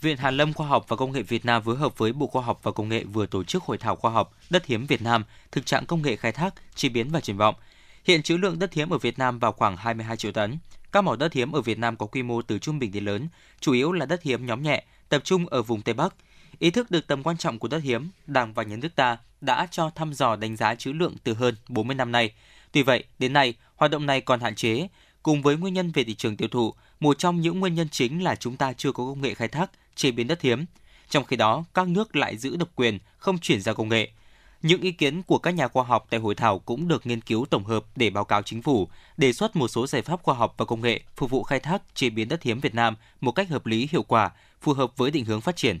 Viện 0.00 0.16
Hàn 0.16 0.36
lâm 0.36 0.52
Khoa 0.52 0.66
học 0.66 0.84
và 0.88 0.96
Công 0.96 1.12
nghệ 1.12 1.22
Việt 1.22 1.44
Nam 1.44 1.62
phối 1.62 1.76
hợp 1.76 1.98
với 1.98 2.12
Bộ 2.12 2.26
Khoa 2.26 2.42
học 2.42 2.60
và 2.62 2.72
Công 2.72 2.88
nghệ 2.88 3.04
vừa 3.04 3.26
tổ 3.26 3.44
chức 3.44 3.62
hội 3.62 3.78
thảo 3.78 3.96
khoa 3.96 4.10
học 4.10 4.36
Đất 4.50 4.66
hiếm 4.66 4.86
Việt 4.86 5.02
Nam, 5.02 5.24
thực 5.52 5.66
trạng 5.66 5.86
công 5.86 6.02
nghệ 6.02 6.16
khai 6.16 6.32
thác, 6.32 6.54
chế 6.74 6.88
biến 6.88 7.10
và 7.10 7.20
triển 7.20 7.36
vọng. 7.36 7.54
Hiện 8.04 8.22
trữ 8.22 8.36
lượng 8.36 8.58
đất 8.58 8.72
hiếm 8.72 8.90
ở 8.90 8.98
Việt 8.98 9.18
Nam 9.18 9.38
vào 9.38 9.52
khoảng 9.52 9.76
22 9.76 10.16
triệu 10.16 10.32
tấn. 10.32 10.58
Các 10.92 11.00
mỏ 11.00 11.16
đất 11.16 11.32
hiếm 11.32 11.52
ở 11.52 11.60
Việt 11.60 11.78
Nam 11.78 11.96
có 11.96 12.06
quy 12.06 12.22
mô 12.22 12.42
từ 12.42 12.58
trung 12.58 12.78
bình 12.78 12.92
đến 12.92 13.04
lớn, 13.04 13.28
chủ 13.60 13.72
yếu 13.72 13.92
là 13.92 14.06
đất 14.06 14.22
hiếm 14.22 14.46
nhóm 14.46 14.62
nhẹ, 14.62 14.84
tập 15.08 15.24
trung 15.24 15.46
ở 15.46 15.62
vùng 15.62 15.82
Tây 15.82 15.94
Bắc. 15.94 16.14
Ý 16.58 16.70
thức 16.70 16.90
được 16.90 17.06
tầm 17.06 17.22
quan 17.22 17.36
trọng 17.36 17.58
của 17.58 17.68
đất 17.68 17.82
hiếm, 17.82 18.10
Đảng 18.26 18.54
và 18.54 18.62
Nhà 18.62 18.76
nước 18.76 18.94
ta 18.94 19.18
đã 19.40 19.68
cho 19.70 19.90
thăm 19.90 20.14
dò 20.14 20.36
đánh 20.36 20.56
giá 20.56 20.74
trữ 20.74 20.92
lượng 20.92 21.14
từ 21.24 21.34
hơn 21.34 21.54
40 21.68 21.94
năm 21.94 22.12
nay. 22.12 22.32
Tuy 22.72 22.82
vậy, 22.82 23.04
đến 23.18 23.32
nay, 23.32 23.54
hoạt 23.76 23.90
động 23.90 24.06
này 24.06 24.20
còn 24.20 24.40
hạn 24.40 24.54
chế. 24.54 24.88
Cùng 25.22 25.42
với 25.42 25.56
nguyên 25.56 25.74
nhân 25.74 25.90
về 25.90 26.04
thị 26.04 26.14
trường 26.14 26.36
tiêu 26.36 26.48
thụ, 26.48 26.74
một 27.00 27.18
trong 27.18 27.40
những 27.40 27.60
nguyên 27.60 27.74
nhân 27.74 27.88
chính 27.88 28.24
là 28.24 28.34
chúng 28.34 28.56
ta 28.56 28.72
chưa 28.72 28.92
có 28.92 29.04
công 29.04 29.22
nghệ 29.22 29.34
khai 29.34 29.48
thác, 29.48 29.70
chế 29.94 30.10
biến 30.10 30.26
đất 30.26 30.42
hiếm. 30.42 30.64
Trong 31.08 31.24
khi 31.24 31.36
đó, 31.36 31.64
các 31.74 31.88
nước 31.88 32.16
lại 32.16 32.36
giữ 32.36 32.56
độc 32.56 32.68
quyền, 32.74 32.98
không 33.18 33.38
chuyển 33.38 33.60
giao 33.60 33.74
công 33.74 33.88
nghệ. 33.88 34.10
Những 34.62 34.80
ý 34.80 34.92
kiến 34.92 35.22
của 35.22 35.38
các 35.38 35.50
nhà 35.50 35.68
khoa 35.68 35.84
học 35.84 36.06
tại 36.10 36.20
hội 36.20 36.34
thảo 36.34 36.58
cũng 36.58 36.88
được 36.88 37.06
nghiên 37.06 37.20
cứu 37.20 37.46
tổng 37.50 37.64
hợp 37.64 37.84
để 37.96 38.10
báo 38.10 38.24
cáo 38.24 38.42
chính 38.42 38.62
phủ, 38.62 38.88
đề 39.16 39.32
xuất 39.32 39.56
một 39.56 39.68
số 39.68 39.86
giải 39.86 40.02
pháp 40.02 40.22
khoa 40.22 40.34
học 40.34 40.54
và 40.58 40.64
công 40.64 40.80
nghệ 40.80 41.00
phục 41.16 41.30
vụ 41.30 41.42
khai 41.42 41.60
thác 41.60 41.82
chế 41.94 42.10
biến 42.10 42.28
đất 42.28 42.42
hiếm 42.42 42.60
Việt 42.60 42.74
Nam 42.74 42.96
một 43.20 43.32
cách 43.32 43.48
hợp 43.48 43.66
lý 43.66 43.88
hiệu 43.92 44.02
quả, 44.02 44.30
phù 44.60 44.72
hợp 44.72 44.96
với 44.96 45.10
định 45.10 45.24
hướng 45.24 45.40
phát 45.40 45.56
triển. 45.56 45.78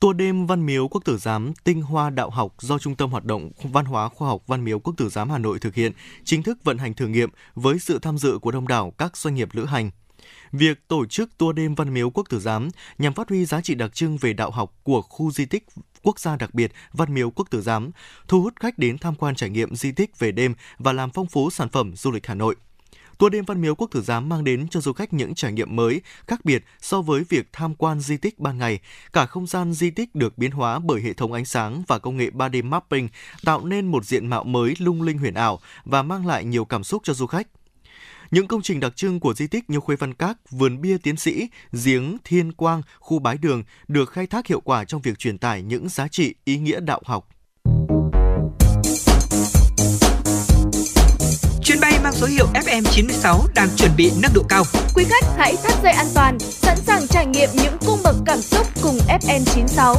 Tour 0.00 0.16
đêm 0.16 0.46
Văn 0.46 0.66
Miếu 0.66 0.88
Quốc 0.88 1.04
Tử 1.04 1.18
Giám 1.18 1.52
Tinh 1.64 1.82
Hoa 1.82 2.10
Đạo 2.10 2.30
học 2.30 2.54
do 2.58 2.78
Trung 2.78 2.94
tâm 2.94 3.10
Hoạt 3.10 3.24
động 3.24 3.50
Văn 3.62 3.84
hóa 3.84 4.08
Khoa 4.08 4.28
học 4.28 4.42
Văn 4.46 4.64
Miếu 4.64 4.78
Quốc 4.78 4.94
Tử 4.96 5.08
Giám 5.08 5.30
Hà 5.30 5.38
Nội 5.38 5.58
thực 5.58 5.74
hiện 5.74 5.92
chính 6.24 6.42
thức 6.42 6.64
vận 6.64 6.78
hành 6.78 6.94
thử 6.94 7.06
nghiệm 7.06 7.30
với 7.54 7.78
sự 7.78 7.98
tham 7.98 8.18
dự 8.18 8.38
của 8.38 8.50
đông 8.50 8.68
đảo 8.68 8.92
các 8.98 9.16
doanh 9.16 9.34
nghiệp 9.34 9.48
lữ 9.52 9.64
hành. 9.64 9.90
Việc 10.52 10.88
tổ 10.88 11.06
chức 11.06 11.38
tour 11.38 11.56
đêm 11.56 11.74
Văn 11.74 11.94
Miếu 11.94 12.10
Quốc 12.10 12.28
Tử 12.28 12.40
Giám 12.40 12.68
nhằm 12.98 13.14
phát 13.14 13.28
huy 13.28 13.44
giá 13.44 13.60
trị 13.60 13.74
đặc 13.74 13.94
trưng 13.94 14.16
về 14.16 14.32
đạo 14.32 14.50
học 14.50 14.74
của 14.82 15.02
khu 15.02 15.30
di 15.30 15.44
tích 15.44 15.66
quốc 16.02 16.20
gia 16.20 16.36
đặc 16.36 16.54
biệt 16.54 16.72
Văn 16.92 17.14
Miếu 17.14 17.30
Quốc 17.30 17.50
Tử 17.50 17.62
Giám, 17.62 17.90
thu 18.28 18.42
hút 18.42 18.54
khách 18.60 18.78
đến 18.78 18.98
tham 18.98 19.14
quan 19.14 19.34
trải 19.34 19.50
nghiệm 19.50 19.74
di 19.74 19.92
tích 19.92 20.18
về 20.18 20.32
đêm 20.32 20.54
và 20.78 20.92
làm 20.92 21.10
phong 21.10 21.26
phú 21.26 21.50
sản 21.50 21.68
phẩm 21.68 21.96
du 21.96 22.10
lịch 22.10 22.26
Hà 22.26 22.34
Nội. 22.34 22.56
Tour 23.18 23.32
đêm 23.32 23.44
Văn 23.44 23.60
Miếu 23.60 23.74
Quốc 23.74 23.90
Tử 23.90 24.02
Giám 24.02 24.28
mang 24.28 24.44
đến 24.44 24.68
cho 24.68 24.80
du 24.80 24.92
khách 24.92 25.12
những 25.12 25.34
trải 25.34 25.52
nghiệm 25.52 25.76
mới, 25.76 26.00
khác 26.26 26.44
biệt 26.44 26.64
so 26.80 27.02
với 27.02 27.24
việc 27.28 27.48
tham 27.52 27.74
quan 27.74 28.00
di 28.00 28.16
tích 28.16 28.38
ban 28.38 28.58
ngày. 28.58 28.78
Cả 29.12 29.26
không 29.26 29.46
gian 29.46 29.72
di 29.72 29.90
tích 29.90 30.14
được 30.14 30.38
biến 30.38 30.50
hóa 30.50 30.78
bởi 30.78 31.02
hệ 31.02 31.12
thống 31.12 31.32
ánh 31.32 31.44
sáng 31.44 31.82
và 31.86 31.98
công 31.98 32.16
nghệ 32.16 32.30
3D 32.34 32.64
mapping, 32.64 33.08
tạo 33.44 33.64
nên 33.64 33.86
một 33.86 34.04
diện 34.04 34.26
mạo 34.26 34.44
mới 34.44 34.74
lung 34.78 35.02
linh 35.02 35.18
huyền 35.18 35.34
ảo 35.34 35.60
và 35.84 36.02
mang 36.02 36.26
lại 36.26 36.44
nhiều 36.44 36.64
cảm 36.64 36.84
xúc 36.84 37.02
cho 37.04 37.14
du 37.14 37.26
khách. 37.26 37.46
Những 38.32 38.46
công 38.46 38.62
trình 38.62 38.80
đặc 38.80 38.96
trưng 38.96 39.20
của 39.20 39.34
di 39.34 39.46
tích 39.46 39.70
như 39.70 39.80
Khuê 39.80 39.96
Văn 39.96 40.14
Các, 40.14 40.36
Vườn 40.50 40.80
Bia 40.80 40.98
Tiến 40.98 41.16
Sĩ, 41.16 41.48
Giếng 41.84 42.16
Thiên 42.24 42.52
Quang, 42.52 42.82
Khu 42.98 43.18
Bái 43.18 43.38
Đường 43.38 43.62
được 43.88 44.10
khai 44.10 44.26
thác 44.26 44.46
hiệu 44.46 44.60
quả 44.60 44.84
trong 44.84 45.00
việc 45.00 45.18
truyền 45.18 45.38
tải 45.38 45.62
những 45.62 45.88
giá 45.88 46.08
trị 46.08 46.34
ý 46.44 46.58
nghĩa 46.58 46.80
đạo 46.80 47.00
học. 47.04 47.28
Chuyến 51.64 51.80
bay 51.80 51.98
mang 52.02 52.12
số 52.12 52.26
hiệu 52.26 52.46
FM96 52.54 53.46
đang 53.54 53.68
chuẩn 53.76 53.90
bị 53.96 54.10
nâng 54.22 54.32
độ 54.34 54.42
cao. 54.48 54.64
Quý 54.94 55.04
khách 55.04 55.24
hãy 55.38 55.54
thắt 55.62 55.82
dây 55.82 55.92
an 55.92 56.06
toàn, 56.14 56.38
sẵn 56.38 56.76
sàng 56.76 57.06
trải 57.08 57.26
nghiệm 57.26 57.48
những 57.54 57.76
cung 57.86 57.98
bậc 58.04 58.16
cảm 58.26 58.38
xúc 58.38 58.66
cùng 58.82 58.98
FN96. 59.20 59.94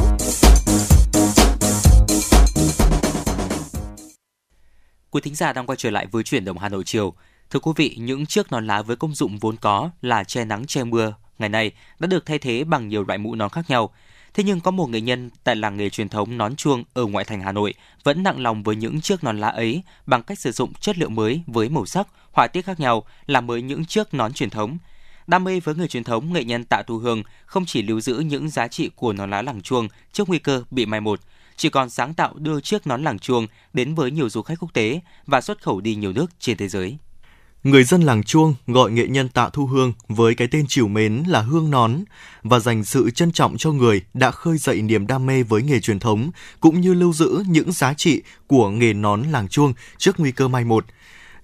Quý 5.10 5.20
thính 5.20 5.34
giả 5.34 5.52
đang 5.52 5.66
quay 5.66 5.76
trở 5.76 5.90
lại 5.90 6.06
với 6.10 6.22
chuyển 6.22 6.44
động 6.44 6.58
Hà 6.58 6.68
Nội 6.68 6.82
chiều. 6.86 7.14
Thưa 7.50 7.60
quý 7.60 7.72
vị, 7.76 7.96
những 7.98 8.26
chiếc 8.26 8.52
nón 8.52 8.66
lá 8.66 8.82
với 8.82 8.96
công 8.96 9.14
dụng 9.14 9.38
vốn 9.38 9.56
có 9.56 9.90
là 10.02 10.24
che 10.24 10.44
nắng 10.44 10.66
che 10.66 10.84
mưa 10.84 11.14
ngày 11.38 11.48
nay 11.48 11.72
đã 11.98 12.06
được 12.06 12.26
thay 12.26 12.38
thế 12.38 12.64
bằng 12.64 12.88
nhiều 12.88 13.04
loại 13.04 13.18
mũ 13.18 13.34
nón 13.34 13.50
khác 13.50 13.64
nhau. 13.70 13.90
Thế 14.34 14.44
nhưng 14.44 14.60
có 14.60 14.70
một 14.70 14.90
nghệ 14.90 15.00
nhân 15.00 15.30
tại 15.44 15.56
làng 15.56 15.76
nghề 15.76 15.90
truyền 15.90 16.08
thống 16.08 16.38
nón 16.38 16.56
chuông 16.56 16.84
ở 16.94 17.06
ngoại 17.06 17.24
thành 17.24 17.40
Hà 17.40 17.52
Nội 17.52 17.74
vẫn 18.04 18.22
nặng 18.22 18.42
lòng 18.42 18.62
với 18.62 18.76
những 18.76 19.00
chiếc 19.00 19.24
nón 19.24 19.38
lá 19.38 19.48
ấy 19.48 19.82
bằng 20.06 20.22
cách 20.22 20.38
sử 20.38 20.52
dụng 20.52 20.74
chất 20.74 20.98
liệu 20.98 21.08
mới 21.08 21.42
với 21.46 21.68
màu 21.68 21.86
sắc, 21.86 22.08
họa 22.32 22.46
tiết 22.46 22.64
khác 22.64 22.80
nhau 22.80 23.04
làm 23.26 23.46
mới 23.46 23.62
những 23.62 23.84
chiếc 23.84 24.14
nón 24.14 24.32
truyền 24.32 24.50
thống. 24.50 24.78
Đam 25.26 25.44
mê 25.44 25.60
với 25.60 25.74
người 25.74 25.88
truyền 25.88 26.04
thống, 26.04 26.32
nghệ 26.32 26.44
nhân 26.44 26.64
Tạ 26.64 26.82
Thu 26.86 26.98
Hương 26.98 27.22
không 27.46 27.64
chỉ 27.66 27.82
lưu 27.82 28.00
giữ 28.00 28.18
những 28.18 28.48
giá 28.48 28.68
trị 28.68 28.90
của 28.96 29.12
nón 29.12 29.30
lá 29.30 29.42
làng 29.42 29.62
chuông 29.62 29.88
trước 30.12 30.28
nguy 30.28 30.38
cơ 30.38 30.64
bị 30.70 30.86
mai 30.86 31.00
một, 31.00 31.20
chỉ 31.56 31.68
còn 31.68 31.90
sáng 31.90 32.14
tạo 32.14 32.34
đưa 32.36 32.60
chiếc 32.60 32.86
nón 32.86 33.04
làng 33.04 33.18
chuông 33.18 33.46
đến 33.72 33.94
với 33.94 34.10
nhiều 34.10 34.28
du 34.28 34.42
khách 34.42 34.60
quốc 34.60 34.74
tế 34.74 35.00
và 35.26 35.40
xuất 35.40 35.62
khẩu 35.62 35.80
đi 35.80 35.94
nhiều 35.94 36.12
nước 36.12 36.26
trên 36.38 36.56
thế 36.56 36.68
giới. 36.68 36.98
Người 37.64 37.84
dân 37.84 38.02
làng 38.02 38.22
Chuông 38.22 38.54
gọi 38.66 38.90
nghệ 38.90 39.06
nhân 39.06 39.28
Tạ 39.28 39.48
Thu 39.52 39.66
Hương 39.66 39.92
với 40.08 40.34
cái 40.34 40.48
tên 40.50 40.64
chiều 40.68 40.88
mến 40.88 41.22
là 41.26 41.40
Hương 41.40 41.70
Nón 41.70 42.04
và 42.42 42.58
dành 42.58 42.84
sự 42.84 43.10
trân 43.10 43.32
trọng 43.32 43.56
cho 43.56 43.72
người 43.72 44.02
đã 44.14 44.30
khơi 44.30 44.58
dậy 44.58 44.82
niềm 44.82 45.06
đam 45.06 45.26
mê 45.26 45.42
với 45.42 45.62
nghề 45.62 45.80
truyền 45.80 45.98
thống 45.98 46.30
cũng 46.60 46.80
như 46.80 46.94
lưu 46.94 47.12
giữ 47.12 47.44
những 47.48 47.72
giá 47.72 47.94
trị 47.94 48.22
của 48.46 48.70
nghề 48.70 48.92
nón 48.92 49.22
làng 49.22 49.48
Chuông 49.48 49.72
trước 49.98 50.20
nguy 50.20 50.32
cơ 50.32 50.48
mai 50.48 50.64
một. 50.64 50.84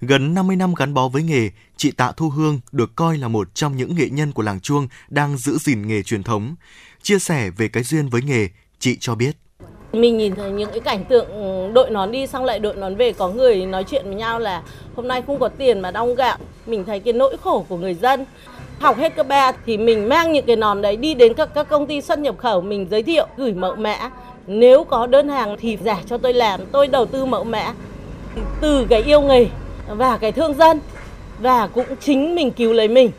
Gần 0.01 0.33
50 0.33 0.55
năm 0.55 0.73
gắn 0.73 0.93
bó 0.93 1.07
với 1.07 1.23
nghề, 1.23 1.49
chị 1.77 1.91
Tạ 1.91 2.11
Thu 2.17 2.29
Hương 2.29 2.59
được 2.71 2.95
coi 2.95 3.17
là 3.17 3.27
một 3.27 3.55
trong 3.55 3.77
những 3.77 3.95
nghệ 3.95 4.09
nhân 4.09 4.31
của 4.31 4.43
làng 4.43 4.59
Chuông 4.59 4.87
đang 5.09 5.37
giữ 5.37 5.57
gìn 5.57 5.87
nghề 5.87 6.03
truyền 6.03 6.23
thống. 6.23 6.55
Chia 7.01 7.19
sẻ 7.19 7.49
về 7.49 7.67
cái 7.67 7.83
duyên 7.83 8.09
với 8.09 8.21
nghề, 8.21 8.49
chị 8.79 8.97
cho 8.99 9.15
biết. 9.15 9.37
Mình 9.93 10.17
nhìn 10.17 10.35
thấy 10.35 10.51
những 10.51 10.69
cái 10.71 10.79
cảnh 10.79 11.05
tượng 11.05 11.27
ừ, 11.27 11.71
đội 11.73 11.89
nón 11.89 12.11
đi 12.11 12.27
xong 12.27 12.45
lại 12.45 12.59
đội 12.59 12.75
nón 12.75 12.95
về 12.95 13.13
có 13.13 13.29
người 13.29 13.65
nói 13.65 13.83
chuyện 13.83 14.05
với 14.05 14.15
nhau 14.15 14.39
là 14.39 14.61
hôm 14.95 15.07
nay 15.07 15.21
không 15.27 15.39
có 15.39 15.47
tiền 15.47 15.79
mà 15.79 15.91
đong 15.91 16.15
gạo. 16.15 16.37
Mình 16.65 16.85
thấy 16.85 16.99
cái 16.99 17.13
nỗi 17.13 17.37
khổ 17.41 17.65
của 17.69 17.77
người 17.77 17.93
dân. 17.93 18.25
Học 18.79 18.97
hết 18.97 19.15
cấp 19.15 19.27
3 19.27 19.51
thì 19.65 19.77
mình 19.77 20.09
mang 20.09 20.31
những 20.31 20.45
cái 20.45 20.55
nón 20.55 20.81
đấy 20.81 20.95
đi 20.97 21.13
đến 21.13 21.33
các 21.33 21.49
các 21.53 21.69
công 21.69 21.87
ty 21.87 22.01
xuất 22.01 22.19
nhập 22.19 22.37
khẩu 22.37 22.61
mình 22.61 22.87
giới 22.91 23.03
thiệu 23.03 23.27
gửi 23.37 23.53
mẫu 23.53 23.75
mã. 23.75 24.11
Nếu 24.47 24.83
có 24.83 25.07
đơn 25.07 25.29
hàng 25.29 25.55
thì 25.59 25.77
giả 25.83 25.97
cho 26.09 26.17
tôi 26.17 26.33
làm, 26.33 26.59
tôi 26.71 26.87
đầu 26.87 27.05
tư 27.05 27.25
mẫu 27.25 27.43
mã. 27.43 27.73
Từ 28.61 28.85
cái 28.89 29.01
yêu 29.01 29.21
nghề 29.21 29.47
và 29.87 30.17
cái 30.17 30.31
thương 30.31 30.53
dân 30.53 30.79
và 31.39 31.67
cũng 31.67 31.85
chính 31.99 32.35
mình 32.35 32.51
cứu 32.51 32.73
lấy 32.73 32.87
mình. 32.87 33.11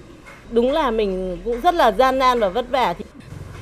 Đúng 0.50 0.72
là 0.72 0.90
mình 0.90 1.38
cũng 1.44 1.60
rất 1.60 1.74
là 1.74 1.92
gian 1.92 2.18
nan 2.18 2.40
và 2.40 2.48
vất 2.48 2.70
vả 2.70 2.94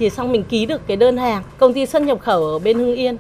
thì 0.01 0.11
xong 0.11 0.33
mình 0.33 0.45
ký 0.45 0.67
được 0.67 0.87
cái 0.87 0.97
đơn 0.97 1.17
hàng 1.17 1.43
công 1.59 1.75
ty 1.75 1.87
xuất 1.87 2.03
nhập 2.03 2.21
khẩu 2.21 2.45
ở 2.45 2.59
bên 2.59 2.79
Hưng 2.79 2.95
Yên. 2.95 3.17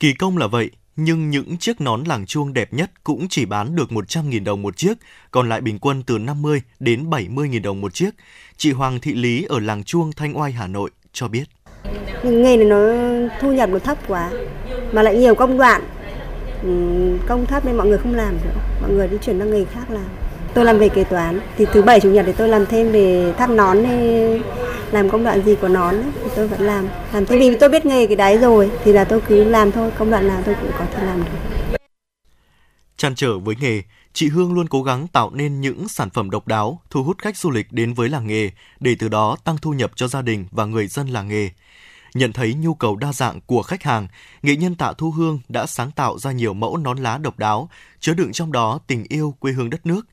Kỳ 0.00 0.12
công 0.12 0.38
là 0.38 0.46
vậy, 0.46 0.70
nhưng 0.96 1.30
những 1.30 1.56
chiếc 1.58 1.80
nón 1.80 2.04
làng 2.04 2.26
chuông 2.26 2.52
đẹp 2.52 2.72
nhất 2.72 2.90
cũng 3.04 3.26
chỉ 3.30 3.44
bán 3.44 3.76
được 3.76 3.90
100.000 3.90 4.44
đồng 4.44 4.62
một 4.62 4.76
chiếc, 4.76 4.98
còn 5.30 5.48
lại 5.48 5.60
bình 5.60 5.78
quân 5.78 6.02
từ 6.06 6.18
50 6.18 6.62
đến 6.80 7.10
70.000 7.10 7.62
đồng 7.62 7.80
một 7.80 7.94
chiếc. 7.94 8.10
Chị 8.56 8.72
Hoàng 8.72 9.00
Thị 9.00 9.14
Lý 9.14 9.44
ở 9.48 9.60
làng 9.60 9.84
chuông 9.84 10.12
Thanh 10.12 10.38
Oai, 10.38 10.52
Hà 10.52 10.66
Nội 10.66 10.90
cho 11.12 11.28
biết. 11.28 11.44
Nghề 12.22 12.56
này 12.56 12.66
nó 12.66 12.78
thu 13.40 13.52
nhập 13.52 13.68
nó 13.68 13.78
thấp 13.78 13.98
quá, 14.08 14.30
mà 14.92 15.02
lại 15.02 15.16
nhiều 15.16 15.34
công 15.34 15.58
đoạn. 15.58 15.82
Công 17.28 17.46
thấp 17.46 17.64
nên 17.64 17.76
mọi 17.76 17.86
người 17.86 17.98
không 17.98 18.14
làm 18.14 18.34
nữa, 18.34 18.60
mọi 18.80 18.90
người 18.90 19.08
đi 19.08 19.16
chuyển 19.22 19.38
sang 19.38 19.50
nghề 19.50 19.64
khác 19.64 19.90
làm. 19.90 20.06
Tôi 20.56 20.64
làm 20.64 20.78
về 20.78 20.88
kế 20.88 21.04
toán, 21.04 21.40
thì 21.58 21.64
thứ 21.72 21.82
bảy 21.82 22.00
chủ 22.00 22.10
nhật 22.10 22.26
thì 22.26 22.32
tôi 22.32 22.48
làm 22.48 22.66
thêm 22.66 22.92
về 22.92 23.34
thắt 23.38 23.50
nón 23.50 23.78
làm 24.90 25.10
công 25.10 25.24
đoạn 25.24 25.44
gì 25.44 25.54
của 25.60 25.68
nón 25.68 25.94
ấy, 25.94 26.04
thì 26.24 26.30
tôi 26.36 26.48
vẫn 26.48 26.60
làm. 26.60 26.88
Làm 27.12 27.26
thế 27.26 27.38
vì 27.38 27.56
tôi 27.60 27.68
biết 27.68 27.86
nghề 27.86 28.06
cái 28.06 28.16
đấy 28.16 28.38
rồi 28.38 28.70
thì 28.84 28.92
là 28.92 29.04
tôi 29.04 29.20
cứ 29.28 29.44
làm 29.44 29.72
thôi. 29.72 29.90
Công 29.98 30.10
đoạn 30.10 30.28
nào 30.28 30.42
tôi 30.46 30.54
cũng 30.60 30.70
có 30.78 30.84
thể 30.94 31.06
làm 31.06 31.24
được. 31.24 31.76
Chăn 32.96 33.14
trở 33.14 33.38
với 33.38 33.54
nghề, 33.60 33.82
chị 34.12 34.28
Hương 34.28 34.54
luôn 34.54 34.68
cố 34.68 34.82
gắng 34.82 35.06
tạo 35.08 35.30
nên 35.30 35.60
những 35.60 35.88
sản 35.88 36.10
phẩm 36.10 36.30
độc 36.30 36.48
đáo, 36.48 36.80
thu 36.90 37.02
hút 37.02 37.18
khách 37.18 37.36
du 37.36 37.50
lịch 37.50 37.72
đến 37.72 37.94
với 37.94 38.08
làng 38.08 38.26
nghề, 38.26 38.50
để 38.80 38.96
từ 38.98 39.08
đó 39.08 39.36
tăng 39.44 39.56
thu 39.62 39.72
nhập 39.72 39.90
cho 39.94 40.08
gia 40.08 40.22
đình 40.22 40.46
và 40.50 40.64
người 40.64 40.86
dân 40.86 41.08
làng 41.08 41.28
nghề. 41.28 41.50
Nhận 42.14 42.32
thấy 42.32 42.54
nhu 42.54 42.74
cầu 42.74 42.96
đa 42.96 43.12
dạng 43.12 43.40
của 43.46 43.62
khách 43.62 43.82
hàng, 43.82 44.08
nghệ 44.42 44.56
nhân 44.56 44.74
Tạ 44.74 44.92
Thu 44.98 45.10
Hương 45.10 45.40
đã 45.48 45.66
sáng 45.66 45.90
tạo 45.90 46.18
ra 46.18 46.32
nhiều 46.32 46.54
mẫu 46.54 46.76
nón 46.76 46.98
lá 46.98 47.18
độc 47.18 47.38
đáo, 47.38 47.68
chứa 48.00 48.14
đựng 48.14 48.32
trong 48.32 48.52
đó 48.52 48.78
tình 48.86 49.04
yêu 49.08 49.34
quê 49.40 49.52
hương 49.52 49.70
đất 49.70 49.86
nước, 49.86 50.06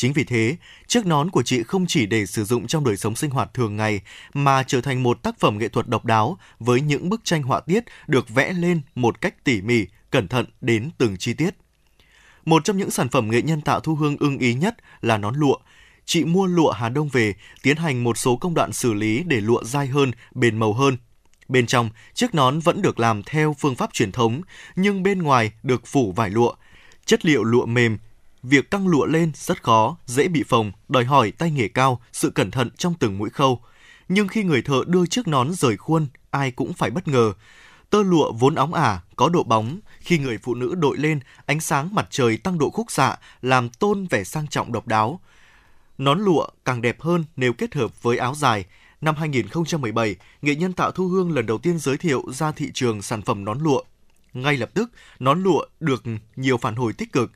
Chính 0.00 0.12
vì 0.12 0.24
thế, 0.24 0.56
chiếc 0.86 1.06
nón 1.06 1.30
của 1.30 1.42
chị 1.42 1.62
không 1.62 1.86
chỉ 1.86 2.06
để 2.06 2.26
sử 2.26 2.44
dụng 2.44 2.66
trong 2.66 2.84
đời 2.84 2.96
sống 2.96 3.16
sinh 3.16 3.30
hoạt 3.30 3.54
thường 3.54 3.76
ngày 3.76 4.00
mà 4.34 4.62
trở 4.62 4.80
thành 4.80 5.02
một 5.02 5.22
tác 5.22 5.40
phẩm 5.40 5.58
nghệ 5.58 5.68
thuật 5.68 5.88
độc 5.88 6.04
đáo 6.04 6.38
với 6.58 6.80
những 6.80 7.08
bức 7.08 7.20
tranh 7.24 7.42
họa 7.42 7.60
tiết 7.60 7.84
được 8.06 8.28
vẽ 8.28 8.52
lên 8.52 8.80
một 8.94 9.20
cách 9.20 9.44
tỉ 9.44 9.60
mỉ, 9.60 9.86
cẩn 10.10 10.28
thận 10.28 10.46
đến 10.60 10.90
từng 10.98 11.16
chi 11.16 11.34
tiết. 11.34 11.50
Một 12.44 12.64
trong 12.64 12.78
những 12.78 12.90
sản 12.90 13.08
phẩm 13.08 13.30
nghệ 13.30 13.42
nhân 13.42 13.60
tạo 13.60 13.80
Thu 13.80 13.94
Hương 13.94 14.16
ưng 14.16 14.38
ý 14.38 14.54
nhất 14.54 14.76
là 15.00 15.18
nón 15.18 15.34
lụa. 15.36 15.56
Chị 16.04 16.24
mua 16.24 16.46
lụa 16.46 16.70
Hà 16.70 16.88
Đông 16.88 17.08
về, 17.08 17.34
tiến 17.62 17.76
hành 17.76 18.04
một 18.04 18.18
số 18.18 18.36
công 18.36 18.54
đoạn 18.54 18.72
xử 18.72 18.92
lý 18.92 19.22
để 19.26 19.40
lụa 19.40 19.64
dai 19.64 19.86
hơn, 19.86 20.10
bền 20.34 20.58
màu 20.58 20.72
hơn. 20.72 20.96
Bên 21.48 21.66
trong, 21.66 21.90
chiếc 22.14 22.34
nón 22.34 22.58
vẫn 22.58 22.82
được 22.82 23.00
làm 23.00 23.22
theo 23.22 23.56
phương 23.58 23.76
pháp 23.76 23.92
truyền 23.92 24.12
thống, 24.12 24.40
nhưng 24.76 25.02
bên 25.02 25.22
ngoài 25.22 25.52
được 25.62 25.86
phủ 25.86 26.12
vải 26.12 26.30
lụa. 26.30 26.54
Chất 27.04 27.26
liệu 27.26 27.44
lụa 27.44 27.66
mềm, 27.66 27.98
Việc 28.42 28.70
căng 28.70 28.88
lụa 28.88 29.06
lên 29.06 29.32
rất 29.34 29.62
khó, 29.62 29.96
dễ 30.06 30.28
bị 30.28 30.42
phồng, 30.48 30.72
đòi 30.88 31.04
hỏi 31.04 31.30
tay 31.30 31.50
nghề 31.50 31.68
cao, 31.68 32.00
sự 32.12 32.30
cẩn 32.30 32.50
thận 32.50 32.70
trong 32.76 32.94
từng 32.94 33.18
mũi 33.18 33.30
khâu. 33.30 33.60
Nhưng 34.08 34.28
khi 34.28 34.42
người 34.42 34.62
thợ 34.62 34.84
đưa 34.86 35.06
chiếc 35.06 35.28
nón 35.28 35.52
rời 35.52 35.76
khuôn, 35.76 36.06
ai 36.30 36.50
cũng 36.50 36.72
phải 36.72 36.90
bất 36.90 37.08
ngờ. 37.08 37.32
Tơ 37.90 38.02
lụa 38.02 38.32
vốn 38.32 38.54
óng 38.54 38.74
ả, 38.74 39.00
có 39.16 39.28
độ 39.28 39.42
bóng, 39.42 39.80
khi 40.00 40.18
người 40.18 40.38
phụ 40.42 40.54
nữ 40.54 40.74
đội 40.74 40.98
lên, 40.98 41.20
ánh 41.46 41.60
sáng 41.60 41.94
mặt 41.94 42.06
trời 42.10 42.36
tăng 42.36 42.58
độ 42.58 42.70
khúc 42.70 42.90
xạ, 42.90 43.16
làm 43.42 43.68
tôn 43.68 44.06
vẻ 44.10 44.24
sang 44.24 44.46
trọng 44.46 44.72
độc 44.72 44.86
đáo. 44.86 45.20
Nón 45.98 46.20
lụa 46.20 46.46
càng 46.64 46.82
đẹp 46.82 47.00
hơn 47.00 47.24
nếu 47.36 47.52
kết 47.52 47.74
hợp 47.74 48.02
với 48.02 48.16
áo 48.16 48.34
dài. 48.34 48.64
Năm 49.00 49.14
2017, 49.16 50.16
nghệ 50.42 50.54
nhân 50.54 50.72
Tạ 50.72 50.90
Thu 50.94 51.08
Hương 51.08 51.32
lần 51.32 51.46
đầu 51.46 51.58
tiên 51.58 51.78
giới 51.78 51.96
thiệu 51.96 52.24
ra 52.32 52.52
thị 52.52 52.70
trường 52.74 53.02
sản 53.02 53.22
phẩm 53.22 53.44
nón 53.44 53.60
lụa. 53.60 53.82
Ngay 54.32 54.56
lập 54.56 54.70
tức, 54.74 54.90
nón 55.18 55.42
lụa 55.42 55.64
được 55.80 56.02
nhiều 56.36 56.56
phản 56.56 56.76
hồi 56.76 56.92
tích 56.92 57.12
cực. 57.12 57.32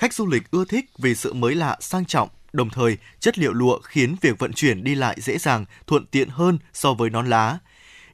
Khách 0.00 0.14
du 0.14 0.26
lịch 0.26 0.50
ưa 0.50 0.64
thích 0.64 0.84
vì 0.98 1.14
sự 1.14 1.32
mới 1.32 1.54
lạ, 1.54 1.76
sang 1.80 2.04
trọng, 2.04 2.28
đồng 2.52 2.70
thời 2.70 2.96
chất 3.20 3.38
liệu 3.38 3.52
lụa 3.52 3.78
khiến 3.82 4.16
việc 4.20 4.38
vận 4.38 4.52
chuyển 4.52 4.84
đi 4.84 4.94
lại 4.94 5.16
dễ 5.20 5.38
dàng, 5.38 5.64
thuận 5.86 6.06
tiện 6.06 6.28
hơn 6.28 6.58
so 6.72 6.94
với 6.94 7.10
nón 7.10 7.26
lá. 7.26 7.58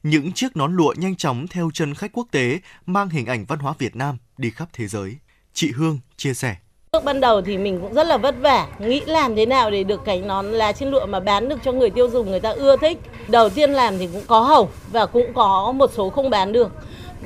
Những 0.03 0.31
chiếc 0.31 0.57
nón 0.57 0.75
lụa 0.75 0.93
nhanh 0.97 1.15
chóng 1.15 1.47
theo 1.47 1.69
chân 1.73 1.93
khách 1.93 2.11
quốc 2.13 2.27
tế 2.31 2.59
mang 2.85 3.09
hình 3.09 3.25
ảnh 3.25 3.45
văn 3.45 3.59
hóa 3.59 3.73
Việt 3.79 3.95
Nam 3.95 4.17
đi 4.37 4.49
khắp 4.49 4.67
thế 4.73 4.87
giới. 4.87 5.15
Chị 5.53 5.71
Hương 5.71 5.99
chia 6.17 6.33
sẻ. 6.33 6.55
Lúc 6.93 7.03
ban 7.03 7.19
đầu 7.19 7.41
thì 7.41 7.57
mình 7.57 7.79
cũng 7.81 7.93
rất 7.93 8.07
là 8.07 8.17
vất 8.17 8.35
vả, 8.41 8.67
nghĩ 8.79 9.01
làm 9.05 9.35
thế 9.35 9.45
nào 9.45 9.71
để 9.71 9.83
được 9.83 10.01
cái 10.05 10.21
nón 10.21 10.45
lá 10.45 10.71
trên 10.71 10.89
lụa 10.89 11.05
mà 11.05 11.19
bán 11.19 11.49
được 11.49 11.59
cho 11.63 11.71
người 11.71 11.89
tiêu 11.89 12.09
dùng 12.09 12.29
người 12.29 12.39
ta 12.39 12.49
ưa 12.49 12.77
thích. 12.77 12.97
Đầu 13.27 13.49
tiên 13.49 13.71
làm 13.71 13.97
thì 13.97 14.07
cũng 14.13 14.23
có 14.27 14.39
hầu 14.39 14.69
và 14.91 15.05
cũng 15.05 15.33
có 15.33 15.71
một 15.71 15.91
số 15.93 16.09
không 16.09 16.29
bán 16.29 16.53
được. 16.53 16.71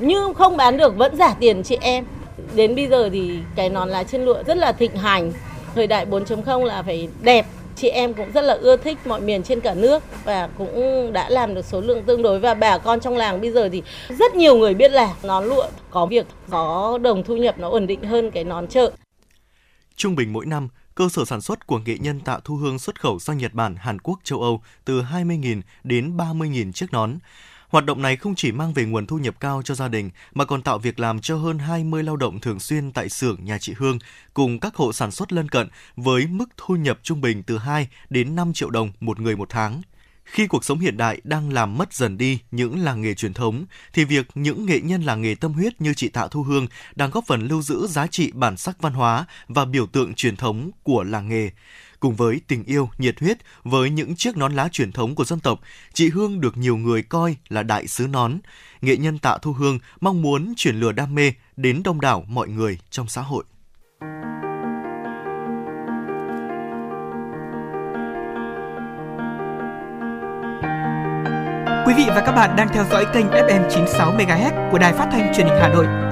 nhưng 0.00 0.34
không 0.34 0.56
bán 0.56 0.76
được 0.76 0.96
vẫn 0.96 1.16
giả 1.16 1.34
tiền 1.40 1.62
chị 1.62 1.78
em 1.80 2.04
đến 2.54 2.74
bây 2.74 2.86
giờ 2.86 3.08
thì 3.12 3.38
cái 3.54 3.68
nón 3.68 3.88
lá 3.88 4.04
trên 4.04 4.24
lụa 4.24 4.42
rất 4.46 4.56
là 4.56 4.72
thịnh 4.72 4.96
hành 4.96 5.32
thời 5.74 5.86
đại 5.86 6.06
4.0 6.06 6.64
là 6.64 6.82
phải 6.82 7.08
đẹp 7.22 7.46
chị 7.76 7.88
em 7.88 8.14
cũng 8.14 8.32
rất 8.34 8.44
là 8.44 8.54
ưa 8.54 8.76
thích 8.76 8.98
mọi 9.06 9.20
miền 9.20 9.42
trên 9.42 9.60
cả 9.60 9.74
nước 9.74 10.02
và 10.24 10.48
cũng 10.58 11.12
đã 11.12 11.30
làm 11.30 11.54
được 11.54 11.64
số 11.64 11.80
lượng 11.80 12.02
tương 12.02 12.22
đối 12.22 12.40
và 12.40 12.54
bà 12.54 12.78
con 12.78 13.00
trong 13.00 13.16
làng 13.16 13.40
bây 13.40 13.50
giờ 13.50 13.68
thì 13.68 13.82
rất 14.18 14.34
nhiều 14.34 14.56
người 14.56 14.74
biết 14.74 14.92
là 14.92 15.14
nón 15.22 15.44
lụa 15.44 15.66
có 15.90 16.06
việc 16.06 16.26
có 16.50 16.98
đồng 17.02 17.24
thu 17.24 17.36
nhập 17.36 17.58
nó 17.58 17.68
ổn 17.68 17.86
định 17.86 18.02
hơn 18.02 18.30
cái 18.30 18.44
nón 18.44 18.66
chợ. 18.66 18.92
Trung 19.96 20.16
bình 20.16 20.32
mỗi 20.32 20.46
năm, 20.46 20.68
cơ 20.94 21.08
sở 21.08 21.24
sản 21.24 21.40
xuất 21.40 21.66
của 21.66 21.78
nghệ 21.78 21.96
nhân 22.00 22.20
Tạ 22.20 22.38
Thu 22.44 22.56
Hương 22.56 22.78
xuất 22.78 23.00
khẩu 23.00 23.18
sang 23.18 23.38
Nhật 23.38 23.54
Bản, 23.54 23.76
Hàn 23.76 23.98
Quốc, 23.98 24.18
châu 24.24 24.40
Âu 24.40 24.62
từ 24.84 25.02
20.000 25.02 25.60
đến 25.84 26.16
30.000 26.16 26.72
chiếc 26.72 26.92
nón. 26.92 27.18
Hoạt 27.72 27.84
động 27.84 28.02
này 28.02 28.16
không 28.16 28.34
chỉ 28.34 28.52
mang 28.52 28.72
về 28.72 28.84
nguồn 28.84 29.06
thu 29.06 29.18
nhập 29.18 29.34
cao 29.40 29.62
cho 29.64 29.74
gia 29.74 29.88
đình 29.88 30.10
mà 30.34 30.44
còn 30.44 30.62
tạo 30.62 30.78
việc 30.78 31.00
làm 31.00 31.20
cho 31.20 31.36
hơn 31.36 31.58
20 31.58 32.02
lao 32.02 32.16
động 32.16 32.40
thường 32.40 32.60
xuyên 32.60 32.92
tại 32.92 33.08
xưởng 33.08 33.44
nhà 33.44 33.58
chị 33.58 33.74
Hương 33.76 33.98
cùng 34.34 34.60
các 34.60 34.74
hộ 34.74 34.92
sản 34.92 35.10
xuất 35.10 35.32
lân 35.32 35.48
cận 35.48 35.68
với 35.96 36.26
mức 36.26 36.44
thu 36.56 36.76
nhập 36.76 36.98
trung 37.02 37.20
bình 37.20 37.42
từ 37.42 37.58
2 37.58 37.88
đến 38.10 38.36
5 38.36 38.52
triệu 38.52 38.70
đồng 38.70 38.92
một 39.00 39.20
người 39.20 39.36
một 39.36 39.48
tháng. 39.50 39.82
Khi 40.24 40.46
cuộc 40.46 40.64
sống 40.64 40.78
hiện 40.78 40.96
đại 40.96 41.20
đang 41.24 41.52
làm 41.52 41.78
mất 41.78 41.92
dần 41.94 42.18
đi 42.18 42.38
những 42.50 42.78
làng 42.78 43.02
nghề 43.02 43.14
truyền 43.14 43.34
thống, 43.34 43.64
thì 43.92 44.04
việc 44.04 44.26
những 44.34 44.66
nghệ 44.66 44.80
nhân 44.80 45.02
làng 45.02 45.22
nghề 45.22 45.34
tâm 45.34 45.52
huyết 45.52 45.80
như 45.80 45.94
chị 45.94 46.08
Tạ 46.08 46.28
Thu 46.30 46.42
Hương 46.42 46.66
đang 46.94 47.10
góp 47.10 47.24
phần 47.26 47.46
lưu 47.46 47.62
giữ 47.62 47.86
giá 47.86 48.06
trị 48.06 48.32
bản 48.34 48.56
sắc 48.56 48.82
văn 48.82 48.92
hóa 48.92 49.26
và 49.48 49.64
biểu 49.64 49.86
tượng 49.86 50.14
truyền 50.14 50.36
thống 50.36 50.70
của 50.82 51.02
làng 51.02 51.28
nghề. 51.28 51.50
Cùng 52.02 52.14
với 52.14 52.40
tình 52.48 52.64
yêu, 52.64 52.88
nhiệt 52.98 53.20
huyết 53.20 53.38
với 53.64 53.90
những 53.90 54.16
chiếc 54.16 54.36
nón 54.36 54.52
lá 54.52 54.68
truyền 54.72 54.92
thống 54.92 55.14
của 55.14 55.24
dân 55.24 55.40
tộc, 55.40 55.60
chị 55.92 56.10
Hương 56.10 56.40
được 56.40 56.56
nhiều 56.56 56.76
người 56.76 57.02
coi 57.02 57.36
là 57.48 57.62
đại 57.62 57.86
sứ 57.86 58.06
nón. 58.06 58.38
Nghệ 58.80 58.96
nhân 58.96 59.18
Tạ 59.18 59.38
Thu 59.42 59.52
Hương 59.52 59.78
mong 60.00 60.22
muốn 60.22 60.54
chuyển 60.56 60.80
lửa 60.80 60.92
đam 60.92 61.14
mê 61.14 61.32
đến 61.56 61.82
đông 61.82 62.00
đảo 62.00 62.24
mọi 62.28 62.48
người 62.48 62.78
trong 62.90 63.08
xã 63.08 63.22
hội. 63.22 63.44
Quý 71.86 71.94
vị 71.96 72.04
và 72.08 72.22
các 72.26 72.32
bạn 72.32 72.56
đang 72.56 72.68
theo 72.72 72.84
dõi 72.90 73.06
kênh 73.14 73.26
FM 73.26 73.70
96 73.70 74.12
MHz 74.12 74.70
của 74.72 74.78
đài 74.78 74.92
phát 74.92 75.08
thanh 75.12 75.32
truyền 75.34 75.46
hình 75.46 75.58
Hà 75.60 75.68
Nội. 75.68 76.11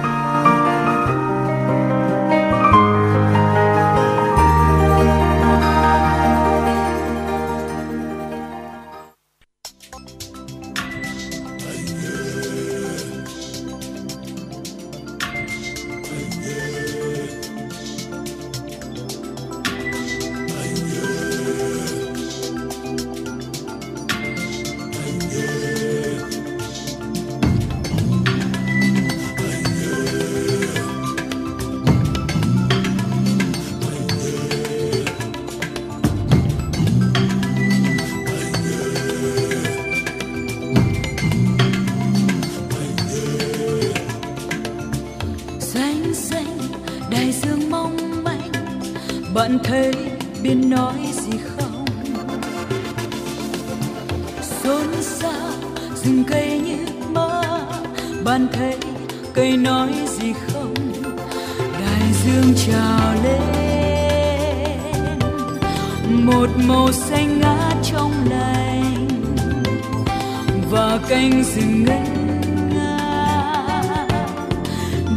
Và 70.71 70.99
cánh 71.09 71.43
rừng 71.43 71.83
ngân 71.83 72.69
nga. 72.69 72.97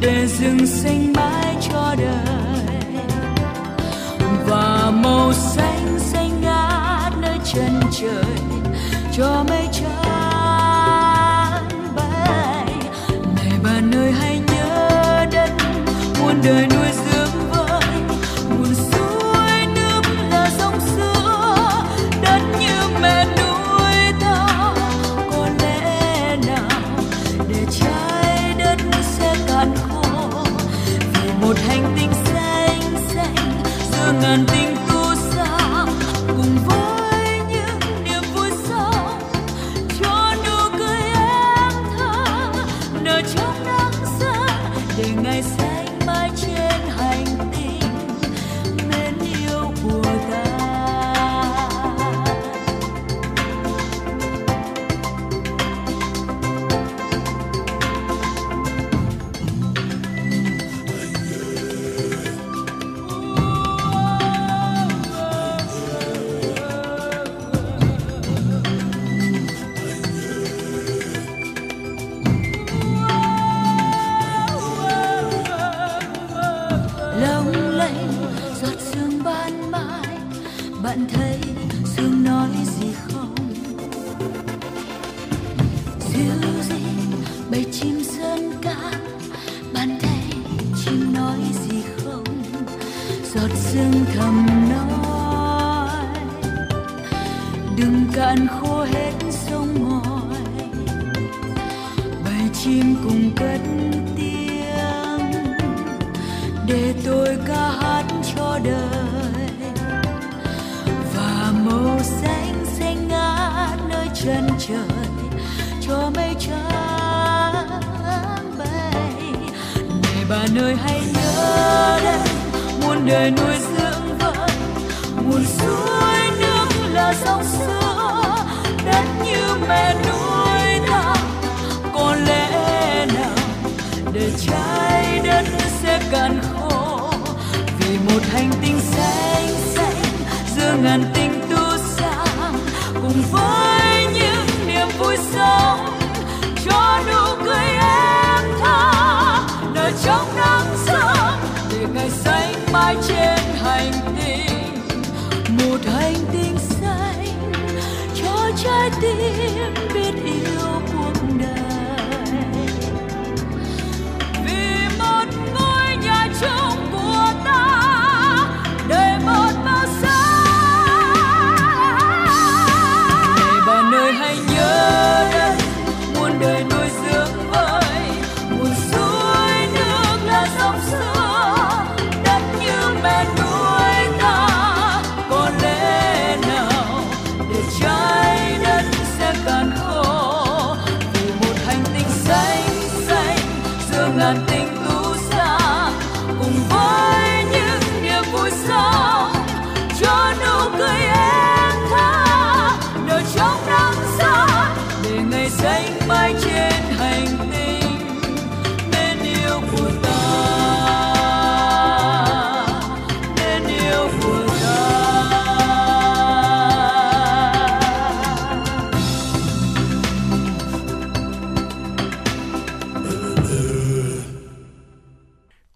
Để 0.00 0.26
rừng 0.26 0.66
xanh 0.66 1.12
mãi 1.12 1.56
cho 1.70 1.94
đời. 1.98 3.02
Và 4.46 4.90
màu 4.90 5.32
xanh 5.32 5.98
xanh 5.98 6.40
ngát 6.40 7.12
nơi 7.20 7.38
chân 7.44 7.80
trời 8.00 8.24
cho 9.16 9.44
mây 9.48 9.68
trắng 9.72 9.92
bay. 11.96 12.74
Này 13.36 13.52
bạn 13.62 13.94
ơi 13.94 14.12
hãy 14.12 14.40
nhớ 14.46 15.26
đất, 15.32 15.50
muôn 16.20 16.34
đời 16.44 16.66
nuôi 16.66 16.88
dưỡng 16.92 17.03
giữa 34.24 34.53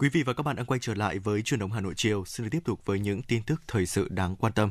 Quý 0.09 0.13
vị 0.13 0.23
và 0.23 0.33
các 0.33 0.43
bạn 0.43 0.57
đang 0.57 0.67
quay 0.67 0.81
trở 0.81 0.95
lại 0.95 1.19
với 1.19 1.43
truyền 1.43 1.61
động 1.61 1.73
Hà 1.73 1.81
Nội 1.81 1.95
chiều. 1.97 2.25
Xin 2.25 2.45
được 2.45 2.51
tiếp 2.53 2.65
tục 2.65 2.81
với 2.85 3.01
những 3.01 3.23
tin 3.23 3.43
tức 3.43 3.63
thời 3.69 3.87
sự 3.87 4.09
đáng 4.11 4.37
quan 4.37 4.53
tâm. 4.53 4.71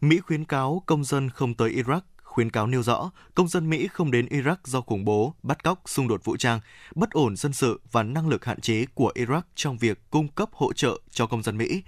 Mỹ 0.00 0.18
khuyến 0.18 0.44
cáo 0.44 0.82
công 0.86 1.04
dân 1.04 1.30
không 1.30 1.54
tới 1.54 1.70
Iraq. 1.70 2.00
Khuyến 2.22 2.50
cáo 2.50 2.66
nêu 2.66 2.82
rõ, 2.82 3.10
công 3.34 3.48
dân 3.48 3.70
Mỹ 3.70 3.88
không 3.92 4.10
đến 4.10 4.26
Iraq 4.26 4.56
do 4.64 4.80
khủng 4.80 5.04
bố, 5.04 5.34
bắt 5.42 5.64
cóc, 5.64 5.82
xung 5.86 6.08
đột 6.08 6.24
vũ 6.24 6.36
trang, 6.36 6.60
bất 6.94 7.10
ổn 7.10 7.36
dân 7.36 7.52
sự 7.52 7.80
và 7.92 8.02
năng 8.02 8.28
lực 8.28 8.44
hạn 8.44 8.60
chế 8.60 8.86
của 8.94 9.12
Iraq 9.14 9.42
trong 9.54 9.78
việc 9.78 9.98
cung 10.10 10.28
cấp 10.28 10.48
hỗ 10.52 10.72
trợ 10.72 11.00
cho 11.10 11.26
công 11.26 11.42
dân 11.42 11.58
Mỹ. 11.58 11.82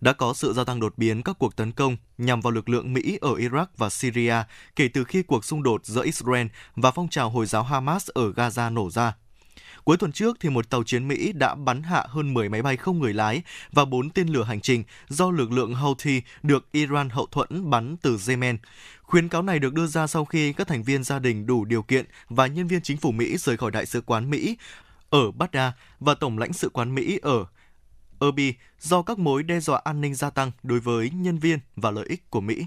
Đã 0.00 0.12
có 0.12 0.34
sự 0.34 0.52
gia 0.52 0.64
tăng 0.64 0.80
đột 0.80 0.98
biến 0.98 1.22
các 1.22 1.36
cuộc 1.38 1.56
tấn 1.56 1.72
công 1.72 1.96
nhằm 2.18 2.40
vào 2.40 2.50
lực 2.50 2.68
lượng 2.68 2.92
Mỹ 2.92 3.18
ở 3.20 3.34
Iraq 3.34 3.66
và 3.76 3.90
Syria 3.90 4.36
kể 4.76 4.88
từ 4.88 5.04
khi 5.04 5.22
cuộc 5.22 5.44
xung 5.44 5.62
đột 5.62 5.86
giữa 5.86 6.04
Israel 6.04 6.46
và 6.76 6.90
phong 6.90 7.08
trào 7.08 7.30
Hồi 7.30 7.46
giáo 7.46 7.62
Hamas 7.62 8.08
ở 8.14 8.32
Gaza 8.32 8.72
nổ 8.72 8.90
ra 8.90 9.14
Cuối 9.86 9.96
tuần 9.96 10.12
trước 10.12 10.36
thì 10.40 10.48
một 10.48 10.70
tàu 10.70 10.82
chiến 10.84 11.08
Mỹ 11.08 11.32
đã 11.32 11.54
bắn 11.54 11.82
hạ 11.82 12.06
hơn 12.08 12.34
10 12.34 12.48
máy 12.48 12.62
bay 12.62 12.76
không 12.76 12.98
người 12.98 13.14
lái 13.14 13.42
và 13.72 13.84
4 13.84 14.10
tên 14.10 14.28
lửa 14.28 14.42
hành 14.44 14.60
trình 14.60 14.84
do 15.08 15.30
lực 15.30 15.52
lượng 15.52 15.74
Houthi 15.74 16.22
được 16.42 16.72
Iran 16.72 17.10
hậu 17.10 17.26
thuẫn 17.26 17.70
bắn 17.70 17.96
từ 17.96 18.18
Yemen. 18.28 18.58
Khuyến 19.02 19.28
cáo 19.28 19.42
này 19.42 19.58
được 19.58 19.74
đưa 19.74 19.86
ra 19.86 20.06
sau 20.06 20.24
khi 20.24 20.52
các 20.52 20.66
thành 20.66 20.82
viên 20.82 21.04
gia 21.04 21.18
đình 21.18 21.46
đủ 21.46 21.64
điều 21.64 21.82
kiện 21.82 22.06
và 22.28 22.46
nhân 22.46 22.66
viên 22.66 22.80
chính 22.82 22.96
phủ 22.96 23.12
Mỹ 23.12 23.36
rời 23.36 23.56
khỏi 23.56 23.70
đại 23.70 23.86
sứ 23.86 24.00
quán 24.00 24.30
Mỹ 24.30 24.56
ở 25.10 25.30
Baghdad 25.30 25.72
và 26.00 26.14
tổng 26.14 26.38
lãnh 26.38 26.52
sự 26.52 26.68
quán 26.68 26.94
Mỹ 26.94 27.18
ở 27.22 27.44
Erbil 28.20 28.50
do 28.80 29.02
các 29.02 29.18
mối 29.18 29.42
đe 29.42 29.60
dọa 29.60 29.80
an 29.84 30.00
ninh 30.00 30.14
gia 30.14 30.30
tăng 30.30 30.50
đối 30.62 30.80
với 30.80 31.10
nhân 31.10 31.38
viên 31.38 31.58
và 31.76 31.90
lợi 31.90 32.06
ích 32.08 32.30
của 32.30 32.40
Mỹ. 32.40 32.66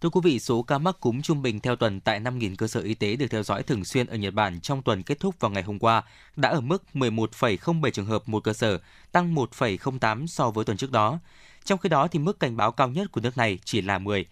Thưa 0.00 0.08
quý 0.08 0.20
vị, 0.24 0.40
số 0.40 0.62
ca 0.62 0.78
mắc 0.78 0.96
cúm 1.00 1.22
trung 1.22 1.42
bình 1.42 1.60
theo 1.60 1.76
tuần 1.76 2.00
tại 2.00 2.20
5.000 2.20 2.54
cơ 2.58 2.66
sở 2.66 2.80
y 2.80 2.94
tế 2.94 3.16
được 3.16 3.26
theo 3.30 3.42
dõi 3.42 3.62
thường 3.62 3.84
xuyên 3.84 4.06
ở 4.06 4.16
Nhật 4.16 4.34
Bản 4.34 4.60
trong 4.60 4.82
tuần 4.82 5.02
kết 5.02 5.20
thúc 5.20 5.40
vào 5.40 5.50
ngày 5.50 5.62
hôm 5.62 5.78
qua 5.78 6.02
đã 6.36 6.48
ở 6.48 6.60
mức 6.60 6.84
11,07 6.94 7.90
trường 7.90 8.06
hợp 8.06 8.28
một 8.28 8.44
cơ 8.44 8.52
sở, 8.52 8.78
tăng 9.12 9.34
1,08 9.34 10.26
so 10.26 10.50
với 10.50 10.64
tuần 10.64 10.76
trước 10.76 10.92
đó. 10.92 11.18
Trong 11.64 11.78
khi 11.78 11.88
đó, 11.88 12.08
thì 12.08 12.18
mức 12.18 12.40
cảnh 12.40 12.56
báo 12.56 12.72
cao 12.72 12.88
nhất 12.88 13.12
của 13.12 13.20
nước 13.20 13.36
này 13.36 13.58
chỉ 13.64 13.82
là 13.82 13.98
10. 13.98 14.26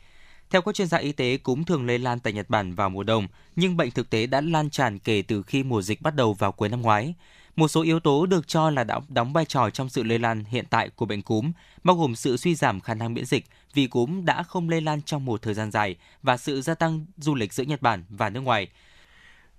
Theo 0.51 0.63
các 0.63 0.75
chuyên 0.75 0.89
gia 0.89 0.99
y 0.99 1.13
tế, 1.13 1.37
cúm 1.37 1.65
thường 1.65 1.87
lây 1.87 1.99
lan 1.99 2.21
tại 2.21 2.33
Nhật 2.33 2.51
Bản 2.51 2.75
vào 2.75 2.91
mùa 2.91 3.03
đông, 3.03 3.27
nhưng 3.57 3.77
bệnh 3.77 3.91
thực 3.91 4.11
tế 4.11 4.27
đã 4.27 4.41
lan 4.41 4.71
tràn 4.71 4.99
kể 4.99 5.23
từ 5.23 5.43
khi 5.43 5.63
mùa 5.63 5.83
dịch 5.83 6.03
bắt 6.03 6.15
đầu 6.15 6.35
vào 6.35 6.53
cuối 6.53 6.69
năm 6.69 6.83
ngoái. 6.83 7.15
Một 7.57 7.69
số 7.69 7.83
yếu 7.83 8.01
tố 8.01 8.27
được 8.27 8.49
cho 8.49 8.71
là 8.71 8.85
đã 8.85 9.01
đóng 9.09 9.33
vai 9.33 9.45
trò 9.45 9.71
trong 9.71 9.89
sự 9.89 10.03
lây 10.03 10.19
lan 10.19 10.45
hiện 10.45 10.65
tại 10.71 10.89
của 10.89 11.07
bệnh 11.07 11.23
cúm, 11.23 11.53
bao 11.85 11.97
gồm 11.97 12.17
sự 12.17 12.37
suy 12.37 12.55
giảm 12.55 12.81
khả 12.81 12.95
năng 12.95 13.15
miễn 13.15 13.25
dịch 13.27 13.45
vì 13.75 13.87
cúm 13.87 14.25
đã 14.25 14.43
không 14.43 14.69
lây 14.69 14.81
lan 14.81 15.03
trong 15.03 15.25
một 15.25 15.43
thời 15.43 15.55
gian 15.55 15.71
dài 15.71 15.97
và 16.23 16.37
sự 16.37 16.63
gia 16.63 16.75
tăng 16.75 17.07
du 17.17 17.35
lịch 17.35 17.53
giữa 17.53 17.65
Nhật 17.65 17.83
Bản 17.83 18.05
và 18.09 18.31
nước 18.31 18.41
ngoài. 18.41 18.69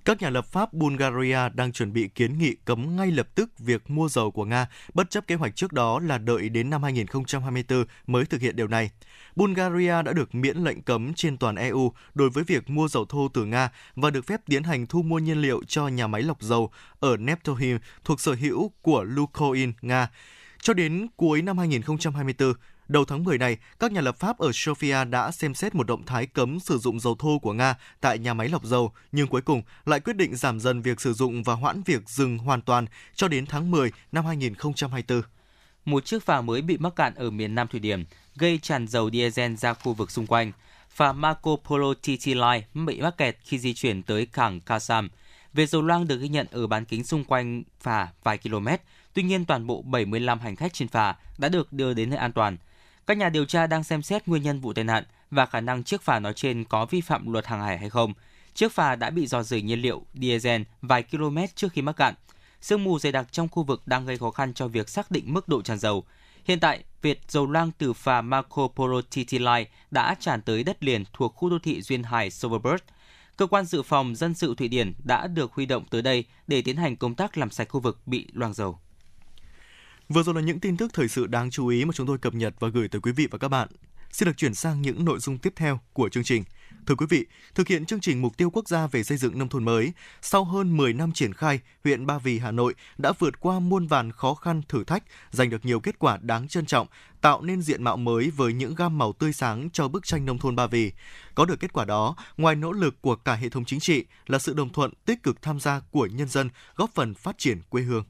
Các 0.05 0.21
nhà 0.21 0.29
lập 0.29 0.45
pháp 0.45 0.73
Bulgaria 0.73 1.49
đang 1.53 1.71
chuẩn 1.71 1.93
bị 1.93 2.07
kiến 2.07 2.37
nghị 2.37 2.55
cấm 2.65 2.95
ngay 2.95 3.11
lập 3.11 3.27
tức 3.35 3.59
việc 3.59 3.89
mua 3.89 4.09
dầu 4.09 4.31
của 4.31 4.45
Nga, 4.45 4.67
bất 4.93 5.09
chấp 5.09 5.27
kế 5.27 5.35
hoạch 5.35 5.55
trước 5.55 5.73
đó 5.73 5.99
là 5.99 6.17
đợi 6.17 6.49
đến 6.49 6.69
năm 6.69 6.83
2024 6.83 7.85
mới 8.07 8.25
thực 8.25 8.41
hiện 8.41 8.55
điều 8.55 8.67
này. 8.67 8.89
Bulgaria 9.35 10.01
đã 10.01 10.13
được 10.13 10.35
miễn 10.35 10.57
lệnh 10.57 10.81
cấm 10.81 11.13
trên 11.13 11.37
toàn 11.37 11.55
EU 11.55 11.91
đối 12.13 12.29
với 12.29 12.43
việc 12.43 12.69
mua 12.69 12.87
dầu 12.87 13.05
thô 13.05 13.27
từ 13.33 13.45
Nga 13.45 13.69
và 13.95 14.09
được 14.09 14.25
phép 14.25 14.41
tiến 14.45 14.63
hành 14.63 14.87
thu 14.87 15.01
mua 15.01 15.19
nhiên 15.19 15.41
liệu 15.41 15.63
cho 15.67 15.87
nhà 15.87 16.07
máy 16.07 16.21
lọc 16.21 16.41
dầu 16.41 16.71
ở 16.99 17.17
Neptohim 17.17 17.77
thuộc 18.03 18.21
sở 18.21 18.33
hữu 18.33 18.71
của 18.81 19.03
Lukoil 19.03 19.69
Nga. 19.81 20.09
Cho 20.61 20.73
đến 20.73 21.07
cuối 21.15 21.41
năm 21.41 21.57
2024, 21.57 22.53
Đầu 22.87 23.05
tháng 23.05 23.23
10 23.23 23.37
này, 23.37 23.57
các 23.79 23.91
nhà 23.91 24.01
lập 24.01 24.15
pháp 24.19 24.37
ở 24.37 24.49
Sofia 24.49 25.09
đã 25.09 25.31
xem 25.31 25.55
xét 25.55 25.75
một 25.75 25.87
động 25.87 26.05
thái 26.05 26.25
cấm 26.25 26.59
sử 26.59 26.77
dụng 26.77 26.99
dầu 26.99 27.15
thô 27.19 27.39
của 27.39 27.53
Nga 27.53 27.75
tại 28.01 28.19
nhà 28.19 28.33
máy 28.33 28.49
lọc 28.49 28.63
dầu, 28.63 28.91
nhưng 29.11 29.27
cuối 29.27 29.41
cùng 29.41 29.61
lại 29.85 29.99
quyết 29.99 30.15
định 30.15 30.35
giảm 30.35 30.59
dần 30.59 30.81
việc 30.81 31.01
sử 31.01 31.13
dụng 31.13 31.43
và 31.43 31.53
hoãn 31.53 31.83
việc 31.83 32.09
dừng 32.09 32.37
hoàn 32.37 32.61
toàn 32.61 32.85
cho 33.15 33.27
đến 33.27 33.45
tháng 33.45 33.71
10 33.71 33.91
năm 34.11 34.25
2024. 34.25 35.21
Một 35.85 36.05
chiếc 36.05 36.23
phà 36.23 36.41
mới 36.41 36.61
bị 36.61 36.77
mắc 36.77 36.93
cạn 36.95 37.15
ở 37.15 37.29
miền 37.29 37.55
Nam 37.55 37.67
Thụy 37.67 37.79
Điển, 37.79 38.05
gây 38.35 38.59
tràn 38.61 38.87
dầu 38.87 39.09
diesel 39.11 39.55
ra 39.55 39.73
khu 39.73 39.93
vực 39.93 40.11
xung 40.11 40.27
quanh. 40.27 40.51
Phà 40.89 41.13
Marco 41.13 41.55
Polo 41.69 41.93
TT 41.93 42.27
Line 42.27 42.61
bị 42.73 43.01
mắc 43.01 43.17
kẹt 43.17 43.37
khi 43.43 43.59
di 43.59 43.73
chuyển 43.73 44.03
tới 44.03 44.25
cảng 44.25 44.59
Kasam. 44.59 45.09
Về 45.53 45.65
dầu 45.65 45.81
loang 45.81 46.07
được 46.07 46.17
ghi 46.17 46.27
nhận 46.27 46.47
ở 46.51 46.67
bán 46.67 46.85
kính 46.85 47.03
xung 47.03 47.23
quanh 47.23 47.63
phà 47.79 48.07
vài 48.23 48.37
km, 48.37 48.67
tuy 49.13 49.23
nhiên 49.23 49.45
toàn 49.45 49.67
bộ 49.67 49.81
75 49.81 50.39
hành 50.39 50.55
khách 50.55 50.73
trên 50.73 50.87
phà 50.87 51.15
đã 51.37 51.49
được 51.49 51.73
đưa 51.73 51.93
đến 51.93 52.09
nơi 52.09 52.19
an 52.19 52.33
toàn. 52.33 52.57
Các 53.07 53.17
nhà 53.17 53.29
điều 53.29 53.45
tra 53.45 53.67
đang 53.67 53.83
xem 53.83 54.01
xét 54.01 54.27
nguyên 54.27 54.43
nhân 54.43 54.59
vụ 54.59 54.73
tai 54.73 54.83
nạn 54.83 55.03
và 55.31 55.45
khả 55.45 55.61
năng 55.61 55.83
chiếc 55.83 56.01
phà 56.01 56.19
nói 56.19 56.33
trên 56.33 56.63
có 56.63 56.85
vi 56.85 57.01
phạm 57.01 57.31
luật 57.31 57.45
hàng 57.45 57.61
hải 57.61 57.77
hay 57.77 57.89
không. 57.89 58.13
Chiếc 58.53 58.71
phà 58.71 58.95
đã 58.95 59.09
bị 59.09 59.27
dò 59.27 59.43
dỉ 59.43 59.61
nhiên 59.61 59.81
liệu 59.81 60.05
diesel 60.13 60.61
vài 60.81 61.03
km 61.03 61.37
trước 61.55 61.71
khi 61.73 61.81
mắc 61.81 61.95
cạn. 61.95 62.13
Sương 62.61 62.83
mù 62.83 62.99
dày 62.99 63.11
đặc 63.11 63.27
trong 63.31 63.47
khu 63.47 63.63
vực 63.63 63.81
đang 63.85 64.05
gây 64.05 64.17
khó 64.17 64.31
khăn 64.31 64.53
cho 64.53 64.67
việc 64.67 64.89
xác 64.89 65.11
định 65.11 65.33
mức 65.33 65.47
độ 65.47 65.61
tràn 65.61 65.79
dầu. 65.79 66.03
Hiện 66.45 66.59
tại, 66.59 66.83
việc 67.01 67.21
dầu 67.27 67.47
loang 67.51 67.71
từ 67.77 67.93
phà 67.93 68.21
Marco 68.21 68.67
Polo 68.67 69.01
TT 69.01 69.33
Line 69.33 69.65
đã 69.91 70.15
tràn 70.19 70.41
tới 70.41 70.63
đất 70.63 70.83
liền 70.83 71.03
thuộc 71.13 71.35
khu 71.35 71.49
đô 71.49 71.59
thị 71.59 71.81
duyên 71.81 72.03
hải 72.03 72.31
Silverbird. 72.31 72.83
Cơ 73.37 73.47
quan 73.47 73.65
dự 73.65 73.81
phòng 73.81 74.15
dân 74.15 74.33
sự 74.33 74.55
Thụy 74.57 74.67
Điển 74.67 74.93
đã 75.03 75.27
được 75.27 75.53
huy 75.53 75.65
động 75.65 75.85
tới 75.89 76.01
đây 76.01 76.25
để 76.47 76.61
tiến 76.61 76.77
hành 76.77 76.95
công 76.95 77.15
tác 77.15 77.37
làm 77.37 77.49
sạch 77.49 77.69
khu 77.69 77.79
vực 77.79 78.07
bị 78.07 78.27
loang 78.33 78.53
dầu. 78.53 78.79
Vừa 80.09 80.23
rồi 80.23 80.35
là 80.35 80.41
những 80.41 80.59
tin 80.59 80.77
tức 80.77 80.93
thời 80.93 81.07
sự 81.07 81.27
đáng 81.27 81.49
chú 81.49 81.67
ý 81.67 81.85
mà 81.85 81.91
chúng 81.93 82.07
tôi 82.07 82.17
cập 82.17 82.33
nhật 82.33 82.53
và 82.59 82.67
gửi 82.67 82.87
tới 82.87 83.01
quý 83.01 83.11
vị 83.11 83.27
và 83.31 83.37
các 83.37 83.47
bạn. 83.47 83.67
Xin 84.11 84.25
được 84.25 84.37
chuyển 84.37 84.53
sang 84.53 84.81
những 84.81 85.05
nội 85.05 85.19
dung 85.19 85.37
tiếp 85.37 85.53
theo 85.55 85.79
của 85.93 86.09
chương 86.09 86.23
trình. 86.23 86.43
Thưa 86.87 86.95
quý 86.95 87.05
vị, 87.09 87.25
thực 87.55 87.67
hiện 87.67 87.85
chương 87.85 87.99
trình 87.99 88.21
mục 88.21 88.37
tiêu 88.37 88.49
quốc 88.49 88.67
gia 88.67 88.87
về 88.87 89.03
xây 89.03 89.17
dựng 89.17 89.39
nông 89.39 89.49
thôn 89.49 89.65
mới, 89.65 89.93
sau 90.21 90.43
hơn 90.43 90.77
10 90.77 90.93
năm 90.93 91.11
triển 91.11 91.33
khai, 91.33 91.59
huyện 91.83 92.05
Ba 92.05 92.17
Vì, 92.17 92.39
Hà 92.39 92.51
Nội 92.51 92.73
đã 92.97 93.13
vượt 93.19 93.39
qua 93.39 93.59
muôn 93.59 93.87
vàn 93.87 94.11
khó 94.11 94.33
khăn 94.33 94.61
thử 94.69 94.83
thách, 94.83 95.03
giành 95.31 95.49
được 95.49 95.65
nhiều 95.65 95.79
kết 95.79 95.99
quả 95.99 96.17
đáng 96.21 96.47
trân 96.47 96.65
trọng, 96.65 96.87
tạo 97.21 97.41
nên 97.41 97.61
diện 97.61 97.83
mạo 97.83 97.97
mới 97.97 98.29
với 98.29 98.53
những 98.53 98.75
gam 98.75 98.97
màu 98.97 99.13
tươi 99.13 99.33
sáng 99.33 99.69
cho 99.69 99.87
bức 99.87 100.05
tranh 100.05 100.25
nông 100.25 100.39
thôn 100.39 100.55
Ba 100.55 100.67
Vì. 100.67 100.91
Có 101.35 101.45
được 101.45 101.59
kết 101.59 101.73
quả 101.73 101.85
đó, 101.85 102.15
ngoài 102.37 102.55
nỗ 102.55 102.71
lực 102.71 103.01
của 103.01 103.15
cả 103.15 103.35
hệ 103.35 103.49
thống 103.49 103.65
chính 103.65 103.79
trị 103.79 104.05
là 104.27 104.39
sự 104.39 104.53
đồng 104.53 104.69
thuận 104.69 104.93
tích 105.05 105.23
cực 105.23 105.41
tham 105.41 105.59
gia 105.59 105.79
của 105.91 106.05
nhân 106.05 106.27
dân 106.27 106.49
góp 106.75 106.89
phần 106.95 107.13
phát 107.13 107.37
triển 107.37 107.61
quê 107.69 107.81
hương. 107.81 108.03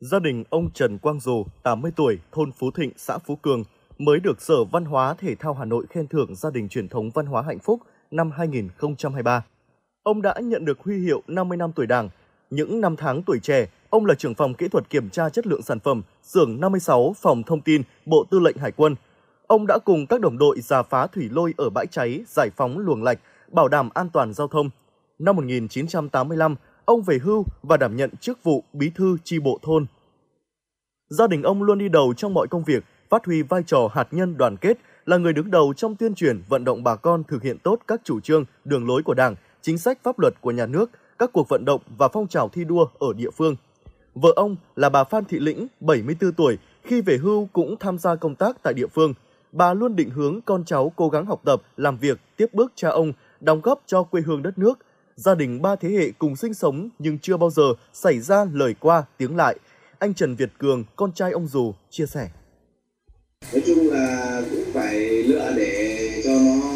Gia 0.00 0.18
đình 0.18 0.44
ông 0.50 0.70
Trần 0.70 0.98
Quang 0.98 1.20
Dù, 1.20 1.44
80 1.62 1.92
tuổi, 1.96 2.18
thôn 2.32 2.52
Phú 2.52 2.70
Thịnh, 2.70 2.90
xã 2.96 3.18
Phú 3.18 3.36
Cường, 3.36 3.64
mới 3.98 4.20
được 4.20 4.42
Sở 4.42 4.64
Văn 4.64 4.84
hóa 4.84 5.14
Thể 5.14 5.34
thao 5.34 5.54
Hà 5.54 5.64
Nội 5.64 5.86
khen 5.90 6.06
thưởng 6.06 6.34
gia 6.34 6.50
đình 6.50 6.68
truyền 6.68 6.88
thống 6.88 7.10
văn 7.10 7.26
hóa 7.26 7.42
hạnh 7.42 7.58
phúc 7.58 7.80
năm 8.10 8.30
2023. 8.30 9.44
Ông 10.02 10.22
đã 10.22 10.34
nhận 10.42 10.64
được 10.64 10.80
huy 10.80 10.98
hiệu 10.98 11.22
50 11.26 11.56
năm 11.56 11.72
tuổi 11.72 11.86
Đảng. 11.86 12.08
Những 12.50 12.80
năm 12.80 12.96
tháng 12.96 13.22
tuổi 13.22 13.38
trẻ, 13.42 13.66
ông 13.90 14.06
là 14.06 14.14
trưởng 14.14 14.34
phòng 14.34 14.54
kỹ 14.54 14.68
thuật 14.68 14.90
kiểm 14.90 15.10
tra 15.10 15.28
chất 15.28 15.46
lượng 15.46 15.62
sản 15.62 15.80
phẩm, 15.80 16.02
xưởng 16.22 16.60
56, 16.60 17.14
phòng 17.22 17.42
thông 17.42 17.60
tin, 17.60 17.82
Bộ 18.06 18.24
Tư 18.30 18.38
lệnh 18.38 18.56
Hải 18.56 18.72
quân. 18.72 18.94
Ông 19.46 19.66
đã 19.66 19.78
cùng 19.78 20.06
các 20.06 20.20
đồng 20.20 20.38
đội 20.38 20.60
giả 20.60 20.82
phá 20.82 21.06
thủy 21.06 21.28
lôi 21.32 21.54
ở 21.56 21.70
bãi 21.70 21.86
cháy, 21.86 22.24
giải 22.26 22.50
phóng 22.56 22.78
luồng 22.78 23.02
lạch, 23.02 23.18
bảo 23.52 23.68
đảm 23.68 23.88
an 23.94 24.08
toàn 24.12 24.32
giao 24.32 24.48
thông. 24.48 24.70
Năm 25.18 25.36
1985, 25.36 26.56
ông 26.84 27.02
về 27.02 27.18
hưu 27.18 27.44
và 27.62 27.76
đảm 27.76 27.96
nhận 27.96 28.10
chức 28.20 28.44
vụ 28.44 28.64
bí 28.72 28.90
thư 28.94 29.16
chi 29.24 29.38
bộ 29.38 29.58
thôn. 29.62 29.86
Gia 31.08 31.26
đình 31.26 31.42
ông 31.42 31.62
luôn 31.62 31.78
đi 31.78 31.88
đầu 31.88 32.14
trong 32.16 32.34
mọi 32.34 32.46
công 32.48 32.64
việc, 32.64 32.84
phát 33.08 33.26
huy 33.26 33.42
vai 33.42 33.62
trò 33.66 33.88
hạt 33.92 34.08
nhân 34.10 34.36
đoàn 34.36 34.56
kết, 34.56 34.78
là 35.06 35.16
người 35.16 35.32
đứng 35.32 35.50
đầu 35.50 35.74
trong 35.76 35.96
tuyên 35.96 36.14
truyền 36.14 36.42
vận 36.48 36.64
động 36.64 36.84
bà 36.84 36.96
con 36.96 37.24
thực 37.24 37.42
hiện 37.42 37.58
tốt 37.58 37.78
các 37.86 38.00
chủ 38.04 38.20
trương, 38.20 38.44
đường 38.64 38.86
lối 38.86 39.02
của 39.02 39.14
Đảng, 39.14 39.34
chính 39.62 39.78
sách 39.78 39.98
pháp 40.02 40.18
luật 40.18 40.34
của 40.40 40.50
nhà 40.50 40.66
nước, 40.66 40.90
các 41.18 41.30
cuộc 41.32 41.48
vận 41.48 41.64
động 41.64 41.80
và 41.98 42.08
phong 42.08 42.28
trào 42.28 42.48
thi 42.48 42.64
đua 42.64 42.86
ở 42.98 43.12
địa 43.16 43.30
phương. 43.30 43.56
Vợ 44.14 44.32
ông 44.36 44.56
là 44.76 44.88
bà 44.88 45.04
Phan 45.04 45.24
Thị 45.24 45.38
Lĩnh, 45.38 45.66
74 45.80 46.32
tuổi, 46.32 46.58
khi 46.82 47.00
về 47.00 47.16
hưu 47.16 47.48
cũng 47.52 47.76
tham 47.80 47.98
gia 47.98 48.14
công 48.16 48.34
tác 48.34 48.62
tại 48.62 48.74
địa 48.74 48.86
phương. 48.86 49.14
Bà 49.52 49.74
luôn 49.74 49.96
định 49.96 50.10
hướng 50.10 50.40
con 50.40 50.64
cháu 50.64 50.92
cố 50.96 51.08
gắng 51.08 51.26
học 51.26 51.40
tập, 51.44 51.62
làm 51.76 51.96
việc, 51.96 52.20
tiếp 52.36 52.46
bước 52.52 52.72
cha 52.74 52.88
ông, 52.88 53.12
đóng 53.40 53.60
góp 53.60 53.82
cho 53.86 54.02
quê 54.02 54.22
hương 54.22 54.42
đất 54.42 54.58
nước. 54.58 54.78
Gia 55.24 55.34
đình 55.34 55.62
ba 55.62 55.76
thế 55.76 55.88
hệ 55.88 56.10
cùng 56.18 56.36
sinh 56.36 56.54
sống 56.54 56.88
nhưng 56.98 57.18
chưa 57.18 57.36
bao 57.36 57.50
giờ 57.50 57.62
xảy 57.92 58.20
ra 58.20 58.44
lời 58.52 58.74
qua 58.80 59.02
tiếng 59.18 59.36
lại. 59.36 59.56
Anh 59.98 60.14
Trần 60.14 60.34
Việt 60.34 60.50
Cường, 60.58 60.84
con 60.96 61.12
trai 61.12 61.32
ông 61.32 61.48
Dù, 61.48 61.74
chia 61.90 62.06
sẻ. 62.06 62.28
Nói 63.52 63.62
chung 63.66 63.90
là 63.90 64.42
cũng 64.50 64.64
phải 64.72 64.98
lựa 65.00 65.52
để 65.56 66.22
cho 66.24 66.30
nó 66.30 66.72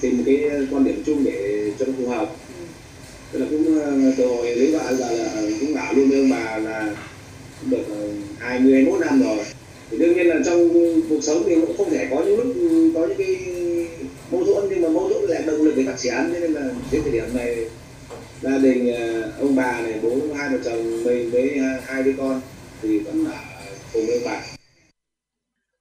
tìm 0.00 0.22
cái 0.26 0.50
quan 0.70 0.84
điểm 0.84 1.02
chung 1.06 1.24
để 1.24 1.72
cho 1.78 1.86
nó 1.86 1.92
phù 1.98 2.08
hợp 2.08 2.28
tức 3.32 3.38
là 3.38 3.46
cũng 3.50 3.64
rồi 3.74 4.14
từ 4.16 4.26
hồi 4.26 4.56
lấy 4.56 4.72
vợ 4.72 4.94
giờ 4.94 5.10
là 5.10 5.42
cũng 5.60 5.74
bảo 5.74 5.94
luôn 5.94 6.10
với 6.10 6.20
ông 6.20 6.30
bà 6.30 6.58
là 6.58 6.96
được 7.70 7.84
ờ, 7.88 8.08
20 8.38 8.72
21 8.72 9.00
năm 9.00 9.22
rồi 9.22 9.44
thì 9.90 9.98
đương 9.98 10.14
nhiên 10.14 10.26
là 10.26 10.36
trong 10.44 10.68
cuộc 11.08 11.20
sống 11.22 11.42
thì 11.46 11.54
cũng 11.66 11.76
không 11.76 11.90
thể 11.90 12.08
có 12.10 12.22
những 12.24 12.36
lúc 12.36 12.54
ừ, 12.54 12.92
có 12.94 13.06
những 13.06 13.18
cái 13.18 13.36
mâu 14.32 14.44
thuẫn 14.44 14.64
nhưng 14.70 14.82
mà 14.82 14.88
mâu 14.88 15.08
thuẫn 15.08 15.22
lại 15.28 15.42
động 15.46 15.62
lực 15.62 15.74
để 15.76 15.82
đặt 15.82 15.96
triển 15.98 16.14
cho 16.14 16.40
nên 16.40 16.52
là 16.52 16.70
đến 16.92 17.02
thời 17.02 17.12
điểm 17.12 17.24
này 17.34 17.70
gia 18.40 18.58
đình 18.58 18.94
à, 18.94 19.30
ông 19.40 19.56
bà 19.56 19.80
này 19.80 20.00
bố 20.02 20.10
hai 20.36 20.48
vợ 20.48 20.58
chồng 20.64 21.04
mình 21.04 21.30
với 21.30 21.58
hai 21.86 22.02
đứa 22.02 22.12
con 22.18 22.40
thì 22.82 22.98
vẫn 22.98 23.24
ở 23.24 23.32
cùng 23.92 24.06
với 24.06 24.22
bà 24.24 24.40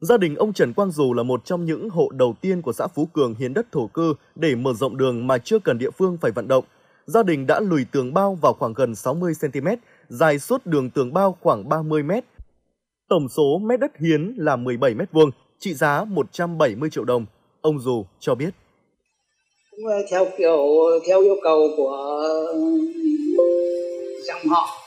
Gia 0.02 0.18
đình 0.18 0.36
ông 0.36 0.54
Trần 0.54 0.74
Quang 0.74 0.92
Dù 0.92 1.14
là 1.14 1.24
một 1.24 1.46
trong 1.46 1.66
những 1.66 1.90
hộ 1.90 2.10
đầu 2.10 2.36
tiên 2.42 2.62
của 2.62 2.74
xã 2.74 2.88
Phú 2.88 3.06
Cường 3.06 3.36
hiến 3.36 3.54
đất 3.54 3.72
thổ 3.72 3.88
cư 3.88 4.14
để 4.36 4.56
mở 4.56 4.74
rộng 4.74 4.98
đường 4.98 5.28
mà 5.28 5.38
chưa 5.38 5.60
cần 5.60 5.78
địa 5.78 5.92
phương 5.92 6.18
phải 6.22 6.32
vận 6.32 6.48
động 6.48 6.64
gia 7.06 7.24
đình 7.24 7.48
đã 7.48 7.60
lùi 7.60 7.86
tường 7.92 8.14
bao 8.14 8.36
vào 8.36 8.54
khoảng 8.54 8.74
gần 8.74 8.96
60 8.96 9.34
cm, 9.42 9.68
dài 10.10 10.40
suốt 10.40 10.66
đường 10.66 10.90
tường 10.90 11.14
bao 11.14 11.38
khoảng 11.40 11.70
30 11.70 12.04
m. 12.04 12.12
Tổng 13.10 13.30
số 13.30 13.58
mét 13.58 13.80
đất 13.80 13.98
hiến 13.98 14.34
là 14.38 14.56
17 14.56 14.94
mét 14.94 15.12
vuông, 15.12 15.32
trị 15.60 15.74
giá 15.74 16.04
170 16.04 16.90
triệu 16.90 17.04
đồng. 17.04 17.26
Ông 17.62 17.80
Dù 17.80 18.06
cho 18.20 18.36
biết. 18.36 18.50
Cũng 19.72 19.80
theo 20.12 20.28
kiểu, 20.38 20.60
theo 21.08 21.22
yêu 21.22 21.36
cầu 21.44 21.70
của, 21.78 22.24
dòng 24.24 24.48
họ, 24.48 24.78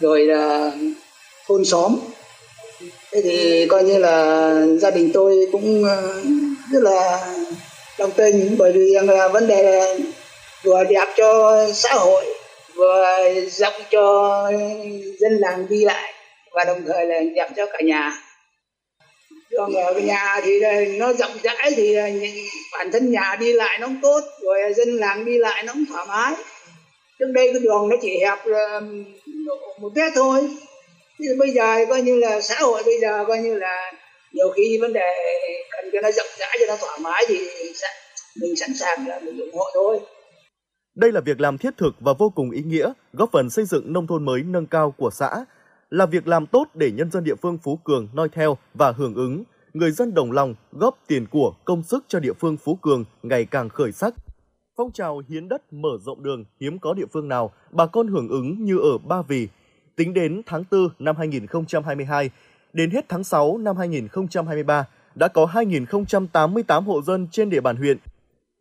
rồi 0.00 0.26
là 0.26 0.72
thôn 1.46 1.64
xóm 1.64 1.96
thế 3.12 3.20
thì 3.22 3.66
coi 3.68 3.84
như 3.84 3.98
là 3.98 4.52
gia 4.80 4.90
đình 4.90 5.10
tôi 5.14 5.48
cũng 5.52 5.84
ờ, 5.84 6.22
rất 6.72 6.82
là 6.82 7.28
đồng 7.98 8.10
tình, 8.16 8.54
bởi 8.58 8.72
vì 8.72 8.94
là 9.02 9.28
vấn 9.28 9.46
đề 9.46 9.62
là 9.62 9.94
vừa 10.64 10.84
đẹp 10.84 11.06
cho 11.16 11.58
xã 11.74 11.94
hội, 11.94 12.24
vừa 12.74 13.04
rộng 13.50 13.82
cho 13.90 14.42
dân 15.20 15.32
làng 15.38 15.66
đi 15.68 15.84
lại, 15.84 16.12
và 16.52 16.64
đồng 16.64 16.84
thời 16.86 17.06
là 17.06 17.20
đẹp 17.34 17.48
cho 17.56 17.66
cả 17.66 17.78
nhà 17.84 18.12
còn 19.56 19.74
ở 19.74 20.00
nhà 20.00 20.40
thì 20.44 20.60
nó 20.98 21.12
rộng 21.12 21.32
rãi 21.42 21.72
thì 21.76 21.96
bản 22.72 22.92
thân 22.92 23.10
nhà 23.10 23.36
đi 23.40 23.52
lại 23.52 23.78
nó 23.80 23.86
cũng 23.86 24.00
tốt 24.02 24.20
rồi 24.42 24.58
dân 24.76 24.88
làng 24.88 25.24
đi 25.24 25.38
lại 25.38 25.62
nó 25.66 25.72
cũng 25.72 25.84
thoải 25.88 26.06
mái. 26.08 26.34
Trước 27.18 27.26
đây 27.34 27.48
cái 27.52 27.60
đường 27.62 27.88
nó 27.88 27.96
chỉ 28.02 28.18
hẹp 28.20 28.38
một 29.80 29.92
mét 29.94 30.12
thôi. 30.14 30.48
Thì 31.18 31.26
bây 31.38 31.50
giờ 31.50 31.84
coi 31.88 32.02
như 32.02 32.18
là 32.18 32.40
xã 32.40 32.54
hội 32.58 32.82
bây 32.84 33.00
giờ 33.00 33.24
coi 33.28 33.38
như 33.38 33.54
là 33.54 33.92
nhiều 34.32 34.50
khi 34.56 34.78
vấn 34.80 34.92
đề 34.92 35.12
cần 35.70 35.90
cho 35.92 36.00
nó 36.00 36.10
rộng 36.10 36.26
rãi 36.38 36.56
cho 36.60 36.66
nó 36.68 36.76
thoải 36.80 36.98
mái 37.02 37.24
thì 37.28 37.38
mình 38.40 38.56
sẵn 38.56 38.70
sàng 38.80 39.08
là 39.08 39.20
mình 39.24 39.40
ủng 39.40 39.54
hộ 39.54 39.64
thôi. 39.74 40.00
Đây 40.94 41.12
là 41.12 41.20
việc 41.20 41.40
làm 41.40 41.58
thiết 41.58 41.70
thực 41.78 41.92
và 42.00 42.12
vô 42.18 42.32
cùng 42.36 42.50
ý 42.50 42.62
nghĩa, 42.62 42.92
góp 43.12 43.28
phần 43.32 43.50
xây 43.50 43.64
dựng 43.64 43.92
nông 43.92 44.06
thôn 44.06 44.24
mới 44.24 44.40
nâng 44.46 44.66
cao 44.66 44.94
của 44.98 45.10
xã, 45.10 45.30
là 45.90 46.06
việc 46.06 46.28
làm 46.28 46.46
tốt 46.46 46.68
để 46.74 46.90
nhân 46.90 47.10
dân 47.10 47.24
địa 47.24 47.34
phương 47.34 47.58
Phú 47.58 47.76
Cường 47.76 48.08
noi 48.12 48.28
theo 48.28 48.56
và 48.74 48.92
hưởng 48.92 49.14
ứng. 49.14 49.44
Người 49.72 49.90
dân 49.90 50.14
đồng 50.14 50.32
lòng 50.32 50.54
góp 50.72 50.98
tiền 51.06 51.26
của 51.30 51.54
công 51.64 51.82
sức 51.82 52.04
cho 52.08 52.20
địa 52.20 52.32
phương 52.32 52.56
Phú 52.56 52.74
Cường 52.74 53.04
ngày 53.22 53.44
càng 53.44 53.68
khởi 53.68 53.92
sắc. 53.92 54.14
Phong 54.76 54.92
trào 54.92 55.22
hiến 55.28 55.48
đất 55.48 55.72
mở 55.72 55.98
rộng 56.00 56.22
đường 56.22 56.44
hiếm 56.60 56.78
có 56.78 56.94
địa 56.94 57.06
phương 57.12 57.28
nào 57.28 57.52
bà 57.70 57.86
con 57.86 58.08
hưởng 58.08 58.28
ứng 58.28 58.64
như 58.64 58.78
ở 58.78 58.98
Ba 58.98 59.22
Vì. 59.22 59.48
Tính 59.96 60.14
đến 60.14 60.42
tháng 60.46 60.64
4 60.70 60.88
năm 60.98 61.16
2022, 61.16 62.30
đến 62.72 62.90
hết 62.90 63.08
tháng 63.08 63.24
6 63.24 63.58
năm 63.58 63.76
2023, 63.76 64.84
đã 65.14 65.28
có 65.28 65.46
2.088 65.46 66.82
hộ 66.82 67.02
dân 67.02 67.28
trên 67.30 67.50
địa 67.50 67.60
bàn 67.60 67.76
huyện 67.76 67.98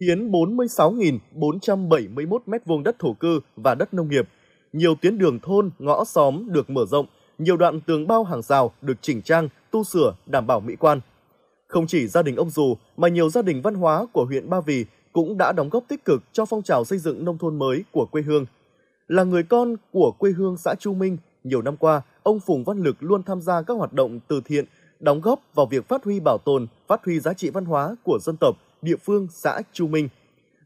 hiến 0.02 0.32
46.471 0.32 2.40
m2 2.46 2.84
đất 2.84 3.00
thổ 3.00 3.14
cư 3.14 3.40
và 3.56 3.76
đất 3.76 3.94
nông 3.94 4.10
nghiệp. 4.10 4.30
Nhiều 4.76 4.96
tuyến 4.96 5.18
đường 5.18 5.40
thôn, 5.40 5.70
ngõ 5.80 6.04
xóm 6.06 6.46
được 6.48 6.70
mở 6.70 6.86
rộng, 6.86 7.06
nhiều 7.38 7.58
đoạn 7.58 7.82
tường 7.82 8.08
bao 8.08 8.24
hàng 8.24 8.42
rào 8.42 8.72
được 8.82 8.94
chỉnh 9.02 9.22
trang, 9.22 9.50
tu 9.72 9.84
sửa, 9.84 10.16
đảm 10.26 10.48
bảo 10.48 10.60
mỹ 10.60 10.76
quan. 10.80 11.00
Không 11.68 11.88
chỉ 11.88 12.08
gia 12.08 12.22
đình 12.22 12.36
ông 12.36 12.50
Dù 12.50 12.78
mà 12.98 13.08
nhiều 13.08 13.30
gia 13.30 13.42
đình 13.42 13.62
văn 13.62 13.76
hóa 13.76 14.06
của 14.14 14.26
huyện 14.26 14.50
Ba 14.50 14.62
Vì 14.62 14.86
cũng 15.14 15.38
đã 15.38 15.52
đóng 15.52 15.70
góp 15.70 15.84
tích 15.88 16.06
cực 16.06 16.24
cho 16.34 16.46
phong 16.46 16.62
trào 16.62 16.86
xây 16.86 16.98
dựng 16.98 17.26
nông 17.26 17.38
thôn 17.38 17.60
mới 17.60 17.84
của 17.92 18.06
quê 18.06 18.22
hương. 18.22 18.46
Là 19.08 19.24
người 19.24 19.44
con 19.44 19.76
của 19.92 20.12
quê 20.12 20.32
hương 20.32 20.58
xã 20.58 20.76
Chu 20.80 20.94
Minh, 20.94 21.18
nhiều 21.44 21.62
năm 21.62 21.78
qua, 21.78 22.02
ông 22.24 22.40
Phùng 22.40 22.64
Văn 22.64 22.78
Lực 22.78 22.96
luôn 23.00 23.24
tham 23.24 23.42
gia 23.42 23.62
các 23.62 23.74
hoạt 23.74 23.94
động 23.94 24.20
từ 24.28 24.42
thiện, 24.46 24.66
đóng 25.00 25.22
góp 25.22 25.40
vào 25.54 25.66
việc 25.66 25.88
phát 25.88 26.04
huy 26.04 26.20
bảo 26.20 26.38
tồn, 26.46 26.68
phát 26.88 27.06
huy 27.06 27.20
giá 27.20 27.34
trị 27.34 27.50
văn 27.50 27.66
hóa 27.66 27.96
của 28.04 28.20
dân 28.22 28.36
tộc, 28.40 28.56
địa 28.82 28.98
phương 29.04 29.28
xã 29.32 29.62
Chu 29.74 29.88
Minh. 29.88 30.10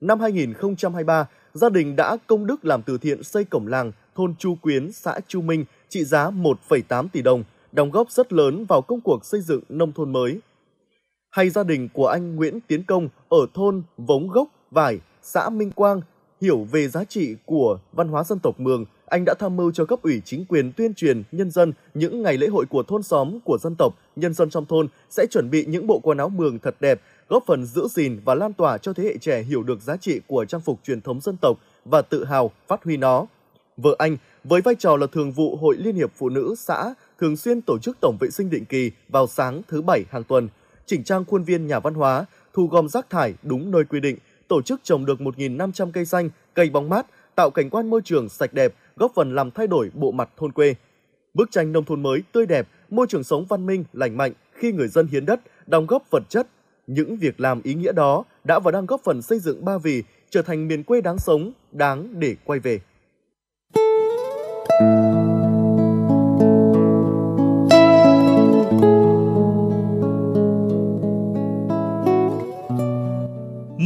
Năm 0.02 0.20
2023, 0.20 1.28
gia 1.54 1.70
đình 1.70 1.96
đã 1.96 2.18
công 2.28 2.46
đức 2.46 2.66
làm 2.66 2.82
từ 2.82 2.98
thiện 2.98 3.24
xây 3.24 3.44
cổng 3.44 3.68
làng 3.68 3.92
thôn 4.16 4.36
Chu 4.40 4.56
Quyến, 4.56 4.92
xã 4.92 5.20
Chu 5.28 5.42
Minh 5.42 5.66
trị 5.90 6.04
giá 6.04 6.30
1,8 6.30 7.08
tỷ 7.08 7.22
đồng, 7.22 7.44
đóng 7.72 7.92
góp 7.92 8.12
rất 8.12 8.34
lớn 8.34 8.66
vào 8.66 8.82
công 8.82 9.02
cuộc 9.02 9.26
xây 9.26 9.42
dựng 9.42 9.62
nông 9.70 9.92
thôn 9.92 10.14
mới. 10.14 10.40
Hay 11.30 11.50
gia 11.50 11.64
đình 11.64 11.90
của 11.94 12.08
anh 12.08 12.36
Nguyễn 12.36 12.60
Tiến 12.68 12.84
Công 12.84 13.10
ở 13.30 13.38
thôn 13.54 13.84
Vống 13.98 14.28
Gốc, 14.28 14.48
Vải, 14.72 15.00
xã 15.22 15.50
Minh 15.50 15.72
Quang 15.72 16.02
hiểu 16.42 16.68
về 16.72 16.88
giá 16.88 17.04
trị 17.04 17.36
của 17.46 17.80
văn 17.92 18.08
hóa 18.08 18.24
dân 18.24 18.40
tộc 18.40 18.60
Mường, 18.60 18.86
anh 19.06 19.24
đã 19.26 19.34
tham 19.40 19.56
mưu 19.56 19.72
cho 19.72 19.86
cấp 19.86 20.00
ủy 20.02 20.22
chính 20.26 20.46
quyền 20.46 20.72
tuyên 20.72 20.94
truyền 20.94 21.24
nhân 21.32 21.52
dân 21.52 21.74
những 21.94 22.22
ngày 22.22 22.38
lễ 22.38 22.48
hội 22.48 22.66
của 22.66 22.84
thôn 22.84 23.04
xóm 23.04 23.40
của 23.40 23.58
dân 23.62 23.76
tộc, 23.78 23.94
nhân 24.16 24.34
dân 24.34 24.50
trong 24.50 24.66
thôn 24.66 24.88
sẽ 25.10 25.26
chuẩn 25.32 25.50
bị 25.50 25.66
những 25.66 25.88
bộ 25.88 26.00
quần 26.00 26.18
áo 26.18 26.30
Mường 26.30 26.60
thật 26.60 26.76
đẹp 26.80 27.02
góp 27.30 27.44
phần 27.48 27.66
giữ 27.66 27.88
gìn 27.90 28.20
và 28.26 28.36
lan 28.36 28.54
tỏa 28.54 28.78
cho 28.78 28.94
thế 28.94 29.04
hệ 29.04 29.18
trẻ 29.18 29.42
hiểu 29.42 29.64
được 29.64 29.82
giá 29.82 29.98
trị 29.98 30.20
của 30.28 30.46
trang 30.46 30.62
phục 30.62 30.80
truyền 30.84 31.02
thống 31.02 31.22
dân 31.22 31.38
tộc 31.42 31.58
và 31.86 32.02
tự 32.02 32.26
hào 32.26 32.52
phát 32.68 32.84
huy 32.84 32.98
nó. 32.98 33.26
Vợ 33.82 33.96
anh, 33.98 34.18
với 34.44 34.62
vai 34.62 34.76
trò 34.76 34.98
là 34.98 35.08
thường 35.08 35.32
vụ 35.32 35.56
Hội 35.56 35.76
Liên 35.78 35.96
hiệp 35.96 36.12
Phụ 36.16 36.30
nữ 36.30 36.56
xã, 36.58 36.94
thường 37.20 37.38
xuyên 37.38 37.62
tổ 37.62 37.78
chức 37.80 37.98
tổng 38.02 38.18
vệ 38.20 38.30
sinh 38.30 38.50
định 38.50 38.66
kỳ 38.66 38.92
vào 39.10 39.28
sáng 39.28 39.62
thứ 39.68 39.82
bảy 39.82 40.04
hàng 40.10 40.24
tuần, 40.24 40.48
chỉnh 40.86 41.04
trang 41.04 41.26
khuôn 41.26 41.44
viên 41.44 41.68
nhà 41.68 41.80
văn 41.80 41.94
hóa, 41.94 42.26
thu 42.54 42.68
gom 42.68 42.90
rác 42.90 43.10
thải 43.10 43.34
đúng 43.44 43.72
nơi 43.72 43.84
quy 43.84 44.00
định, 44.00 44.18
tổ 44.48 44.62
chức 44.62 44.80
trồng 44.84 45.06
được 45.06 45.20
1.500 45.20 45.92
cây 45.92 46.06
xanh, 46.06 46.30
cây 46.54 46.70
bóng 46.70 46.90
mát, 46.90 47.06
tạo 47.36 47.50
cảnh 47.50 47.70
quan 47.70 47.90
môi 47.90 48.02
trường 48.06 48.30
sạch 48.30 48.54
đẹp, 48.54 48.74
góp 48.96 49.12
phần 49.16 49.36
làm 49.36 49.52
thay 49.52 49.68
đổi 49.68 49.92
bộ 49.94 50.12
mặt 50.12 50.30
thôn 50.38 50.52
quê. 50.52 50.76
Bức 51.34 51.52
tranh 51.52 51.72
nông 51.72 51.86
thôn 51.86 52.04
mới 52.04 52.24
tươi 52.32 52.46
đẹp, 52.46 52.68
môi 52.90 53.08
trường 53.10 53.24
sống 53.24 53.46
văn 53.46 53.66
minh, 53.66 53.84
lành 53.94 54.18
mạnh 54.18 54.34
khi 54.54 54.72
người 54.72 54.88
dân 54.88 55.08
hiến 55.08 55.26
đất, 55.26 55.42
đóng 55.68 55.86
góp 55.86 56.04
vật 56.12 56.24
chất, 56.30 56.48
những 56.88 57.18
việc 57.18 57.40
làm 57.40 57.62
ý 57.62 57.74
nghĩa 57.74 57.92
đó 57.92 58.24
đã 58.44 58.60
và 58.60 58.72
đang 58.72 58.86
góp 58.86 59.02
phần 59.04 59.22
xây 59.22 59.40
dựng 59.40 59.66
Ba 59.66 59.78
Vì 59.78 60.04
trở 60.30 60.42
thành 60.42 60.68
miền 60.68 60.84
quê 60.84 61.02
đáng 61.02 61.18
sống, 61.18 61.52
đáng 61.72 62.20
để 62.20 62.36
quay 62.44 62.60
về. 62.60 62.80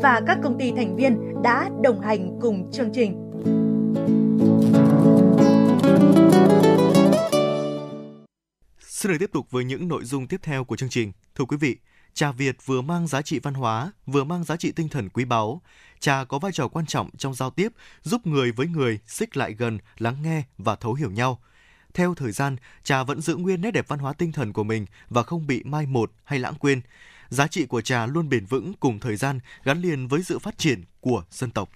và 0.00 0.20
các 0.26 0.38
công 0.42 0.58
ty 0.58 0.72
thành 0.76 0.96
viên 0.96 1.42
đã 1.42 1.70
đồng 1.82 2.00
hành 2.00 2.38
cùng 2.40 2.70
chương 2.72 2.90
trình. 2.94 3.28
Xin 8.80 9.12
được 9.12 9.18
tiếp 9.20 9.30
tục 9.32 9.50
với 9.50 9.64
những 9.64 9.88
nội 9.88 10.04
dung 10.04 10.26
tiếp 10.26 10.40
theo 10.42 10.64
của 10.64 10.76
chương 10.76 10.88
trình. 10.88 11.12
Thưa 11.34 11.44
quý 11.44 11.56
vị, 11.56 11.76
trà 12.14 12.32
Việt 12.32 12.56
vừa 12.66 12.80
mang 12.80 13.06
giá 13.06 13.22
trị 13.22 13.38
văn 13.38 13.54
hóa, 13.54 13.92
vừa 14.06 14.24
mang 14.24 14.44
giá 14.44 14.56
trị 14.56 14.72
tinh 14.72 14.88
thần 14.88 15.08
quý 15.08 15.24
báu. 15.24 15.62
Trà 16.00 16.24
có 16.24 16.38
vai 16.38 16.52
trò 16.52 16.68
quan 16.68 16.86
trọng 16.86 17.10
trong 17.16 17.34
giao 17.34 17.50
tiếp, 17.50 17.72
giúp 18.02 18.26
người 18.26 18.52
với 18.52 18.66
người 18.66 18.98
xích 19.06 19.36
lại 19.36 19.52
gần, 19.52 19.78
lắng 19.98 20.16
nghe 20.22 20.42
và 20.58 20.76
thấu 20.76 20.94
hiểu 20.94 21.10
nhau. 21.10 21.40
Theo 21.94 22.14
thời 22.14 22.32
gian, 22.32 22.56
trà 22.82 23.02
vẫn 23.02 23.20
giữ 23.20 23.36
nguyên 23.36 23.60
nét 23.60 23.70
đẹp 23.70 23.88
văn 23.88 23.98
hóa 23.98 24.12
tinh 24.12 24.32
thần 24.32 24.52
của 24.52 24.64
mình 24.64 24.86
và 25.08 25.22
không 25.22 25.46
bị 25.46 25.62
mai 25.64 25.86
một 25.86 26.12
hay 26.24 26.38
lãng 26.38 26.54
quên. 26.54 26.80
Giá 27.32 27.46
trị 27.46 27.66
của 27.66 27.80
trà 27.80 28.06
luôn 28.06 28.28
bền 28.28 28.46
vững 28.46 28.72
cùng 28.80 29.00
thời 29.00 29.16
gian 29.16 29.40
gắn 29.64 29.80
liền 29.82 30.08
với 30.08 30.22
sự 30.22 30.38
phát 30.38 30.58
triển 30.58 30.84
của 31.00 31.24
dân 31.30 31.50
tộc. 31.50 31.70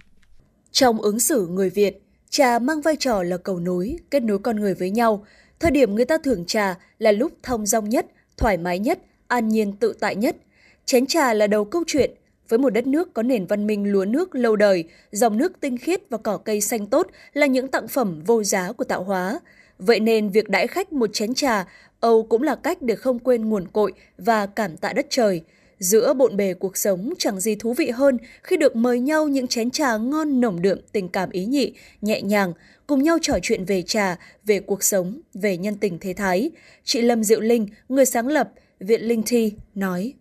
Trong 0.70 1.00
ứng 1.00 1.20
xử 1.20 1.46
người 1.46 1.70
Việt, 1.70 2.02
trà 2.30 2.58
mang 2.58 2.80
vai 2.80 2.96
trò 2.96 3.22
là 3.22 3.36
cầu 3.36 3.58
nối, 3.58 3.96
kết 4.10 4.22
nối 4.22 4.38
con 4.38 4.56
người 4.56 4.74
với 4.74 4.90
nhau. 4.90 5.24
Thời 5.60 5.70
điểm 5.70 5.94
người 5.94 6.04
ta 6.04 6.18
thưởng 6.24 6.44
trà 6.46 6.78
là 6.98 7.12
lúc 7.12 7.32
thông 7.42 7.66
dong 7.66 7.88
nhất, 7.88 8.06
thoải 8.36 8.56
mái 8.56 8.78
nhất, 8.78 8.98
an 9.28 9.48
nhiên 9.48 9.72
tự 9.72 9.94
tại 10.00 10.16
nhất. 10.16 10.36
Chén 10.84 11.06
trà 11.06 11.34
là 11.34 11.46
đầu 11.46 11.64
câu 11.64 11.84
chuyện. 11.86 12.10
Với 12.48 12.58
một 12.58 12.70
đất 12.70 12.86
nước 12.86 13.14
có 13.14 13.22
nền 13.22 13.46
văn 13.46 13.66
minh 13.66 13.92
lúa 13.92 14.04
nước 14.04 14.34
lâu 14.34 14.56
đời, 14.56 14.84
dòng 15.10 15.38
nước 15.38 15.60
tinh 15.60 15.78
khiết 15.78 16.00
và 16.10 16.18
cỏ 16.18 16.36
cây 16.36 16.60
xanh 16.60 16.86
tốt 16.86 17.06
là 17.32 17.46
những 17.46 17.68
tặng 17.68 17.88
phẩm 17.88 18.22
vô 18.26 18.42
giá 18.42 18.72
của 18.72 18.84
tạo 18.84 19.04
hóa. 19.04 19.40
Vậy 19.78 20.00
nên 20.00 20.28
việc 20.28 20.48
đãi 20.48 20.66
khách 20.66 20.92
một 20.92 21.10
chén 21.12 21.34
trà, 21.34 21.66
Âu 22.00 22.22
cũng 22.22 22.42
là 22.42 22.54
cách 22.54 22.82
để 22.82 22.94
không 22.94 23.18
quên 23.18 23.48
nguồn 23.48 23.68
cội 23.68 23.92
và 24.18 24.46
cảm 24.46 24.76
tạ 24.76 24.92
đất 24.92 25.06
trời. 25.10 25.42
Giữa 25.78 26.14
bộn 26.14 26.36
bề 26.36 26.54
cuộc 26.54 26.76
sống 26.76 27.12
chẳng 27.18 27.40
gì 27.40 27.54
thú 27.54 27.72
vị 27.72 27.90
hơn 27.90 28.18
khi 28.42 28.56
được 28.56 28.76
mời 28.76 29.00
nhau 29.00 29.28
những 29.28 29.46
chén 29.46 29.70
trà 29.70 29.96
ngon 29.96 30.40
nồng 30.40 30.62
đượm 30.62 30.78
tình 30.92 31.08
cảm 31.08 31.30
ý 31.30 31.44
nhị, 31.44 31.72
nhẹ 32.00 32.22
nhàng, 32.22 32.52
cùng 32.86 33.02
nhau 33.02 33.18
trò 33.22 33.34
chuyện 33.42 33.64
về 33.64 33.82
trà, 33.82 34.16
về 34.44 34.60
cuộc 34.60 34.82
sống, 34.82 35.20
về 35.34 35.56
nhân 35.56 35.76
tình 35.76 35.98
thế 35.98 36.12
thái. 36.12 36.50
Chị 36.84 37.02
Lâm 37.02 37.24
Diệu 37.24 37.40
Linh, 37.40 37.66
người 37.88 38.06
sáng 38.06 38.28
lập 38.28 38.50
Viện 38.80 39.02
Linh 39.02 39.22
Thi, 39.26 39.52
nói. 39.74 40.12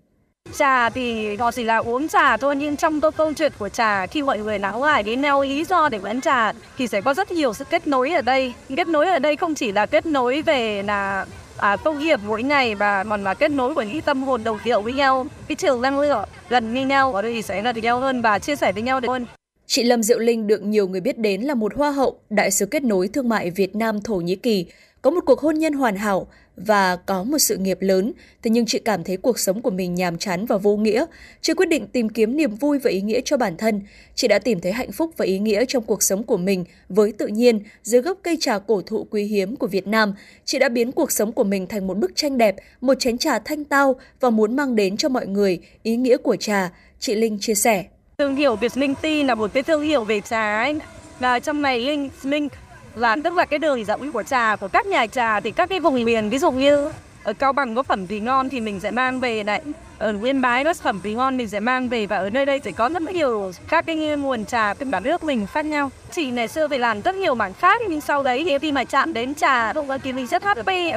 Trà 0.58 0.90
thì 0.90 1.38
nó 1.38 1.52
chỉ 1.52 1.64
là 1.64 1.78
uống 1.78 2.08
trà 2.08 2.38
thôi 2.38 2.56
nhưng 2.56 2.78
trong 2.78 3.02
câu 3.02 3.12
câu 3.12 3.34
chuyện 3.34 3.52
của 3.60 3.70
trà 3.70 4.08
khi 4.08 4.22
mọi 4.22 4.40
người 4.40 4.60
náo 4.60 4.86
lại 4.86 5.04
đến 5.04 5.22
neo 5.22 5.44
lý 5.44 5.64
do 5.64 5.90
để 5.90 6.00
uống 6.04 6.22
trà 6.22 6.52
thì 6.78 6.88
sẽ 6.88 7.02
có 7.02 7.14
rất 7.14 7.32
nhiều 7.32 7.54
sự 7.54 7.66
kết 7.70 7.88
nối 7.88 8.12
ở 8.12 8.22
đây. 8.22 8.54
Kết 8.78 8.88
nối 8.88 9.08
ở 9.08 9.20
đây 9.20 9.36
không 9.36 9.56
chỉ 9.56 9.72
là 9.72 9.86
kết 9.86 10.06
nối 10.06 10.42
về 10.42 10.84
là 10.84 11.26
à, 11.58 11.78
công 11.78 12.00
nghiệp 12.00 12.20
mỗi 12.26 12.44
ngày 12.44 12.76
và 12.76 13.04
còn 13.04 13.24
là 13.24 13.34
kết 13.34 13.52
nối 13.52 13.76
của 13.76 13.82
những 13.82 14.02
tâm 14.02 14.24
hồn 14.24 14.44
đồng 14.44 14.58
điệu 14.66 14.82
với 14.82 14.94
nhau, 14.94 15.28
cái 15.48 15.56
chiều 15.56 15.82
năng 15.82 16.00
lượng 16.00 16.30
gần 16.50 16.74
như 16.74 16.86
nhau 16.86 17.14
ở 17.14 17.22
đây 17.22 17.42
sẽ 17.42 17.62
là 17.62 17.72
được 17.72 17.82
nhau 17.82 18.00
hơn 18.00 18.22
và 18.22 18.40
chia 18.40 18.56
sẻ 18.56 18.72
với 18.72 18.84
nhau 18.84 19.00
được 19.00 19.10
hơn. 19.10 19.26
Chị 19.68 19.84
Lâm 19.84 20.04
Diệu 20.04 20.20
Linh 20.20 20.48
được 20.48 20.64
nhiều 20.64 20.88
người 20.88 21.02
biết 21.02 21.18
đến 21.18 21.42
là 21.42 21.54
một 21.54 21.76
hoa 21.76 21.92
hậu, 21.92 22.20
đại 22.30 22.52
sứ 22.52 22.66
kết 22.66 22.84
nối 22.84 23.08
thương 23.08 23.30
mại 23.30 23.50
Việt 23.50 23.76
Nam 23.76 24.02
Thổ 24.02 24.16
Nhĩ 24.16 24.36
Kỳ, 24.36 24.66
có 25.02 25.12
một 25.12 25.22
cuộc 25.26 25.40
hôn 25.40 25.60
nhân 25.60 25.74
hoàn 25.74 25.96
hảo 25.96 26.28
và 26.58 26.96
có 26.96 27.24
một 27.24 27.38
sự 27.38 27.58
nghiệp 27.58 27.78
lớn, 27.82 28.14
thế 28.44 28.52
nhưng 28.52 28.66
chị 28.66 28.80
cảm 28.80 29.04
thấy 29.04 29.18
cuộc 29.18 29.40
sống 29.40 29.62
của 29.62 29.70
mình 29.70 29.96
nhàm 29.96 30.18
chán 30.18 30.46
và 30.46 30.58
vô 30.58 30.78
nghĩa. 30.78 31.06
Chị 31.42 31.54
quyết 31.54 31.70
định 31.70 31.88
tìm 31.88 32.10
kiếm 32.10 32.38
niềm 32.38 32.56
vui 32.56 32.80
và 32.80 32.90
ý 32.92 33.02
nghĩa 33.02 33.22
cho 33.26 33.38
bản 33.38 33.58
thân. 33.58 33.82
Chị 34.16 34.28
đã 34.28 34.40
tìm 34.40 34.60
thấy 34.60 34.72
hạnh 34.72 34.92
phúc 34.92 35.12
và 35.18 35.26
ý 35.26 35.40
nghĩa 35.40 35.66
trong 35.66 35.84
cuộc 35.84 36.04
sống 36.04 36.24
của 36.24 36.38
mình 36.38 36.66
với 36.90 37.12
tự 37.12 37.28
nhiên 37.28 37.60
dưới 37.84 38.02
gốc 38.02 38.20
cây 38.24 38.38
trà 38.40 38.60
cổ 38.60 38.82
thụ 38.82 39.08
quý 39.10 39.24
hiếm 39.24 39.56
của 39.56 39.68
Việt 39.68 39.88
Nam. 39.88 40.14
Chị 40.46 40.60
đã 40.60 40.70
biến 40.70 40.92
cuộc 40.92 41.12
sống 41.12 41.32
của 41.32 41.44
mình 41.44 41.68
thành 41.68 41.88
một 41.88 41.98
bức 41.98 42.16
tranh 42.16 42.38
đẹp, 42.38 42.56
một 42.82 43.00
chén 43.00 43.18
trà 43.18 43.40
thanh 43.40 43.64
tao 43.64 43.96
và 44.20 44.30
muốn 44.30 44.56
mang 44.56 44.76
đến 44.76 44.98
cho 44.98 45.10
mọi 45.10 45.28
người 45.28 45.60
ý 45.84 45.96
nghĩa 45.96 46.18
của 46.18 46.36
trà. 46.36 46.72
Chị 47.00 47.16
Linh 47.16 47.38
chia 47.40 47.56
sẻ. 47.56 47.86
Thương 48.18 48.36
hiệu 48.36 48.56
Việt 48.56 48.78
Minh 48.78 48.94
Ti 49.02 49.24
là 49.24 49.36
một 49.36 49.54
cái 49.54 49.64
thương 49.64 49.82
hiệu 49.82 50.04
về 50.04 50.22
trà 50.22 50.58
ấy. 50.58 50.80
Và 51.20 51.40
trong 51.40 51.62
này 51.62 51.80
Linh 51.80 52.10
Minh 52.24 52.48
là 52.96 53.16
tức 53.24 53.34
là 53.34 53.46
cái 53.46 53.60
đời 53.60 53.84
rộng 53.84 54.12
của 54.12 54.24
trà, 54.24 54.56
của 54.56 54.68
các 54.68 54.86
nhà 54.86 55.08
trà 55.08 55.40
thì 55.40 55.52
các 55.52 55.70
cái 55.70 55.80
vùng 55.80 56.04
miền, 56.04 56.30
ví 56.30 56.38
dụ 56.38 56.52
như 56.52 56.92
ở 57.24 57.34
Cao 57.34 57.54
Bằng 57.54 57.76
có 57.76 57.84
phẩm 57.84 58.06
vị 58.06 58.20
ngon 58.20 58.50
thì 58.50 58.62
mình 58.62 58.80
sẽ 58.80 58.92
mang 58.92 59.20
về 59.20 59.44
này. 59.44 59.62
Ở 59.98 60.14
Yên 60.24 60.42
Bái 60.42 60.64
có 60.64 60.74
phẩm 60.74 61.00
vị 61.04 61.14
ngon 61.14 61.38
mình 61.38 61.48
sẽ 61.48 61.60
mang 61.60 61.90
về. 61.90 62.06
Và 62.06 62.18
ở 62.18 62.30
nơi 62.30 62.46
đây 62.46 62.62
sẽ 62.64 62.72
có 62.72 62.90
rất 62.90 63.02
nhiều 63.02 63.52
các 63.70 63.86
cái 63.86 63.96
nguồn 63.96 64.46
trà 64.46 64.74
từ 64.74 64.86
bản 64.86 65.04
nước 65.04 65.24
mình 65.24 65.46
khác 65.46 65.66
nhau. 65.66 65.92
Chị 66.12 66.26
ngày 66.26 66.48
xưa 66.48 66.68
phải 66.68 66.80
làm 66.80 67.02
rất 67.02 67.16
nhiều 67.16 67.36
mảng 67.36 67.54
khác, 67.54 67.82
nhưng 67.90 68.02
sau 68.02 68.24
đấy 68.24 68.44
thì 68.46 68.60
khi 68.60 68.72
mà 68.72 68.84
chạm 68.84 69.14
đến 69.14 69.36
trà 69.36 69.74
thì 70.04 70.14
mình 70.14 70.28
rất 70.28 70.44
happy. 70.44 70.92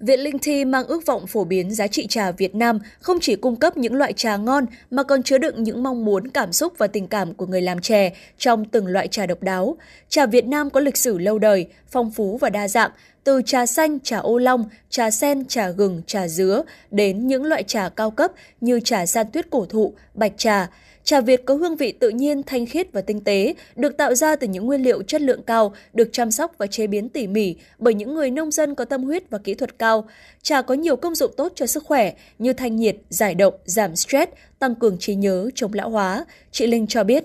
Viện 0.00 0.20
Linh 0.20 0.38
Thi 0.38 0.64
mang 0.64 0.86
ước 0.86 1.06
vọng 1.06 1.26
phổ 1.26 1.44
biến 1.44 1.70
giá 1.70 1.86
trị 1.86 2.06
trà 2.06 2.30
Việt 2.30 2.54
Nam 2.54 2.78
không 3.00 3.18
chỉ 3.20 3.36
cung 3.36 3.56
cấp 3.56 3.76
những 3.76 3.94
loại 3.94 4.12
trà 4.12 4.36
ngon 4.36 4.66
mà 4.90 5.02
còn 5.02 5.22
chứa 5.22 5.38
đựng 5.38 5.62
những 5.62 5.82
mong 5.82 6.04
muốn, 6.04 6.28
cảm 6.28 6.52
xúc 6.52 6.72
và 6.78 6.86
tình 6.86 7.06
cảm 7.06 7.34
của 7.34 7.46
người 7.46 7.62
làm 7.62 7.80
chè 7.80 8.12
trong 8.38 8.64
từng 8.64 8.86
loại 8.86 9.08
trà 9.08 9.26
độc 9.26 9.42
đáo. 9.42 9.76
Trà 10.08 10.26
Việt 10.26 10.46
Nam 10.46 10.70
có 10.70 10.80
lịch 10.80 10.96
sử 10.96 11.18
lâu 11.18 11.38
đời, 11.38 11.66
phong 11.90 12.10
phú 12.10 12.38
và 12.38 12.50
đa 12.50 12.68
dạng, 12.68 12.90
từ 13.24 13.42
trà 13.46 13.66
xanh, 13.66 14.00
trà 14.00 14.18
ô 14.18 14.38
long, 14.38 14.64
trà 14.90 15.10
sen, 15.10 15.44
trà 15.44 15.68
gừng, 15.70 16.02
trà 16.06 16.28
dứa 16.28 16.62
đến 16.90 17.26
những 17.26 17.44
loại 17.44 17.62
trà 17.62 17.88
cao 17.88 18.10
cấp 18.10 18.32
như 18.60 18.80
trà 18.80 19.06
san 19.06 19.30
tuyết 19.30 19.50
cổ 19.50 19.66
thụ, 19.66 19.94
bạch 20.14 20.32
trà. 20.36 20.68
Trà 21.04 21.20
Việt 21.20 21.44
có 21.44 21.54
hương 21.54 21.76
vị 21.76 21.92
tự 21.92 22.08
nhiên, 22.08 22.42
thanh 22.42 22.66
khiết 22.66 22.92
và 22.92 23.00
tinh 23.00 23.24
tế, 23.24 23.54
được 23.76 23.96
tạo 23.96 24.14
ra 24.14 24.36
từ 24.36 24.46
những 24.46 24.66
nguyên 24.66 24.82
liệu 24.82 25.02
chất 25.02 25.20
lượng 25.20 25.42
cao, 25.42 25.74
được 25.92 26.08
chăm 26.12 26.30
sóc 26.30 26.52
và 26.58 26.66
chế 26.66 26.86
biến 26.86 27.08
tỉ 27.08 27.26
mỉ 27.26 27.56
bởi 27.78 27.94
những 27.94 28.14
người 28.14 28.30
nông 28.30 28.50
dân 28.50 28.74
có 28.74 28.84
tâm 28.84 29.02
huyết 29.02 29.30
và 29.30 29.38
kỹ 29.38 29.54
thuật 29.54 29.78
cao. 29.78 30.04
Trà 30.42 30.62
có 30.62 30.74
nhiều 30.74 30.96
công 30.96 31.14
dụng 31.14 31.32
tốt 31.36 31.52
cho 31.54 31.66
sức 31.66 31.84
khỏe 31.84 32.12
như 32.38 32.52
thanh 32.52 32.76
nhiệt, 32.76 32.96
giải 33.08 33.34
độc, 33.34 33.54
giảm 33.64 33.96
stress, 33.96 34.32
tăng 34.58 34.74
cường 34.74 34.98
trí 34.98 35.14
nhớ, 35.14 35.50
chống 35.54 35.72
lão 35.74 35.90
hóa. 35.90 36.24
Chị 36.50 36.66
Linh 36.66 36.86
cho 36.86 37.04
biết. 37.04 37.24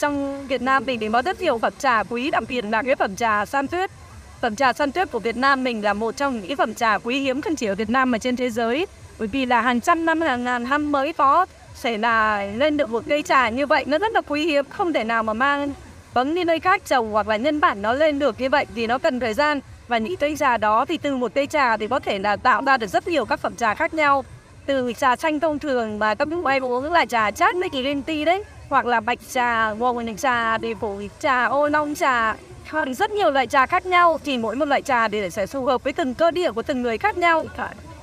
Trong 0.00 0.46
Việt 0.48 0.62
Nam 0.62 0.84
mình 0.86 1.00
thì 1.00 1.08
có 1.12 1.22
rất 1.22 1.40
nhiều 1.40 1.58
phẩm 1.58 1.72
trà 1.78 2.02
quý, 2.02 2.30
đặc 2.30 2.44
biệt 2.48 2.64
là 2.64 2.82
cái 2.82 2.96
phẩm 2.96 3.16
trà 3.16 3.46
san 3.46 3.68
tuyết. 3.68 3.90
Phẩm 4.40 4.56
trà 4.56 4.72
san 4.72 4.92
tuyết 4.92 5.12
của 5.12 5.18
Việt 5.18 5.36
Nam 5.36 5.64
mình 5.64 5.84
là 5.84 5.92
một 5.92 6.16
trong 6.16 6.40
những 6.40 6.56
phẩm 6.56 6.74
trà 6.74 6.98
quý 6.98 7.20
hiếm 7.20 7.40
không 7.40 7.56
chỉ 7.56 7.66
ở 7.66 7.74
Việt 7.74 7.90
Nam 7.90 8.10
mà 8.10 8.18
trên 8.18 8.36
thế 8.36 8.50
giới. 8.50 8.86
Bởi 9.18 9.28
vì 9.28 9.46
là 9.46 9.60
hàng 9.60 9.80
trăm 9.80 10.04
năm, 10.04 10.20
hàng 10.20 10.44
ngàn 10.44 10.68
năm 10.68 10.92
mới 10.92 11.12
có 11.12 11.46
thể 11.82 11.98
là 11.98 12.46
lên 12.56 12.76
được 12.76 12.90
một 12.90 13.02
cây 13.08 13.22
trà 13.22 13.48
như 13.48 13.66
vậy 13.66 13.84
nó 13.86 13.98
rất 13.98 14.12
là 14.12 14.20
quý 14.20 14.46
hiếm 14.46 14.64
không 14.68 14.92
thể 14.92 15.04
nào 15.04 15.22
mà 15.22 15.32
mang 15.32 15.72
bấm 16.14 16.34
đi 16.34 16.44
nơi 16.44 16.60
khác 16.60 16.82
trồng 16.86 17.12
hoặc 17.12 17.28
là 17.28 17.36
nhân 17.36 17.60
bản 17.60 17.82
nó 17.82 17.92
lên 17.92 18.18
được 18.18 18.40
như 18.40 18.48
vậy 18.48 18.66
thì 18.74 18.86
nó 18.86 18.98
cần 18.98 19.20
thời 19.20 19.34
gian. 19.34 19.60
Và 19.88 19.98
những 19.98 20.16
cây 20.16 20.36
trà 20.36 20.56
đó 20.56 20.84
thì 20.84 20.98
từ 20.98 21.16
một 21.16 21.32
cây 21.34 21.46
trà 21.46 21.76
thì 21.76 21.88
có 21.88 22.00
thể 22.00 22.18
là 22.18 22.36
tạo 22.36 22.62
ra 22.66 22.76
được 22.76 22.86
rất 22.86 23.08
nhiều 23.08 23.24
các 23.24 23.40
phẩm 23.40 23.56
trà 23.56 23.74
khác 23.74 23.94
nhau. 23.94 24.24
Từ 24.66 24.92
trà 24.92 25.16
xanh 25.16 25.40
thông 25.40 25.58
thường 25.58 25.98
mà 25.98 26.14
các 26.14 26.28
nước 26.28 26.44
em 26.46 26.64
uống 26.64 26.92
là 26.92 27.04
trà 27.04 27.30
chát 27.30 27.54
mấy 27.54 27.68
kỳ 27.68 27.82
green 27.82 28.02
tea 28.02 28.24
đấy 28.24 28.44
hoặc 28.68 28.86
là 28.86 29.00
bạch 29.00 29.18
trà 29.32 29.70
ngô 29.70 30.02
trà 30.18 30.58
để 30.58 30.74
phủ, 30.80 31.00
trà 31.20 31.44
ô 31.44 31.68
long 31.68 31.94
trà. 31.94 32.36
Hoặc 32.70 32.88
rất 32.98 33.10
nhiều 33.10 33.30
loại 33.30 33.46
trà 33.46 33.66
khác 33.66 33.86
nhau 33.86 34.18
thì 34.24 34.38
mỗi 34.38 34.56
một 34.56 34.68
loại 34.68 34.82
trà 34.82 35.08
để 35.08 35.30
sẽ 35.30 35.46
phù 35.46 35.64
hợp 35.64 35.84
với 35.84 35.92
từng 35.92 36.14
cơ 36.14 36.30
địa 36.30 36.52
của 36.52 36.62
từng 36.62 36.82
người 36.82 36.98
khác 36.98 37.18
nhau. 37.18 37.44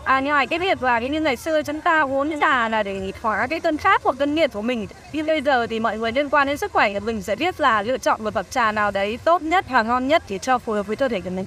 À, 0.10 0.19
ngoài 0.19 0.48
cái 0.48 0.60
việc 0.60 0.84
là 0.84 0.99
cái 0.99 1.10
như 1.10 1.22
ngày 1.22 1.36
xưa 1.36 1.61
chúng 1.61 1.81
ta 1.81 2.02
uống 2.02 2.30
những 2.30 2.40
trà 2.40 2.69
là 2.69 2.84
để 2.84 3.11
thỏa 3.22 3.48
cái 3.48 3.60
cơn 3.60 3.77
khát 3.77 4.03
hoặc 4.03 4.15
cơn 4.19 4.36
nghiện 4.36 4.49
của 4.49 4.61
mình. 4.61 4.88
Nhưng 5.14 5.27
bây 5.27 5.41
giờ 5.41 5.68
thì 5.68 5.80
mọi 5.80 5.98
người 5.98 6.11
liên 6.11 6.30
quan 6.30 6.48
đến 6.48 6.57
sức 6.57 6.72
khỏe 6.72 6.94
của 6.94 6.99
mình 6.99 7.22
sẽ 7.22 7.36
biết 7.36 7.60
là 7.61 7.81
lựa 7.81 7.98
chọn 7.98 8.23
một 8.23 8.34
vật 8.34 8.52
trà 8.52 8.72
nào 8.72 8.91
đấy 8.91 9.19
tốt 9.23 9.41
nhất 9.41 9.65
và 9.69 9.84
ngon 9.84 10.07
nhất 10.07 10.23
để 10.30 10.38
cho 10.38 10.57
phù 10.57 10.73
hợp 10.73 10.88
với 10.88 10.95
cơ 10.95 11.07
thể 11.07 11.22
của 11.22 11.30
mình. 11.30 11.45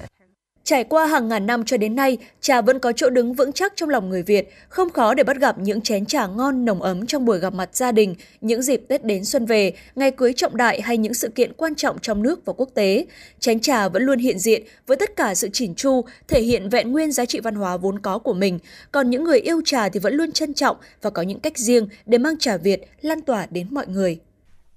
Trải 0.64 0.84
qua 0.84 1.06
hàng 1.06 1.28
ngàn 1.28 1.47
năm 1.47 1.64
cho 1.64 1.76
đến 1.76 1.97
nay, 1.97 2.18
trà 2.40 2.60
vẫn 2.60 2.78
có 2.78 2.93
chỗ 2.93 3.10
đứng 3.10 3.34
vững 3.34 3.52
chắc 3.52 3.72
trong 3.76 3.89
lòng 3.89 4.10
người 4.10 4.22
Việt, 4.22 4.52
không 4.68 4.90
khó 4.90 5.14
để 5.14 5.24
bắt 5.24 5.36
gặp 5.40 5.59
những 5.59 5.80
chén 5.80 6.06
trà 6.06 6.26
ngon 6.26 6.64
nồng 6.64 6.82
ấm 6.82 7.06
trong 7.06 7.24
buổi 7.24 7.39
gặp 7.39 7.55
mặt 7.55 7.76
gia 7.76 7.93
đình, 7.93 8.14
những 8.40 8.62
dịp 8.62 8.82
Tết 8.89 9.05
đến 9.05 9.24
xuân 9.24 9.47
về, 9.47 9.72
ngày 9.94 10.10
cưới 10.10 10.32
trọng 10.32 10.56
đại 10.56 10.80
hay 10.80 10.97
những 10.97 11.14
sự 11.14 11.28
kiện 11.28 11.52
quan 11.52 11.74
trọng 11.74 11.98
trong 11.98 12.22
nước 12.22 12.44
và 12.44 12.52
quốc 12.52 12.68
tế. 12.74 13.06
Chén 13.40 13.60
trà 13.60 13.89
vẫn 13.89 14.02
luôn 14.02 14.18
hiện 14.18 14.39
diện 14.39 14.62
với 14.86 14.97
tất 14.97 15.16
cả 15.16 15.34
sự 15.34 15.48
chỉn 15.52 15.74
chu, 15.74 16.05
thể 16.28 16.40
hiện 16.43 16.68
vẹn 16.68 16.93
nguyên 16.93 17.12
giá 17.12 17.24
trị 17.24 17.40
văn 17.40 17.55
hóa 17.55 17.76
vốn 17.76 17.98
có 17.98 18.18
của 18.18 18.34
mình. 18.34 18.59
Còn 18.93 19.10
những 19.10 19.24
người 19.24 19.40
yêu 19.40 19.60
trà 19.64 19.89
thì 19.89 20.01
vẫn 20.01 20.14
luôn 20.14 20.32
trân 20.32 20.55
trọng 20.55 20.76
và 21.02 21.10
có 21.10 21.22
những 21.22 21.40
cách 21.40 21.59
riêng 21.59 21.89
để 22.06 22.18
mang 22.18 22.39
trà 22.39 22.56
Việt 22.56 22.89
lan 23.01 23.20
tỏa 23.20 23.47
đến 23.51 23.66
mọi 23.70 23.86
người. 23.86 24.18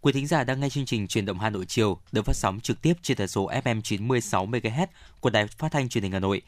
Quý 0.05 0.11
thính 0.11 0.27
giả 0.27 0.43
đang 0.43 0.59
nghe 0.59 0.69
chương 0.69 0.85
trình 0.85 1.07
truyền 1.07 1.25
động 1.25 1.39
Hà 1.39 1.49
Nội 1.49 1.65
chiều 1.65 1.97
được 2.11 2.25
phát 2.25 2.35
sóng 2.35 2.59
trực 2.59 2.81
tiếp 2.81 2.93
trên 3.01 3.17
tần 3.17 3.27
số 3.27 3.49
FM 3.49 3.81
96 3.81 4.47
MHz 4.47 4.87
của 5.19 5.29
Đài 5.29 5.47
Phát 5.47 5.71
thanh 5.71 5.89
Truyền 5.89 6.03
hình 6.03 6.11
Hà 6.11 6.19
Nội. 6.19 6.41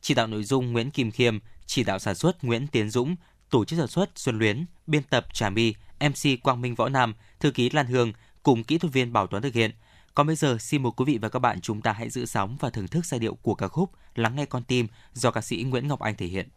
Chỉ 0.00 0.14
đạo 0.14 0.26
nội 0.26 0.44
dung 0.44 0.72
Nguyễn 0.72 0.90
Kim 0.90 1.10
Khiêm, 1.10 1.38
chỉ 1.66 1.84
đạo 1.84 1.98
sản 1.98 2.14
xuất 2.14 2.44
Nguyễn 2.44 2.66
Tiến 2.66 2.90
Dũng, 2.90 3.16
tổ 3.50 3.64
chức 3.64 3.78
sản 3.78 3.88
xuất 3.88 4.10
Xuân 4.14 4.38
Luyến, 4.38 4.64
biên 4.86 5.02
tập 5.02 5.26
Trà 5.34 5.50
My, 5.50 5.74
MC 6.00 6.42
Quang 6.42 6.60
Minh 6.60 6.74
Võ 6.74 6.88
Nam, 6.88 7.14
thư 7.40 7.50
ký 7.50 7.70
Lan 7.70 7.86
Hương 7.86 8.12
cùng 8.42 8.64
kỹ 8.64 8.78
thuật 8.78 8.92
viên 8.92 9.12
Bảo 9.12 9.26
Tuấn 9.26 9.42
thực 9.42 9.54
hiện. 9.54 9.70
Còn 10.14 10.26
bây 10.26 10.36
giờ, 10.36 10.56
xin 10.60 10.82
mời 10.82 10.92
quý 10.96 11.04
vị 11.04 11.18
và 11.18 11.28
các 11.28 11.38
bạn 11.38 11.60
chúng 11.60 11.82
ta 11.82 11.92
hãy 11.92 12.10
giữ 12.10 12.26
sóng 12.26 12.56
và 12.60 12.70
thưởng 12.70 12.88
thức 12.88 13.06
giai 13.06 13.20
điệu 13.20 13.34
của 13.34 13.54
ca 13.54 13.68
khúc 13.68 13.90
Lắng 14.14 14.36
nghe 14.36 14.46
con 14.46 14.62
tim 14.64 14.86
do 15.12 15.30
ca 15.30 15.40
sĩ 15.40 15.62
Nguyễn 15.62 15.88
Ngọc 15.88 16.00
Anh 16.00 16.16
thể 16.16 16.26
hiện. 16.26 16.48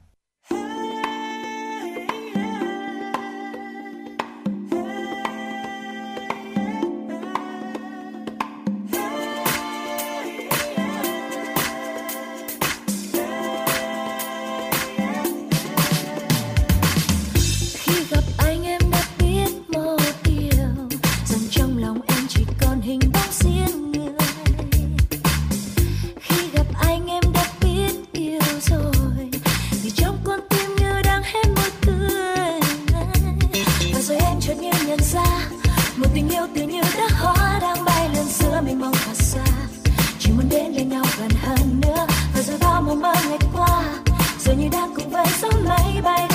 bye. 46.06 46.35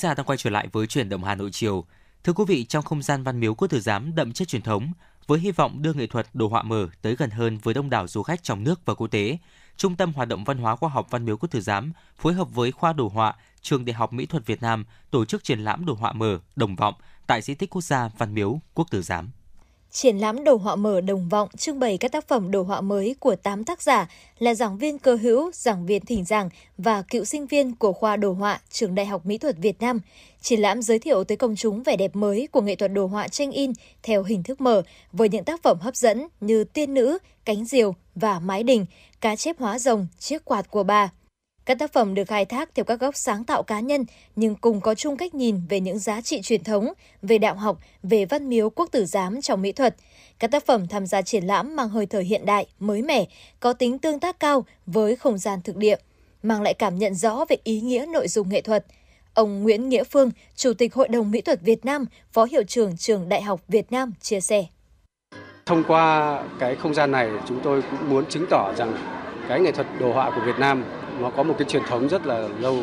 Giả 0.00 0.14
đang 0.14 0.26
quay 0.26 0.38
trở 0.38 0.50
lại 0.50 0.68
với 0.72 0.86
chuyển 0.86 1.08
động 1.08 1.24
Hà 1.24 1.34
Nội 1.34 1.50
chiều. 1.52 1.84
Thưa 2.24 2.32
quý 2.32 2.44
vị, 2.48 2.64
trong 2.64 2.84
không 2.84 3.02
gian 3.02 3.22
văn 3.22 3.40
miếu 3.40 3.54
quốc 3.54 3.68
tử 3.68 3.80
giám 3.80 4.14
đậm 4.14 4.32
chất 4.32 4.48
truyền 4.48 4.62
thống, 4.62 4.92
với 5.26 5.38
hy 5.38 5.50
vọng 5.50 5.82
đưa 5.82 5.92
nghệ 5.92 6.06
thuật 6.06 6.26
đồ 6.32 6.48
họa 6.48 6.62
mở 6.62 6.88
tới 7.02 7.16
gần 7.16 7.30
hơn 7.30 7.58
với 7.58 7.74
đông 7.74 7.90
đảo 7.90 8.08
du 8.08 8.22
khách 8.22 8.42
trong 8.42 8.64
nước 8.64 8.86
và 8.86 8.94
quốc 8.94 9.06
tế, 9.06 9.38
Trung 9.76 9.96
tâm 9.96 10.12
Hoạt 10.12 10.28
động 10.28 10.44
Văn 10.44 10.58
hóa 10.58 10.76
Khoa 10.76 10.88
học 10.88 11.06
Văn 11.10 11.24
miếu 11.24 11.36
Quốc 11.36 11.50
tử 11.50 11.60
giám 11.60 11.92
phối 12.16 12.34
hợp 12.34 12.54
với 12.54 12.72
khoa 12.72 12.92
đồ 12.92 13.08
họa 13.08 13.34
Trường 13.60 13.84
Đại 13.84 13.94
học 13.94 14.12
Mỹ 14.12 14.26
thuật 14.26 14.46
Việt 14.46 14.62
Nam 14.62 14.84
tổ 15.10 15.24
chức 15.24 15.44
triển 15.44 15.60
lãm 15.60 15.86
đồ 15.86 15.94
họa 15.94 16.12
mở 16.12 16.38
Đồng 16.56 16.76
vọng 16.76 16.94
tại 17.26 17.42
di 17.42 17.54
tích 17.54 17.70
quốc 17.70 17.82
gia 17.82 18.08
Văn 18.18 18.34
miếu 18.34 18.60
Quốc 18.74 18.90
tử 18.90 19.02
giám. 19.02 19.30
Triển 19.92 20.18
lãm 20.18 20.44
đồ 20.44 20.56
họa 20.56 20.76
mở 20.76 21.00
Đồng 21.00 21.28
Vọng 21.28 21.48
trưng 21.58 21.78
bày 21.78 21.98
các 21.98 22.12
tác 22.12 22.28
phẩm 22.28 22.50
đồ 22.50 22.62
họa 22.62 22.80
mới 22.80 23.16
của 23.20 23.36
8 23.36 23.64
tác 23.64 23.82
giả 23.82 24.08
là 24.38 24.54
giảng 24.54 24.78
viên 24.78 24.98
cơ 24.98 25.16
hữu, 25.16 25.50
giảng 25.54 25.86
viên 25.86 26.04
thỉnh 26.04 26.24
giảng 26.24 26.48
và 26.78 27.02
cựu 27.02 27.24
sinh 27.24 27.46
viên 27.46 27.74
của 27.74 27.92
khoa 27.92 28.16
đồ 28.16 28.32
họa 28.32 28.60
Trường 28.70 28.94
Đại 28.94 29.06
học 29.06 29.26
Mỹ 29.26 29.38
thuật 29.38 29.56
Việt 29.58 29.80
Nam. 29.80 30.00
Triển 30.42 30.60
lãm 30.60 30.82
giới 30.82 30.98
thiệu 30.98 31.24
tới 31.24 31.36
công 31.36 31.56
chúng 31.56 31.82
vẻ 31.82 31.96
đẹp 31.96 32.16
mới 32.16 32.48
của 32.52 32.60
nghệ 32.60 32.76
thuật 32.76 32.92
đồ 32.92 33.06
họa 33.06 33.28
tranh 33.28 33.50
in 33.50 33.72
theo 34.02 34.22
hình 34.22 34.42
thức 34.42 34.60
mở 34.60 34.82
với 35.12 35.28
những 35.28 35.44
tác 35.44 35.62
phẩm 35.62 35.78
hấp 35.80 35.96
dẫn 35.96 36.26
như 36.40 36.64
Tiên 36.64 36.94
nữ, 36.94 37.18
Cánh 37.44 37.64
diều 37.64 37.94
và 38.14 38.40
Mái 38.40 38.62
đình, 38.62 38.86
Cá 39.20 39.36
chép 39.36 39.58
hóa 39.58 39.78
rồng, 39.78 40.06
Chiếc 40.18 40.44
quạt 40.44 40.70
của 40.70 40.82
bà. 40.82 41.10
Các 41.64 41.78
tác 41.78 41.92
phẩm 41.92 42.14
được 42.14 42.24
khai 42.24 42.44
thác 42.44 42.74
theo 42.74 42.84
các 42.84 43.00
góc 43.00 43.16
sáng 43.16 43.44
tạo 43.44 43.62
cá 43.62 43.80
nhân 43.80 44.04
nhưng 44.36 44.54
cùng 44.54 44.80
có 44.80 44.94
chung 44.94 45.16
cách 45.16 45.34
nhìn 45.34 45.60
về 45.68 45.80
những 45.80 45.98
giá 45.98 46.20
trị 46.20 46.40
truyền 46.42 46.64
thống, 46.64 46.92
về 47.22 47.38
đạo 47.38 47.54
học, 47.54 47.78
về 48.02 48.24
văn 48.24 48.48
miếu 48.48 48.70
quốc 48.70 48.88
tử 48.92 49.04
giám 49.04 49.40
trong 49.40 49.62
mỹ 49.62 49.72
thuật. 49.72 49.96
Các 50.38 50.50
tác 50.50 50.66
phẩm 50.66 50.88
tham 50.88 51.06
gia 51.06 51.22
triển 51.22 51.44
lãm 51.44 51.76
mang 51.76 51.88
hơi 51.88 52.06
thở 52.06 52.20
hiện 52.20 52.46
đại, 52.46 52.66
mới 52.78 53.02
mẻ, 53.02 53.24
có 53.60 53.72
tính 53.72 53.98
tương 53.98 54.20
tác 54.20 54.40
cao 54.40 54.64
với 54.86 55.16
không 55.16 55.38
gian 55.38 55.62
thực 55.62 55.76
địa, 55.76 55.96
mang 56.42 56.62
lại 56.62 56.74
cảm 56.74 56.98
nhận 56.98 57.14
rõ 57.14 57.44
về 57.48 57.56
ý 57.64 57.80
nghĩa 57.80 58.06
nội 58.12 58.28
dung 58.28 58.48
nghệ 58.48 58.60
thuật. 58.60 58.86
Ông 59.34 59.62
Nguyễn 59.62 59.88
Nghĩa 59.88 60.04
Phương, 60.04 60.30
Chủ 60.56 60.72
tịch 60.74 60.94
Hội 60.94 61.08
đồng 61.08 61.30
Mỹ 61.30 61.40
thuật 61.40 61.60
Việt 61.62 61.84
Nam, 61.84 62.04
Phó 62.32 62.44
Hiệu 62.44 62.62
trưởng 62.62 62.96
Trường 62.96 63.28
Đại 63.28 63.42
học 63.42 63.60
Việt 63.68 63.92
Nam 63.92 64.12
chia 64.20 64.40
sẻ. 64.40 64.64
Thông 65.66 65.84
qua 65.88 66.42
cái 66.58 66.76
không 66.76 66.94
gian 66.94 67.10
này, 67.10 67.30
chúng 67.48 67.60
tôi 67.62 67.82
cũng 67.90 68.10
muốn 68.10 68.26
chứng 68.26 68.46
tỏ 68.50 68.72
rằng 68.76 68.96
cái 69.48 69.60
nghệ 69.60 69.72
thuật 69.72 69.86
đồ 70.00 70.12
họa 70.12 70.30
của 70.30 70.42
Việt 70.46 70.58
Nam 70.58 70.84
nó 71.20 71.30
có 71.30 71.42
một 71.42 71.54
cái 71.58 71.68
truyền 71.68 71.82
thống 71.88 72.08
rất 72.08 72.26
là 72.26 72.48
lâu 72.60 72.78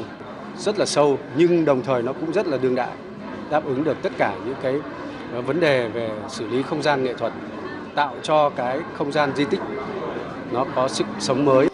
rất 0.57 0.79
là 0.79 0.85
sâu 0.85 1.17
nhưng 1.37 1.65
đồng 1.65 1.81
thời 1.81 2.01
nó 2.01 2.13
cũng 2.13 2.33
rất 2.33 2.47
là 2.47 2.57
đương 2.57 2.75
đại 2.75 2.91
đáp 3.51 3.65
ứng 3.65 3.83
được 3.83 3.97
tất 4.01 4.11
cả 4.17 4.35
những 4.45 4.55
cái 4.61 4.75
ờ, 5.33 5.41
vấn 5.41 5.59
đề 5.59 5.87
về 5.87 6.09
xử 6.29 6.47
lý 6.47 6.63
không 6.63 6.83
gian 6.83 7.03
nghệ 7.03 7.13
thuật 7.13 7.33
tạo 7.95 8.15
cho 8.23 8.49
cái 8.49 8.79
không 8.93 9.11
gian 9.11 9.31
di 9.35 9.45
tích 9.45 9.59
nó 10.51 10.65
có 10.75 10.87
sức 10.87 11.07
sống 11.19 11.45
mới 11.45 11.67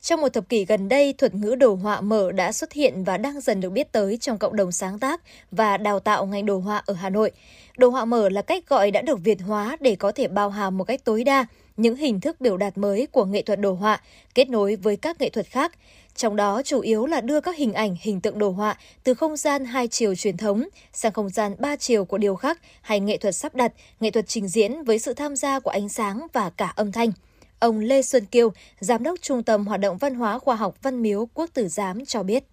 Trong 0.00 0.20
một 0.20 0.28
thập 0.28 0.48
kỷ 0.48 0.64
gần 0.64 0.88
đây, 0.88 1.14
thuật 1.18 1.34
ngữ 1.34 1.54
đồ 1.54 1.74
họa 1.74 2.00
mở 2.00 2.32
đã 2.32 2.52
xuất 2.52 2.72
hiện 2.72 3.04
và 3.04 3.16
đang 3.16 3.40
dần 3.40 3.60
được 3.60 3.70
biết 3.70 3.92
tới 3.92 4.16
trong 4.16 4.38
cộng 4.38 4.56
đồng 4.56 4.72
sáng 4.72 4.98
tác 4.98 5.20
và 5.50 5.76
đào 5.76 6.00
tạo 6.00 6.26
ngành 6.26 6.46
đồ 6.46 6.58
họa 6.58 6.82
ở 6.86 6.94
Hà 6.94 7.10
Nội. 7.10 7.30
Đồ 7.76 7.88
họa 7.88 8.04
mở 8.04 8.28
là 8.28 8.42
cách 8.42 8.68
gọi 8.68 8.90
đã 8.90 9.02
được 9.02 9.18
Việt 9.24 9.38
hóa 9.42 9.76
để 9.80 9.96
có 9.96 10.12
thể 10.12 10.28
bao 10.28 10.50
hàm 10.50 10.78
một 10.78 10.84
cách 10.84 11.04
tối 11.04 11.24
đa 11.24 11.46
những 11.76 11.96
hình 11.96 12.20
thức 12.20 12.40
biểu 12.40 12.56
đạt 12.56 12.78
mới 12.78 13.06
của 13.06 13.24
nghệ 13.24 13.42
thuật 13.42 13.60
đồ 13.60 13.72
họa 13.72 14.00
kết 14.34 14.50
nối 14.50 14.76
với 14.76 14.96
các 14.96 15.20
nghệ 15.20 15.30
thuật 15.30 15.46
khác. 15.46 15.72
Trong 16.18 16.36
đó 16.36 16.62
chủ 16.62 16.80
yếu 16.80 17.06
là 17.06 17.20
đưa 17.20 17.40
các 17.40 17.56
hình 17.56 17.72
ảnh, 17.72 17.96
hình 18.00 18.20
tượng 18.20 18.38
đồ 18.38 18.50
họa 18.50 18.76
từ 19.04 19.14
không 19.14 19.36
gian 19.36 19.64
hai 19.64 19.88
chiều 19.88 20.14
truyền 20.14 20.36
thống 20.36 20.68
sang 20.92 21.12
không 21.12 21.28
gian 21.28 21.54
ba 21.58 21.76
chiều 21.76 22.04
của 22.04 22.18
điều 22.18 22.36
khác 22.36 22.58
hay 22.80 23.00
nghệ 23.00 23.16
thuật 23.16 23.34
sắp 23.34 23.54
đặt, 23.54 23.72
nghệ 24.00 24.10
thuật 24.10 24.28
trình 24.28 24.48
diễn 24.48 24.82
với 24.82 24.98
sự 24.98 25.14
tham 25.14 25.36
gia 25.36 25.60
của 25.60 25.70
ánh 25.70 25.88
sáng 25.88 26.26
và 26.32 26.50
cả 26.50 26.72
âm 26.76 26.92
thanh. 26.92 27.12
Ông 27.58 27.78
Lê 27.78 28.02
Xuân 28.02 28.24
Kiêu, 28.24 28.52
Giám 28.80 29.02
đốc 29.02 29.18
Trung 29.22 29.42
tâm 29.42 29.66
Hoạt 29.66 29.80
động 29.80 29.96
Văn 29.98 30.14
hóa 30.14 30.38
Khoa 30.38 30.56
học 30.56 30.74
Văn 30.82 31.02
Miếu 31.02 31.28
Quốc 31.34 31.50
Tử 31.54 31.68
Giám 31.68 32.06
cho 32.06 32.22
biết. 32.22 32.44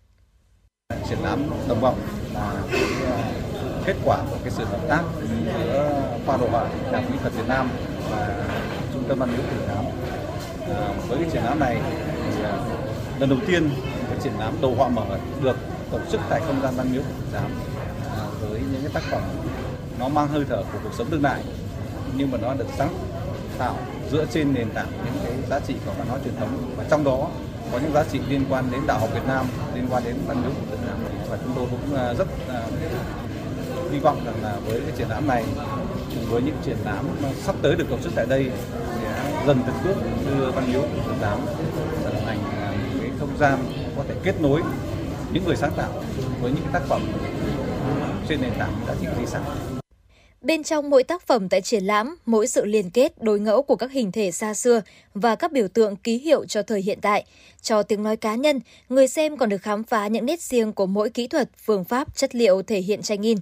Triển 1.10 1.20
lãm 1.24 1.44
tầm 1.68 1.80
vọng 1.82 2.00
là 2.34 2.64
kết 3.86 3.96
quả 4.06 4.18
của 4.30 4.38
cái 4.44 4.52
sự 4.58 4.66
hợp 4.66 4.82
tác 4.90 5.04
giữa 5.22 6.02
khoa 6.26 6.38
đồ 6.38 6.48
họa 6.48 6.70
Đại 6.92 7.04
Mỹ 7.10 7.18
thuật 7.22 7.34
Việt 7.34 7.48
Nam 7.48 7.70
và 8.12 8.48
Trung 8.94 9.04
tâm 9.08 9.20
Văn 9.20 9.30
Miếu 9.32 9.42
Quốc 9.42 9.50
Tử 9.52 9.66
Giám. 9.68 9.86
À, 10.76 10.94
với 11.08 11.18
cái 11.22 11.30
triển 11.34 11.44
lãm 11.44 11.60
này 11.60 11.82
thì 12.36 12.44
à, 12.44 12.60
lần 13.20 13.30
đầu 13.30 13.40
tiên 13.48 13.70
cái 14.10 14.18
triển 14.24 14.34
lãm 14.40 14.54
đồ 14.62 14.74
họa 14.76 14.88
mở 14.88 15.06
được 15.44 15.58
tổ 15.92 16.00
chức 16.12 16.22
tại 16.30 16.42
không 16.48 16.62
gian 16.62 16.74
Văn 16.76 16.88
Miếu 16.92 17.02
Giám 17.34 17.52
à, 18.18 18.26
với 18.42 18.60
những 18.72 18.82
cái 18.82 18.92
tác 18.94 19.04
phẩm 19.12 19.22
nó 20.00 20.08
mang 20.08 20.28
hơi 20.28 20.46
thở 20.50 20.64
của 20.74 20.80
cuộc 20.84 20.94
sống 20.98 21.08
đương 21.10 21.22
đại 21.22 21.42
nhưng 22.18 22.32
mà 22.32 22.38
nó 22.42 22.54
được 22.54 22.68
sáng 22.78 22.94
tạo 23.58 23.76
dựa 24.12 24.26
trên 24.26 24.54
nền 24.54 24.70
tảng 24.70 24.88
những 25.06 25.24
cái 25.24 25.34
giá 25.50 25.60
trị 25.60 25.74
của 25.86 25.92
văn 25.98 26.08
hóa 26.08 26.20
truyền 26.24 26.36
thống. 26.36 26.74
Và 26.78 26.84
trong 26.90 27.04
đó 27.04 27.30
có 27.72 27.80
những 27.80 27.94
giá 27.94 28.04
trị 28.12 28.20
liên 28.30 28.46
quan 28.50 28.72
đến 28.72 28.82
đạo 28.88 29.00
học 29.00 29.10
Việt 29.14 29.28
Nam, 29.28 29.46
liên 29.76 29.88
quan 29.90 30.04
đến 30.04 30.16
văn 30.28 30.42
miếu 30.42 30.52
của 30.52 30.72
Việt 30.72 30.88
Nam. 30.88 30.98
Và 31.30 31.38
chúng 31.44 31.54
tôi 31.56 31.66
cũng 31.72 31.96
à, 31.96 32.14
rất 32.14 32.28
à, 32.50 32.62
hy 33.92 34.00
vọng 34.00 34.22
rằng 34.26 34.36
là 34.44 34.56
với 34.66 34.80
cái 34.80 34.92
triển 34.98 35.10
lãm 35.10 35.28
này 35.28 35.44
cùng 36.16 36.26
với 36.30 36.42
những 36.42 36.56
triển 36.66 36.78
lãm 36.86 37.06
sắp 37.44 37.56
tới 37.62 37.76
được 37.76 37.86
tổ 37.90 37.98
chức 38.04 38.12
tại 38.16 38.26
đây 38.30 38.52
sẽ 39.02 39.44
dần 39.48 39.60
từng 39.68 39.76
bước 39.84 39.96
đưa 40.30 40.52
văn 40.52 40.72
miếu 40.72 40.82
của 40.82 41.12
Việt 41.12 41.18
Nam 41.22 41.40
trở 42.04 42.12
thành 42.26 42.40
à, 42.62 42.72
một 42.72 43.00
cái 43.02 43.10
không 43.20 43.24
gian 43.40 43.60
có 43.98 44.03
thể 44.07 44.16
kết 44.24 44.41
nối 44.41 44.62
những 45.34 45.44
người 45.45 45.56
sáng 45.56 45.74
tạo 45.78 46.03
với 46.41 46.52
những 46.52 46.66
tác 46.74 46.82
phẩm 46.90 47.02
trên 48.30 48.41
nền 48.41 48.52
tảng 48.60 48.74
giá 48.88 48.95
trị 49.02 49.07
di 49.20 49.26
sản. 49.26 49.44
Bên 50.41 50.64
trong 50.64 50.90
mỗi 50.90 51.03
tác 51.03 51.28
phẩm 51.28 51.49
tại 51.49 51.62
triển 51.62 51.84
lãm, 51.84 52.16
mỗi 52.26 52.48
sự 52.48 52.66
liên 52.66 52.90
kết 52.90 53.24
đối 53.24 53.40
ngẫu 53.40 53.62
của 53.62 53.76
các 53.76 53.91
hình 53.91 54.12
thể 54.12 54.32
xa 54.32 54.53
xưa 54.53 54.82
và 55.14 55.36
các 55.36 55.52
biểu 55.52 55.68
tượng 55.68 55.95
ký 55.95 56.18
hiệu 56.18 56.45
cho 56.45 56.64
thời 56.64 56.82
hiện 56.82 56.99
tại, 57.02 57.26
cho 57.62 57.84
tiếng 57.84 58.03
nói 58.03 58.18
cá 58.18 58.36
nhân, 58.36 58.60
người 58.90 59.07
xem 59.07 59.38
còn 59.38 59.49
được 59.49 59.62
khám 59.62 59.84
phá 59.84 60.07
những 60.07 60.26
nét 60.26 60.41
riêng 60.41 60.74
của 60.74 60.86
mỗi 60.86 61.10
kỹ 61.10 61.28
thuật, 61.28 61.49
phương 61.66 61.84
pháp, 61.84 62.16
chất 62.16 62.36
liệu 62.36 62.62
thể 62.62 62.80
hiện 62.80 63.02
tranh 63.02 63.22
in. 63.22 63.38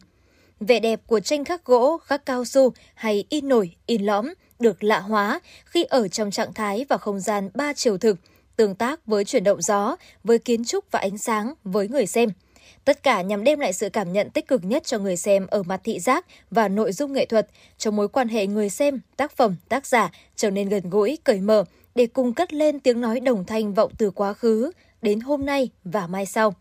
Vẻ 0.60 0.80
đẹp 0.80 1.02
của 1.08 1.20
tranh 1.20 1.46
khắc 1.46 1.66
gỗ, 1.66 1.98
khắc 1.98 2.26
cao 2.26 2.46
su 2.46 2.74
hay 2.94 3.26
in 3.30 3.48
nổi, 3.48 3.76
in 3.86 4.04
lõm 4.06 4.34
được 4.60 4.84
lạ 4.84 5.00
hóa 5.00 5.40
khi 5.66 5.84
ở 5.84 6.08
trong 6.08 6.32
trạng 6.32 6.54
thái 6.54 6.86
và 6.90 6.98
không 6.98 7.20
gian 7.20 7.50
ba 7.54 7.74
chiều 7.74 7.98
thực, 7.98 8.18
tương 8.56 8.76
tác 8.76 9.06
với 9.06 9.26
chuyển 9.26 9.44
động 9.44 9.62
gió, 9.62 9.96
với 10.24 10.40
kiến 10.40 10.66
trúc 10.66 10.86
và 10.92 11.00
ánh 11.00 11.18
sáng 11.18 11.54
với 11.64 11.88
người 11.88 12.06
xem– 12.06 12.30
Tất 12.86 13.04
cả 13.04 13.22
nhằm 13.22 13.44
đem 13.44 13.60
lại 13.60 13.74
sự 13.74 13.90
cảm 13.90 14.14
nhận 14.14 14.30
tích 14.30 14.48
cực 14.48 14.64
nhất 14.64 14.84
cho 14.86 15.00
người 15.00 15.18
xem 15.18 15.48
ở 15.48 15.64
mặt 15.64 15.82
thị 15.84 16.00
giác 16.00 16.26
và 16.52 16.68
nội 16.68 16.92
dung 16.92 17.14
nghệ 17.14 17.26
thuật, 17.26 17.48
cho 17.78 17.92
mối 17.92 18.08
quan 18.08 18.28
hệ 18.28 18.48
người 18.48 18.70
xem, 18.70 19.00
tác 19.18 19.38
phẩm, 19.38 19.56
tác 19.70 19.88
giả 19.88 20.12
trở 20.36 20.50
nên 20.50 20.70
gần 20.70 20.90
gũi, 20.90 21.18
cởi 21.24 21.42
mở 21.42 21.64
để 21.96 22.08
cùng 22.08 22.34
cất 22.34 22.54
lên 22.54 22.80
tiếng 22.80 23.02
nói 23.02 23.20
đồng 23.20 23.46
thanh 23.46 23.74
vọng 23.74 23.92
từ 23.98 24.12
quá 24.12 24.34
khứ 24.34 24.72
đến 25.02 25.20
hôm 25.20 25.46
nay 25.46 25.70
và 25.84 26.08
mai 26.08 26.26
sau. 26.26 26.54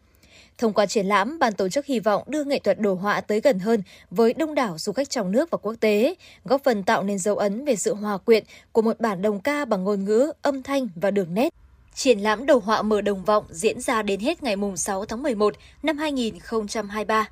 Thông 0.58 0.72
qua 0.72 0.86
triển 0.86 1.06
lãm, 1.06 1.38
ban 1.38 1.52
tổ 1.52 1.68
chức 1.68 1.86
hy 1.86 2.00
vọng 2.00 2.22
đưa 2.26 2.44
nghệ 2.44 2.58
thuật 2.58 2.80
đồ 2.80 2.94
họa 2.94 3.20
tới 3.20 3.40
gần 3.40 3.58
hơn 3.58 3.82
với 4.10 4.32
đông 4.32 4.54
đảo 4.54 4.78
du 4.78 4.92
khách 4.92 5.10
trong 5.10 5.32
nước 5.32 5.50
và 5.50 5.58
quốc 5.58 5.74
tế, 5.80 6.14
góp 6.44 6.64
phần 6.64 6.82
tạo 6.82 7.02
nên 7.02 7.18
dấu 7.18 7.36
ấn 7.36 7.64
về 7.64 7.76
sự 7.76 7.94
hòa 7.94 8.18
quyện 8.18 8.44
của 8.72 8.82
một 8.82 9.00
bản 9.00 9.22
đồng 9.22 9.40
ca 9.40 9.64
bằng 9.64 9.84
ngôn 9.84 10.04
ngữ, 10.04 10.32
âm 10.42 10.62
thanh 10.62 10.88
và 10.96 11.10
đường 11.10 11.34
nét 11.34 11.54
Triển 11.94 12.18
lãm 12.18 12.46
đồ 12.46 12.58
họa 12.64 12.82
mở 12.82 13.00
đồng 13.00 13.24
vọng 13.24 13.44
diễn 13.50 13.80
ra 13.80 14.02
đến 14.02 14.20
hết 14.20 14.42
ngày 14.42 14.56
6 14.76 15.04
tháng 15.04 15.22
11 15.22 15.54
năm 15.82 15.98
2023. 15.98 17.28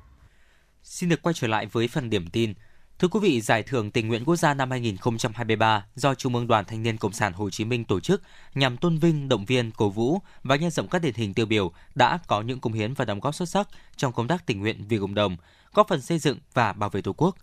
Xin 0.83 1.09
được 1.09 1.21
quay 1.21 1.33
trở 1.33 1.47
lại 1.47 1.65
với 1.65 1.87
phần 1.87 2.09
điểm 2.09 2.29
tin. 2.29 2.53
Thưa 2.99 3.07
quý 3.07 3.19
vị, 3.19 3.41
Giải 3.41 3.63
thưởng 3.63 3.91
Tình 3.91 4.07
nguyện 4.07 4.25
Quốc 4.25 4.35
gia 4.35 4.53
năm 4.53 4.71
2023 4.71 5.85
do 5.95 6.15
Trung 6.15 6.35
ương 6.35 6.47
Đoàn 6.47 6.65
Thanh 6.65 6.83
niên 6.83 6.97
Cộng 6.97 7.11
sản 7.11 7.33
Hồ 7.33 7.49
Chí 7.49 7.65
Minh 7.65 7.85
tổ 7.85 7.99
chức 7.99 8.21
nhằm 8.55 8.77
tôn 8.77 8.97
vinh, 8.97 9.29
động 9.29 9.45
viên, 9.45 9.71
cổ 9.71 9.89
vũ 9.89 10.19
và 10.43 10.55
nhân 10.55 10.71
rộng 10.71 10.87
các 10.87 11.01
điển 11.01 11.13
hình 11.15 11.33
tiêu 11.33 11.45
biểu 11.45 11.71
đã 11.95 12.19
có 12.27 12.41
những 12.41 12.59
công 12.59 12.73
hiến 12.73 12.93
và 12.93 13.05
đóng 13.05 13.19
góp 13.19 13.35
xuất 13.35 13.49
sắc 13.49 13.67
trong 13.95 14.13
công 14.13 14.27
tác 14.27 14.45
tình 14.45 14.59
nguyện 14.59 14.85
vì 14.89 14.97
cộng 14.97 15.15
đồng, 15.15 15.37
góp 15.73 15.87
phần 15.87 16.01
xây 16.01 16.19
dựng 16.19 16.37
và 16.53 16.73
bảo 16.73 16.89
vệ 16.89 17.01
Tổ 17.01 17.13
quốc. 17.13 17.35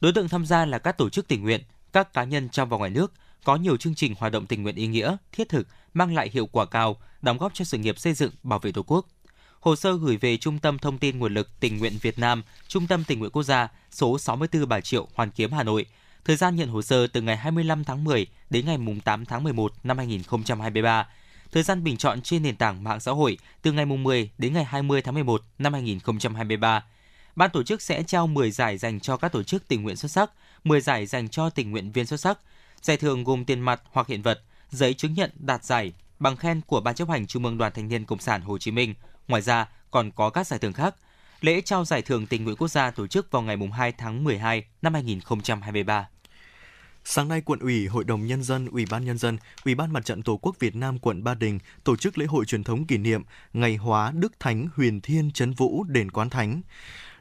Đối 0.00 0.12
tượng 0.12 0.28
tham 0.28 0.46
gia 0.46 0.66
là 0.66 0.78
các 0.78 0.98
tổ 0.98 1.10
chức 1.10 1.28
tình 1.28 1.42
nguyện, 1.42 1.60
các 1.92 2.12
cá 2.12 2.24
nhân 2.24 2.48
trong 2.48 2.68
và 2.68 2.76
ngoài 2.76 2.90
nước, 2.90 3.12
có 3.44 3.56
nhiều 3.56 3.76
chương 3.76 3.94
trình 3.94 4.14
hoạt 4.18 4.32
động 4.32 4.46
tình 4.46 4.62
nguyện 4.62 4.76
ý 4.76 4.86
nghĩa, 4.86 5.16
thiết 5.32 5.48
thực, 5.48 5.68
mang 5.94 6.14
lại 6.14 6.30
hiệu 6.32 6.46
quả 6.46 6.66
cao, 6.66 6.96
đóng 7.22 7.38
góp 7.38 7.54
cho 7.54 7.64
sự 7.64 7.78
nghiệp 7.78 7.98
xây 7.98 8.14
dựng, 8.14 8.30
bảo 8.42 8.58
vệ 8.58 8.72
Tổ 8.72 8.82
quốc. 8.82 9.06
Hồ 9.60 9.76
sơ 9.76 9.96
gửi 9.96 10.16
về 10.16 10.36
Trung 10.36 10.58
tâm 10.58 10.78
Thông 10.78 10.98
tin 10.98 11.18
Nguồn 11.18 11.34
lực 11.34 11.60
Tình 11.60 11.78
nguyện 11.78 11.98
Việt 12.02 12.18
Nam, 12.18 12.42
Trung 12.68 12.86
tâm 12.86 13.04
Tình 13.04 13.18
nguyện 13.18 13.30
Quốc 13.30 13.42
gia, 13.42 13.68
số 13.90 14.18
64 14.18 14.68
Bà 14.68 14.80
Triệu, 14.80 15.08
Hoàn 15.14 15.30
Kiếm, 15.30 15.52
Hà 15.52 15.62
Nội. 15.62 15.86
Thời 16.24 16.36
gian 16.36 16.56
nhận 16.56 16.68
hồ 16.68 16.82
sơ 16.82 17.06
từ 17.06 17.20
ngày 17.20 17.36
25 17.36 17.84
tháng 17.84 18.04
10 18.04 18.26
đến 18.50 18.66
ngày 18.66 18.78
8 19.04 19.24
tháng 19.24 19.44
11 19.44 19.72
năm 19.82 19.98
2023. 19.98 21.06
Thời 21.52 21.62
gian 21.62 21.84
bình 21.84 21.96
chọn 21.96 22.22
trên 22.22 22.42
nền 22.42 22.56
tảng 22.56 22.84
mạng 22.84 23.00
xã 23.00 23.12
hội 23.12 23.38
từ 23.62 23.72
ngày 23.72 23.86
10 23.86 24.30
đến 24.38 24.52
ngày 24.52 24.64
20 24.64 25.02
tháng 25.02 25.14
11 25.14 25.42
năm 25.58 25.72
2023. 25.72 26.84
Ban 27.36 27.50
tổ 27.50 27.62
chức 27.62 27.82
sẽ 27.82 28.02
trao 28.02 28.26
10 28.26 28.50
giải 28.50 28.78
dành 28.78 29.00
cho 29.00 29.16
các 29.16 29.32
tổ 29.32 29.42
chức 29.42 29.68
tình 29.68 29.82
nguyện 29.82 29.96
xuất 29.96 30.10
sắc, 30.10 30.30
10 30.64 30.80
giải 30.80 31.06
dành 31.06 31.28
cho 31.28 31.50
tình 31.50 31.70
nguyện 31.70 31.92
viên 31.92 32.06
xuất 32.06 32.20
sắc. 32.20 32.38
Giải 32.82 32.96
thưởng 32.96 33.24
gồm 33.24 33.44
tiền 33.44 33.60
mặt 33.60 33.82
hoặc 33.92 34.06
hiện 34.06 34.22
vật, 34.22 34.42
giấy 34.74 34.94
chứng 34.94 35.14
nhận 35.14 35.30
đạt 35.38 35.64
giải, 35.64 35.92
bằng 36.18 36.36
khen 36.36 36.60
của 36.66 36.80
Ban 36.80 36.94
chấp 36.94 37.08
hành 37.08 37.26
Trung 37.26 37.44
ương 37.44 37.58
Đoàn 37.58 37.72
Thanh 37.74 37.88
niên 37.88 38.04
Cộng 38.04 38.18
sản 38.18 38.40
Hồ 38.40 38.58
Chí 38.58 38.70
Minh. 38.70 38.94
Ngoài 39.28 39.42
ra, 39.42 39.68
còn 39.90 40.10
có 40.10 40.30
các 40.30 40.46
giải 40.46 40.58
thưởng 40.58 40.72
khác. 40.72 40.94
Lễ 41.40 41.60
trao 41.60 41.84
giải 41.84 42.02
thưởng 42.02 42.26
tình 42.26 42.44
nguyện 42.44 42.56
quốc 42.56 42.68
gia 42.68 42.90
tổ 42.90 43.06
chức 43.06 43.30
vào 43.30 43.42
ngày 43.42 43.56
2 43.72 43.92
tháng 43.92 44.24
12 44.24 44.64
năm 44.82 44.94
2023. 44.94 46.08
Sáng 47.04 47.28
nay, 47.28 47.40
quận 47.40 47.58
ủy, 47.60 47.86
Hội 47.86 48.04
đồng 48.04 48.26
Nhân 48.26 48.42
dân, 48.42 48.66
Ủy 48.66 48.86
ban 48.90 49.04
Nhân 49.04 49.18
dân, 49.18 49.38
Ủy 49.64 49.74
ban 49.74 49.92
Mặt 49.92 50.04
trận 50.04 50.22
Tổ 50.22 50.36
quốc 50.36 50.56
Việt 50.58 50.76
Nam 50.76 50.98
quận 50.98 51.24
Ba 51.24 51.34
Đình 51.34 51.58
tổ 51.84 51.96
chức 51.96 52.18
lễ 52.18 52.26
hội 52.26 52.44
truyền 52.44 52.64
thống 52.64 52.86
kỷ 52.86 52.98
niệm 52.98 53.22
Ngày 53.52 53.76
hóa 53.76 54.12
Đức 54.14 54.40
Thánh 54.40 54.68
Huyền 54.76 55.00
Thiên 55.00 55.30
Trấn 55.30 55.52
Vũ 55.52 55.84
Đền 55.84 56.10
Quán 56.10 56.30
Thánh. 56.30 56.60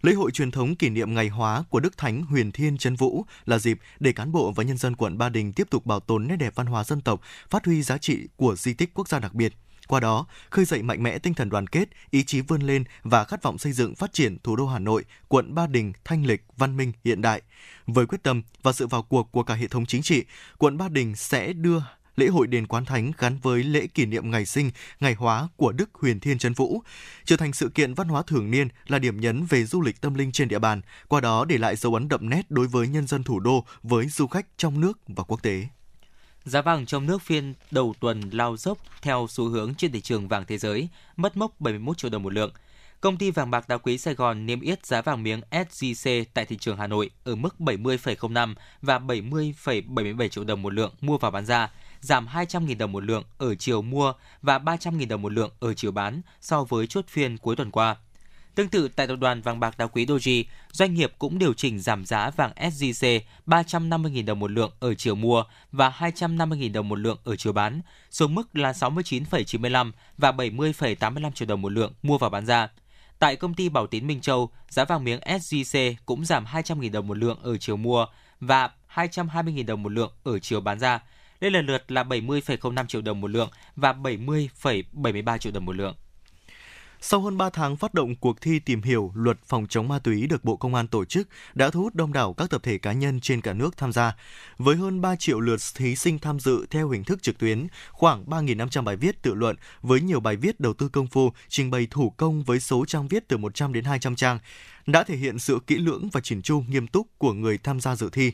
Lễ 0.04 0.14
hội 0.14 0.32
truyền 0.32 0.52
thống 0.52 0.76
kỷ 0.76 0.90
niệm 0.90 1.14
ngày 1.14 1.28
hóa 1.28 1.64
của 1.70 1.80
Đức 1.80 1.98
Thánh 1.98 2.24
Huyền 2.24 2.52
Thiên 2.52 2.78
Trấn 2.78 2.96
Vũ 2.96 3.26
là 3.46 3.60
dịp 3.60 3.80
để 4.00 4.12
cán 4.12 4.32
bộ 4.32 4.52
và 4.52 4.64
nhân 4.64 4.78
dân 4.78 4.96
quận 4.96 5.18
Ba 5.18 5.30
Đình 5.30 5.54
tiếp 5.54 5.68
tục 5.70 5.86
bảo 5.86 6.00
tồn 6.00 6.28
nét 6.28 6.36
đẹp 6.36 6.56
văn 6.56 6.68
hóa 6.68 6.84
dân 6.84 7.02
tộc, 7.02 7.22
phát 7.50 7.66
huy 7.66 7.84
giá 7.84 7.98
trị 7.98 8.28
của 8.36 8.56
di 8.56 8.74
tích 8.74 8.94
quốc 8.94 9.08
gia 9.08 9.20
đặc 9.20 9.34
biệt. 9.34 9.54
Qua 9.88 10.00
đó, 10.00 10.26
khơi 10.50 10.66
dậy 10.66 10.82
mạnh 10.82 11.04
mẽ 11.04 11.20
tinh 11.20 11.34
thần 11.34 11.50
đoàn 11.50 11.68
kết, 11.68 11.90
ý 12.10 12.24
chí 12.24 12.42
vươn 12.42 12.62
lên 12.62 12.84
và 13.04 13.24
khát 13.24 13.44
vọng 13.44 13.58
xây 13.58 13.72
dựng 13.72 13.96
phát 13.96 14.14
triển 14.14 14.38
thủ 14.44 14.56
đô 14.56 14.68
Hà 14.68 14.80
Nội, 14.80 15.06
quận 15.28 15.56
Ba 15.56 15.68
Đình 15.68 15.94
thanh 16.06 16.26
lịch, 16.26 16.44
văn 16.58 16.78
minh, 16.78 16.92
hiện 17.04 17.22
đại. 17.22 17.42
Với 17.88 18.06
quyết 18.06 18.24
tâm 18.24 18.42
và 18.64 18.74
sự 18.74 18.88
vào 18.88 19.04
cuộc 19.04 19.32
của 19.32 19.44
cả 19.44 19.54
hệ 19.54 19.68
thống 19.68 19.86
chính 19.86 20.02
trị, 20.02 20.24
quận 20.58 20.78
Ba 20.78 20.90
Đình 20.90 21.16
sẽ 21.16 21.54
đưa 21.54 21.82
lễ 22.15 22.27
hội 22.27 22.48
đền 22.48 22.68
quán 22.68 22.85
thánh 22.85 23.11
gắn 23.18 23.38
với 23.41 23.64
lễ 23.64 23.88
kỷ 23.88 24.06
niệm 24.06 24.31
ngày 24.31 24.45
sinh, 24.45 24.72
ngày 24.99 25.14
hóa 25.14 25.48
của 25.56 25.72
Đức 25.72 25.90
Huyền 25.94 26.19
Thiên 26.19 26.38
Trấn 26.38 26.53
Vũ, 26.53 26.81
trở 27.26 27.38
thành 27.38 27.53
sự 27.53 27.69
kiện 27.69 27.94
văn 27.94 28.07
hóa 28.07 28.23
thường 28.27 28.52
niên 28.52 28.68
là 28.88 28.99
điểm 28.99 29.22
nhấn 29.22 29.45
về 29.45 29.64
du 29.64 29.81
lịch 29.81 30.02
tâm 30.02 30.14
linh 30.14 30.31
trên 30.31 30.48
địa 30.48 30.60
bàn, 30.60 30.81
qua 31.07 31.22
đó 31.22 31.45
để 31.45 31.57
lại 31.57 31.76
dấu 31.76 31.94
ấn 31.94 32.07
đậm 32.07 32.30
nét 32.30 32.41
đối 32.49 32.68
với 32.68 32.88
nhân 32.88 33.07
dân 33.07 33.23
thủ 33.23 33.40
đô 33.40 33.65
với 33.84 34.07
du 34.07 34.27
khách 34.27 34.45
trong 34.57 34.80
nước 34.80 34.99
và 35.07 35.23
quốc 35.23 35.44
tế. 35.44 35.68
Giá 36.45 36.61
vàng 36.61 36.85
trong 36.85 37.06
nước 37.06 37.22
phiên 37.22 37.53
đầu 37.72 37.94
tuần 37.99 38.22
lao 38.31 38.57
dốc 38.57 38.77
theo 39.02 39.27
xu 39.30 39.49
hướng 39.49 39.76
trên 39.76 39.91
thị 39.91 40.02
trường 40.02 40.27
vàng 40.27 40.45
thế 40.48 40.57
giới, 40.57 40.90
mất 41.15 41.38
mốc 41.38 41.61
71 41.61 41.98
triệu 41.98 42.11
đồng 42.11 42.23
một 42.23 42.34
lượng. 42.34 42.52
Công 43.02 43.18
ty 43.18 43.31
vàng 43.31 43.52
bạc 43.52 43.68
đá 43.68 43.77
quý 43.77 43.98
Sài 43.98 44.14
Gòn 44.14 44.45
niêm 44.45 44.61
yết 44.61 44.85
giá 44.85 45.02
vàng 45.02 45.23
miếng 45.23 45.41
SJC 45.52 46.26
tại 46.34 46.45
thị 46.45 46.57
trường 46.57 46.77
Hà 46.77 46.88
Nội 46.88 47.10
ở 47.23 47.35
mức 47.35 47.56
70,05 47.60 48.56
và 48.81 48.99
70,77 48.99 50.27
triệu 50.27 50.44
đồng 50.44 50.61
một 50.61 50.73
lượng 50.73 50.94
mua 51.02 51.18
vào 51.18 51.31
bán 51.31 51.45
ra, 51.45 51.69
giảm 52.04 52.28
200.000 52.28 52.78
đồng 52.78 52.92
một 52.92 53.04
lượng 53.04 53.24
ở 53.38 53.56
chiều 53.56 53.82
mua 53.82 54.14
và 54.42 54.60
300.000 54.60 55.08
đồng 55.08 55.22
một 55.22 55.34
lượng 55.34 55.52
ở 55.60 55.74
chiều 55.74 55.92
bán 55.92 56.22
so 56.42 56.64
với 56.64 56.88
chốt 56.88 57.06
phiên 57.08 57.38
cuối 57.38 57.56
tuần 57.56 57.72
qua. 57.72 57.96
Tương 58.56 58.70
tự 58.70 58.88
tại 58.88 59.08
tập 59.08 59.16
đoàn 59.16 59.42
vàng 59.42 59.60
bạc 59.60 59.78
đá 59.78 59.88
quý 59.88 60.06
Doji, 60.06 60.44
doanh 60.72 60.94
nghiệp 60.94 61.14
cũng 61.20 61.40
điều 61.40 61.54
chỉnh 61.54 61.80
giảm 61.80 62.06
giá 62.06 62.30
vàng 62.30 62.52
SJC 62.56 63.20
350.000 63.48 64.26
đồng 64.26 64.40
một 64.40 64.52
lượng 64.52 64.72
ở 64.80 64.94
chiều 64.94 65.16
mua 65.16 65.44
và 65.72 65.90
250.000 65.90 66.74
đồng 66.74 66.90
một 66.90 67.00
lượng 67.00 67.18
ở 67.24 67.36
chiều 67.36 67.54
bán, 67.54 67.82
xuống 68.12 68.36
mức 68.36 68.56
là 68.56 68.72
69,95 68.72 69.92
và 70.18 70.32
70,85 70.32 71.32
triệu 71.32 71.48
đồng 71.48 71.62
một 71.62 71.72
lượng 71.72 71.94
mua 72.04 72.18
vào 72.18 72.30
bán 72.30 72.46
ra. 72.46 72.68
Tại 73.20 73.36
công 73.36 73.54
ty 73.54 73.70
Bảo 73.70 73.88
Tín 73.88 74.08
Minh 74.08 74.22
Châu, 74.22 74.50
giá 74.70 74.86
vàng 74.86 75.04
miếng 75.04 75.20
SJC 75.20 75.96
cũng 76.06 76.26
giảm 76.26 76.46
200.000 76.46 76.92
đồng 76.92 77.08
một 77.08 77.18
lượng 77.18 77.40
ở 77.44 77.58
chiều 77.58 77.78
mua 77.78 78.06
và 78.40 78.70
220.000 78.94 79.66
đồng 79.66 79.84
một 79.84 79.92
lượng 79.92 80.12
ở 80.24 80.40
chiều 80.40 80.62
bán 80.62 80.80
ra, 80.80 81.00
đây 81.44 81.52
lần 81.52 81.65
lượt 81.65 81.91
là 81.91 82.03
70,05 82.03 82.86
triệu 82.86 83.02
đồng 83.02 83.22
một 83.22 83.28
lượng 83.28 83.49
và 83.76 83.94
70,73 83.94 85.38
triệu 85.38 85.52
đồng 85.52 85.65
một 85.65 85.76
lượng. 85.76 85.95
Sau 87.02 87.22
hơn 87.22 87.38
3 87.38 87.49
tháng 87.49 87.76
phát 87.76 87.94
động 87.94 88.15
cuộc 88.15 88.41
thi 88.41 88.60
tìm 88.60 88.82
hiểu 88.82 89.11
luật 89.15 89.38
phòng 89.45 89.68
chống 89.68 89.88
ma 89.88 89.99
túy 89.99 90.28
được 90.28 90.44
Bộ 90.44 90.56
Công 90.56 90.76
an 90.76 90.88
tổ 90.88 91.06
chức 91.06 91.28
đã 91.53 91.70
thu 91.70 91.82
hút 91.82 91.95
đông 91.95 92.14
đảo 92.14 92.34
các 92.34 92.49
tập 92.49 92.64
thể 92.64 92.78
cá 92.78 92.94
nhân 92.94 93.20
trên 93.20 93.41
cả 93.41 93.53
nước 93.53 93.78
tham 93.78 93.94
gia. 93.94 94.15
Với 94.57 94.76
hơn 94.76 95.02
3 95.02 95.15
triệu 95.15 95.40
lượt 95.40 95.60
thí 95.76 95.95
sinh 95.95 96.20
tham 96.20 96.40
dự 96.40 96.65
theo 96.70 96.90
hình 96.90 97.03
thức 97.03 97.24
trực 97.24 97.38
tuyến, 97.38 97.68
khoảng 97.91 98.26
3.500 98.26 98.84
bài 98.84 98.95
viết 98.95 99.22
tự 99.22 99.34
luận 99.34 99.56
với 99.82 100.02
nhiều 100.02 100.20
bài 100.20 100.36
viết 100.36 100.60
đầu 100.60 100.74
tư 100.74 100.90
công 100.90 101.07
phu, 101.07 101.34
trình 101.48 101.72
bày 101.72 101.88
thủ 101.91 102.10
công 102.10 102.44
với 102.44 102.60
số 102.60 102.86
trang 102.86 103.07
viết 103.07 103.28
từ 103.28 103.38
100 103.38 103.74
đến 103.74 103.84
200 103.84 104.15
trang, 104.15 104.40
đã 104.86 105.03
thể 105.03 105.15
hiện 105.15 105.40
sự 105.40 105.60
kỹ 105.68 105.76
lưỡng 105.76 106.10
và 106.11 106.22
chỉn 106.22 106.41
chu 106.41 106.64
nghiêm 106.68 106.88
túc 106.88 107.07
của 107.18 107.34
người 107.34 107.57
tham 107.57 107.80
gia 107.80 107.95
dự 107.95 108.10
thi. 108.10 108.32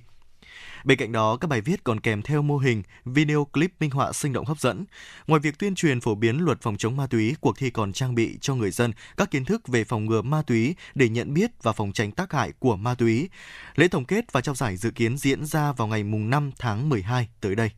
Bên 0.84 0.98
cạnh 0.98 1.12
đó, 1.12 1.38
các 1.38 1.48
bài 1.48 1.62
viết 1.62 1.84
còn 1.84 2.00
kèm 2.00 2.22
theo 2.22 2.42
mô 2.42 2.58
hình, 2.58 2.84
video 3.06 3.46
clip 3.46 3.72
minh 3.80 3.90
họa 3.90 4.14
sinh 4.14 4.34
động 4.34 4.46
hấp 4.46 4.60
dẫn. 4.60 4.86
Ngoài 5.28 5.40
việc 5.40 5.60
tuyên 5.60 5.76
truyền 5.76 6.02
phổ 6.02 6.16
biến 6.16 6.38
luật 6.46 6.62
phòng 6.62 6.78
chống 6.78 6.98
ma 6.98 7.08
túy, 7.08 7.36
cuộc 7.42 7.58
thi 7.58 7.70
còn 7.70 7.94
trang 7.94 8.16
bị 8.16 8.38
cho 8.42 8.56
người 8.56 8.72
dân 8.72 8.92
các 9.18 9.32
kiến 9.32 9.46
thức 9.46 9.68
về 9.68 9.84
phòng 9.84 10.06
ngừa 10.06 10.22
ma 10.22 10.42
túy 10.48 10.76
để 10.96 11.10
nhận 11.10 11.34
biết 11.34 11.52
và 11.64 11.72
phòng 11.72 11.92
tránh 11.94 12.12
tác 12.12 12.34
hại 12.34 12.52
của 12.60 12.76
ma 12.76 12.96
túy. 12.96 13.30
Lễ 13.76 13.88
tổng 13.88 14.06
kết 14.06 14.32
và 14.32 14.42
trao 14.42 14.56
giải 14.56 14.78
dự 14.78 14.92
kiến 14.92 15.18
diễn 15.18 15.46
ra 15.46 15.72
vào 15.72 15.88
ngày 15.88 16.04
mùng 16.04 16.30
5 16.30 16.52
tháng 16.60 16.90
12 16.90 17.30
tới 17.42 17.56
đây. 17.56 17.70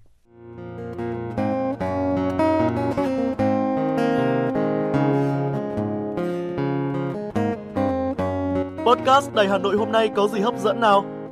Podcast 8.86 9.34
Đài 9.34 9.48
Hà 9.48 9.58
Nội 9.58 9.76
hôm 9.78 9.92
nay 9.92 10.10
có 10.16 10.28
gì 10.28 10.40
hấp 10.40 10.60
dẫn 10.60 10.80
nào? 10.80 11.21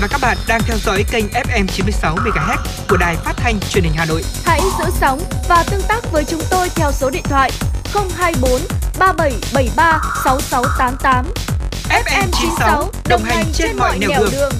Và 0.00 0.08
các 0.08 0.20
bạn 0.20 0.36
đang 0.48 0.60
theo 0.64 0.76
dõi 0.78 1.04
kênh 1.12 1.24
FM 1.26 1.66
96 1.66 2.16
MHz 2.16 2.56
của 2.88 2.96
đài 2.96 3.16
phát 3.16 3.32
thanh 3.36 3.60
truyền 3.60 3.84
hình 3.84 3.92
Hà 3.96 4.04
Nội. 4.04 4.22
Hãy 4.44 4.60
giữ 4.78 4.84
sóng 5.00 5.20
và 5.48 5.64
tương 5.70 5.82
tác 5.88 6.12
với 6.12 6.24
chúng 6.24 6.40
tôi 6.50 6.68
theo 6.68 6.92
số 6.92 7.10
điện 7.10 7.22
thoại 7.24 7.50
024 7.94 8.60
3773 8.98 10.00
6688. 10.24 11.26
FM 11.88 12.28
96 12.32 12.90
đồng 13.08 13.22
hành 13.22 13.44
trên, 13.52 13.68
trên 13.68 13.76
mọi 13.76 13.98
nẻo 13.98 14.10
đường. 14.20 14.30
đường. 14.32 14.52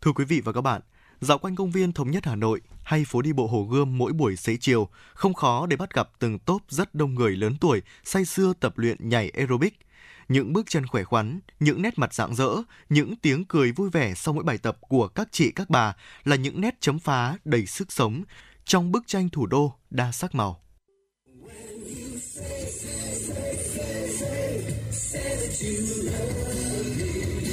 Thưa 0.00 0.12
quý 0.12 0.24
vị 0.24 0.40
và 0.44 0.52
các 0.52 0.60
bạn, 0.60 0.80
dạo 1.20 1.38
quanh 1.38 1.56
công 1.56 1.70
viên 1.70 1.92
Thống 1.92 2.10
nhất 2.10 2.26
Hà 2.26 2.34
Nội 2.34 2.60
hay 2.82 3.04
phố 3.08 3.22
đi 3.22 3.32
bộ 3.32 3.46
Hồ 3.46 3.62
Gươm 3.70 3.98
mỗi 3.98 4.12
buổi 4.12 4.36
xế 4.36 4.56
chiều, 4.60 4.88
không 5.14 5.34
khó 5.34 5.66
để 5.66 5.76
bắt 5.76 5.94
gặp 5.94 6.08
từng 6.18 6.38
tốp 6.38 6.62
rất 6.68 6.94
đông 6.94 7.14
người 7.14 7.36
lớn 7.36 7.56
tuổi 7.60 7.82
say 8.04 8.24
sưa 8.24 8.52
tập 8.60 8.72
luyện 8.76 9.08
nhảy 9.08 9.30
aerobic– 9.30 9.78
những 10.30 10.52
bước 10.52 10.66
chân 10.68 10.86
khỏe 10.86 11.04
khoắn, 11.04 11.40
những 11.60 11.82
nét 11.82 11.98
mặt 11.98 12.14
rạng 12.14 12.34
rỡ, 12.34 12.48
những 12.88 13.16
tiếng 13.16 13.44
cười 13.44 13.72
vui 13.72 13.90
vẻ 13.90 14.14
sau 14.14 14.34
mỗi 14.34 14.44
bài 14.44 14.58
tập 14.58 14.76
của 14.80 15.08
các 15.08 15.28
chị 15.32 15.52
các 15.56 15.70
bà 15.70 15.96
là 16.24 16.36
những 16.36 16.60
nét 16.60 16.74
chấm 16.80 16.98
phá 16.98 17.36
đầy 17.44 17.66
sức 17.66 17.92
sống 17.92 18.22
trong 18.64 18.92
bức 18.92 19.06
tranh 19.06 19.28
thủ 19.28 19.46
đô 19.46 19.72
đa 19.90 20.12
sắc 20.12 20.34
màu. 20.34 20.60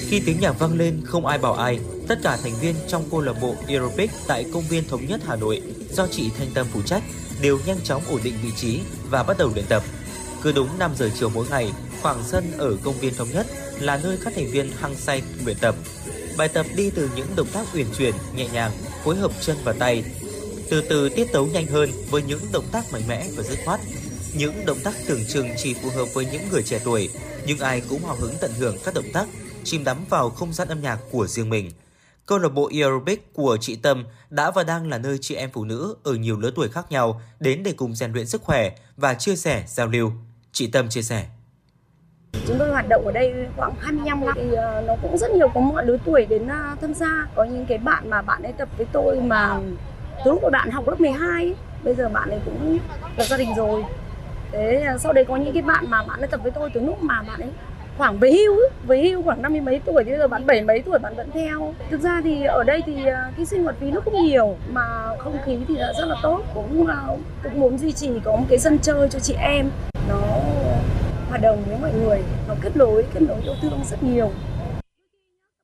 Khi 0.09 0.21
tiếng 0.25 0.39
nhạc 0.39 0.59
vang 0.59 0.77
lên 0.77 1.01
không 1.05 1.25
ai 1.25 1.37
bảo 1.37 1.53
ai, 1.53 1.79
tất 2.07 2.19
cả 2.23 2.37
thành 2.43 2.53
viên 2.61 2.75
trong 2.87 3.03
câu 3.11 3.21
lạc 3.21 3.33
bộ 3.41 3.55
aerobic 3.67 4.11
tại 4.27 4.45
công 4.53 4.63
viên 4.69 4.87
thống 4.87 5.05
nhất 5.05 5.21
Hà 5.25 5.35
Nội 5.35 5.61
do 5.91 6.07
chị 6.07 6.29
Thanh 6.37 6.47
Tâm 6.53 6.67
phụ 6.73 6.81
trách 6.81 7.03
đều 7.41 7.59
nhanh 7.65 7.79
chóng 7.83 8.01
ổn 8.09 8.21
định 8.23 8.33
vị 8.43 8.51
trí 8.55 8.79
và 9.09 9.23
bắt 9.23 9.37
đầu 9.37 9.51
luyện 9.53 9.65
tập. 9.69 9.83
Cứ 10.41 10.51
đúng 10.51 10.79
5 10.79 10.91
giờ 10.95 11.09
chiều 11.19 11.29
mỗi 11.29 11.47
ngày, 11.49 11.71
khoảng 12.01 12.23
sân 12.23 12.51
ở 12.57 12.77
công 12.83 12.99
viên 12.99 13.15
thống 13.15 13.31
nhất 13.33 13.47
là 13.79 13.99
nơi 14.03 14.17
các 14.23 14.33
thành 14.35 14.51
viên 14.51 14.71
hăng 14.71 14.95
say 14.95 15.21
luyện 15.45 15.57
tập. 15.61 15.75
Bài 16.37 16.47
tập 16.47 16.65
đi 16.75 16.89
từ 16.89 17.09
những 17.15 17.27
động 17.35 17.47
tác 17.53 17.67
uyển 17.73 17.87
chuyển, 17.97 18.13
nhẹ 18.35 18.47
nhàng, 18.53 18.71
phối 19.03 19.15
hợp 19.15 19.31
chân 19.41 19.57
và 19.63 19.73
tay, 19.73 20.03
từ 20.69 20.81
từ 20.89 21.09
tiết 21.09 21.31
tấu 21.33 21.45
nhanh 21.45 21.67
hơn 21.67 21.89
với 22.09 22.21
những 22.21 22.41
động 22.51 22.65
tác 22.71 22.91
mạnh 22.91 23.03
mẽ 23.07 23.27
và 23.35 23.43
dứt 23.43 23.59
khoát. 23.65 23.79
Những 24.37 24.65
động 24.65 24.79
tác 24.83 24.93
tưởng 25.07 25.25
chừng 25.27 25.49
chỉ 25.57 25.73
phù 25.73 25.89
hợp 25.89 26.05
với 26.13 26.25
những 26.25 26.41
người 26.51 26.63
trẻ 26.63 26.79
tuổi, 26.85 27.09
nhưng 27.45 27.59
ai 27.59 27.81
cũng 27.89 28.05
hào 28.05 28.15
hứng 28.15 28.35
tận 28.41 28.51
hưởng 28.59 28.77
các 28.85 28.93
động 28.93 29.11
tác, 29.13 29.27
chìm 29.63 29.83
đắm 29.83 30.05
vào 30.09 30.29
không 30.29 30.53
gian 30.53 30.67
âm 30.67 30.81
nhạc 30.81 30.99
của 31.11 31.27
riêng 31.27 31.49
mình. 31.49 31.71
Câu 32.25 32.37
lạc 32.37 32.49
bộ 32.49 32.69
aerobic 32.73 33.33
của 33.33 33.57
chị 33.61 33.75
Tâm 33.75 34.05
đã 34.29 34.51
và 34.51 34.63
đang 34.63 34.89
là 34.89 34.97
nơi 34.97 35.17
chị 35.21 35.35
em 35.35 35.49
phụ 35.53 35.63
nữ 35.63 35.95
ở 36.03 36.13
nhiều 36.13 36.39
lứa 36.39 36.51
tuổi 36.55 36.69
khác 36.69 36.91
nhau 36.91 37.21
đến 37.39 37.63
để 37.63 37.73
cùng 37.77 37.95
rèn 37.95 38.13
luyện 38.13 38.27
sức 38.27 38.41
khỏe 38.41 38.75
và 38.97 39.13
chia 39.13 39.35
sẻ, 39.35 39.63
giao 39.67 39.87
lưu. 39.87 40.11
Chị 40.51 40.67
Tâm 40.67 40.89
chia 40.89 41.01
sẻ. 41.01 41.25
Chúng 42.47 42.57
tôi 42.59 42.69
hoạt 42.69 42.89
động 42.89 43.05
ở 43.05 43.11
đây 43.11 43.33
khoảng 43.57 43.73
25 43.79 44.25
năm 44.25 44.35
thì 44.35 44.53
ờ, 44.53 44.83
nó 44.87 44.95
cũng 45.01 45.17
rất 45.17 45.31
nhiều 45.31 45.47
có 45.47 45.61
mọi 45.61 45.85
lứa 45.85 45.97
tuổi 46.05 46.25
đến 46.25 46.47
ờ, 46.47 46.75
tham 46.81 46.93
gia. 46.93 47.27
Có 47.35 47.43
những 47.43 47.65
cái 47.65 47.77
bạn 47.77 48.09
mà 48.09 48.21
bạn 48.21 48.43
ấy 48.43 48.53
tập 48.53 48.69
với 48.77 48.87
tôi 48.91 49.19
mà 49.19 49.59
từ 50.25 50.31
lúc 50.31 50.51
bạn 50.51 50.71
học 50.71 50.87
lớp 50.87 50.99
12 50.99 51.43
ấy, 51.43 51.55
bây 51.83 51.95
giờ 51.95 52.09
bạn 52.09 52.29
ấy 52.29 52.39
cũng 52.45 52.77
lập 53.17 53.23
gia 53.23 53.37
đình 53.37 53.55
rồi. 53.55 53.83
Thế 54.51 54.83
ờ, 54.87 54.97
sau 54.97 55.13
đấy 55.13 55.25
có 55.25 55.35
những 55.35 55.53
cái 55.53 55.61
bạn 55.61 55.85
mà 55.89 56.03
bạn 56.03 56.19
ấy 56.19 56.27
tập 56.27 56.39
với 56.43 56.51
tôi 56.51 56.69
từ 56.73 56.81
lúc 56.81 57.03
mà 57.03 57.23
bạn 57.27 57.39
ấy 57.41 57.49
khoảng 57.97 58.17
về 58.17 58.31
hưu 58.31 58.55
về 58.87 59.01
hưu 59.01 59.23
khoảng 59.23 59.41
năm 59.41 59.51
mươi 59.51 59.61
mấy 59.61 59.81
tuổi 59.85 60.03
thì 60.03 60.11
bây 60.11 60.19
giờ 60.19 60.27
bạn 60.27 60.45
bảy 60.45 60.61
mấy 60.61 60.81
tuổi 60.81 60.99
bạn 60.99 61.15
vẫn 61.15 61.31
theo 61.31 61.73
thực 61.89 62.01
ra 62.01 62.21
thì 62.23 62.43
ở 62.43 62.63
đây 62.63 62.81
thì 62.85 62.95
cái 63.37 63.45
sinh 63.45 63.63
hoạt 63.63 63.75
phí 63.79 63.91
nó 63.91 64.01
cũng 64.01 64.25
nhiều 64.25 64.55
mà 64.71 64.85
không 65.19 65.37
khí 65.45 65.57
thì 65.67 65.75
rất 65.75 66.05
là 66.05 66.15
tốt 66.23 66.41
cũng 66.53 66.87
cũng 67.43 67.59
muốn 67.59 67.77
duy 67.77 67.91
trì 67.91 68.09
có 68.23 68.31
một 68.31 68.45
cái 68.49 68.59
sân 68.59 68.79
chơi 68.79 69.09
cho 69.09 69.19
chị 69.19 69.35
em 69.39 69.69
nó 70.09 70.19
hoạt 71.29 71.41
động 71.41 71.63
với 71.67 71.77
mọi 71.77 71.93
người 71.93 72.23
nó 72.47 72.55
kết 72.61 72.77
nối 72.77 73.05
kết 73.13 73.21
nối 73.21 73.41
yêu 73.41 73.55
thương 73.61 73.79
rất 73.89 74.03
nhiều 74.03 74.31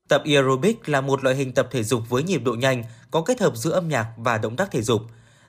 Tập 0.08 0.22
aerobic 0.26 0.88
là 0.88 1.00
một 1.00 1.24
loại 1.24 1.36
hình 1.36 1.52
tập 1.52 1.68
thể 1.70 1.82
dục 1.82 2.02
với 2.08 2.22
nhịp 2.22 2.42
độ 2.44 2.54
nhanh, 2.54 2.84
có 3.10 3.22
kết 3.22 3.40
hợp 3.40 3.56
giữa 3.56 3.70
âm 3.70 3.88
nhạc 3.88 4.06
và 4.16 4.38
động 4.38 4.56
tác 4.56 4.70
thể 4.70 4.82
dục. 4.82 5.02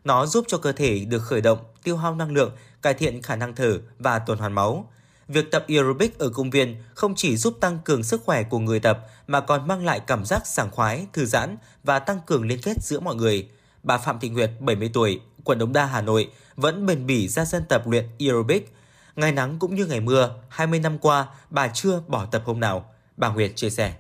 Nó 0.04 0.26
giúp 0.26 0.46
cho 0.48 0.58
cơ 0.58 0.72
thể 0.72 1.06
được 1.06 1.20
khởi 1.20 1.42
động, 1.42 1.60
tiêu 1.84 1.98
hao 1.98 2.16
năng 2.16 2.32
lượng, 2.34 2.52
cải 2.82 2.94
thiện 2.94 3.22
khả 3.22 3.36
năng 3.36 3.56
thở 3.56 3.80
và 4.00 4.20
tuần 4.20 4.40
hoàn 4.40 4.54
máu. 4.54 4.90
Việc 5.28 5.52
tập 5.52 5.66
aerobic 5.68 6.20
ở 6.20 6.30
công 6.30 6.50
viên 6.50 6.76
không 6.94 7.16
chỉ 7.16 7.38
giúp 7.38 7.58
tăng 7.60 7.80
cường 7.86 8.04
sức 8.04 8.22
khỏe 8.26 8.44
của 8.44 8.60
người 8.60 8.80
tập 8.80 9.00
mà 9.28 9.40
còn 9.40 9.68
mang 9.68 9.86
lại 9.86 10.00
cảm 10.00 10.26
giác 10.26 10.48
sảng 10.48 10.72
khoái, 10.72 11.08
thư 11.14 11.26
giãn 11.26 11.58
và 11.84 12.00
tăng 12.00 12.20
cường 12.26 12.48
liên 12.48 12.60
kết 12.62 12.78
giữa 12.82 13.00
mọi 13.00 13.16
người. 13.16 13.50
Bà 13.84 13.98
Phạm 13.98 14.20
Thị 14.20 14.30
Nguyệt, 14.30 14.52
70 14.60 14.90
tuổi, 14.94 15.20
quận 15.44 15.60
Đống 15.60 15.74
Đa, 15.74 15.86
Hà 15.86 16.02
Nội, 16.02 16.32
vẫn 16.56 16.86
bền 16.86 17.06
bỉ 17.06 17.28
ra 17.28 17.46
sân 17.46 17.64
tập 17.70 17.88
luyện 17.88 18.06
aerobic 18.20 18.74
Ngày 19.16 19.32
nắng 19.32 19.58
cũng 19.60 19.76
như 19.76 19.86
ngày 19.86 20.00
mưa, 20.00 20.30
20 20.50 20.80
năm 20.80 20.98
qua 20.98 21.26
bà 21.50 21.68
chưa 21.68 22.02
bỏ 22.08 22.26
tập 22.26 22.42
hôm 22.46 22.60
nào. 22.60 22.86
Bà 23.18 23.30
Nguyệt 23.30 23.52
chia 23.56 23.70
sẻ. 23.70 23.94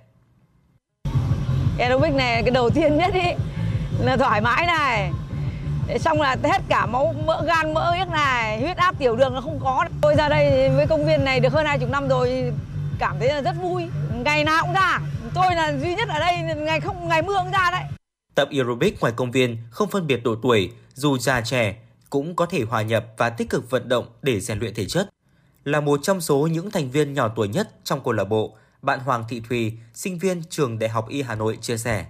Aerobic 1.79 2.13
này 2.13 2.41
cái 2.43 2.51
đầu 2.51 2.69
tiên 2.69 2.97
nhất 2.97 3.13
ý 3.13 3.33
là 3.99 4.17
thoải 4.17 4.41
mái 4.41 4.65
này. 4.65 5.11
Xong 5.99 6.21
là 6.21 6.37
hết 6.43 6.61
cả 6.69 6.85
máu 6.85 7.15
mỡ 7.25 7.43
gan 7.45 7.73
mỡ 7.73 7.91
huyết 7.91 8.07
này, 8.07 8.61
huyết 8.61 8.77
áp 8.77 8.95
tiểu 8.99 9.15
đường 9.15 9.33
nó 9.33 9.41
không 9.41 9.59
có. 9.63 9.85
Tôi 10.01 10.15
ra 10.15 10.29
đây 10.29 10.69
với 10.69 10.87
công 10.87 11.05
viên 11.05 11.23
này 11.23 11.39
được 11.39 11.53
hơn 11.53 11.65
20 11.65 11.87
năm 11.91 12.07
rồi 12.07 12.53
cảm 12.99 13.15
thấy 13.19 13.27
là 13.27 13.41
rất 13.41 13.55
vui. 13.61 13.87
Ngày 14.13 14.43
nào 14.43 14.63
cũng 14.63 14.73
ra, 14.73 14.99
tôi 15.33 15.55
là 15.55 15.77
duy 15.77 15.95
nhất 15.95 16.09
ở 16.09 16.19
đây 16.19 16.37
ngày 16.57 16.79
không 16.79 17.07
ngày 17.07 17.21
mưa 17.21 17.37
cũng 17.37 17.51
ra 17.51 17.71
đấy 17.71 17.83
Tập 18.35 18.49
aerobic 18.51 19.01
ngoài 19.01 19.13
công 19.15 19.31
viên 19.31 19.57
không 19.69 19.89
phân 19.89 20.07
biệt 20.07 20.23
độ 20.23 20.35
tuổi, 20.43 20.71
dù 20.93 21.17
già 21.17 21.41
trẻ 21.41 21.75
cũng 22.15 22.35
có 22.35 22.45
thể 22.45 22.63
hòa 22.63 22.81
nhập 22.81 23.05
và 23.17 23.29
tích 23.29 23.49
cực 23.49 23.69
vận 23.69 23.89
động 23.89 24.05
để 24.21 24.39
rèn 24.39 24.59
luyện 24.59 24.73
thể 24.73 24.85
chất. 24.85 25.09
Là 25.63 25.79
một 25.81 25.99
trong 26.03 26.21
số 26.21 26.47
những 26.51 26.71
thành 26.71 26.91
viên 26.91 27.13
nhỏ 27.13 27.31
tuổi 27.35 27.47
nhất 27.47 27.69
trong 27.83 28.03
câu 28.03 28.13
lạc 28.13 28.23
bộ, 28.23 28.57
bạn 28.81 28.99
Hoàng 28.99 29.23
Thị 29.29 29.41
Thùy, 29.49 29.77
sinh 29.93 30.17
viên 30.17 30.43
trường 30.49 30.79
Đại 30.79 30.89
học 30.89 31.09
Y 31.09 31.21
Hà 31.21 31.35
Nội 31.35 31.57
chia 31.61 31.77
sẻ. 31.77 32.05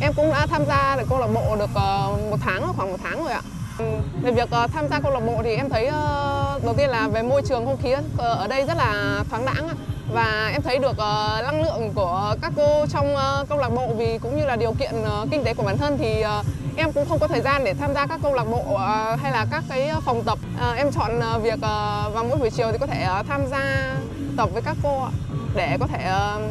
Em 0.00 0.12
cũng 0.16 0.30
đã 0.30 0.46
tham 0.46 0.62
gia 0.68 0.96
được 0.96 1.04
câu 1.08 1.20
lạc 1.20 1.26
bộ 1.34 1.56
được 1.56 1.70
ờ, 1.74 2.16
một 2.30 2.36
tháng, 2.40 2.72
khoảng 2.76 2.90
một 2.90 2.98
tháng 3.02 3.24
rồi 3.24 3.32
ạ. 3.32 3.42
Ừ, 3.78 3.84
về 4.22 4.30
việc 4.32 4.48
uh, 4.64 4.70
tham 4.72 4.88
gia 4.88 5.00
câu 5.00 5.12
lạc 5.12 5.20
bộ 5.20 5.40
thì 5.42 5.54
em 5.54 5.68
thấy 5.68 5.86
uh, 5.86 6.64
đầu 6.64 6.74
tiên 6.76 6.90
là 6.90 7.08
về 7.08 7.22
môi 7.22 7.42
trường 7.42 7.66
không 7.66 7.76
khí 7.82 7.94
ờ, 8.18 8.34
ở 8.34 8.46
đây 8.48 8.64
rất 8.64 8.76
là 8.76 9.22
thoáng 9.30 9.44
đãng 9.46 9.68
và 10.12 10.50
em 10.52 10.62
thấy 10.62 10.78
được 10.78 10.90
uh, 10.90 11.42
năng 11.42 11.62
lượng 11.62 11.92
của 11.94 12.34
các 12.42 12.52
cô 12.56 12.86
trong 12.86 13.14
uh, 13.14 13.48
câu 13.48 13.58
lạc 13.58 13.68
bộ 13.68 13.94
vì 13.96 14.18
cũng 14.18 14.36
như 14.36 14.44
là 14.44 14.56
điều 14.56 14.72
kiện 14.72 14.94
uh, 15.00 15.28
kinh 15.30 15.44
tế 15.44 15.54
của 15.54 15.62
bản 15.62 15.78
thân 15.78 15.98
thì 15.98 16.24
uh, 16.40 16.46
em 16.76 16.92
cũng 16.92 17.08
không 17.08 17.18
có 17.18 17.28
thời 17.28 17.40
gian 17.40 17.64
để 17.64 17.74
tham 17.74 17.94
gia 17.94 18.06
các 18.06 18.20
câu 18.22 18.34
lạc 18.34 18.44
bộ 18.44 18.64
uh, 18.74 19.20
hay 19.20 19.32
là 19.32 19.46
các 19.50 19.64
cái 19.68 19.90
phòng 20.04 20.22
tập. 20.24 20.38
Uh, 20.70 20.76
em 20.76 20.92
chọn 20.92 21.18
uh, 21.18 21.42
việc 21.42 21.54
uh, 21.54 22.14
vào 22.14 22.24
mỗi 22.28 22.38
buổi 22.38 22.50
chiều 22.50 22.72
thì 22.72 22.78
có 22.78 22.86
thể 22.86 23.06
uh, 23.20 23.26
tham 23.28 23.46
gia 23.46 23.94
tập 24.36 24.48
với 24.52 24.62
các 24.62 24.76
cô 24.82 25.08
để 25.54 25.76
có 25.80 25.86
thể 25.86 26.12
uh, 26.36 26.42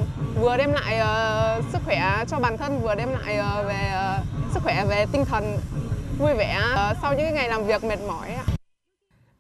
vừa 0.41 0.57
đem 0.57 0.73
lại 0.73 0.99
uh, 0.99 1.64
sức 1.72 1.80
khỏe 1.85 2.23
cho 2.27 2.39
bản 2.39 2.57
thân 2.57 2.81
vừa 2.81 2.95
đem 2.95 3.10
lại 3.14 3.39
uh, 3.39 3.68
về 3.68 3.91
uh, 3.93 4.53
sức 4.53 4.64
khỏe 4.64 4.85
về 4.85 5.06
tinh 5.11 5.26
thần 5.26 5.57
vui 6.20 6.34
vẻ 6.34 6.60
ờ, 6.76 6.94
sau 7.02 7.14
những 7.14 7.34
ngày 7.34 7.50
làm 7.50 7.66
việc 7.66 7.84
mệt 7.84 8.00
mỏi 8.08 8.36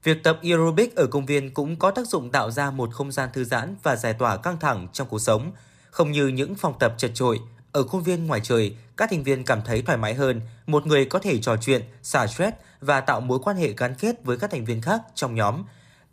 Việc 0.03 0.23
tập 0.23 0.39
aerobic 0.43 0.95
ở 0.95 1.07
công 1.07 1.25
viên 1.25 1.53
cũng 1.53 1.75
có 1.75 1.91
tác 1.91 2.07
dụng 2.07 2.31
tạo 2.31 2.51
ra 2.51 2.71
một 2.71 2.89
không 2.93 3.11
gian 3.11 3.29
thư 3.33 3.43
giãn 3.43 3.75
và 3.83 3.95
giải 3.95 4.13
tỏa 4.13 4.37
căng 4.37 4.59
thẳng 4.59 4.87
trong 4.93 5.07
cuộc 5.07 5.19
sống. 5.19 5.51
Không 5.91 6.11
như 6.11 6.27
những 6.27 6.55
phòng 6.55 6.73
tập 6.79 6.93
chật 6.97 7.11
trội, 7.13 7.39
ở 7.71 7.83
khuôn 7.83 8.03
viên 8.03 8.27
ngoài 8.27 8.41
trời, 8.43 8.75
các 8.97 9.09
thành 9.09 9.23
viên 9.23 9.43
cảm 9.43 9.61
thấy 9.65 9.81
thoải 9.81 9.97
mái 9.97 10.13
hơn, 10.13 10.41
một 10.67 10.87
người 10.87 11.05
có 11.05 11.19
thể 11.19 11.39
trò 11.39 11.57
chuyện, 11.61 11.81
xả 12.03 12.27
stress 12.27 12.57
và 12.81 13.01
tạo 13.01 13.21
mối 13.21 13.39
quan 13.43 13.57
hệ 13.57 13.73
gắn 13.77 13.95
kết 13.95 14.23
với 14.23 14.37
các 14.37 14.51
thành 14.51 14.65
viên 14.65 14.81
khác 14.81 15.01
trong 15.15 15.35
nhóm. 15.35 15.63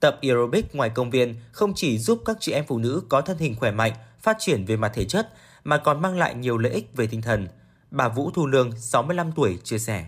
Tập 0.00 0.18
aerobic 0.22 0.74
ngoài 0.74 0.90
công 0.90 1.10
viên 1.10 1.36
không 1.52 1.72
chỉ 1.74 1.98
giúp 1.98 2.22
các 2.24 2.36
chị 2.40 2.52
em 2.52 2.64
phụ 2.68 2.78
nữ 2.78 3.02
có 3.08 3.20
thân 3.20 3.38
hình 3.38 3.54
khỏe 3.54 3.70
mạnh, 3.70 3.92
phát 4.20 4.36
triển 4.40 4.64
về 4.64 4.76
mặt 4.76 4.92
thể 4.94 5.04
chất, 5.04 5.28
mà 5.64 5.76
còn 5.78 6.02
mang 6.02 6.18
lại 6.18 6.34
nhiều 6.34 6.58
lợi 6.58 6.72
ích 6.72 6.90
về 6.96 7.06
tinh 7.06 7.22
thần. 7.22 7.48
Bà 7.90 8.08
Vũ 8.08 8.30
Thu 8.34 8.46
Lương, 8.46 8.72
65 8.78 9.32
tuổi, 9.32 9.58
chia 9.64 9.78
sẻ. 9.78 10.06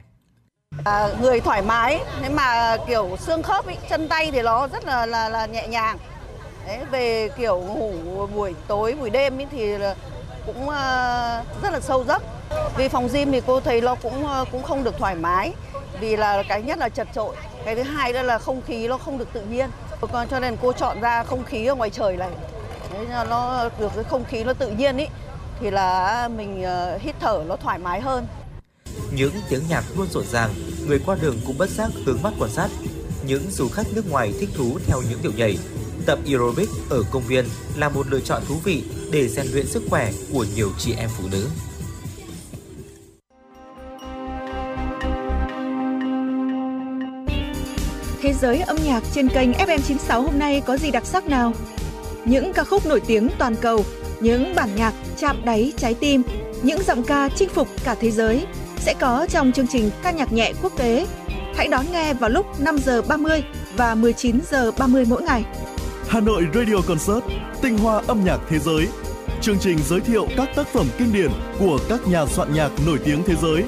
À, 0.85 1.09
người 1.21 1.41
thoải 1.41 1.63
mái, 1.63 2.01
thế 2.21 2.29
mà 2.29 2.77
kiểu 2.87 3.17
xương 3.21 3.43
khớp, 3.43 3.69
ý, 3.69 3.77
chân 3.91 4.09
tay 4.09 4.31
thì 4.31 4.43
nó 4.43 4.69
rất 4.69 4.85
là 4.85 5.07
là, 5.07 5.29
là 5.29 5.47
nhẹ 5.47 5.69
nhàng. 5.69 5.99
Đấy, 6.67 6.79
về 6.91 7.29
kiểu 7.37 7.59
ngủ 7.59 7.93
buổi 8.27 8.55
tối, 8.69 8.95
buổi 9.01 9.11
đêm 9.11 9.39
ý, 9.39 9.47
thì 9.51 9.75
cũng 10.47 10.63
uh, 10.63 10.75
rất 11.63 11.73
là 11.73 11.81
sâu 11.81 12.05
giấc. 12.05 12.23
Vì 12.77 12.89
phòng 12.89 13.09
gym 13.13 13.33
thì 13.33 13.43
cô 13.47 13.61
thấy 13.61 13.81
nó 13.81 13.95
cũng 13.95 14.25
uh, 14.25 14.49
cũng 14.53 14.63
không 14.63 14.85
được 14.85 14.99
thoải 14.99 15.15
mái, 15.15 15.53
vì 16.01 16.17
là 16.17 16.43
cái 16.49 16.63
nhất 16.63 16.79
là 16.79 16.89
chật 16.89 17.09
trội, 17.15 17.37
cái 17.65 17.75
thứ 17.75 17.83
hai 17.83 18.13
đó 18.13 18.23
là 18.23 18.39
không 18.39 18.63
khí 18.67 18.89
nó 18.89 18.99
không 18.99 19.19
được 19.19 19.33
tự 19.33 19.41
nhiên. 19.41 19.71
Cho 20.31 20.41
nên 20.41 20.57
cô 20.63 20.73
chọn 20.73 21.01
ra 21.01 21.23
không 21.23 21.45
khí 21.45 21.67
ở 21.67 21.75
ngoài 21.75 21.91
trời 21.91 22.17
này, 22.17 22.31
Đấy, 22.93 23.25
nó 23.31 23.69
được 23.79 23.93
cái 23.95 24.05
không 24.05 24.25
khí 24.25 24.45
nó 24.45 24.53
tự 24.53 24.69
nhiên 24.69 24.97
ý, 24.97 25.07
thì 25.61 25.71
là 25.71 26.29
mình 26.29 26.67
uh, 26.95 27.03
hít 27.03 27.15
thở 27.21 27.43
nó 27.47 27.57
thoải 27.57 27.79
mái 27.79 28.01
hơn. 28.01 28.27
Những 29.17 29.33
tiếng 29.49 29.63
nhạc 29.69 29.85
luôn 29.97 30.07
rộn 30.13 30.25
ràng, 30.33 30.55
người 30.89 30.99
qua 31.07 31.17
đường 31.21 31.37
cũng 31.47 31.59
bất 31.59 31.71
giác 31.71 31.91
hướng 32.05 32.23
mắt 32.23 32.33
quan 32.39 32.51
sát. 32.51 32.69
Những 33.27 33.43
du 33.51 33.69
khách 33.69 33.87
nước 33.95 34.11
ngoài 34.11 34.33
thích 34.41 34.49
thú 34.55 34.79
theo 34.87 35.03
những 35.11 35.19
điệu 35.23 35.33
nhảy. 35.37 35.59
Tập 36.07 36.19
aerobic 36.27 36.69
ở 36.91 37.03
công 37.11 37.23
viên 37.23 37.45
là 37.77 37.89
một 37.89 38.07
lựa 38.11 38.21
chọn 38.21 38.43
thú 38.49 38.55
vị 38.65 38.83
để 39.11 39.29
rèn 39.29 39.47
luyện 39.53 39.67
sức 39.67 39.83
khỏe 39.91 40.13
của 40.33 40.47
nhiều 40.57 40.71
chị 40.79 40.95
em 40.99 41.11
phụ 41.19 41.29
nữ. 41.33 41.49
Thế 48.23 48.33
giới 48.41 48.61
âm 48.61 48.77
nhạc 48.85 49.03
trên 49.15 49.29
kênh 49.29 49.53
FM96 49.53 50.23
hôm 50.23 50.39
nay 50.39 50.63
có 50.67 50.77
gì 50.77 50.91
đặc 50.91 51.07
sắc 51.07 51.27
nào? 51.27 51.53
Những 52.25 52.53
ca 52.53 52.65
khúc 52.65 52.87
nổi 52.87 53.01
tiếng 53.07 53.29
toàn 53.39 53.57
cầu, 53.57 53.85
những 54.21 54.55
bản 54.55 54.77
nhạc 54.77 54.95
chạm 55.19 55.45
đáy 55.45 55.73
trái 55.77 55.95
tim, 55.95 56.23
những 56.63 56.83
giọng 56.83 57.03
ca 57.03 57.29
chinh 57.29 57.49
phục 57.49 57.69
cả 57.85 57.97
thế 58.01 58.11
giới 58.11 58.47
sẽ 58.85 58.95
có 59.01 59.27
trong 59.31 59.53
chương 59.53 59.67
trình 59.67 59.91
ca 60.03 60.11
nhạc 60.11 60.33
nhẹ 60.33 60.53
quốc 60.63 60.73
tế. 60.77 61.07
Hãy 61.57 61.69
đón 61.69 61.87
nghe 61.93 62.15
vào 62.15 62.31
lúc 62.31 62.61
5 62.61 62.79
giờ 62.79 63.03
30 63.03 63.43
và 63.77 63.95
19 63.95 64.41
giờ 64.51 64.71
30 64.79 65.05
mỗi 65.09 65.23
ngày. 65.23 65.45
Hà 66.09 66.21
Nội 66.21 66.47
Radio 66.55 66.77
Concert, 66.89 67.25
tinh 67.63 67.79
hoa 67.79 68.03
âm 68.07 68.25
nhạc 68.25 68.39
thế 68.49 68.59
giới. 68.59 68.89
Chương 69.41 69.59
trình 69.61 69.79
giới 69.79 70.01
thiệu 70.01 70.27
các 70.37 70.49
tác 70.57 70.67
phẩm 70.67 70.87
kinh 70.99 71.13
điển 71.13 71.31
của 71.59 71.79
các 71.89 72.01
nhà 72.09 72.27
soạn 72.27 72.55
nhạc 72.55 72.71
nổi 72.87 72.99
tiếng 73.05 73.23
thế 73.27 73.35
giới. 73.43 73.65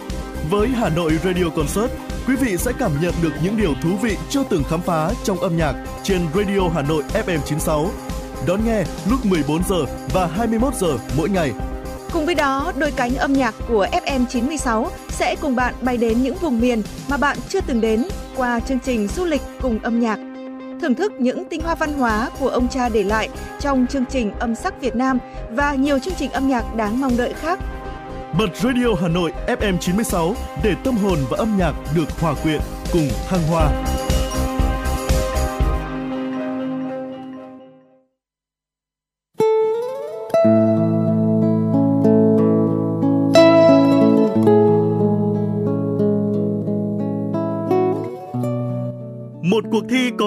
Với 0.50 0.68
Hà 0.68 0.88
Nội 0.88 1.12
Radio 1.24 1.48
Concert, 1.56 1.92
quý 2.26 2.36
vị 2.36 2.56
sẽ 2.56 2.72
cảm 2.78 2.90
nhận 3.02 3.14
được 3.22 3.32
những 3.42 3.56
điều 3.56 3.74
thú 3.82 3.90
vị 4.02 4.16
chưa 4.30 4.42
từng 4.50 4.64
khám 4.64 4.80
phá 4.80 5.10
trong 5.24 5.40
âm 5.40 5.56
nhạc 5.56 5.74
trên 6.02 6.20
Radio 6.34 6.68
Hà 6.74 6.82
Nội 6.82 7.02
FM 7.26 7.38
96. 7.44 7.90
Đón 8.46 8.60
nghe 8.66 8.84
lúc 9.10 9.26
14 9.26 9.62
giờ 9.68 9.84
và 10.12 10.26
21 10.26 10.74
giờ 10.74 10.98
mỗi 11.16 11.28
ngày 11.28 11.52
Cùng 12.16 12.26
với 12.26 12.34
đó, 12.34 12.72
đôi 12.78 12.90
cánh 12.90 13.16
âm 13.16 13.32
nhạc 13.32 13.54
của 13.68 13.86
FM96 14.06 14.88
sẽ 15.08 15.36
cùng 15.40 15.56
bạn 15.56 15.74
bay 15.80 15.96
đến 15.96 16.22
những 16.22 16.36
vùng 16.36 16.60
miền 16.60 16.82
mà 17.08 17.16
bạn 17.16 17.36
chưa 17.48 17.60
từng 17.60 17.80
đến 17.80 18.04
qua 18.36 18.60
chương 18.60 18.78
trình 18.84 19.08
du 19.08 19.24
lịch 19.24 19.40
cùng 19.60 19.78
âm 19.82 20.00
nhạc. 20.00 20.18
Thưởng 20.80 20.94
thức 20.94 21.12
những 21.18 21.44
tinh 21.44 21.60
hoa 21.60 21.74
văn 21.74 21.92
hóa 21.92 22.30
của 22.40 22.48
ông 22.48 22.68
cha 22.68 22.88
để 22.88 23.02
lại 23.02 23.28
trong 23.60 23.86
chương 23.86 24.04
trình 24.10 24.32
âm 24.38 24.54
sắc 24.54 24.80
Việt 24.80 24.96
Nam 24.96 25.18
và 25.50 25.74
nhiều 25.74 25.98
chương 25.98 26.14
trình 26.14 26.30
âm 26.30 26.48
nhạc 26.48 26.74
đáng 26.74 27.00
mong 27.00 27.16
đợi 27.16 27.32
khác. 27.32 27.58
Bật 28.38 28.56
Radio 28.56 28.94
Hà 29.00 29.08
Nội 29.08 29.32
FM 29.46 29.78
96 29.78 30.34
để 30.64 30.74
tâm 30.84 30.96
hồn 30.96 31.18
và 31.30 31.36
âm 31.38 31.58
nhạc 31.58 31.72
được 31.96 32.20
hòa 32.20 32.34
quyện 32.42 32.60
cùng 32.92 33.08
thăng 33.28 33.42
hoa. 33.50 33.70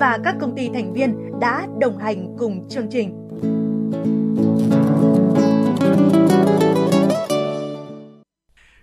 và 0.00 0.18
các 0.24 0.36
công 0.40 0.56
ty 0.56 0.68
thành 0.74 0.92
viên 0.92 1.40
đã 1.40 1.66
đồng 1.80 1.98
hành 1.98 2.36
cùng 2.38 2.68
chương 2.68 2.86
trình. 2.90 3.18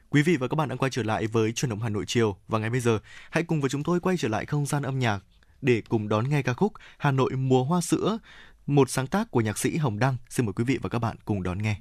Quý 0.09 0.21
vị 0.21 0.37
và 0.37 0.47
các 0.47 0.55
bạn 0.55 0.69
đang 0.69 0.77
quay 0.77 0.91
trở 0.91 1.03
lại 1.03 1.27
với 1.27 1.51
truyền 1.51 1.69
động 1.69 1.79
Hà 1.79 1.89
Nội 1.89 2.03
chiều 2.07 2.35
và 2.47 2.59
ngay 2.59 2.69
bây 2.69 2.79
giờ 2.79 2.99
hãy 3.29 3.43
cùng 3.43 3.61
với 3.61 3.69
chúng 3.69 3.83
tôi 3.83 3.99
quay 3.99 4.17
trở 4.17 4.27
lại 4.27 4.45
không 4.45 4.65
gian 4.65 4.83
âm 4.83 4.99
nhạc 4.99 5.19
để 5.61 5.81
cùng 5.89 6.09
đón 6.09 6.29
nghe 6.29 6.41
ca 6.41 6.53
khúc 6.53 6.73
Hà 6.97 7.11
Nội 7.11 7.31
mùa 7.31 7.63
hoa 7.63 7.81
sữa, 7.81 8.19
một 8.67 8.89
sáng 8.89 9.07
tác 9.07 9.31
của 9.31 9.41
nhạc 9.41 9.57
sĩ 9.57 9.77
Hồng 9.77 9.99
Đăng. 9.99 10.17
Xin 10.29 10.45
mời 10.45 10.53
quý 10.53 10.63
vị 10.63 10.79
và 10.81 10.89
các 10.89 10.99
bạn 10.99 11.17
cùng 11.25 11.43
đón 11.43 11.57
nghe. 11.61 11.75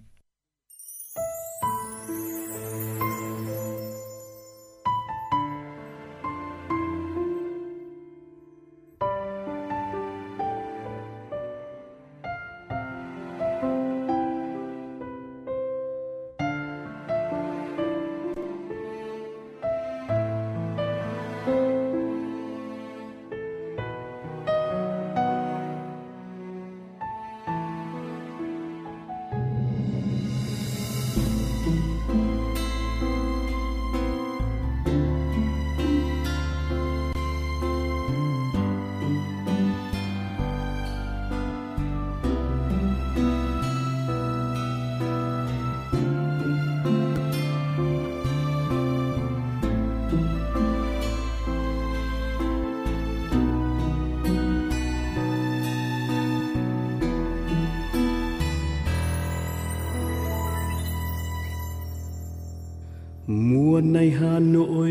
này 63.98 64.10
Hà 64.20 64.38
Nội 64.38 64.90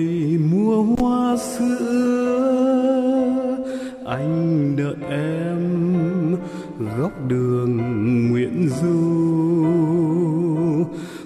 mùa 0.52 0.84
hoa 0.84 1.38
sữa 1.38 2.78
anh 4.06 4.76
đợi 4.78 4.96
em 5.10 6.36
góc 6.98 7.12
đường 7.28 7.78
Nguyễn 8.30 8.70
Du. 8.82 8.96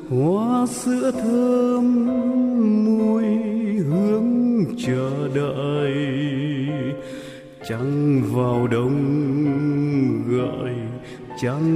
Hoa 0.10 0.68
sữa 0.68 1.12
thơm, 1.12 2.06
mùi 2.86 3.26
hương 3.90 4.66
chờ 4.88 5.30
đợi. 5.36 5.94
Trăng 7.70 8.22
vào 8.34 8.68
đông 8.68 8.98
gợi 10.30 10.76
trăng 11.41 11.70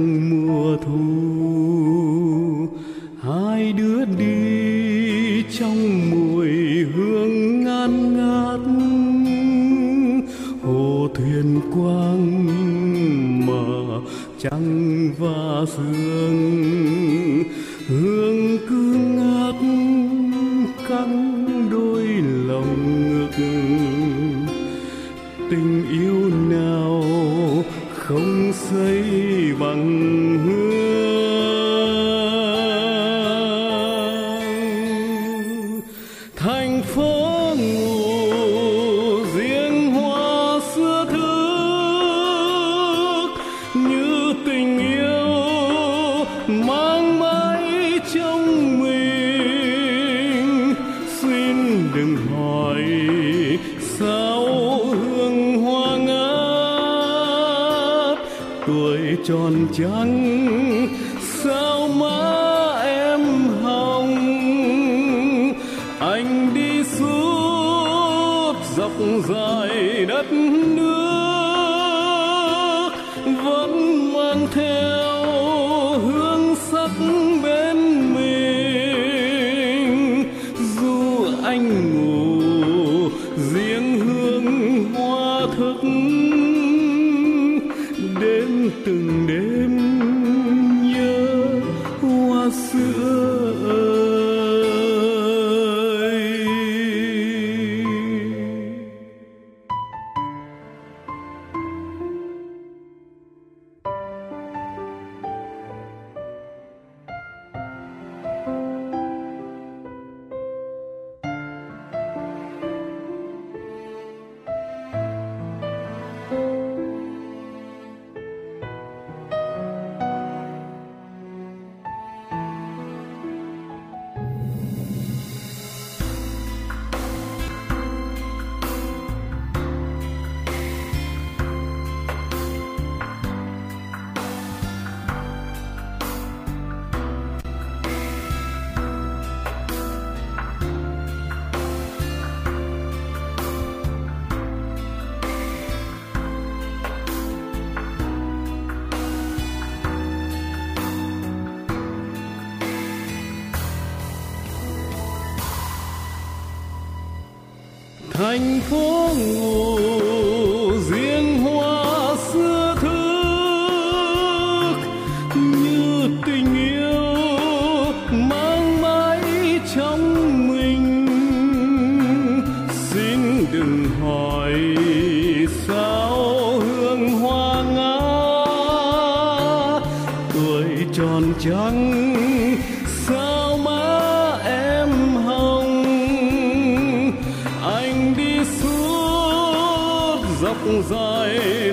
dài. 190.90 191.65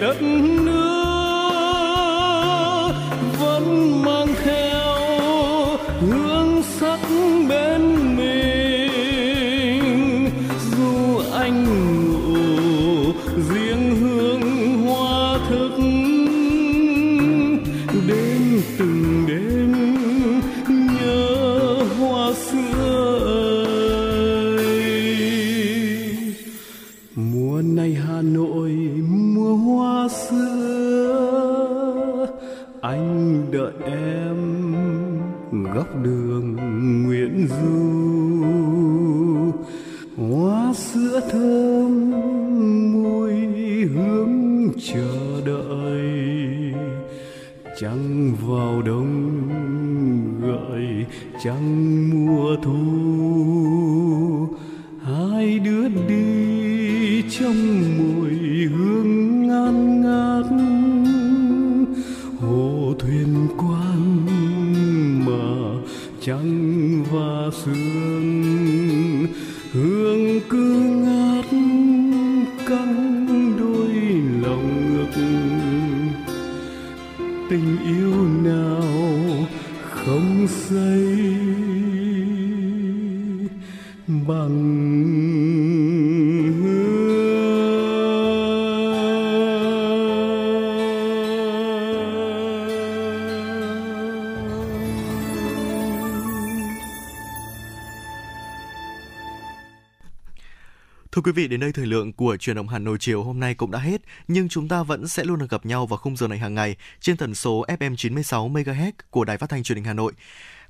Vị, 101.34 101.48
đến 101.48 101.60
đây 101.60 101.72
thời 101.72 101.86
lượng 101.86 102.14
của 102.14 102.38
truyền 102.38 102.56
động 102.56 102.68
Hà 102.68 102.80
Nội 102.80 102.98
chiều 103.00 103.24
hôm 103.24 103.40
nay 103.40 103.56
cũng 103.56 103.72
đã 103.72 103.80
hết, 103.80 104.02
nhưng 104.28 104.50
chúng 104.50 104.68
ta 104.68 104.84
vẫn 104.84 105.08
sẽ 105.08 105.24
luôn 105.24 105.40
được 105.40 105.50
gặp 105.50 105.66
nhau 105.66 105.86
vào 105.86 105.98
khung 105.98 106.18
giờ 106.18 106.28
này 106.28 106.38
hàng 106.38 106.54
ngày 106.56 106.76
trên 107.00 107.18
tần 107.18 107.36
số 107.36 107.66
FM 107.68 107.96
96 107.96 108.50
MHz 108.50 108.92
của 109.10 109.26
Đài 109.26 109.38
Phát 109.38 109.50
thanh 109.50 109.64
Truyền 109.64 109.76
hình 109.76 109.86
Hà 109.86 109.94
Nội. 109.94 110.14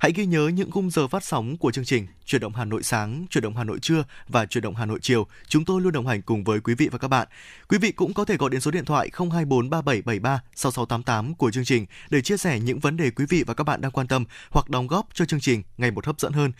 Hãy 0.04 0.12
ghi 0.12 0.26
nhớ 0.26 0.50
những 0.54 0.70
khung 0.70 0.90
giờ 0.90 1.08
phát 1.08 1.24
sóng 1.24 1.56
của 1.56 1.72
chương 1.72 1.84
trình 1.84 2.06
Chuyển 2.24 2.40
động 2.40 2.52
Hà 2.54 2.64
Nội 2.64 2.82
sáng, 2.82 3.26
Chuyển 3.30 3.42
động 3.42 3.56
Hà 3.56 3.64
Nội 3.64 3.78
trưa 3.78 4.04
và 4.28 4.46
Chuyển 4.46 4.62
động 4.62 4.74
Hà 4.74 4.86
Nội 4.86 4.98
chiều. 5.02 5.26
Chúng 5.48 5.64
tôi 5.64 5.80
luôn 5.80 5.92
đồng 5.92 6.06
hành 6.06 6.22
cùng 6.22 6.44
với 6.44 6.60
quý 6.60 6.74
vị 6.74 6.88
và 6.92 6.98
các 6.98 7.08
bạn. 7.08 7.28
Quý 7.68 7.78
vị 7.78 7.92
cũng 7.92 8.14
có 8.14 8.24
thể 8.24 8.36
gọi 8.36 8.50
đến 8.50 8.60
số 8.60 8.70
điện 8.70 8.84
thoại 8.84 9.10
024 9.12 9.70
3773 9.70 10.42
6688 10.54 11.34
của 11.34 11.50
chương 11.50 11.64
trình 11.64 11.86
để 12.10 12.20
chia 12.20 12.36
sẻ 12.36 12.60
những 12.60 12.78
vấn 12.78 12.96
đề 12.96 13.10
quý 13.10 13.26
vị 13.28 13.44
và 13.46 13.54
các 13.54 13.64
bạn 13.64 13.80
đang 13.80 13.92
quan 13.92 14.06
tâm 14.06 14.24
hoặc 14.50 14.70
đóng 14.70 14.86
góp 14.86 15.08
cho 15.14 15.24
chương 15.24 15.40
trình 15.40 15.62
ngày 15.78 15.90
một 15.90 16.06
hấp 16.06 16.20
dẫn 16.20 16.32
hơn. 16.32 16.52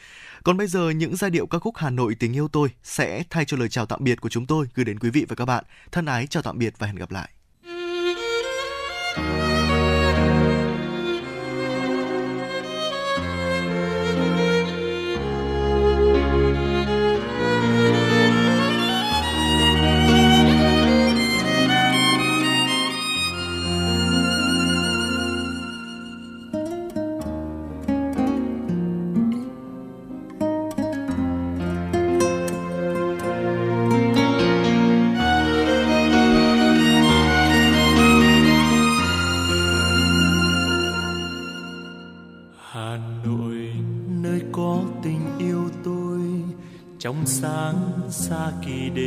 Còn 0.44 0.56
bây 0.56 0.66
giờ 0.66 0.90
những 0.90 1.16
giai 1.16 1.30
điệu 1.30 1.46
ca 1.46 1.58
khúc 1.58 1.76
Hà 1.76 1.90
Nội 1.90 2.14
tình 2.14 2.32
yêu 2.32 2.48
tôi 2.48 2.68
sẽ 2.82 3.22
thay 3.30 3.44
cho 3.44 3.56
lời 3.56 3.68
chào 3.68 3.86
tạm 3.86 4.04
biệt 4.04 4.20
của 4.20 4.28
chúng 4.28 4.46
tôi 4.46 4.66
gửi 4.74 4.84
đến 4.84 4.98
quý 4.98 5.10
vị 5.10 5.26
và 5.28 5.36
các 5.36 5.44
bạn. 5.44 5.64
Thân 5.92 6.06
ái 6.06 6.26
chào 6.26 6.42
tạm 6.42 6.58
biệt 6.58 6.74
và 6.78 6.86
hẹn 6.86 6.96
gặp 6.96 7.10
lại. 7.10 7.30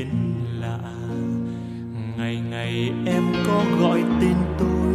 Đến 0.07 0.61
lạ. 0.61 0.77
Ngày 2.17 2.41
ngày 2.49 2.91
em 3.05 3.23
có 3.47 3.63
gọi 3.79 4.03
tên 4.21 4.35
tôi, 4.59 4.93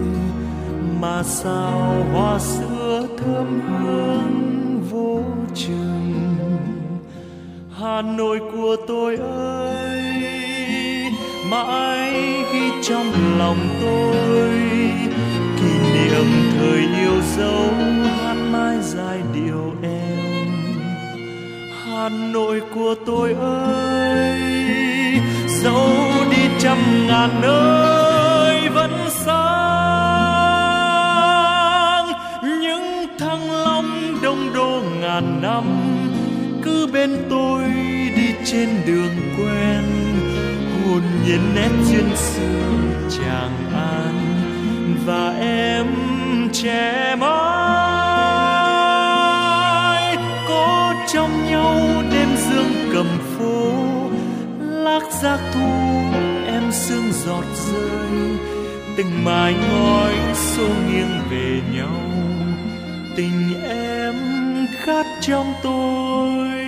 mà 1.01 1.23
sao 1.23 2.05
hoa 2.13 2.39
xưa 2.39 3.07
thơm 3.19 3.61
hương 3.61 4.81
vô 4.91 5.21
chừng? 5.55 6.13
Hà 7.79 8.03
Nội 8.03 8.41
của 8.53 8.77
tôi 8.89 9.17
ơi, 9.17 10.03
mãi 11.51 12.13
ghi 12.53 12.71
trong 12.83 13.13
lòng 13.39 13.69
tôi. 13.81 14.51
Kỷ 15.57 15.79
niệm 15.95 16.27
thời 16.59 16.81
yêu 17.01 17.21
dấu 17.37 17.71
hát 18.05 18.37
mãi 18.53 18.77
giai 18.83 19.19
điệu 19.35 19.75
em. 19.83 20.49
Hà 21.85 22.09
Nội 22.09 22.61
của 22.75 22.95
tôi 23.07 23.33
ơi 23.33 24.92
dẫu 25.63 25.89
đi 26.31 26.49
trăm 26.59 27.07
ngàn 27.07 27.41
nơi 27.43 28.69
vẫn 28.69 28.91
sáng 29.11 29.53
những 32.63 33.07
thăng 33.19 33.51
long 33.51 34.19
đông 34.23 34.53
đô 34.55 34.83
ngàn 35.01 35.43
năm, 35.43 35.65
cứ 36.63 36.87
bên 36.93 37.27
tôi 37.31 37.63
đi 38.17 38.35
trên 38.45 38.69
đường 38.87 39.17
quen. 39.39 39.85
Hồn 40.85 41.03
nhiên 41.25 41.55
nét 41.55 41.71
duyên 41.85 42.17
xưa 42.17 42.63
chàng 43.11 43.71
an, 43.75 44.15
và 45.07 45.37
em 45.41 45.87
trẻ 46.53 47.17
mãi 47.21 47.33
có 50.49 50.95
trong 51.13 51.51
nhau 51.51 51.81
đêm 52.13 52.29
dương 52.37 52.73
cầm 52.93 53.07
phố 53.39 53.92
giác 55.23 55.41
thu, 55.53 55.71
em 56.47 56.73
sương 56.73 57.13
giọt 57.13 57.45
rơi. 57.55 58.39
Từng 58.97 59.25
mái 59.25 59.55
ngói 59.55 60.15
xô 60.35 60.69
nghiêng 60.89 61.21
về 61.31 61.61
nhau. 61.75 62.01
Tình 63.17 63.63
em 63.69 64.17
khát 64.85 65.07
trong 65.21 65.55
tôi. 65.63 66.62